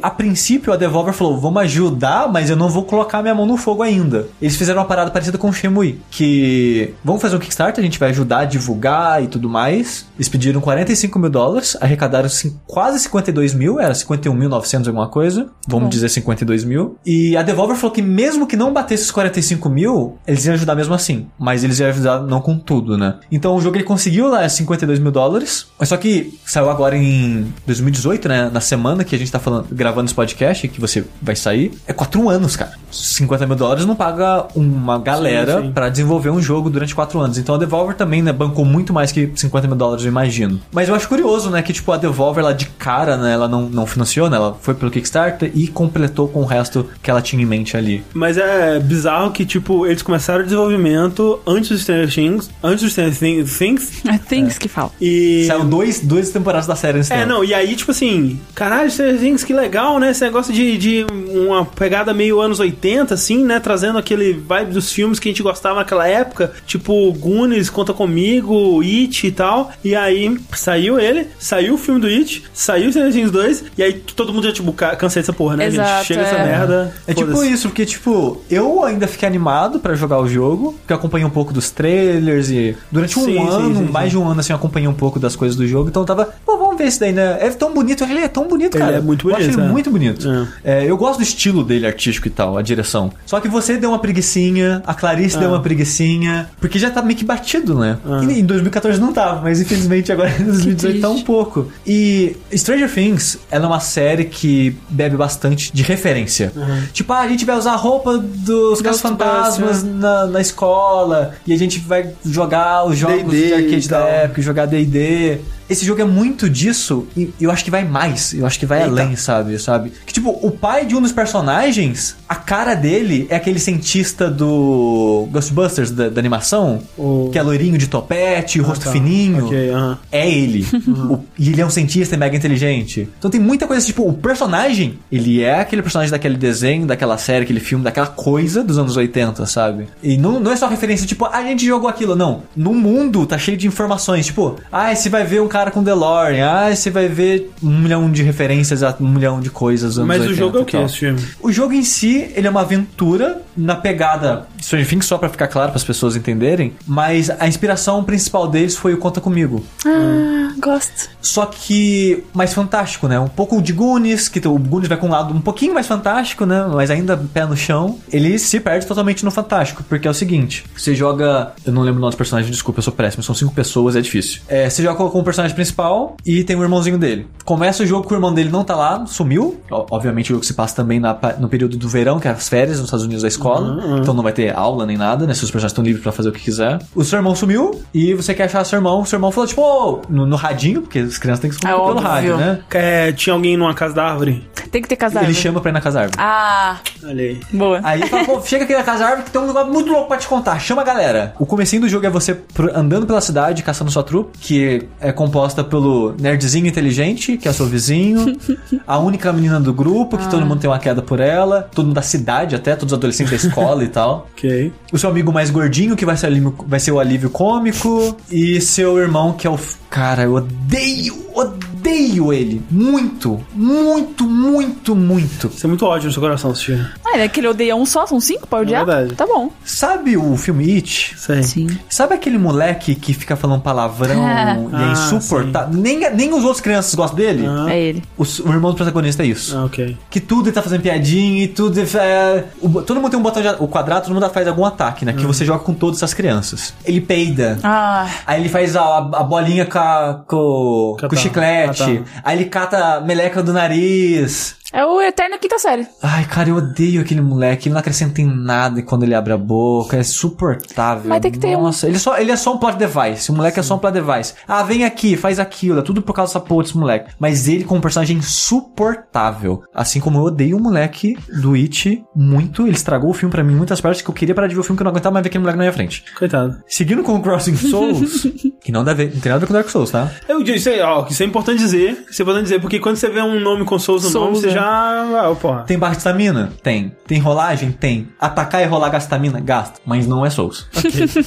[0.01, 3.57] a princípio, a Devolver falou: vamos ajudar, mas eu não vou colocar minha mão no
[3.57, 4.27] fogo ainda.
[4.41, 7.99] Eles fizeram uma parada parecida com o Shenmue, que vamos fazer um Kickstarter, a gente
[7.99, 10.05] vai ajudar a divulgar e tudo mais.
[10.15, 12.29] Eles pediram 45 mil dólares, arrecadaram
[12.65, 15.89] quase 52 mil, era 51.900 alguma coisa, vamos Bom.
[15.89, 16.97] dizer 52 mil.
[17.05, 20.75] E a Devolver falou que mesmo que não batesse os 45 mil, eles iam ajudar
[20.75, 21.27] mesmo assim.
[21.37, 23.15] Mas eles iam ajudar não com tudo, né?
[23.31, 27.53] Então o jogo ele conseguiu lá 52 mil dólares, mas só que saiu agora em
[27.65, 28.49] 2018, né?
[28.51, 31.93] Na semana que a gente tá falando, gravando esse podcast, que você vai sair, é
[31.93, 32.71] 4 anos, cara.
[32.91, 37.37] 50 mil dólares não paga uma galera pra desenvolver um jogo durante 4 anos.
[37.37, 40.59] Então a Devolver também, né, bancou muito mais que 50 mil dólares, eu imagino.
[40.71, 43.69] Mas eu acho curioso, né, que tipo, a Devolver, ela de cara, né, ela não,
[43.69, 47.41] não financiou, né, ela foi pelo Kickstarter e completou com o resto que ela tinha
[47.41, 48.03] em mente ali.
[48.13, 52.89] Mas é bizarro que, tipo, eles começaram o desenvolvimento antes do Stranger Things, antes do
[52.89, 54.91] Stranger Thing- Things, É things que fala.
[54.99, 55.45] e...
[55.47, 57.29] Saiu dois, duas temporadas da série nesse É, tempo.
[57.29, 60.11] não, e aí, tipo assim, caralho, Stranger Things, que legal, né?
[60.11, 63.59] Esse negócio de, de uma pegada meio anos 80, assim, né?
[63.59, 68.81] Trazendo aquele vibe dos filmes que a gente gostava naquela época, tipo Goonies, Conta Comigo,
[68.81, 69.71] It e tal.
[69.83, 73.93] E aí, saiu ele, saiu o filme do It, saiu Stranger Things 2, e aí
[73.93, 76.07] todo mundo já, tipo, ca- cansei dessa porra, né, Exato, gente?
[76.07, 76.45] Chega essa é.
[76.45, 76.95] merda.
[77.07, 80.97] É tipo isso, porque, tipo, eu ainda fiquei animado pra jogar o jogo, porque eu
[80.97, 83.91] acompanhei um pouco dos trailers e durante um Sim, sim, ano, sim, sim.
[83.91, 86.05] mais de um ano, assim, eu acompanhei um pouco das coisas do jogo, então eu
[86.05, 87.37] tava, pô, vamos ver isso daí, né?
[87.39, 88.97] É tão bonito, ele é tão bonito, Ele cara.
[88.97, 89.71] é muito Eu acho bonito, ele é.
[89.71, 90.47] muito bonito.
[90.63, 93.11] É, eu gosto do estilo dele artístico e tal, a direção.
[93.25, 95.53] Só que você deu uma preguicinha, a Clarice deu Ah.
[95.53, 97.97] uma preguicinha, porque já tá meio que batido, né?
[98.05, 98.21] Ah.
[98.23, 101.71] E em 2014 não tava, mas infelizmente agora em 2018 tá um pouco.
[101.85, 106.51] E Stranger Things, ela é uma série que bebe bastante de referência.
[106.93, 111.57] Tipo, ah, a gente vai usar a roupa dos caça-fantasmas na, na escola e a
[111.57, 115.39] gente vai jogar os jogos de arcade da época, jogar D&D.
[115.71, 118.33] Esse jogo é muito disso e eu acho que vai mais.
[118.33, 118.91] Eu acho que vai Eita.
[118.91, 119.57] além, sabe?
[119.57, 119.91] Sabe?
[120.05, 125.27] Que tipo, o pai de um dos personagens, a cara dele é aquele cientista do
[125.31, 128.91] Ghostbusters da, da animação, O- que é loirinho de topete, rosto tá.
[128.91, 129.45] fininho.
[129.45, 129.97] Ok, aham.
[130.11, 130.65] É ele.
[131.11, 133.07] O- e ele é um cientista mega inteligente.
[133.17, 137.43] Então tem muita coisa, tipo, o personagem, ele é aquele personagem daquele desenho, daquela série,
[137.43, 139.87] aquele filme, daquela coisa dos anos 80, sabe?
[140.01, 142.15] E não, não é só referência, tipo, ah, a gente jogou aquilo.
[142.15, 142.43] Não.
[142.55, 144.25] No mundo tá cheio de informações.
[144.25, 146.49] Tipo, ah, você vai ver um cara com DeLorean.
[146.49, 150.29] Ah, você vai ver um milhão de referências a um milhão de coisas Mas o
[150.29, 151.21] 80 jogo é o que, esse filme?
[151.41, 155.47] O jogo em si, ele é uma aventura na pegada Stranger Things, só pra ficar
[155.47, 159.63] claro para as pessoas entenderem, mas a inspiração principal deles foi o Conta Comigo.
[159.85, 161.09] Ah, gosto.
[161.21, 163.19] Só que mais fantástico, né?
[163.19, 166.45] Um pouco de Goonies, que o Goonies vai com um lado um pouquinho mais fantástico,
[166.45, 166.65] né?
[166.73, 167.99] Mas ainda pé no chão.
[168.11, 171.53] Ele se perde totalmente no fantástico, porque é o seguinte: você joga.
[171.65, 173.23] Eu não lembro o nome dos personagens, desculpa, eu sou péssimo.
[173.23, 174.41] São cinco pessoas, é difícil.
[174.47, 177.27] É, você joga com o personagem principal e tem o irmãozinho dele.
[177.45, 179.59] Começa o jogo com o irmão dele não tá lá, sumiu.
[179.69, 182.77] Obviamente o jogo se passa também na no período do verão, que é as férias
[182.77, 183.50] nos Estados Unidos da escola.
[183.99, 185.33] Então não vai ter aula nem nada, né?
[185.33, 186.79] Seus personagens estão livres pra fazer o que quiser.
[186.95, 189.01] O seu irmão sumiu e você quer achar seu irmão.
[189.01, 191.65] O seu irmão falou, tipo, "Ô", no, no radinho, porque as crianças têm que se
[191.67, 192.35] É comunicar pelo óbvio.
[192.35, 192.59] rádio, né?
[192.73, 194.47] É, tinha alguém numa casa da árvore?
[194.71, 195.23] Tem que ter casado.
[195.25, 196.17] Ele chama pra ir na casa da árvore.
[196.21, 197.39] Ah, Olha aí.
[197.51, 197.79] boa.
[197.83, 199.91] Aí ele fala, pô, chega aqui na casa da árvore que tem um negócio muito
[199.91, 200.57] louco pra te contar.
[200.59, 201.33] Chama a galera.
[201.37, 202.39] O comecinho do jogo é você
[202.73, 207.65] andando pela cidade, caçando sua trupe, que é composta pelo nerdzinho inteligente, que é seu
[207.65, 208.37] vizinho,
[208.87, 211.95] a única menina do grupo, que todo mundo tem uma queda por ela, todo mundo
[211.95, 214.27] da cidade até, todos os adolescentes da escola e tal.
[214.41, 214.73] Ok.
[214.91, 218.17] O seu amigo mais gordinho, que vai ser, alívio, vai ser o alívio cômico.
[218.31, 219.59] E seu irmão, que é o.
[219.91, 222.61] Cara, eu odeio, odeio ele.
[222.71, 225.47] Muito, muito, muito, muito.
[225.47, 226.89] Isso é muito ódio no seu coração, assistir.
[227.05, 228.85] Ah, ele é que ele odeia um só, são cinco pra odiar?
[228.85, 229.15] verdade.
[229.15, 229.51] Tá bom.
[229.65, 231.13] Sabe o filme It?
[231.17, 231.43] Sei.
[231.43, 231.67] Sim.
[231.89, 234.15] Sabe aquele moleque que fica falando palavrão
[234.71, 235.77] e é Ah, insuportável?
[235.77, 237.45] Nem, nem os outros crianças gostam dele?
[237.45, 237.65] Ah.
[237.69, 238.03] É ele.
[238.17, 239.57] O, o irmão do protagonista é isso.
[239.57, 239.97] Ah, ok.
[240.09, 241.77] Que tudo ele tá fazendo piadinha e tudo.
[241.81, 243.49] É, o todo mundo tem um botão de.
[243.61, 245.11] O quadrado, todo mundo faz algum ataque, né?
[245.11, 246.73] Que você joga com todas as crianças.
[246.85, 247.59] Ele peida.
[247.61, 251.79] Ah, Aí ele faz a, a bolinha com, a- com, com chiclete.
[251.79, 252.21] Catar.
[252.23, 254.55] Aí ele cata meleca do nariz.
[254.71, 255.87] É o Eterno Quinta Série.
[256.01, 257.67] Ai, cara, eu odeio aquele moleque.
[257.67, 259.97] Ele não acrescenta em nada quando ele abre a boca.
[259.97, 261.09] É insuportável.
[261.09, 263.31] Mas tem que ter um- Nossa, ele, só, ele é só um plot device.
[263.31, 264.33] O moleque é só um plot device.
[264.47, 265.79] Ah, vem aqui, faz aquilo.
[265.79, 267.11] É tudo por causa dessa porra desse moleque.
[267.19, 269.63] Mas ele, como personagem, é insuportável.
[269.73, 272.63] Assim como eu odeio o moleque do It muito.
[272.63, 274.61] Ele estragou o filme pra mim em muitas partes que eu queria parar de ver
[274.61, 276.03] o filme que eu não aguentava mais ver aquele moleque na minha frente.
[276.17, 276.61] Coitado.
[276.67, 278.27] Seguindo com o Crossing Souls,
[278.63, 280.11] que não, deve, não tem nada a ver com Dark Souls, tá?
[280.27, 282.05] Eu disse, ó, isso é importante dizer.
[282.09, 284.41] Isso é importante dizer, porque quando você vê um nome com Souls no Souls, nome,
[284.41, 284.51] você é.
[284.51, 284.60] já.
[284.63, 285.63] Ah, porra.
[285.63, 286.51] Tem barra de estamina?
[286.61, 286.95] Tem.
[287.07, 287.71] Tem rolagem?
[287.71, 288.09] Tem.
[288.19, 289.39] Atacar e rolar gastar estamina?
[289.39, 289.79] Gasta.
[289.85, 290.67] Mas não é Souls.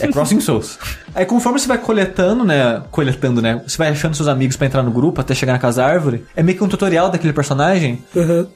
[0.01, 0.79] é Crossing Souls.
[1.15, 2.83] Aí conforme você vai coletando, né?
[2.91, 3.61] Coletando, né?
[3.67, 6.25] Você vai achando seus amigos pra entrar no grupo até chegar na casa da árvore.
[6.35, 8.03] É meio que um tutorial daquele personagem.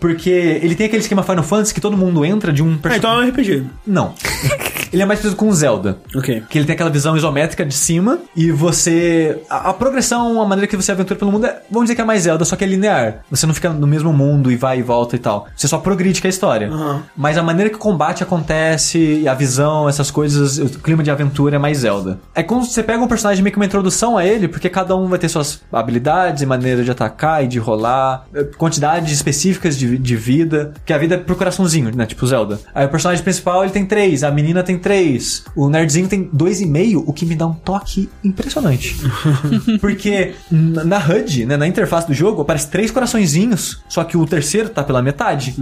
[0.01, 2.99] Porque ele tem aquele esquema Final Fantasy que todo mundo entra de um Ah, personagem.
[2.99, 3.65] então é um RPG.
[3.87, 4.15] Não.
[4.91, 5.99] Ele é mais parecido com o Zelda.
[6.17, 6.45] Ok.
[6.49, 9.39] Que ele tem aquela visão isométrica de cima e você.
[9.51, 11.61] A, a progressão, a maneira que você aventura pelo mundo é.
[11.71, 13.19] Vamos dizer que é mais Zelda, só que é linear.
[13.31, 15.47] Você não fica no mesmo mundo e vai e volta e tal.
[15.55, 16.69] Você só progride com a história.
[16.71, 17.03] Aham.
[17.15, 21.11] Mas a maneira que o combate acontece, e a visão, essas coisas, o clima de
[21.11, 22.19] aventura é mais Zelda.
[22.35, 25.07] É se você pega um personagem meio que uma introdução a ele, porque cada um
[25.07, 29.99] vai ter suas habilidades e maneira de atacar e de rolar, eh, quantidades específicas de,
[29.99, 32.07] de vida, que a vida é por coraçãozinho, né?
[32.07, 32.59] Tipo Zelda.
[32.75, 36.61] Aí o personagem principal ele tem três, a menina tem três, o nerdzinho tem dois
[36.61, 38.97] e meio, o que me dá um toque impressionante.
[39.81, 44.69] Porque na HUD, né, na interface do jogo, aparece três coraçõezinhos, só que o terceiro
[44.69, 45.55] tá pela metade.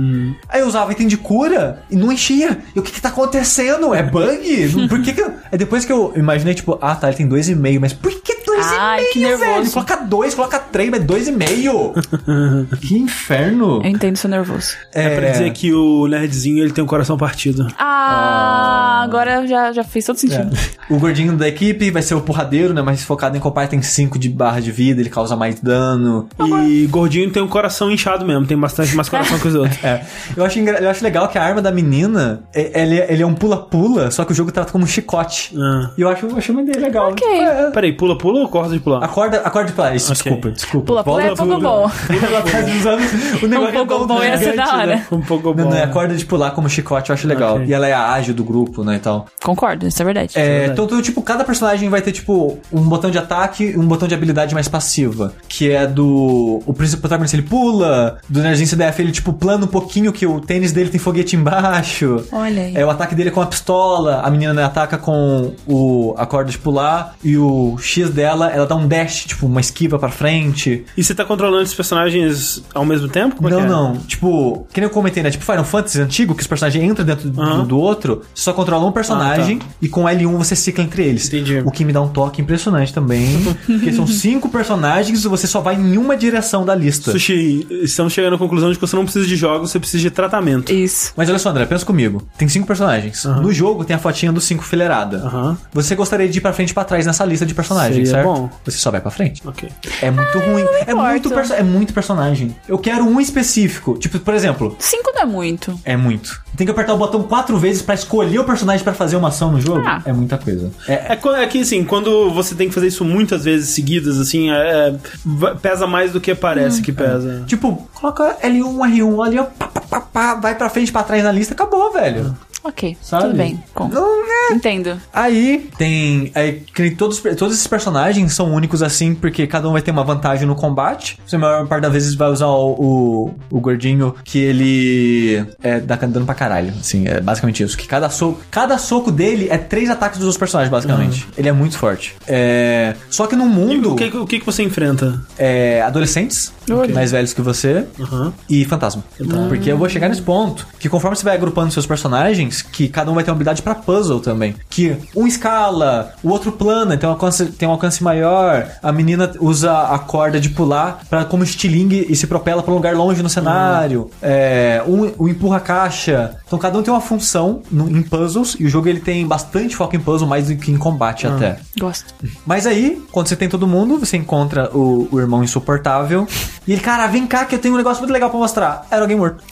[0.49, 2.59] Aí eu usava item de cura e não enchia.
[2.75, 3.95] E o que que tá acontecendo?
[3.95, 4.89] É bug?
[4.89, 5.33] Por que que eu...
[5.51, 8.11] Aí depois que eu imaginei, tipo, ah tá, ele tem dois e meio, mas por
[8.21, 9.45] que dois Ai, e meio, que nervoso.
[9.51, 9.71] velho?
[9.73, 11.93] Coloca dois, coloca três, mas dois e meio.
[12.81, 13.81] que inferno.
[13.83, 14.73] Eu entendo seu nervoso.
[14.93, 17.67] É pra dizer que o nerdzinho ele tem um coração partido.
[17.79, 20.51] Ah, agora já, já fez todo sentido.
[20.55, 20.93] É.
[20.95, 22.81] O gordinho da equipe vai ser o porradeiro, né?
[22.83, 26.29] Mas focado em combate tem 5 de barra de vida, ele causa mais dano.
[26.69, 29.77] E gordinho tem um coração inchado mesmo, tem bastante mais coração que os outros.
[29.87, 30.03] É.
[30.37, 33.27] Eu acho, eu acho legal que a arma da menina, é- ele, é- ele é
[33.27, 35.55] um pula-pula, só que o jogo trata como um chicote.
[35.57, 35.91] Ah.
[35.97, 37.11] E eu acho, eu acho ideia legal.
[37.11, 37.27] Ok.
[37.29, 37.71] É.
[37.71, 39.05] Peraí, pula, pula ou corda de pular?
[39.05, 39.95] Acorda, acorda de pular.
[39.95, 40.23] Isso, Ok.
[40.23, 40.87] desculpa, desculpa.
[40.87, 41.63] Pula, pula é Volta pouco tudo.
[41.69, 41.91] bom.
[43.43, 44.87] O negócio Um pouco bom ia ser da hora.
[44.87, 45.07] né?
[45.11, 45.71] Um pouco Não, bom.
[45.71, 47.57] não, é a corda de pular como chicote, eu acho legal.
[47.57, 47.67] Ok.
[47.67, 49.27] E ela é a ágil do grupo, né, e tal.
[49.43, 50.33] Concordo, isso é verdade.
[50.39, 53.87] É, então, então, tipo, cada personagem vai ter, tipo, um botão de ataque e um
[53.87, 55.33] botão de habilidade mais passiva.
[55.49, 56.63] Que é do.
[56.67, 60.41] O príncipe protagonista ele pula, do Nerdzinho CDF ele, tipo, plana um pouquinho que o
[60.41, 62.25] tênis dele tem foguete embaixo.
[62.33, 62.77] Olha aí.
[62.77, 66.27] É, o ataque dele é com a pistola, a menina né, ataca com o, a
[66.27, 70.09] corda de pular, e o X dela, ela dá um dash, tipo, uma esquiva pra
[70.11, 70.85] frente.
[70.97, 73.37] E você tá controlando esses personagens ao mesmo tempo?
[73.37, 73.69] Como é não, que é?
[73.69, 73.97] não.
[73.99, 75.31] Tipo, que nem eu comentei, né?
[75.31, 78.87] Tipo Final Fantasy antigo, que os personagens entram dentro do- do outro, você só controla
[78.87, 79.71] um personagem Ah, tá.
[79.83, 81.27] e com L1 você cicla entre eles.
[81.27, 81.63] Entendi.
[81.65, 83.27] O que me dá um toque impressionante também.
[83.67, 87.11] porque são cinco personagens e você só vai em uma direção da lista.
[87.13, 90.11] Sushi, estamos chegando à conclusão de que você não precisa de jogos, você precisa de
[90.11, 90.73] tratamento.
[90.73, 91.13] Isso.
[91.17, 92.23] Mas olha só, André, pensa comigo.
[92.39, 93.25] Tem cinco personagens.
[93.25, 95.19] No jogo tem a fotinha dos cinco fileirada.
[95.19, 95.59] Aham.
[95.73, 98.27] Você gostaria de ir pra frente e pra trás nessa lista de personagens, Seria certo?
[98.27, 98.51] bom.
[98.65, 99.43] Você só vai pra frente.
[99.47, 99.69] Ok.
[100.01, 100.65] É muito ruim.
[100.87, 102.55] É muito, perso- é muito personagem.
[102.69, 103.99] Eu quero um específico.
[103.99, 105.79] Tipo, por exemplo, Cinco não é muito.
[105.85, 106.41] É muito.
[106.57, 109.51] Tem que apertar o botão quatro vezes pra escolher o personagem pra fazer uma ação
[109.53, 109.83] no jogo.
[109.87, 110.01] Ah.
[110.05, 110.71] É muita coisa.
[110.89, 114.19] É, É, qu- é que assim, quando você tem que fazer isso muitas vezes seguidas,
[114.19, 114.95] assim, é- é,
[115.25, 117.45] va- pesa mais do que parece que pesa.
[117.47, 121.23] tipo, coloca L1, R1 ali, ó, pá, pá, pá, pá, vai pra frente, pra trás
[121.23, 122.37] na lista, acabou, velho.
[122.67, 123.25] Ok, Sabe?
[123.25, 123.63] tudo bem.
[123.75, 124.53] Com- Não é.
[124.55, 125.01] Entendo.
[125.13, 126.31] Aí tem.
[126.35, 126.65] Aí,
[126.97, 130.55] todos, todos esses personagens são únicos assim, porque cada um vai ter uma vantagem no
[130.55, 131.19] combate.
[131.27, 135.81] Você, a maior parte das vezes, vai usar o, o, o gordinho que ele é,
[135.81, 136.73] dá dano pra caralho.
[136.81, 137.77] Assim, é basicamente isso.
[137.77, 141.27] Que cada soco, cada soco dele é três ataques dos outros personagens, basicamente.
[141.37, 142.15] Ele é muito forte.
[142.27, 143.93] É, só que no E mundo.
[143.93, 145.21] o que, o que você enfrenta?
[145.39, 146.93] é, adolescentes, Ok.
[146.95, 148.33] mais velhos que você, Aham.
[148.49, 149.05] e fantasma.
[149.49, 153.11] Porque eu vou chegar nesse ponto, que conforme você vai agrupando seus personagens, que cada
[153.11, 154.55] um vai ter uma habilidade pra puzzle também.
[154.71, 159.33] Que um escala, o outro plana, tem um alcance, tem um alcance maior, a menina
[159.41, 163.23] usa a corda de pular para como estilingue e se propela pra um lugar longe
[163.23, 164.11] no cenário.
[164.23, 166.37] É, um, um empurra a caixa.
[166.47, 169.75] Então cada um tem uma função no- em puzzles, e o jogo ele tem bastante
[169.77, 171.59] foco em puzzle, mais do que em combate até.
[171.79, 172.15] Gosto.
[172.47, 176.27] Mas aí, quando você tem todo mundo, você encontra o, o irmão insuportável.
[176.67, 178.87] E ele, cara, vem cá que eu tenho um negócio muito legal pra mostrar.
[178.91, 179.43] Era alguém morto.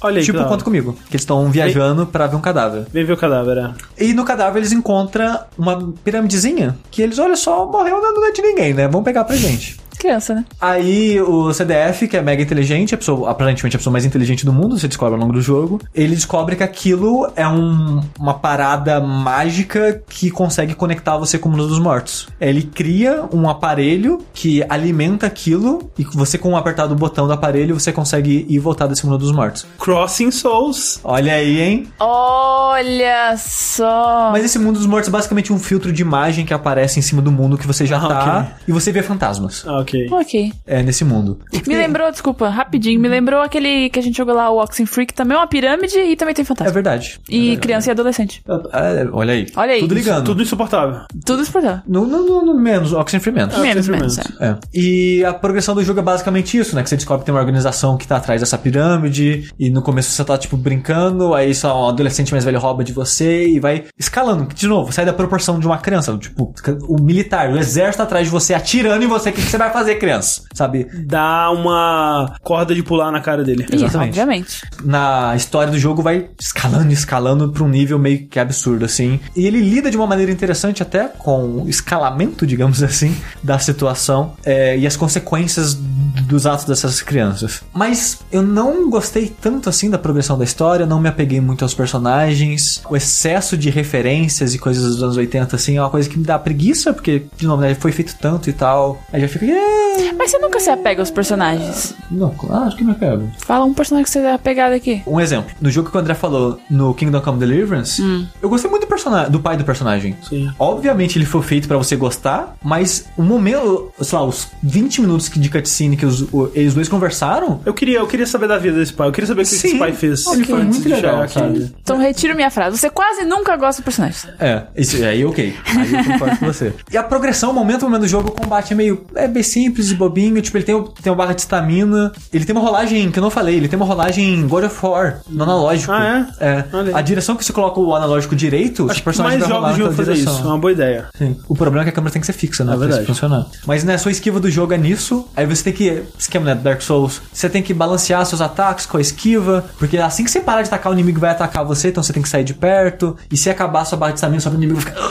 [0.00, 0.92] Olha aí, tipo, conta comigo.
[1.08, 2.53] Que eles estão viajando pra ver um cadáver.
[2.92, 4.04] Vem ver o cadáver, é.
[4.04, 6.76] E no cadáver eles encontram uma piramidezinha.
[6.90, 8.88] Que eles, olha só, morreu não é de ninguém, né?
[8.88, 9.78] Vamos pegar pra gente.
[10.04, 10.44] Criança, né?
[10.60, 14.52] Aí o CDF, que é mega inteligente, a pessoa, aparentemente a pessoa mais inteligente do
[14.52, 19.00] mundo, você descobre ao longo do jogo, ele descobre que aquilo é um- uma parada
[19.00, 22.28] mágica que consegue conectar você com o mundo dos mortos.
[22.40, 27.32] Ele cria um aparelho que alimenta aquilo e você com o apertar do botão do
[27.32, 29.66] aparelho você consegue ir voltar desse mundo dos mortos.
[29.78, 31.00] Crossing Souls.
[31.02, 31.86] Olha aí, hein?
[31.98, 34.30] Olha só.
[34.32, 37.22] Mas esse mundo dos mortos é basicamente um filtro de imagem que aparece em cima
[37.22, 38.54] do mundo que você já Ah, tá ok.
[38.68, 39.64] e você vê fantasmas.
[39.66, 39.93] Ah, ok.
[40.10, 40.52] Ok.
[40.66, 41.38] É nesse mundo.
[41.66, 45.14] Me lembrou, desculpa, rapidinho, me lembrou aquele que a gente jogou lá, o Oxenfree, que
[45.14, 46.72] também é uma pirâmide e também tem É fantasma.
[46.72, 47.20] verdade.
[47.28, 48.42] E criança e adolescente.
[48.72, 49.46] É, olha aí.
[49.56, 49.80] Olha aí.
[49.80, 50.24] Tudo ligando.
[50.24, 51.00] Tudo insuportável.
[51.24, 51.82] Tudo exportável.
[51.86, 53.56] No, no, no, no menos, Oxenfree menos.
[53.58, 54.30] menos, menos, menos.
[54.40, 54.46] é.
[54.50, 54.56] É.
[54.74, 56.82] E a progressão do jogo é basicamente isso, né?
[56.82, 60.10] Que você descobre que tem uma organização que tá atrás dessa pirâmide, e no começo
[60.10, 63.84] você tá, tipo, brincando, aí só um adolescente mais velho rouba de você e vai
[63.98, 64.46] escalando.
[64.54, 66.16] De novo, sai da proporção de uma criança.
[66.18, 66.52] Tipo,
[66.88, 69.70] o militar, o exército atrás de você atirando em você, o que, que você vai
[69.72, 69.83] fazer?
[69.84, 70.86] Fazer criança, sabe?
[71.06, 73.66] Dá uma corda de pular na cara dele.
[73.70, 74.08] Ih, Exatamente.
[74.10, 74.62] obviamente.
[74.82, 79.20] na história do jogo vai escalando, escalando pra um nível meio que absurdo, assim.
[79.36, 84.34] E ele lida de uma maneira interessante até com o escalamento, digamos assim, da situação
[84.44, 87.62] é, e as consequências dos atos dessas crianças.
[87.72, 91.74] Mas eu não gostei tanto assim da progressão da história, não me apeguei muito aos
[91.74, 92.82] personagens.
[92.88, 96.24] O excesso de referências e coisas dos anos 80, assim, é uma coisa que me
[96.24, 99.02] dá preguiça, porque, de novo, né, foi feito tanto e tal.
[99.12, 99.44] Aí já fica.
[99.46, 99.73] "É,
[100.16, 101.94] Mas você nunca se apega aos personagens.
[102.10, 103.28] Não, claro que me apego.
[103.38, 105.02] Fala um personagem que você é apegado aqui.
[105.06, 108.02] Um exemplo, no jogo que o André falou, no Kingdom Come Deliverance,
[108.42, 110.16] eu gostei muito do, personagem, do pai do personagem.
[110.28, 110.50] Sim.
[110.58, 115.28] Obviamente ele foi feito pra você gostar, mas o momento, sei lá, os 20 minutos
[115.28, 118.58] que- de cutscene que os, o- eles dois conversaram, Eu queria, eu queria saber da
[118.58, 119.08] vida desse pai.
[119.08, 120.26] Eu queria saber o que, esse pai fez.
[120.26, 121.72] Ele foi antes muito legal, sabe?
[121.82, 122.76] Então retiro minha frase.
[122.78, 124.30] Você quase nunca gosta do personagem.
[124.38, 125.54] É, isso aí ok.
[125.66, 126.72] Aí eu concordo com você.
[126.92, 129.04] E a progressão, o momento, o momento do jogo, o combate é meio.
[129.14, 130.40] É bem simples e bobinho.
[130.42, 132.12] Tipo, ele tem, tem uma barra de estamina.
[132.32, 135.20] Ele tem uma rolagem, que eu não falei, ele tem uma rolagem God of War,
[135.28, 135.92] no analógico.
[135.92, 136.64] Ah, é?
[136.72, 136.94] Aí.
[136.94, 139.92] A direção que você coloca o analógico direito, Acho seu que personagem mais jogos deviam
[139.92, 140.34] fazer direção.
[140.34, 140.42] isso.
[140.42, 141.06] É uma boa ideia.
[141.16, 141.36] Sim.
[141.48, 142.72] O problema é que a câmera tem que ser fixa, né?
[142.72, 143.06] É pra verdade.
[143.06, 143.46] funcionar.
[143.66, 145.26] Mas né, sua esquiva do jogo é nisso.
[145.36, 146.02] Aí você tem que.
[146.18, 146.54] Esquema, né?
[146.54, 147.22] Dark Souls.
[147.32, 149.64] Você tem que balancear seus ataques com a esquiva.
[149.78, 151.88] Porque assim que você parar de atacar, o inimigo vai atacar você.
[151.88, 153.16] Então você tem que sair de perto.
[153.30, 155.04] E se acabar sua barra de estamina, só o inimigo vai ficar.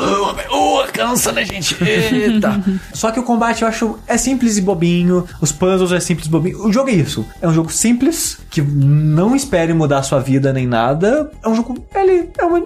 [0.51, 1.77] Oh, cansa, né, gente?
[1.83, 2.61] Eita.
[2.93, 5.25] Só que o combate eu acho é simples e bobinho.
[5.41, 6.65] Os puzzles é simples e bobinho.
[6.65, 7.25] O jogo é isso.
[7.41, 8.37] É um jogo simples.
[8.49, 11.31] Que não espere mudar a sua vida nem nada.
[11.43, 11.83] É um jogo.
[11.95, 12.29] Ele.
[12.37, 12.63] É um, é,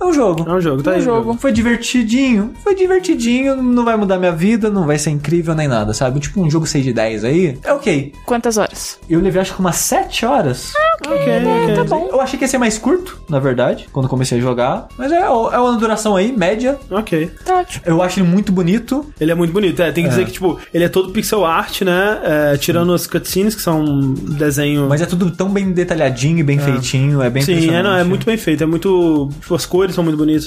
[0.00, 0.48] é um jogo.
[0.48, 1.00] É um jogo, tá Um aí.
[1.00, 1.34] jogo.
[1.40, 2.52] Foi divertidinho.
[2.62, 6.20] Foi divertidinho, não vai mudar minha vida, não vai ser incrível nem nada, sabe?
[6.20, 7.58] Tipo um jogo 6 de 10 aí.
[7.64, 8.12] É ok.
[8.24, 8.98] Quantas horas?
[9.08, 10.72] Eu levei acho que umas 7 horas.
[11.06, 11.74] Ok, ok.
[11.76, 12.08] Tá bom.
[12.10, 14.88] Eu achei que ia ser mais curto, na verdade, quando comecei a jogar.
[14.96, 16.78] Mas é, é uma duração aí, média.
[16.90, 17.30] Ok.
[17.44, 17.82] Tá ótimo.
[17.86, 19.04] Eu acho ele muito bonito.
[19.20, 19.82] Ele é muito bonito.
[19.82, 20.10] É, tem que É.
[20.10, 22.20] dizer que, tipo, ele é todo pixel art, né?
[22.24, 24.88] É, tirando as cutscenes, que são desenho.
[24.88, 27.20] Mas é tudo tão bem detalhadinho e bem feitinho.
[27.22, 28.62] É bem Sim, é, não, é muito bem feito.
[28.62, 29.30] É muito.
[29.54, 30.46] As cores são muito bonitas,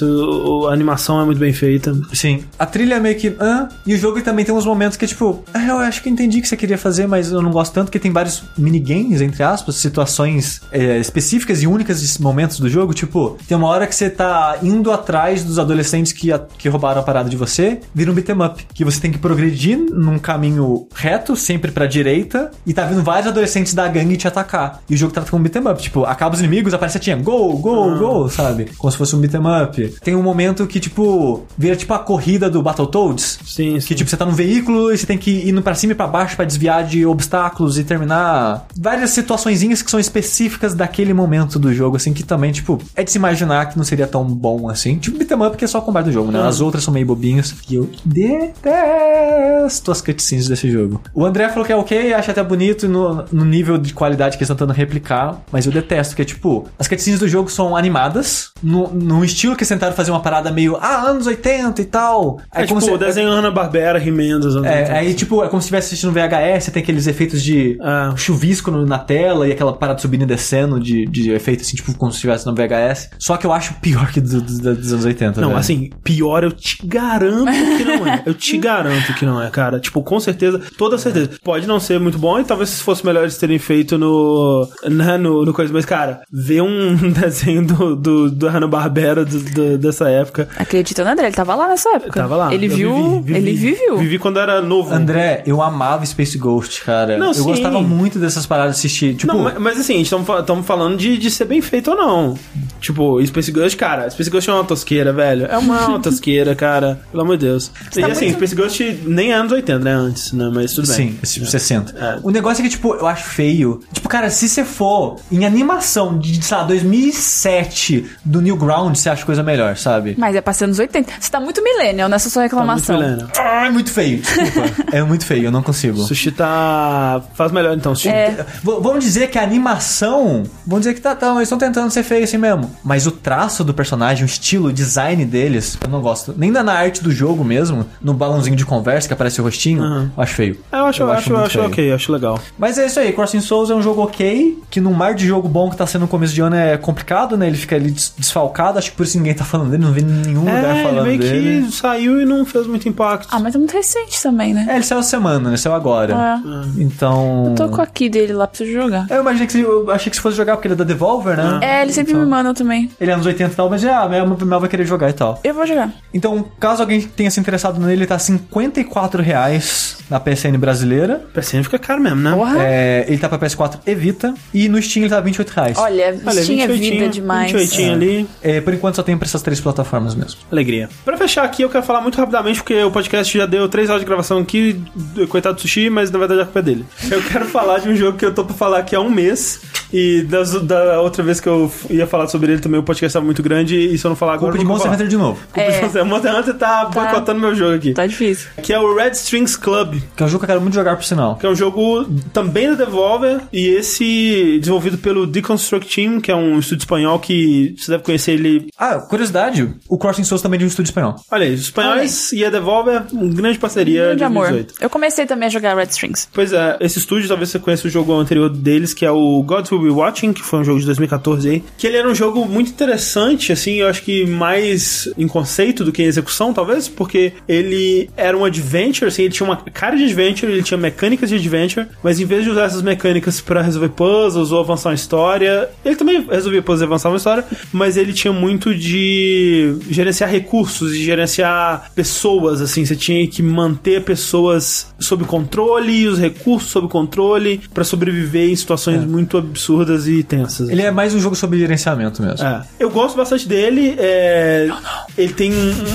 [0.68, 1.96] a animação é muito bem feita.
[2.12, 2.44] Sim.
[2.58, 3.34] A trilha é meio que.
[3.40, 3.68] hã?
[3.86, 5.44] e o jogo também tem uns momentos que é tipo.
[5.52, 7.86] Ah, eu acho que entendi o que você queria fazer, mas eu não gosto tanto,
[7.86, 12.94] porque tem vários minigames, entre aspas, situações é, específicas e únicas de momentos do jogo.
[12.94, 17.00] Tipo, tem uma hora que você tá indo atrás dos adolescentes que, a- que roubaram
[17.00, 18.66] a parada de você, vira um beat'em up.
[18.72, 20.47] Que você tem que progredir num caminho
[20.94, 24.80] reto, sempre pra direita, e tá vindo vários adolescentes da gangue te atacar.
[24.88, 25.80] E o jogo trata como um beat'em up.
[25.80, 28.70] Tipo, acaba os inimigos, aparece a tinha go, go, go, sabe?
[28.76, 29.94] Como se fosse um beat'em up.
[30.02, 33.38] Tem um momento que, tipo, vira tipo a corrida do Battletoads.
[33.44, 33.86] Sim, sim.
[33.86, 35.96] Que tipo, você tá num veículo e você tem que ir indo pra cima e
[35.96, 41.58] pra baixo pra desviar de obstáculos e terminar várias situaçõeões que são específicas daquele momento
[41.58, 44.68] do jogo, assim, que também, tipo, é de se imaginar que não seria tão bom
[44.68, 44.96] assim.
[44.98, 46.40] Tipo, beat'em up que é só combate do jogo, né?
[46.46, 47.54] As outras são meio bobinhas.
[47.68, 51.00] E eu detesto as cutscenes desse jogo.
[51.14, 54.42] O André falou que é ok, acha até bonito no, no nível de qualidade que
[54.42, 57.74] eles estão tentando replicar, mas eu detesto, que é tipo, as cutscenes do jogo são
[57.76, 61.84] animadas, no, num estilo que eles tentaram fazer uma parada meio, ah, anos 80 e
[61.86, 62.38] tal.
[62.54, 64.92] É, como tipo, se- desenho Hanna-Barbera, He-Man dos anos é, 80.
[64.92, 68.12] aí, tipo, é como se estivesse assistindo VHS, tem aqueles efeitos de Ah.
[68.16, 71.94] chuvisco no- na tela e aquela parada subindo e descendo de, de efeito, assim, tipo,
[71.96, 73.10] como se estivesse no VHS.
[73.18, 75.40] Só que eu acho pior que do- do- dos anos 80.
[75.40, 75.60] Não, velho.
[75.60, 77.46] assim, pior eu te garanto
[77.76, 78.22] que não é.
[78.26, 79.78] Eu te garanto que não é, cara.
[79.80, 80.27] Tipo, com certeza,
[80.76, 81.30] toda certeza.
[81.42, 84.68] Pode não ser muito bom e talvez se fosse melhor eles terem feito no.
[84.84, 85.72] Né, no, no coisa.
[85.72, 90.48] Mas, cara, ver um desenho do, do, do Hanna-Barbera do- do- dessa época.
[90.56, 92.20] Acredita no André, ele tava lá nessa época.
[92.20, 92.54] Tava lá.
[92.54, 93.20] Ele Eu viu.
[93.22, 93.38] vivi, vivi.
[93.38, 93.98] Ele viveu.
[93.98, 94.92] Vivi quando era novo.
[94.94, 97.16] André, eu amava Space Ghost, cara.
[97.18, 97.42] Não, eu sim.
[97.44, 99.14] gostava muito dessas paradas de assistir.
[99.14, 101.96] Tipo, Não, mas, mas assim, a gente estamos falando de, de ser bem feito ou
[101.96, 102.38] não.
[102.80, 105.46] Tipo, Space Ghost, cara, Space Ghost é uma tosqueira, velho.
[105.46, 107.00] É uma tosqueira, cara.
[107.10, 107.70] Pelo amor de Deus.
[107.96, 109.92] E Tá assim, muito- Space Ghost nem é anos 80, né?
[109.92, 110.50] Antes, né?
[110.52, 111.18] Mas tudo bem.
[111.22, 111.98] Sim, tipo 60.
[111.98, 112.18] É.
[112.22, 113.80] O negócio é que, tipo, eu acho feio.
[113.92, 119.24] Tipo, cara, se você for em animação de, sei lá, 2007 do Newground, você acha
[119.24, 120.14] coisa melhor, sabe?
[120.18, 121.12] Mas é passando os 80.
[121.20, 123.28] Você tá muito millennial nessa sua Tá muito reclamação.
[123.38, 124.82] Ah, é muito feio, desculpa.
[124.96, 125.98] é muito feio, eu não consigo.
[126.02, 127.20] Sushi tá.
[127.34, 128.08] Faz melhor então, Sushi.
[128.08, 128.44] É.
[128.62, 130.44] Vamos dizer que a animação.
[130.66, 132.70] Vamos dizer que tá, tá eles estão tentando ser feio assim mesmo.
[132.82, 136.34] Mas o traço do personagem, o estilo, o design deles, eu não gosto.
[136.36, 139.82] Nem na na arte do jogo mesmo, no balãozinho de conversa que aparece o rostinho,
[139.82, 140.07] Uhum.
[140.16, 140.58] Eu acho feio.
[140.72, 141.66] Eu acho, eu acho, eu muito acho feio.
[141.66, 142.38] ok, acho legal.
[142.58, 145.48] Mas é isso aí, Crossing Souls é um jogo ok, que num mar de jogo
[145.48, 147.46] bom que tá sendo no começo de ano é complicado, né?
[147.46, 150.02] Ele fica ali des- desfalcado, acho que por isso ninguém tá falando dele, não vi
[150.02, 151.66] nenhum lugar É, ele falando meio dele.
[151.66, 153.28] que saiu e não fez muito impacto.
[153.30, 154.66] Ah, mas é muito recente também, né?
[154.68, 155.56] É, ele saiu semana, né?
[155.56, 156.14] Saiu agora.
[156.14, 156.82] É.
[156.82, 157.54] Então.
[157.56, 159.06] Tô com aqui dele lá, preciso jogar.
[159.10, 161.36] Eu imaginei que se- eu achei que se fosse jogar porque ele é da Devolver,
[161.36, 161.58] né?
[161.62, 162.90] É, ele sempre Então- me manda também.
[163.00, 165.12] Ele é anos 80 e tal, mas já, a Mel Mel vai querer jogar e
[165.12, 165.40] tal.
[165.44, 165.90] Eu vou jogar.
[166.12, 171.22] Então, Caso alguém tenha se interessado nele, ele tá 54 reais na PSN brasileira.
[171.34, 172.32] PSN fica caro mesmo, né?
[172.32, 172.56] Porra.
[172.60, 174.34] É, ele tá pra PS4 e Vita.
[174.52, 175.78] E no Steam ele tá 28 reais.
[175.78, 177.52] Olha, Olha, tinha 28, vida demais.
[177.52, 178.28] 28 ali.
[178.42, 180.40] É, por enquanto só tem pra essas três plataformas mesmo.
[180.50, 180.88] Alegria.
[181.04, 184.02] Pra fechar aqui, eu quero falar muito rapidamente, porque o podcast já deu três horas
[184.02, 184.80] de gravação aqui,
[185.28, 186.84] coitado do Sushi, mas na verdade a culpa é dele.
[187.10, 189.60] Eu quero falar de um jogo que eu tô pra falar aqui há um mês,
[189.92, 193.24] e das- da outra vez que eu ia falar sobre ele também, o podcast tava
[193.24, 194.52] muito grande, e se eu não falar agora...
[194.52, 194.94] Culpa de Monster falar.
[194.96, 195.38] Hunter de novo.
[195.52, 195.82] Culpa de É.
[195.82, 197.92] Monster Monster Hunter tá, boicotando meu jogo aqui.
[197.92, 198.48] Tá difícil.
[198.62, 199.77] Que é o Red Strings Club,
[200.16, 201.36] Que é um jogo que eu quero muito jogar, por sinal.
[201.36, 206.34] que é um jogo também da Devolver, e esse desenvolvido pelo Deconstruct Team, que é
[206.34, 210.60] um estúdio espanhol que você deve conhecer ele Ah, curiosidade, o Crossing Souls também é
[210.60, 211.16] de um estúdio espanhol.
[211.30, 214.48] Olha aí, os espanhóis e a Devolver, uma grande parceria Grande de amor.
[214.48, 214.82] 2018.
[214.82, 216.28] Eu comecei também a jogar Red Strings.
[216.32, 219.70] Pois é, esse estúdio, talvez você conheça o jogo anterior deles, que é o Gods
[219.72, 221.64] Will Be Watching, que foi um jogo de 2014 aí.
[221.76, 225.92] Que ele era um jogo muito interessante, assim, eu acho que mais em conceito do
[225.92, 230.04] que em execução, talvez, porque ele era um adventure, assim, ele tinha uma cara de
[230.04, 233.88] adventure, ele tinha mecânicas de adventure, mas em vez de usar essas mecânicas pra resolver
[233.90, 238.12] puzzles ou avançar uma história, ele também resolvia puzzles e avançar uma história, mas ele
[238.12, 245.24] tinha muito de gerenciar recursos e gerenciar pessoas, assim, você tinha que manter pessoas sob
[245.24, 250.68] controle e os recursos sob controle pra sobreviver em situações muito absurdas e tensas.
[250.68, 252.46] Ele é mais um jogo sobre gerenciamento mesmo.
[252.46, 252.62] É.
[252.78, 253.94] Eu gosto bastante dele.
[253.98, 254.68] é,
[255.16, 255.52] Ele tem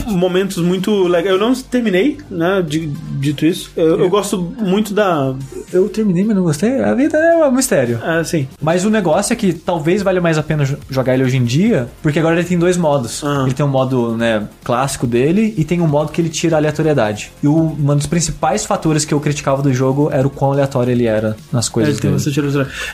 [0.07, 1.33] momentos muito legais.
[1.33, 2.63] Eu não terminei, né?
[2.65, 3.62] di- Dito isso.
[3.75, 5.33] Eu, eu gosto muito da.
[5.71, 6.79] Eu terminei, mas não gostei.
[6.81, 7.99] A vida é um mistério.
[8.03, 8.47] É, assim.
[8.61, 11.43] Mas o negócio é que talvez valha mais a pena jo- jogar ele hoje em
[11.43, 13.23] dia, porque agora ele tem dois modos.
[13.23, 13.43] Ah.
[13.45, 16.59] Ele tem um modo, né, clássico dele e tem um modo que ele tira a
[16.59, 17.31] aleatoriedade.
[17.41, 20.91] E o, um dos principais fatores que eu criticava do jogo era o quão aleatório
[20.91, 22.13] ele era nas coisas tem dele.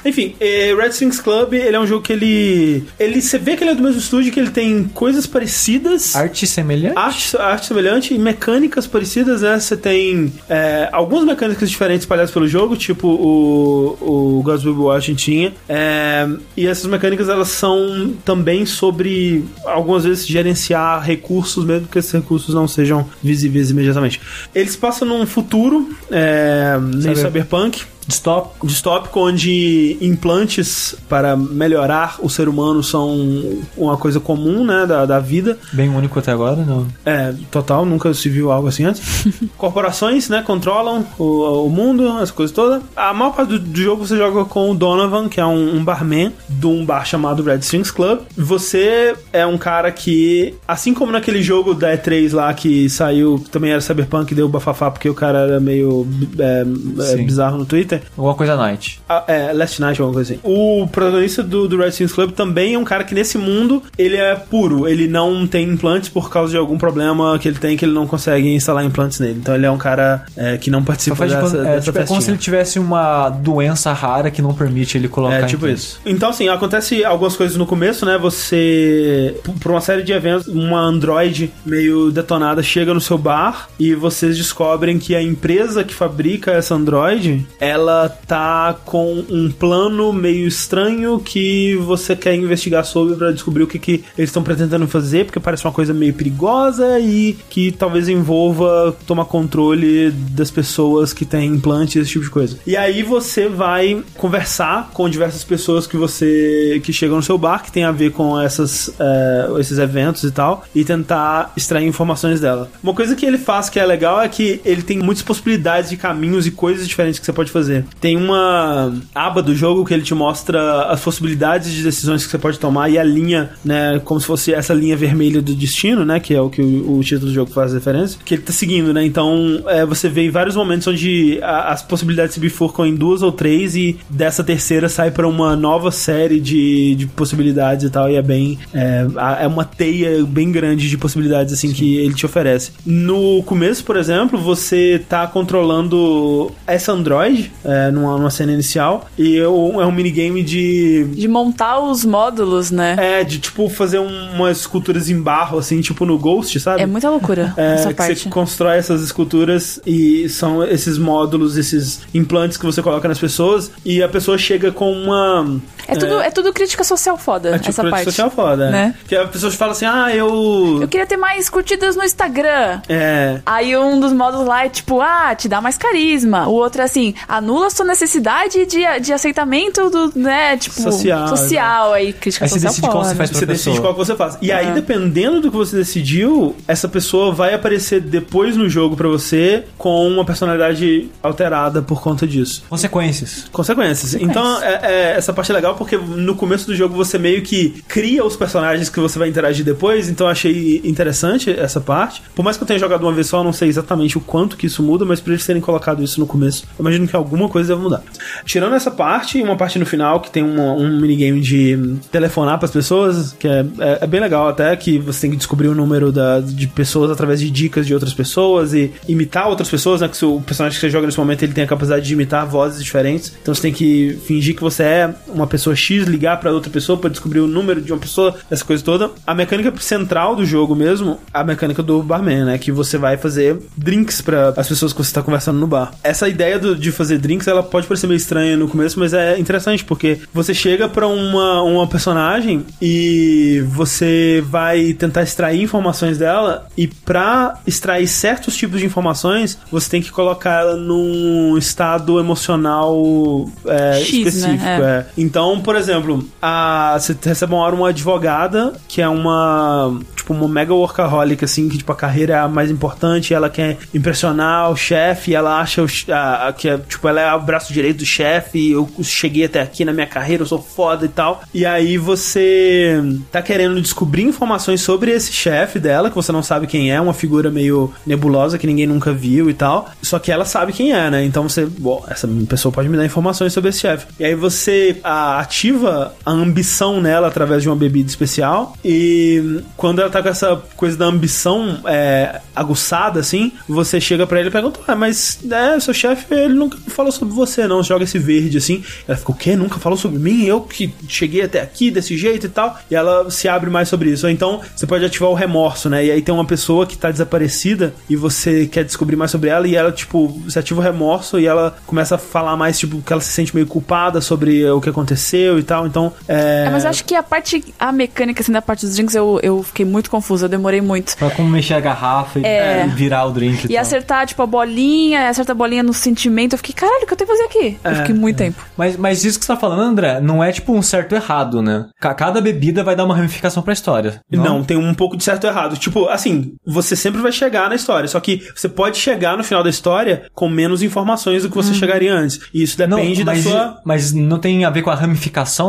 [0.06, 2.84] Enfim, eh, Red Strings Club, ele é um jogo que ele.
[3.00, 3.22] Ele.
[3.22, 6.16] Você vê que ele é do mesmo estúdio, que ele tem coisas parecidas.
[6.16, 6.98] Arte semelhante?
[6.98, 9.60] Arte, arte semelhante e mecânicas parecidas, né?
[9.60, 10.59] Você tem é,
[10.91, 15.53] algumas mecânicas diferentes espalhadas pelo jogo, tipo o, o Gods Will Be Watching tinha.
[15.68, 22.11] É, e essas mecânicas, elas são também sobre, algumas vezes, gerenciar recursos, mesmo que esses
[22.11, 24.19] recursos não sejam visíveis imediatamente.
[24.53, 28.52] Eles passam num futuro, é, meio Cyber- cyberpunk, Stop.
[28.65, 35.19] distópico onde implantes para melhorar o ser humano são uma coisa comum, né, da, da
[35.19, 35.57] vida.
[35.73, 36.88] Bem único até agora, não.
[37.06, 39.02] É, total, nunca se viu algo assim antes.
[39.57, 42.81] Corporações, né, controlam o, o mundo, as coisas todas.
[42.95, 45.84] A maior parte do, do jogo você joga com o Donovan, que é um, um
[45.84, 48.19] barman de um bar chamado Red Strings Club.
[48.36, 53.49] Você é um cara que, assim como naquele jogo da E3 lá que saiu, que
[53.49, 56.07] também era Cyberpunk e deu bafafá porque o cara era meio
[56.38, 56.65] é,
[57.11, 57.99] é, bizarro no Twitter.
[58.18, 59.02] Alguma coisa Night.
[59.08, 60.42] Ah, é, Last Night, alguma coisa assim.
[60.44, 64.16] O protagonista do, do Red Strings Club também é um cara que nesse mundo ele
[64.18, 64.88] é puro.
[64.88, 68.08] Ele não tem implantes por causa de algum problema que ele tem que ele não
[68.08, 69.40] consegue instalar implantes nele.
[69.40, 72.04] Então ele é um cara é, que não participa faz de dessa, é, tipo, é
[72.06, 75.72] como se ele tivesse uma doença rara que não permite ele colocar É, tipo tudo.
[75.74, 76.00] isso.
[76.06, 78.18] Então, assim, acontece algumas coisas no começo, né?
[78.18, 83.94] Você, por uma série de eventos, uma Android meio detonada chega no seu bar e
[83.94, 87.79] vocês descobrem que a empresa que fabrica essa Android, ela
[88.28, 93.80] tá com um plano meio estranho que você quer investigar sobre pra descobrir o que,
[93.80, 98.96] que eles estão pretendendo fazer, porque parece uma coisa meio perigosa e que talvez envolva
[99.06, 102.58] tomar controle das pessoas que têm implantes, esse tipo de coisa.
[102.66, 107.64] E aí você vai conversar com diversas pessoas que você que chegam no seu bar,
[107.64, 112.40] que tem a ver com essas, é, esses eventos e tal, e tentar extrair informações
[112.40, 112.70] dela.
[112.82, 115.98] Uma coisa que ele faz que é legal é que ele tem muitas possibilidades de
[115.98, 117.69] caminhos e coisas diferentes que você pode fazer.
[118.02, 122.38] Tem uma aba do jogo que ele te mostra as possibilidades de decisões que você
[122.38, 126.20] pode tomar e a linha, né, como se fosse essa linha vermelha do destino, né,
[126.20, 128.94] que é o que o, o título do jogo faz referência, que ele tá seguindo,
[128.94, 129.04] né?
[129.06, 133.22] Então, é, você vê em vários momentos onde a- as possibilidades se bifurcam em duas
[133.22, 138.10] ou três e dessa terceira sai pra uma nova série de, de possibilidades e tal,
[138.10, 139.06] e é bem é,
[139.41, 142.72] é uma teia bem grande de possibilidades assim que ele te oferece.
[142.86, 149.38] No começo, por exemplo, você tá controlando essa Android é, numa, numa cena inicial e
[149.38, 152.95] é um, é um minigame de De montar os módulos, né?
[152.99, 156.81] é, de tipo fazer um- umas esculturas em barro, assim, tipo no Ghost, sabe?
[156.81, 158.19] É, muita loucura É, essa que parte.
[158.19, 163.72] você constrói essas esculturas e são esses módulos, esses implantes que você coloca nas pessoas
[163.86, 165.60] e a pessoa chega com uma
[165.90, 166.30] É tudo, é.
[166.32, 168.06] tudo crítica social foda, É tipo essa crítica parte.
[168.06, 168.80] social foda, né?
[168.80, 168.95] Né?
[169.07, 170.80] Que a pessoa fala assim, ah, eu...
[170.82, 172.82] Eu queria ter mais curtidas no Instagram.
[172.88, 173.40] É...
[173.45, 176.48] Aí um dos modos lá é tipo, ah, te dá mais carisma.
[176.48, 181.94] O outro é assim, anula sua necessidade de, de aceitamento do, né, tipo, Social, social
[181.94, 183.10] aí, crítica Aí você social decide qual foda.
[183.10, 183.74] você faz pra Você pessoa.
[183.74, 184.38] decide qual que você faz.
[184.41, 184.72] E aí, É.
[184.72, 190.07] dependendo do que você decidiu, essa pessoa vai aparecer depois no jogo pra você com
[190.07, 192.64] uma personalidade alterada por conta disso.
[192.70, 193.45] Consequências.
[193.52, 194.14] Consequências.
[194.16, 197.82] Então, é- é- essa parte é legal porque no começo do jogo você meio que
[197.88, 202.22] cria os personagens que você vai interagir depois, então achei interessante essa parte.
[202.36, 204.56] Por mais que eu tenha jogado uma vez só, eu não sei exatamente o quanto
[204.58, 207.50] que isso muda, mas por eles terem colocado isso no começo, eu imagino que alguma
[207.50, 208.04] coisa deve mudar.
[208.46, 212.72] Tirando essa parte, uma parte no final que tem uma- um minigame de telefonar pras
[212.72, 216.12] pessoas, que é, é- é bem legal até, que você tem que descobrir o número
[216.12, 220.08] da- de pessoas através de dicas de outras pessoas e imitar outras pessoas, né?
[220.08, 222.46] Que se o personagem que você joga nesse momento ele tem a capacidade de imitar
[222.46, 223.34] vozes diferentes.
[223.42, 226.98] Então você tem que fingir que você é uma pessoa X, ligar pra outra pessoa
[226.98, 229.12] pra descobrir o número de uma pessoa, essa coisa toda.
[229.26, 232.58] A mecânica central do jogo mesmo, a mecânica do barman, né?
[232.58, 235.91] Que você vai fazer drinks pra as pessoas que você tá conversando no bar.
[236.04, 239.38] Essa ideia do- de fazer drinks, ela pode parecer meio estranha no começo, mas é
[239.40, 246.68] interessante porque você chega pra uma, uma personagem e você vai tentar extrair informações dela
[246.78, 253.50] e pra extrair certos tipos de informações, você tem que colocar ela num estado emocional
[253.66, 254.28] é, X, né?
[254.30, 254.64] específico.
[254.66, 254.80] É.
[254.82, 255.06] é.
[255.18, 260.48] Então, por exemplo, a, você recebe uma hora uma advogada que é uma tipo uma
[260.48, 264.76] mega workaholic assim, que tipo a carreira é a mais importante, ela quer impressionar o
[264.76, 268.06] chefe, ela acha o a- a- que é, tipo ela é o braço direito do
[268.06, 271.41] chefe, eu cheguei até aqui na minha carreira, eu sou foda e tal.
[271.53, 276.68] E aí você tá querendo descobrir informações sobre esse chefe dela, que você não sabe
[276.68, 279.90] quem é, uma figura meio nebulosa que ninguém nunca viu e tal.
[280.02, 281.23] Só que ela sabe quem é, né?
[281.23, 284.07] Então você, bom, essa pessoa pode me dar informações sobre esse chefe.
[284.19, 288.76] E aí você ah, ativa a ambição nela através de uma bebida especial.
[288.84, 294.40] E quando ela tá com essa coisa da ambição é, aguçada, assim, você chega pra
[294.40, 297.82] ele e pergunta: ah, mas é, seu chefe, ele nunca falou sobre você, não.
[297.82, 298.84] Você joga esse verde assim.
[299.07, 299.56] Ela fica, o quê?
[299.56, 300.44] Nunca falou sobre mim?
[300.44, 302.78] Eu que cheguei até aqui desse jeito e tal.
[302.91, 304.26] E ela se abre mais sobre isso.
[304.26, 306.06] Ou então você pode ativar o remorso, né?
[306.06, 309.68] E aí tem uma pessoa que tá desaparecida e você quer descobrir mais sobre ela
[309.68, 313.14] e ela, tipo, você ativa o remorso e ela começa a falar mais, tipo, que
[313.14, 315.88] ela se sente meio culpada sobre o que aconteceu e tal.
[315.88, 316.66] Então, é.
[316.68, 319.40] É, mas eu acho que a parte, a mecânica assim da parte dos drinks eu,
[319.44, 321.16] eu fiquei muito confusa, eu demorei muito.
[321.18, 322.86] Pra como mexer a garrafa e, É.
[322.86, 323.66] e virar o drink.
[323.66, 323.82] E tal.
[323.82, 327.18] acertar, tipo, a bolinha, acertar a bolinha no sentimento, eu fiquei, caralho, o que eu
[327.18, 327.78] tenho que fazer aqui?
[327.84, 328.64] eu fiquei muito tempo.
[328.78, 331.62] Mas, mas isso que você tá falando, André, não é tipo um certo e errado,
[331.62, 331.86] né?
[332.00, 334.22] Ca- Cada bebida vai dar uma ramificação pra história.
[334.32, 335.78] Não, tem um pouco de certo e errado.
[335.78, 339.64] Tipo, assim, você sempre vai chegar na história, só que você pode chegar no final
[339.64, 342.40] da história com menos informações do que você chegaria antes.
[342.54, 343.82] E isso Não, depende mas, da sua.
[343.86, 345.19] mas não tem a ver com a ramificação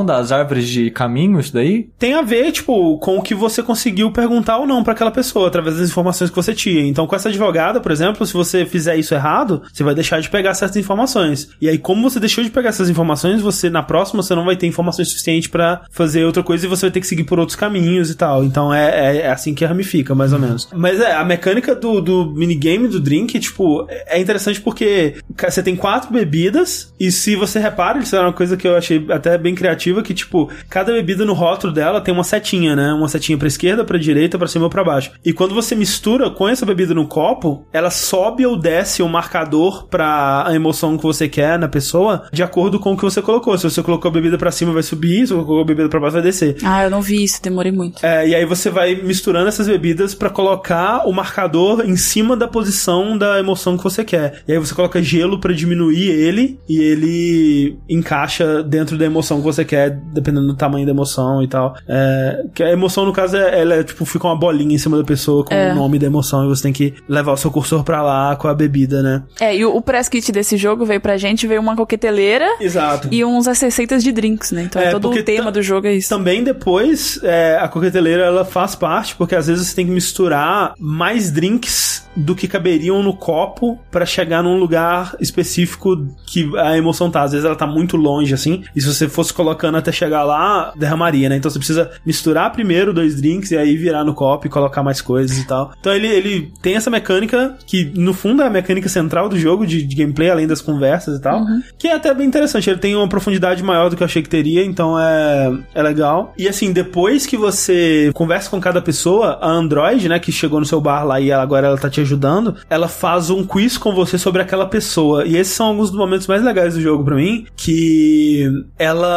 [0.05, 1.89] das árvores de caminho, isso daí?
[1.99, 5.49] Tem a ver, tipo, com o que você conseguiu perguntar ou não pra aquela pessoa,
[5.49, 6.87] através das informações que você tinha.
[6.87, 10.31] Então, com essa advogada, por exemplo, se você fizer isso errado, você vai deixar de
[10.31, 11.51] pegar certas informações.
[11.61, 14.57] E aí, como você deixou de pegar essas informações, você, na próxima, você não vai
[14.57, 17.57] ter informações suficientes pra fazer outra coisa e você vai ter que seguir por outros
[17.57, 18.45] caminhos e tal.
[18.45, 20.69] Então, é, é, é assim que ramifica, mais ou menos.
[20.75, 25.77] Mas é, a mecânica do, do minigame do drink, tipo, é interessante porque você tem
[25.77, 29.55] quatro bebidas e se você repara, isso é uma coisa que eu achei até bem
[29.55, 32.93] criativa, que, tipo, cada bebida no rótulo dela tem uma setinha, né?
[32.93, 35.13] Uma setinha pra esquerda, pra direita, pra cima ou pra baixo.
[35.25, 39.87] E quando você mistura com essa bebida no copo, ela sobe ou desce o marcador
[39.89, 43.57] pra a emoção que você quer na pessoa, de acordo com o que você colocou.
[43.57, 46.01] Se você colocou a bebida pra cima, vai subir, se você colocou a bebida pra
[46.01, 46.57] baixo, vai descer.
[46.63, 48.05] Ah, eu não vi isso, demorei muito.
[48.05, 52.49] É, e aí você vai misturando essas bebidas pra colocar o marcador em cima da
[52.49, 54.43] posição da emoção que você quer.
[54.47, 59.45] E aí você coloca gelo pra diminuir ele e ele encaixa dentro da emoção que
[59.45, 61.75] você quer, dependendo do tamanho da emoção e tal.
[61.89, 64.97] É, que a emoção, no caso, é, ela é tipo, fica uma bolinha em cima
[64.97, 65.73] da pessoa com É.
[65.73, 68.49] o nome da emoção e você tem que levar o seu cursor pra lá com
[68.49, 69.23] a bebida, né?
[69.41, 73.09] É, e o, o press kit desse jogo veio pra gente, veio uma coqueteleira Exato.
[73.11, 74.63] e uns as receitas de drinks, né?
[74.65, 76.09] Então É, todo porque o tema do jogo é isso.
[76.09, 80.75] Também depois, é, a coqueteleira ela faz parte, porque às vezes você tem que misturar
[80.79, 87.11] mais drinks do que caberiam no copo pra chegar num lugar específico que a emoção
[87.11, 87.23] tá.
[87.23, 90.73] Às vezes ela tá muito longe, assim, e se você fosse colocando até chegar lá,
[90.77, 91.37] derramaria, né?
[91.37, 95.01] Então você precisa misturar primeiro dois drinks e aí virar no copo e colocar mais
[95.01, 95.73] coisas e tal.
[95.79, 99.67] Então ele, ele tem essa mecânica que, no fundo, é a mecânica central do jogo
[99.67, 101.41] de, de gameplay, além das conversas e tal,
[101.79, 102.71] que é até bem interessante.
[102.71, 106.33] Ele tem uma profundidade maior do que eu achei que teria, então é, é legal.
[106.39, 110.67] E assim, depois que você conversa com cada pessoa, a Android, né, que chegou no
[110.67, 113.95] seu bar lá e ela- agora ela tá te ajudando, ela faz um quiz com
[113.95, 115.27] você sobre aquela pessoa.
[115.27, 118.49] E esses são alguns dos momentos mais legais do jogo pra mim, que
[118.79, 119.10] ela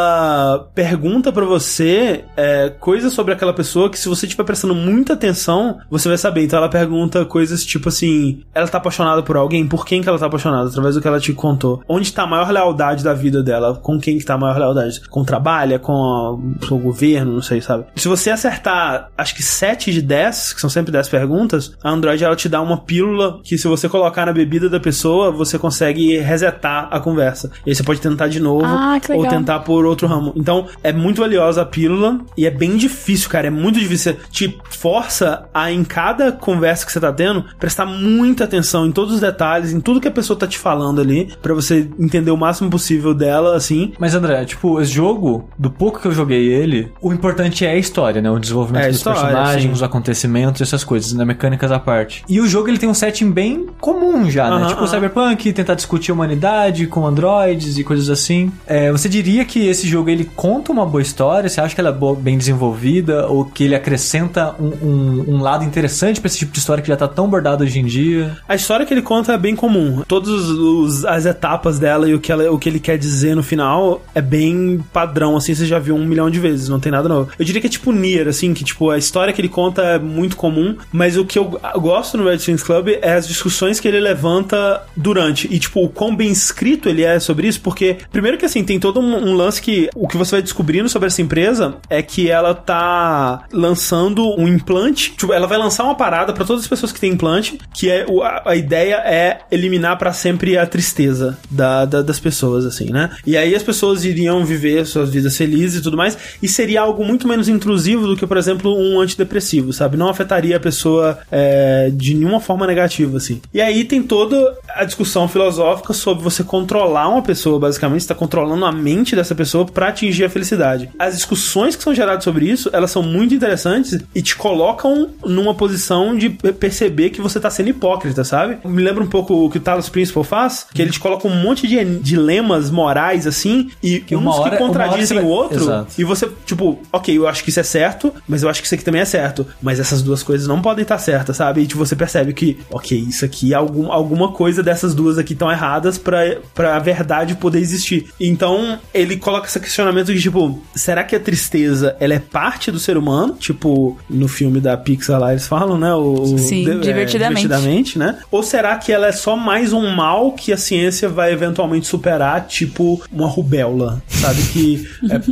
[0.73, 5.79] pergunta pra você é, coisas sobre aquela pessoa que se você estiver prestando muita atenção,
[5.89, 6.43] você vai saber.
[6.43, 9.67] Então ela pergunta coisas tipo assim, ela tá apaixonada por alguém?
[9.67, 10.69] Por quem que ela tá apaixonada?
[10.69, 11.81] Através do que ela te contou.
[11.87, 13.75] Onde tá a maior lealdade da vida dela?
[13.75, 15.01] Com quem que tá a maior lealdade?
[15.09, 15.79] Com trabalha?
[15.79, 17.33] Com, a, com o governo?
[17.33, 17.85] Não sei, sabe?
[17.95, 22.23] Se você acertar, acho que 7 de 10, que são sempre 10 perguntas, a Android
[22.23, 26.17] ela te dá uma pílula que se você colocar na bebida da pessoa, você consegue
[26.19, 27.51] resetar a conversa.
[27.65, 30.33] E aí você pode tentar de novo Ah, ou tentar por outro ramo.
[30.35, 33.47] Então, é muito valiosa a pílula e é bem difícil, cara.
[33.47, 34.13] É muito difícil.
[34.13, 38.91] Você te força a, em cada conversa que você tá tendo, prestar muita atenção em
[38.91, 42.31] todos os detalhes, em tudo que a pessoa tá te falando ali, pra você entender
[42.31, 43.93] o máximo possível dela, assim.
[43.99, 47.77] Mas André, tipo, esse jogo, do pouco que eu joguei ele, o importante é a
[47.77, 48.29] história, né?
[48.29, 49.71] O desenvolvimento É dos história, personagens, sim.
[49.71, 51.23] os acontecimentos, essas coisas, né?
[51.25, 52.23] Mecânicas à parte.
[52.27, 54.55] E o jogo ele tem um setting bem comum já, né?
[54.57, 54.87] Aham, Tipo aham.
[54.87, 58.51] Cyberpunk, tentar discutir a humanidade com androids e coisas assim.
[58.65, 61.49] É, você diria que esse jogo ele conta uma boa história?
[61.49, 63.27] Você acha que ela é boa- bem desenvolvida?
[63.27, 66.87] Ou que ele acrescenta um, um- um lado interessante pra esse tipo de história que
[66.87, 68.37] já tá tão bordado hoje em dia?
[68.47, 70.03] A história que ele conta é bem comum.
[70.07, 74.01] Todas as etapas dela e o que, ela- o que ele quer dizer no final
[74.15, 77.29] é bem padrão, assim, você já viu um milhão de vezes, não tem nada novo.
[77.37, 79.99] Eu diria que é tipo Nier, assim, que tipo, a história que ele conta é
[79.99, 83.87] muito comum, mas o que eu gosto no Red Strings Club é as discussões que
[83.87, 85.47] ele levanta durante.
[85.53, 88.79] E, tipo, o quão bem escrito ele é sobre isso, porque, primeiro que assim, tem
[88.79, 92.29] todo um, um lance que o que você vai descobrindo sobre essa empresa é que
[92.29, 95.11] ela tá lançando um implante.
[95.11, 98.05] Tipo, ela vai lançar uma parada pra todas as pessoas que têm implante, que é
[98.23, 103.09] a, a ideia é eliminar pra sempre a tristeza da, da- das pessoas, assim, né?
[103.25, 107.03] E aí as pessoas iriam viver suas vidas felizes e tudo mais, e seria algo
[107.05, 109.97] muito menos intrusivo do que, por exemplo, um antidepressivo, sabe?
[109.97, 113.41] Não afetaria a pessoa é, de nenhuma forma negativa, assim.
[113.53, 118.15] E aí tem toda a discussão filosófica sobre você controlar uma pessoa, basicamente, você tá
[118.15, 120.89] controlando a mente dessa pessoa pra atingir a felicidade.
[120.97, 125.53] As discussões que são geradas sobre isso, elas são muito interessantes e te colocam numa
[125.53, 128.57] posição de perceber que você tá sendo hipócrita, sabe?
[128.67, 131.35] Me lembra um pouco o que o Talos Principal faz, que ele te coloca um
[131.41, 135.63] monte de dilemas morais, assim, e Que uns hora- que contradizem você o vai- outro,
[135.63, 135.93] Exato.
[135.97, 138.75] e você, tipo, ok, eu acho que isso é certo, mas eu acho que isso
[138.75, 139.45] aqui também é certo.
[139.61, 141.61] Mas essas duas coisas não podem estar certas, sabe?
[141.61, 145.51] E tipo, você percebe que, ok, isso aqui, algum, alguma coisa dessas duas aqui estão
[145.51, 148.07] erradas pra, pra verdade poder existir.
[148.19, 152.79] Então, ele coloca esse questionamento de, tipo, será que a tristeza, ela é parte do
[152.79, 153.35] ser humano?
[153.39, 155.93] Tipo, no filme da Pixar lá, eles falam, né?
[155.93, 157.41] O, Sim, de- é, divertidamente.
[157.41, 158.17] divertidamente, né?
[158.31, 162.47] Ou será que ela é só mais um mal que a ciência vai eventualmente superar,
[162.47, 164.41] tipo uma rubéola, sabe?
[164.53, 164.87] Que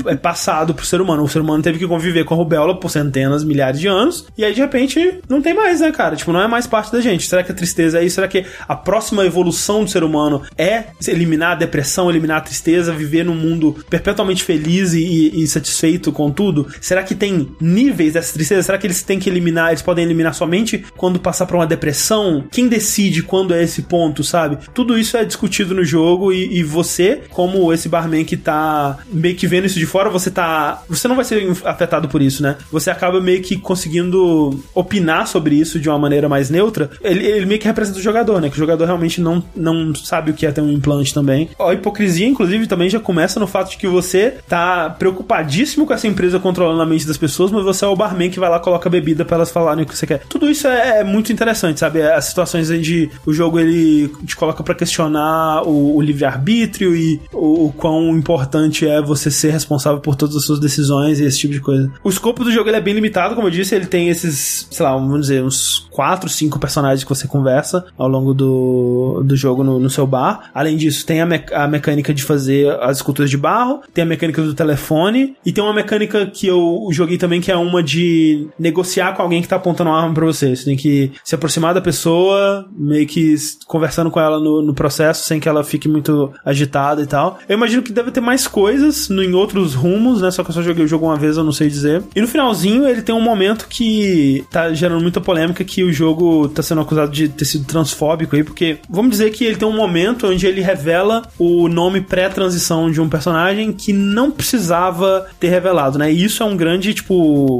[0.08, 1.24] é, é passado pro ser humano.
[1.24, 4.44] O ser humano teve que conviver com a rubéola por centenas, milhares de anos, e
[4.46, 6.16] aí de repente não tem mais, né, cara?
[6.16, 7.28] Tipo, não é mais parte da gente.
[7.28, 8.16] Será que a tristeza é isso?
[8.16, 12.92] Será que a próxima evolução do ser humano é eliminar a depressão, eliminar a tristeza,
[12.94, 16.66] viver num mundo perpetuamente feliz e, e satisfeito com tudo?
[16.80, 18.64] Será que tem níveis dessa tristeza?
[18.64, 22.46] Será que eles têm que eliminar, eles podem eliminar somente quando passar por uma depressão?
[22.50, 24.58] Quem decide quando é esse ponto, sabe?
[24.74, 29.36] Tudo isso é discutido no jogo e, e você, como esse barman que tá meio
[29.36, 30.84] que vendo isso de fora, você tá.
[30.88, 32.56] Você não vai ser afetado por isso, né?
[32.72, 36.90] Você acaba meio que conseguindo opinar sobre isso de uma maneira mais neutra.
[37.02, 38.50] Ele, ele meio que representa o jogador, né?
[38.50, 41.50] Que o jogador realmente não, não sabe o que é ter um implante também.
[41.60, 46.08] A hipocrisia, inclusive, também já começa no fato de que você tá preocupadíssimo com essa
[46.08, 48.90] empresa controlando a mente das pessoas, mas você é o barman que vai lá coloca
[48.90, 50.22] bebida pra elas falarem o que você quer.
[50.30, 52.02] Tudo isso é, é muito interessante, sabe?
[52.02, 57.66] As situações onde o jogo ele te coloca pra questionar o, o livre-arbítrio e o,
[57.68, 61.54] o quão importante é você ser responsável por todas as suas decisões e esse tipo
[61.54, 61.92] de coisa.
[62.04, 64.86] O escopo do jogo ele é bem limitado, como eu disse, ele tem esses, sei
[64.86, 69.64] lá, vamos dizer, uns 4, 5 personagens que você conversa ao longo do, do jogo
[69.64, 70.50] no, no seu bar.
[70.54, 74.08] Além disso, tem a, me- a mecânica de fazer as esculturas de barro, tem a
[74.08, 78.48] mecânica do telefone e tem uma mecânica que eu joguei também que é uma de
[78.58, 80.56] negociar com alguém que tá apontando uma arma pra você.
[80.56, 83.36] Você tem que se aproximar da pessoa, meio que
[83.66, 87.40] conversando com ela no, no processo, sem que ela fique muito agitada e tal.
[87.48, 90.32] Eu imagino que deve ter mais coisas no, em outros rumos, né?
[90.32, 92.04] Só que eu só joguei o jogo uma vez, eu não sei dizer.
[92.16, 96.48] E no finalzinho, ele tem um momento que tá gerando muita polêmica que o jogo
[96.50, 99.76] tá sendo acusado de ter sido transfóbico aí, porque vamos dizer que ele tem um
[99.76, 106.00] momento onde ele revela o nome pré-transição de um personagem que não precisava ter revelado,
[106.00, 106.10] né?
[106.10, 107.14] E isso é um grande, tipo,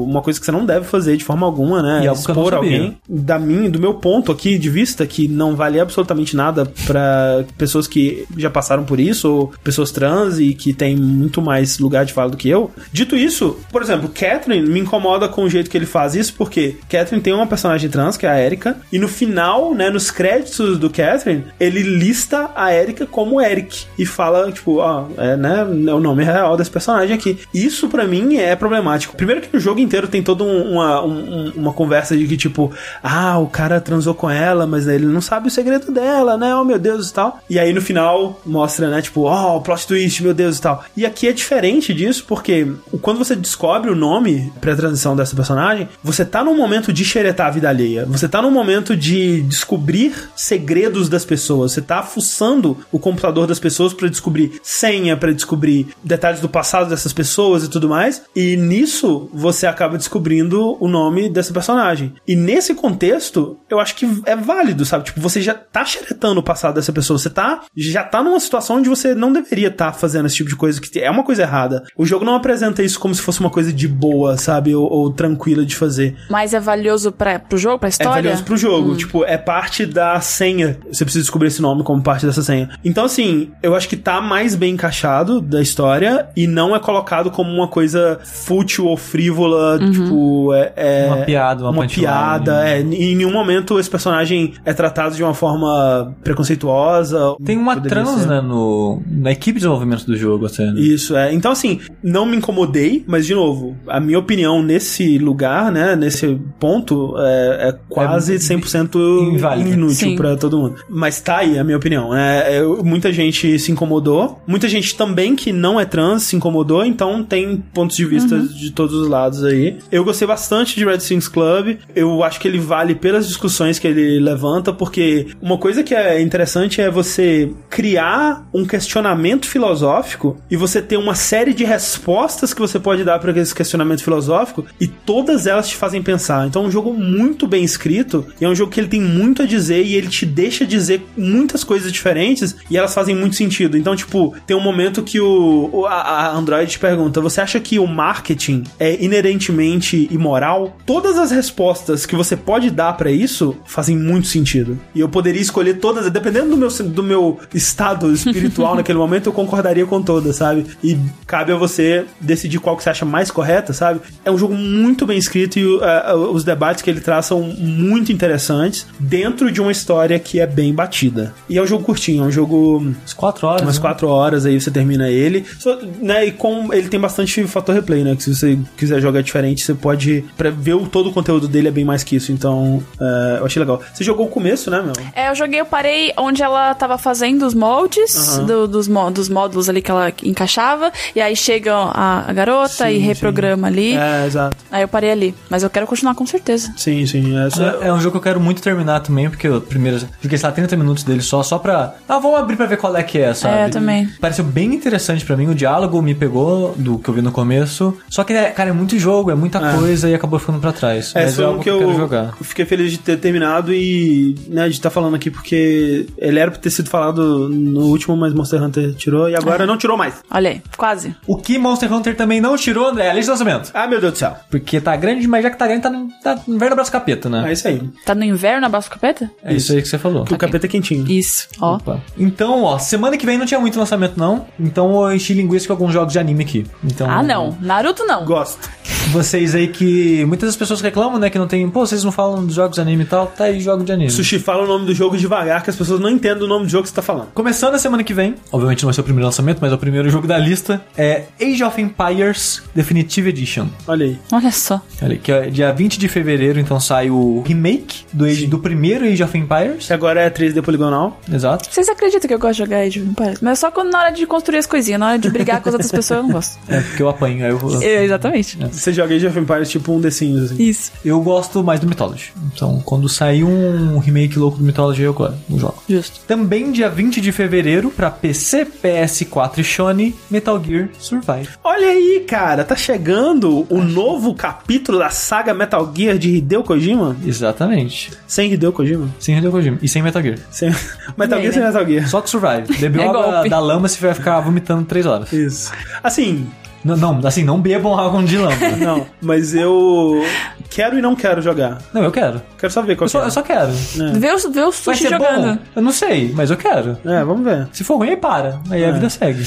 [0.04, 2.06] uma coisa que você não deve fazer de forma alguma, né?
[2.06, 6.36] E Expor alguém da mim, do meu ponto aqui de vista, que não vale absolutamente
[6.36, 11.42] nada pra pessoas que já passaram por isso, ou pessoas trans e que tem muito
[11.42, 12.72] mais lugar de fala do que eu.
[12.94, 16.78] Dito isso, por exemplo, Catherine me incomoda com o jeito que ele faz isso, porque
[16.90, 18.78] Catherine tem uma personagem trans, que é a Erika.
[18.92, 23.86] E no final, né, nos créditos do Catherine, ele lista a Erika como Eric.
[23.98, 27.40] E fala, tipo, ó, é, né, o nome real desse personagem aqui.
[27.54, 29.16] Isso pra mim é problemático.
[29.16, 32.72] Primeiro que no jogo inteiro tem toda um- uma, um- uma conversa de que, tipo,
[33.04, 36.56] ah, o cara transou com ela, mas ele não sabe o segredo dela, né?
[36.56, 37.40] Oh meu Deus e tal.
[37.50, 40.84] E aí no final mostra, né, tipo, ó, o plot twist, meu Deus e tal.
[40.96, 42.68] E aqui é diferente disso, porque
[43.02, 47.52] quando você descobre o nome pré-transição dessa personagem, você tá num momento de xeretar a
[47.52, 48.06] vida alheia.
[48.08, 51.72] Você tá num momento de descobrir segredos das pessoas.
[51.72, 55.71] Você tá fuçando o computador das pessoas pra descobrir senha, pra descobrir
[56.04, 58.24] detalhes do passado dessas pessoas e tudo mais.
[58.36, 62.14] E nisso você acaba descobrindo o nome dessa personagem.
[62.28, 65.06] E nesse contexto, eu acho que é válido, sabe?
[65.06, 67.18] Tipo, você já tá xeretando o passado dessa pessoa.
[67.18, 70.56] Você tá já tá numa situação onde você não deveria estar fazendo esse tipo de
[70.56, 71.84] coisa, que é uma coisa errada.
[71.98, 74.76] O jogo não apresenta isso como se fosse uma coisa de boa, sabe?
[74.76, 76.16] Ou, ou tranquila de fazer.
[76.30, 78.12] Mas é valioso pra, pro jogo, pra É história?
[78.24, 78.96] valioso pro jogo.
[78.96, 80.78] Tipo, é parte da senha.
[80.92, 82.70] Você precisa descobrir esse nome como parte dessa senha.
[82.84, 87.30] Então, assim, eu acho que tá mais bem encaixado da história e não é colocado
[87.32, 89.80] como uma coisa fútil ou frívola.
[89.80, 90.74] Tipo, é.
[90.76, 92.68] é Uma piada, uma Uma piada.
[92.70, 97.36] É, em nenhum momento esse personagem é tratado de uma forma preconceituosa.
[97.44, 98.28] Tem uma trans, ser.
[98.28, 100.66] né, no, na equipe de desenvolvimento do jogo, até.
[100.72, 100.80] né?
[100.80, 101.34] Isso, é.
[101.34, 106.40] Então, assim, não me incomodei, mas, de novo, a minha opinião nesse lugar, né, nesse
[106.60, 108.96] ponto, é, é quase É 100%
[109.34, 109.70] inválida.
[109.70, 110.16] inútil Sim.
[110.16, 110.76] pra todo mundo.
[110.90, 112.60] Mas tá aí a minha opinião, né?
[112.60, 117.24] Eu- muita gente se incomodou, muita gente também que não é trans se incomodou, então
[117.24, 119.78] tem pontos de vista de todos os lados aí.
[119.92, 123.88] Eu gostei bastante de Red Things Club, eu acho que ele vale pelas discussões que
[123.88, 130.56] ele levanta, porque uma coisa que é interessante é você criar um questionamento filosófico e
[130.56, 134.88] você ter uma série de respostas que você pode dar para esse questionamento filosófico e
[134.88, 136.48] todas elas te fazem pensar.
[136.48, 139.42] Então é um jogo muito bem escrito e é um jogo que ele tem muito
[139.42, 143.78] a dizer e ele te deixa dizer muitas coisas diferentes e elas fazem muito sentido.
[143.78, 145.41] Então, tipo, tem um momento que o,
[145.88, 150.76] a, a Android te pergunta: você acha que o marketing é inerentemente imoral?
[150.86, 154.80] Todas as respostas que você pode dar pra isso fazem muito sentido.
[154.94, 159.34] E eu poderia escolher todas, dependendo do meu, do meu estado espiritual naquele momento, eu
[159.34, 160.66] concordaria com todas, sabe?
[160.84, 164.02] E cabe a você decidir qual que você acha mais correta, sabe?
[164.24, 168.12] É um jogo muito bem escrito e uh, os debates que ele traz são muito
[168.12, 171.34] interessantes dentro de uma história que é bem batida.
[171.50, 173.62] E é um jogo curtinho, é um jogo Umas quatro horas.
[173.62, 173.82] umas né?
[173.82, 175.31] quatro horas aí você termina ele.
[175.60, 178.16] Só, né, e com ele tem bastante fator replay, né?
[178.16, 181.68] Que se você quiser jogar diferente, você pode pra ver o, todo o conteúdo dele
[181.68, 182.32] é bem mais que isso.
[182.32, 183.82] Então, é, eu achei legal.
[183.94, 184.94] Você jogou o começo, né, meu?
[185.16, 189.70] É, eu joguei, eu parei onde ela tava fazendo os moldes do- dos, dos módulos
[189.70, 190.92] ali que ela encaixava.
[191.16, 193.94] E aí chega a, a garota Sim, e reprograma ali.
[193.96, 194.58] É, exato.
[194.72, 195.36] Aí eu parei ali.
[195.50, 196.74] Mas eu quero continuar com certeza.
[196.78, 197.38] Sim, sim.
[197.38, 200.00] É, só- É, é um jogo que eu quero muito terminar também, porque eu primeiro
[200.22, 201.96] joguei, sei lá, 30 minutos dele só, só pra.
[202.08, 203.56] Ah, vamos abrir pra ver qual é que é, sabe?
[203.58, 204.08] É, também.
[204.20, 207.98] Pareceu bem interessante pra mim, o diálogo me pegou do que eu vi no começo.
[208.10, 209.78] Só que, é, cara, é muito jogo, é muita É.
[209.78, 211.14] coisa e acabou ficando pra trás.
[211.16, 212.34] É, Mas é um algo que eu, quero jogar.
[212.42, 216.60] fiquei feliz de ter terminado e né, de estar falando aqui porque ele era pra
[216.60, 220.16] ter sido falado no último, mas Monster Hunter tirou e agora não tirou mais.
[220.30, 221.16] Olha aí, quase.
[221.28, 223.72] O que Monster Hunter também não tirou, André, é a lista de lançamento.
[223.74, 224.36] Ah, meu Deus do céu.
[224.50, 227.30] Porque tá grande, mas já que tá grande, tá no, tá no inverno abraço capeta,
[227.30, 227.50] né?
[227.50, 227.82] É isso aí.
[228.06, 229.30] Tá no inverno abaixo do capeta?
[229.44, 230.24] É isso aí que você falou.
[230.30, 231.10] O capeta é quentinho.
[231.10, 231.76] Isso, ó.
[231.76, 232.00] Opa.
[232.18, 234.46] Então, ó, semana que vem não tinha muito lançamento, não.
[234.60, 236.66] Então enchi linguiça com alguns jogos de anime aqui.
[236.84, 237.58] Então, Ah, não.
[237.62, 238.26] Naruto não.
[238.26, 238.70] Gosto.
[239.12, 240.24] Vocês aí que.
[240.26, 241.30] Muitas das pessoas reclamam, né?
[241.30, 241.68] Que não tem.
[241.70, 243.28] Pô, vocês não falam dos jogos de anime e tal.
[243.28, 244.10] Tá aí jogo de anime.
[244.12, 246.72] Sushi fala o nome do jogo devagar, que as pessoas não entendem o nome do
[246.72, 247.28] jogo que você tá falando.
[247.34, 249.78] Começando a semana que vem, obviamente não vai ser o primeiro lançamento, mas é o
[249.78, 253.68] primeiro jogo da lista, é Age of Empires Definitive Edition.
[253.88, 254.20] Olha aí.
[254.32, 254.82] Olha só.
[255.02, 259.06] Olha, que é dia 20 de fevereiro, então sai o remake do, Age, do primeiro
[259.06, 259.88] Age of Empires.
[259.88, 261.20] Que agora é 3D poligonal.
[261.32, 261.68] Exato.
[261.70, 263.40] Vocês acreditam que eu gosto de jogar Age of Empires?
[263.42, 265.74] Mas só quando na hora de construir as coisinhas, na hora de brigar com as
[265.74, 266.60] outras pessoas, eu não gosto.
[266.68, 267.44] É, porque eu apanho.
[267.44, 268.58] Aí eu, É, exatamente.
[268.72, 270.64] Você joga Age of Empires tipo um The Sims, assim.
[270.64, 270.92] Isso.
[271.04, 272.32] eu gosto mais do Mythology.
[272.54, 275.16] Então, quando sair um remake louco do Mythology, eu.
[275.50, 275.84] Eu jogo.
[275.90, 276.20] Justo.
[276.28, 281.50] Também dia 20 de fevereiro, pra PC, PS4 e Sony, Metal Gear Survive.
[281.64, 287.16] Olha aí, cara, tá chegando o novo capítulo da saga Metal Gear de Hideo Kojima?
[287.26, 288.12] Exatamente.
[288.28, 289.10] Sem Hideo Kojima?
[289.20, 289.78] Sem Hideo Kojima.
[289.82, 290.38] E sem Metal Gear.
[290.52, 290.70] Sem...
[291.18, 291.68] Metal E aí, Gear sem né?
[291.68, 292.08] Metal Gear.
[292.10, 292.78] Só que Survive.
[292.80, 293.50] Bebeu É água golpe.
[293.50, 295.32] da lama, você vai ficar vomitando 3 horas.
[295.34, 295.72] Isso.
[296.04, 296.50] Assim,
[296.84, 298.76] Não, não, assim, não bebam água de lâmpada.
[298.82, 300.24] Não, mas eu
[300.70, 301.80] quero e não quero jogar.
[301.94, 302.42] não, eu quero.
[302.58, 303.28] Quero só ver qual Eu só, que é.
[303.28, 303.72] eu só quero.
[304.20, 305.56] Vê o, vê o Vai sushi ser jogando.
[305.56, 305.64] bom?
[305.76, 306.98] Eu não sei, mas eu quero.
[307.06, 307.68] É, vamos ver.
[307.74, 308.60] Se for ruim, aí para.
[308.70, 308.92] Aí a É.
[308.92, 309.44] vida segue.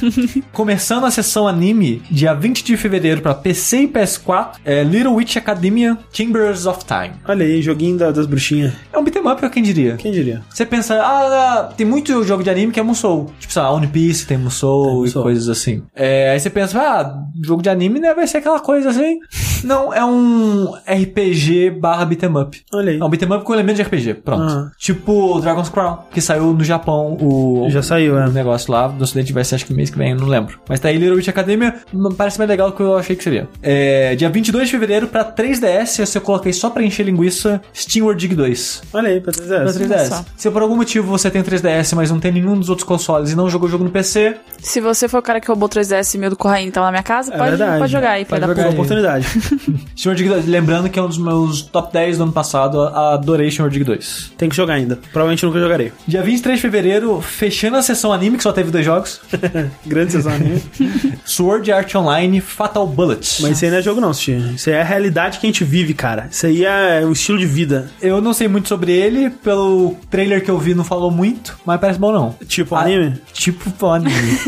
[0.52, 5.36] Começando a sessão anime, dia 20 de fevereiro pra PC e PS4, é Little Witch
[5.36, 7.14] Academia Chambers of Time.
[7.26, 8.72] Olha aí, joguinho da- das bruxinhas.
[8.92, 9.96] É um beat'em up, quem diria?
[9.96, 10.42] Quem diria?
[10.50, 13.30] Você pensa, ah, tem muito jogo de anime que é Musou.
[13.38, 15.22] Tipo, sei lá, One Piece tem Musou e Musou.
[15.22, 15.82] coisas assim.
[15.94, 19.18] É, aí você pensa, ah, jogo de anime né, vai ser aquela coisa assim.
[19.64, 22.62] Não, é um RPG barra beat'em up.
[22.72, 22.98] Olha aí.
[22.98, 24.42] É um beat'em up com elemento de RPG, pronto.
[24.42, 24.70] Ah.
[24.78, 28.30] Tipo Dragon's Crown, que saiu no Japão, o, Já saiu, o é.
[28.30, 28.88] negócio lá.
[28.88, 30.58] No ocidente vai ser acho que mês que vem, eu não lembro.
[30.68, 31.74] Mas tá aí Little Witch Academia,
[32.16, 33.48] parece mais legal do que eu achei que seria.
[33.62, 38.20] É, dia 22 de fevereiro pra 3DS, esse eu coloquei só pra encher linguiça, Steamworld
[38.20, 38.82] Dig 2.
[38.92, 39.48] Olha aí, pra 3DS.
[39.48, 40.08] Pra 3DS.
[40.08, 40.24] só.
[40.36, 43.36] Se por algum motivo você tem 3DS, mas não tem nenhum dos outros consoles e
[43.36, 46.18] não jogou o jogo no PC, Se você for o cara que roubou o 3DS
[46.18, 47.78] meu do Corraine e tá lá na minha casa, É pode, verdade.
[47.78, 48.72] pode jogar aí, Pode filha da jogar.
[48.74, 49.26] Oportunidade.
[49.96, 53.50] Steamworld Dig 2, lembrando que é um dos meus top 10 do ano passado, adorei
[53.50, 54.32] Steamworld Dig 2.
[54.36, 54.96] Tem que jogar ainda.
[55.12, 55.92] Provavelmente nunca jogarei.
[56.06, 59.20] Dia 23 de fevereiro, fechando a sessão anime, que só teve dois jogos,
[59.86, 60.62] Grande sessão anime.
[61.24, 63.42] Sword Art Online Fatal Bullet.
[63.42, 64.54] Mas isso aí não é jogo não, Sushi.
[64.54, 66.28] Isso aí é a realidade que a gente vive, cara.
[66.30, 67.90] Isso aí é o estilo de vida.
[68.00, 71.80] Eu não sei muito sobre ele, pelo trailer que eu vi não falou muito, mas
[71.80, 72.34] parece bom não.
[72.46, 73.14] Tipo Ah, anime?
[73.32, 74.38] Tipo o anime.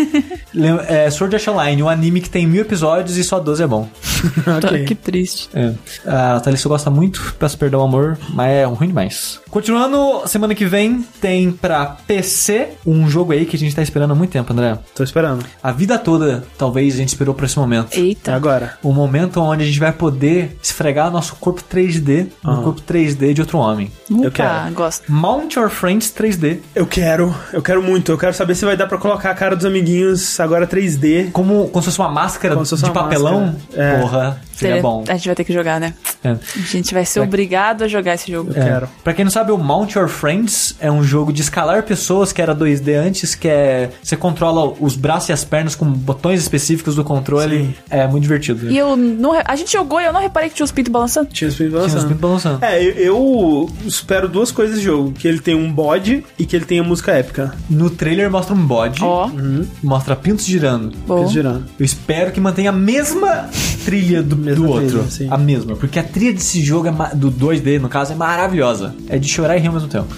[0.89, 3.89] É, Sword Art Online, um anime que tem mil episódios e só 12 é bom.
[4.65, 4.85] ok.
[4.85, 5.49] Que triste.
[5.55, 5.73] É.
[6.07, 9.41] A Thalissa gosta muito, peço perdão, amor, mas é ruim demais.
[9.51, 14.11] Continuando, semana que vem tem pra PC um jogo aí que a gente tá esperando
[14.12, 14.78] há muito tempo, André.
[14.95, 15.45] Tô esperando.
[15.62, 17.95] A vida toda, talvez, a gente esperou por esse momento.
[17.97, 18.35] É Eita.
[18.35, 18.78] agora.
[18.83, 22.62] O momento onde a gente vai poder esfregar nosso corpo 3D no Aham.
[22.65, 23.91] corpo 3D de outro homem.
[24.11, 24.73] Eu quero.
[24.75, 25.11] gosto.
[25.11, 26.59] Mount Your Friends 3D.
[26.75, 28.12] Eu quero, eu quero muito.
[28.12, 31.31] Eu quero saber se vai dar pra colocar a cara dos amiguinhos agora 3D.
[31.33, 33.47] Como, como se fosse uma máscara fosse de uma papelão.
[33.47, 33.83] máscara.
[33.83, 34.01] É.
[34.01, 35.05] Porra, seria bom.
[35.09, 35.94] A gente vai ter que jogar, né?
[36.25, 36.31] É.
[36.31, 38.51] A gente vai ser obrigado a jogar esse jogo.
[38.51, 38.89] Eu quero.
[39.05, 42.43] Pra quem não sabe, o Mount Your Friends é um jogo de escalar pessoas que
[42.43, 43.91] era 2D antes, que é.
[44.03, 47.67] Você controla os braços e as pernas com botões específicos do controle.
[47.67, 47.75] Sim.
[47.91, 48.71] É muito divertido.
[48.71, 49.33] E eu não.
[49.45, 51.29] A gente jogou e eu não reparei que tinha os pintos balançando.
[51.31, 52.07] Tinha os pintos Tinha os balançando.
[52.09, 52.65] pintos balançando.
[52.65, 55.13] É, eu, eu espero duas coisas desse jogo.
[55.13, 57.55] Que ele tem um bode e que ele tenha música épica.
[57.71, 59.31] No trailer mostra um bode, Ó,
[59.83, 60.97] mostra pintos girando.
[61.07, 61.23] bom.
[61.25, 61.65] Fiz girando.
[61.79, 63.49] Eu espero que mantenha a mesma
[63.85, 65.11] trilha do, Mesma do trilha, outro.
[65.11, 65.29] sim.
[65.31, 65.77] A mesma.
[65.77, 68.95] Porque a trilha desse jogo, é do 2D, no caso, é maravilhosa.
[69.09, 70.09] É de chorar e rir ao mesmo tempo.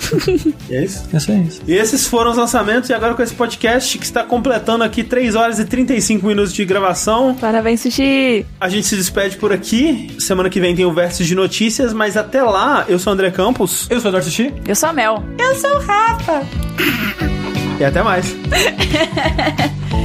[0.69, 1.05] E é isso.
[1.13, 1.63] Isso é isso.
[1.67, 2.89] E esses foram os lançamentos.
[2.91, 6.65] E agora com esse podcast que está completando aqui 3 horas e 35 minutos de
[6.65, 7.35] gravação.
[7.35, 8.47] Parabéns, Sushi!
[8.61, 10.17] A gente se despede por aqui.
[10.19, 11.93] Semana que vem tem o Versus de Notícias.
[11.93, 13.87] Mas até lá, eu sou o André Campos.
[13.91, 14.55] Eu sou o Eduardo Sushi.
[14.67, 15.23] Eu sou a Mel.
[17.79, 18.35] E até mais.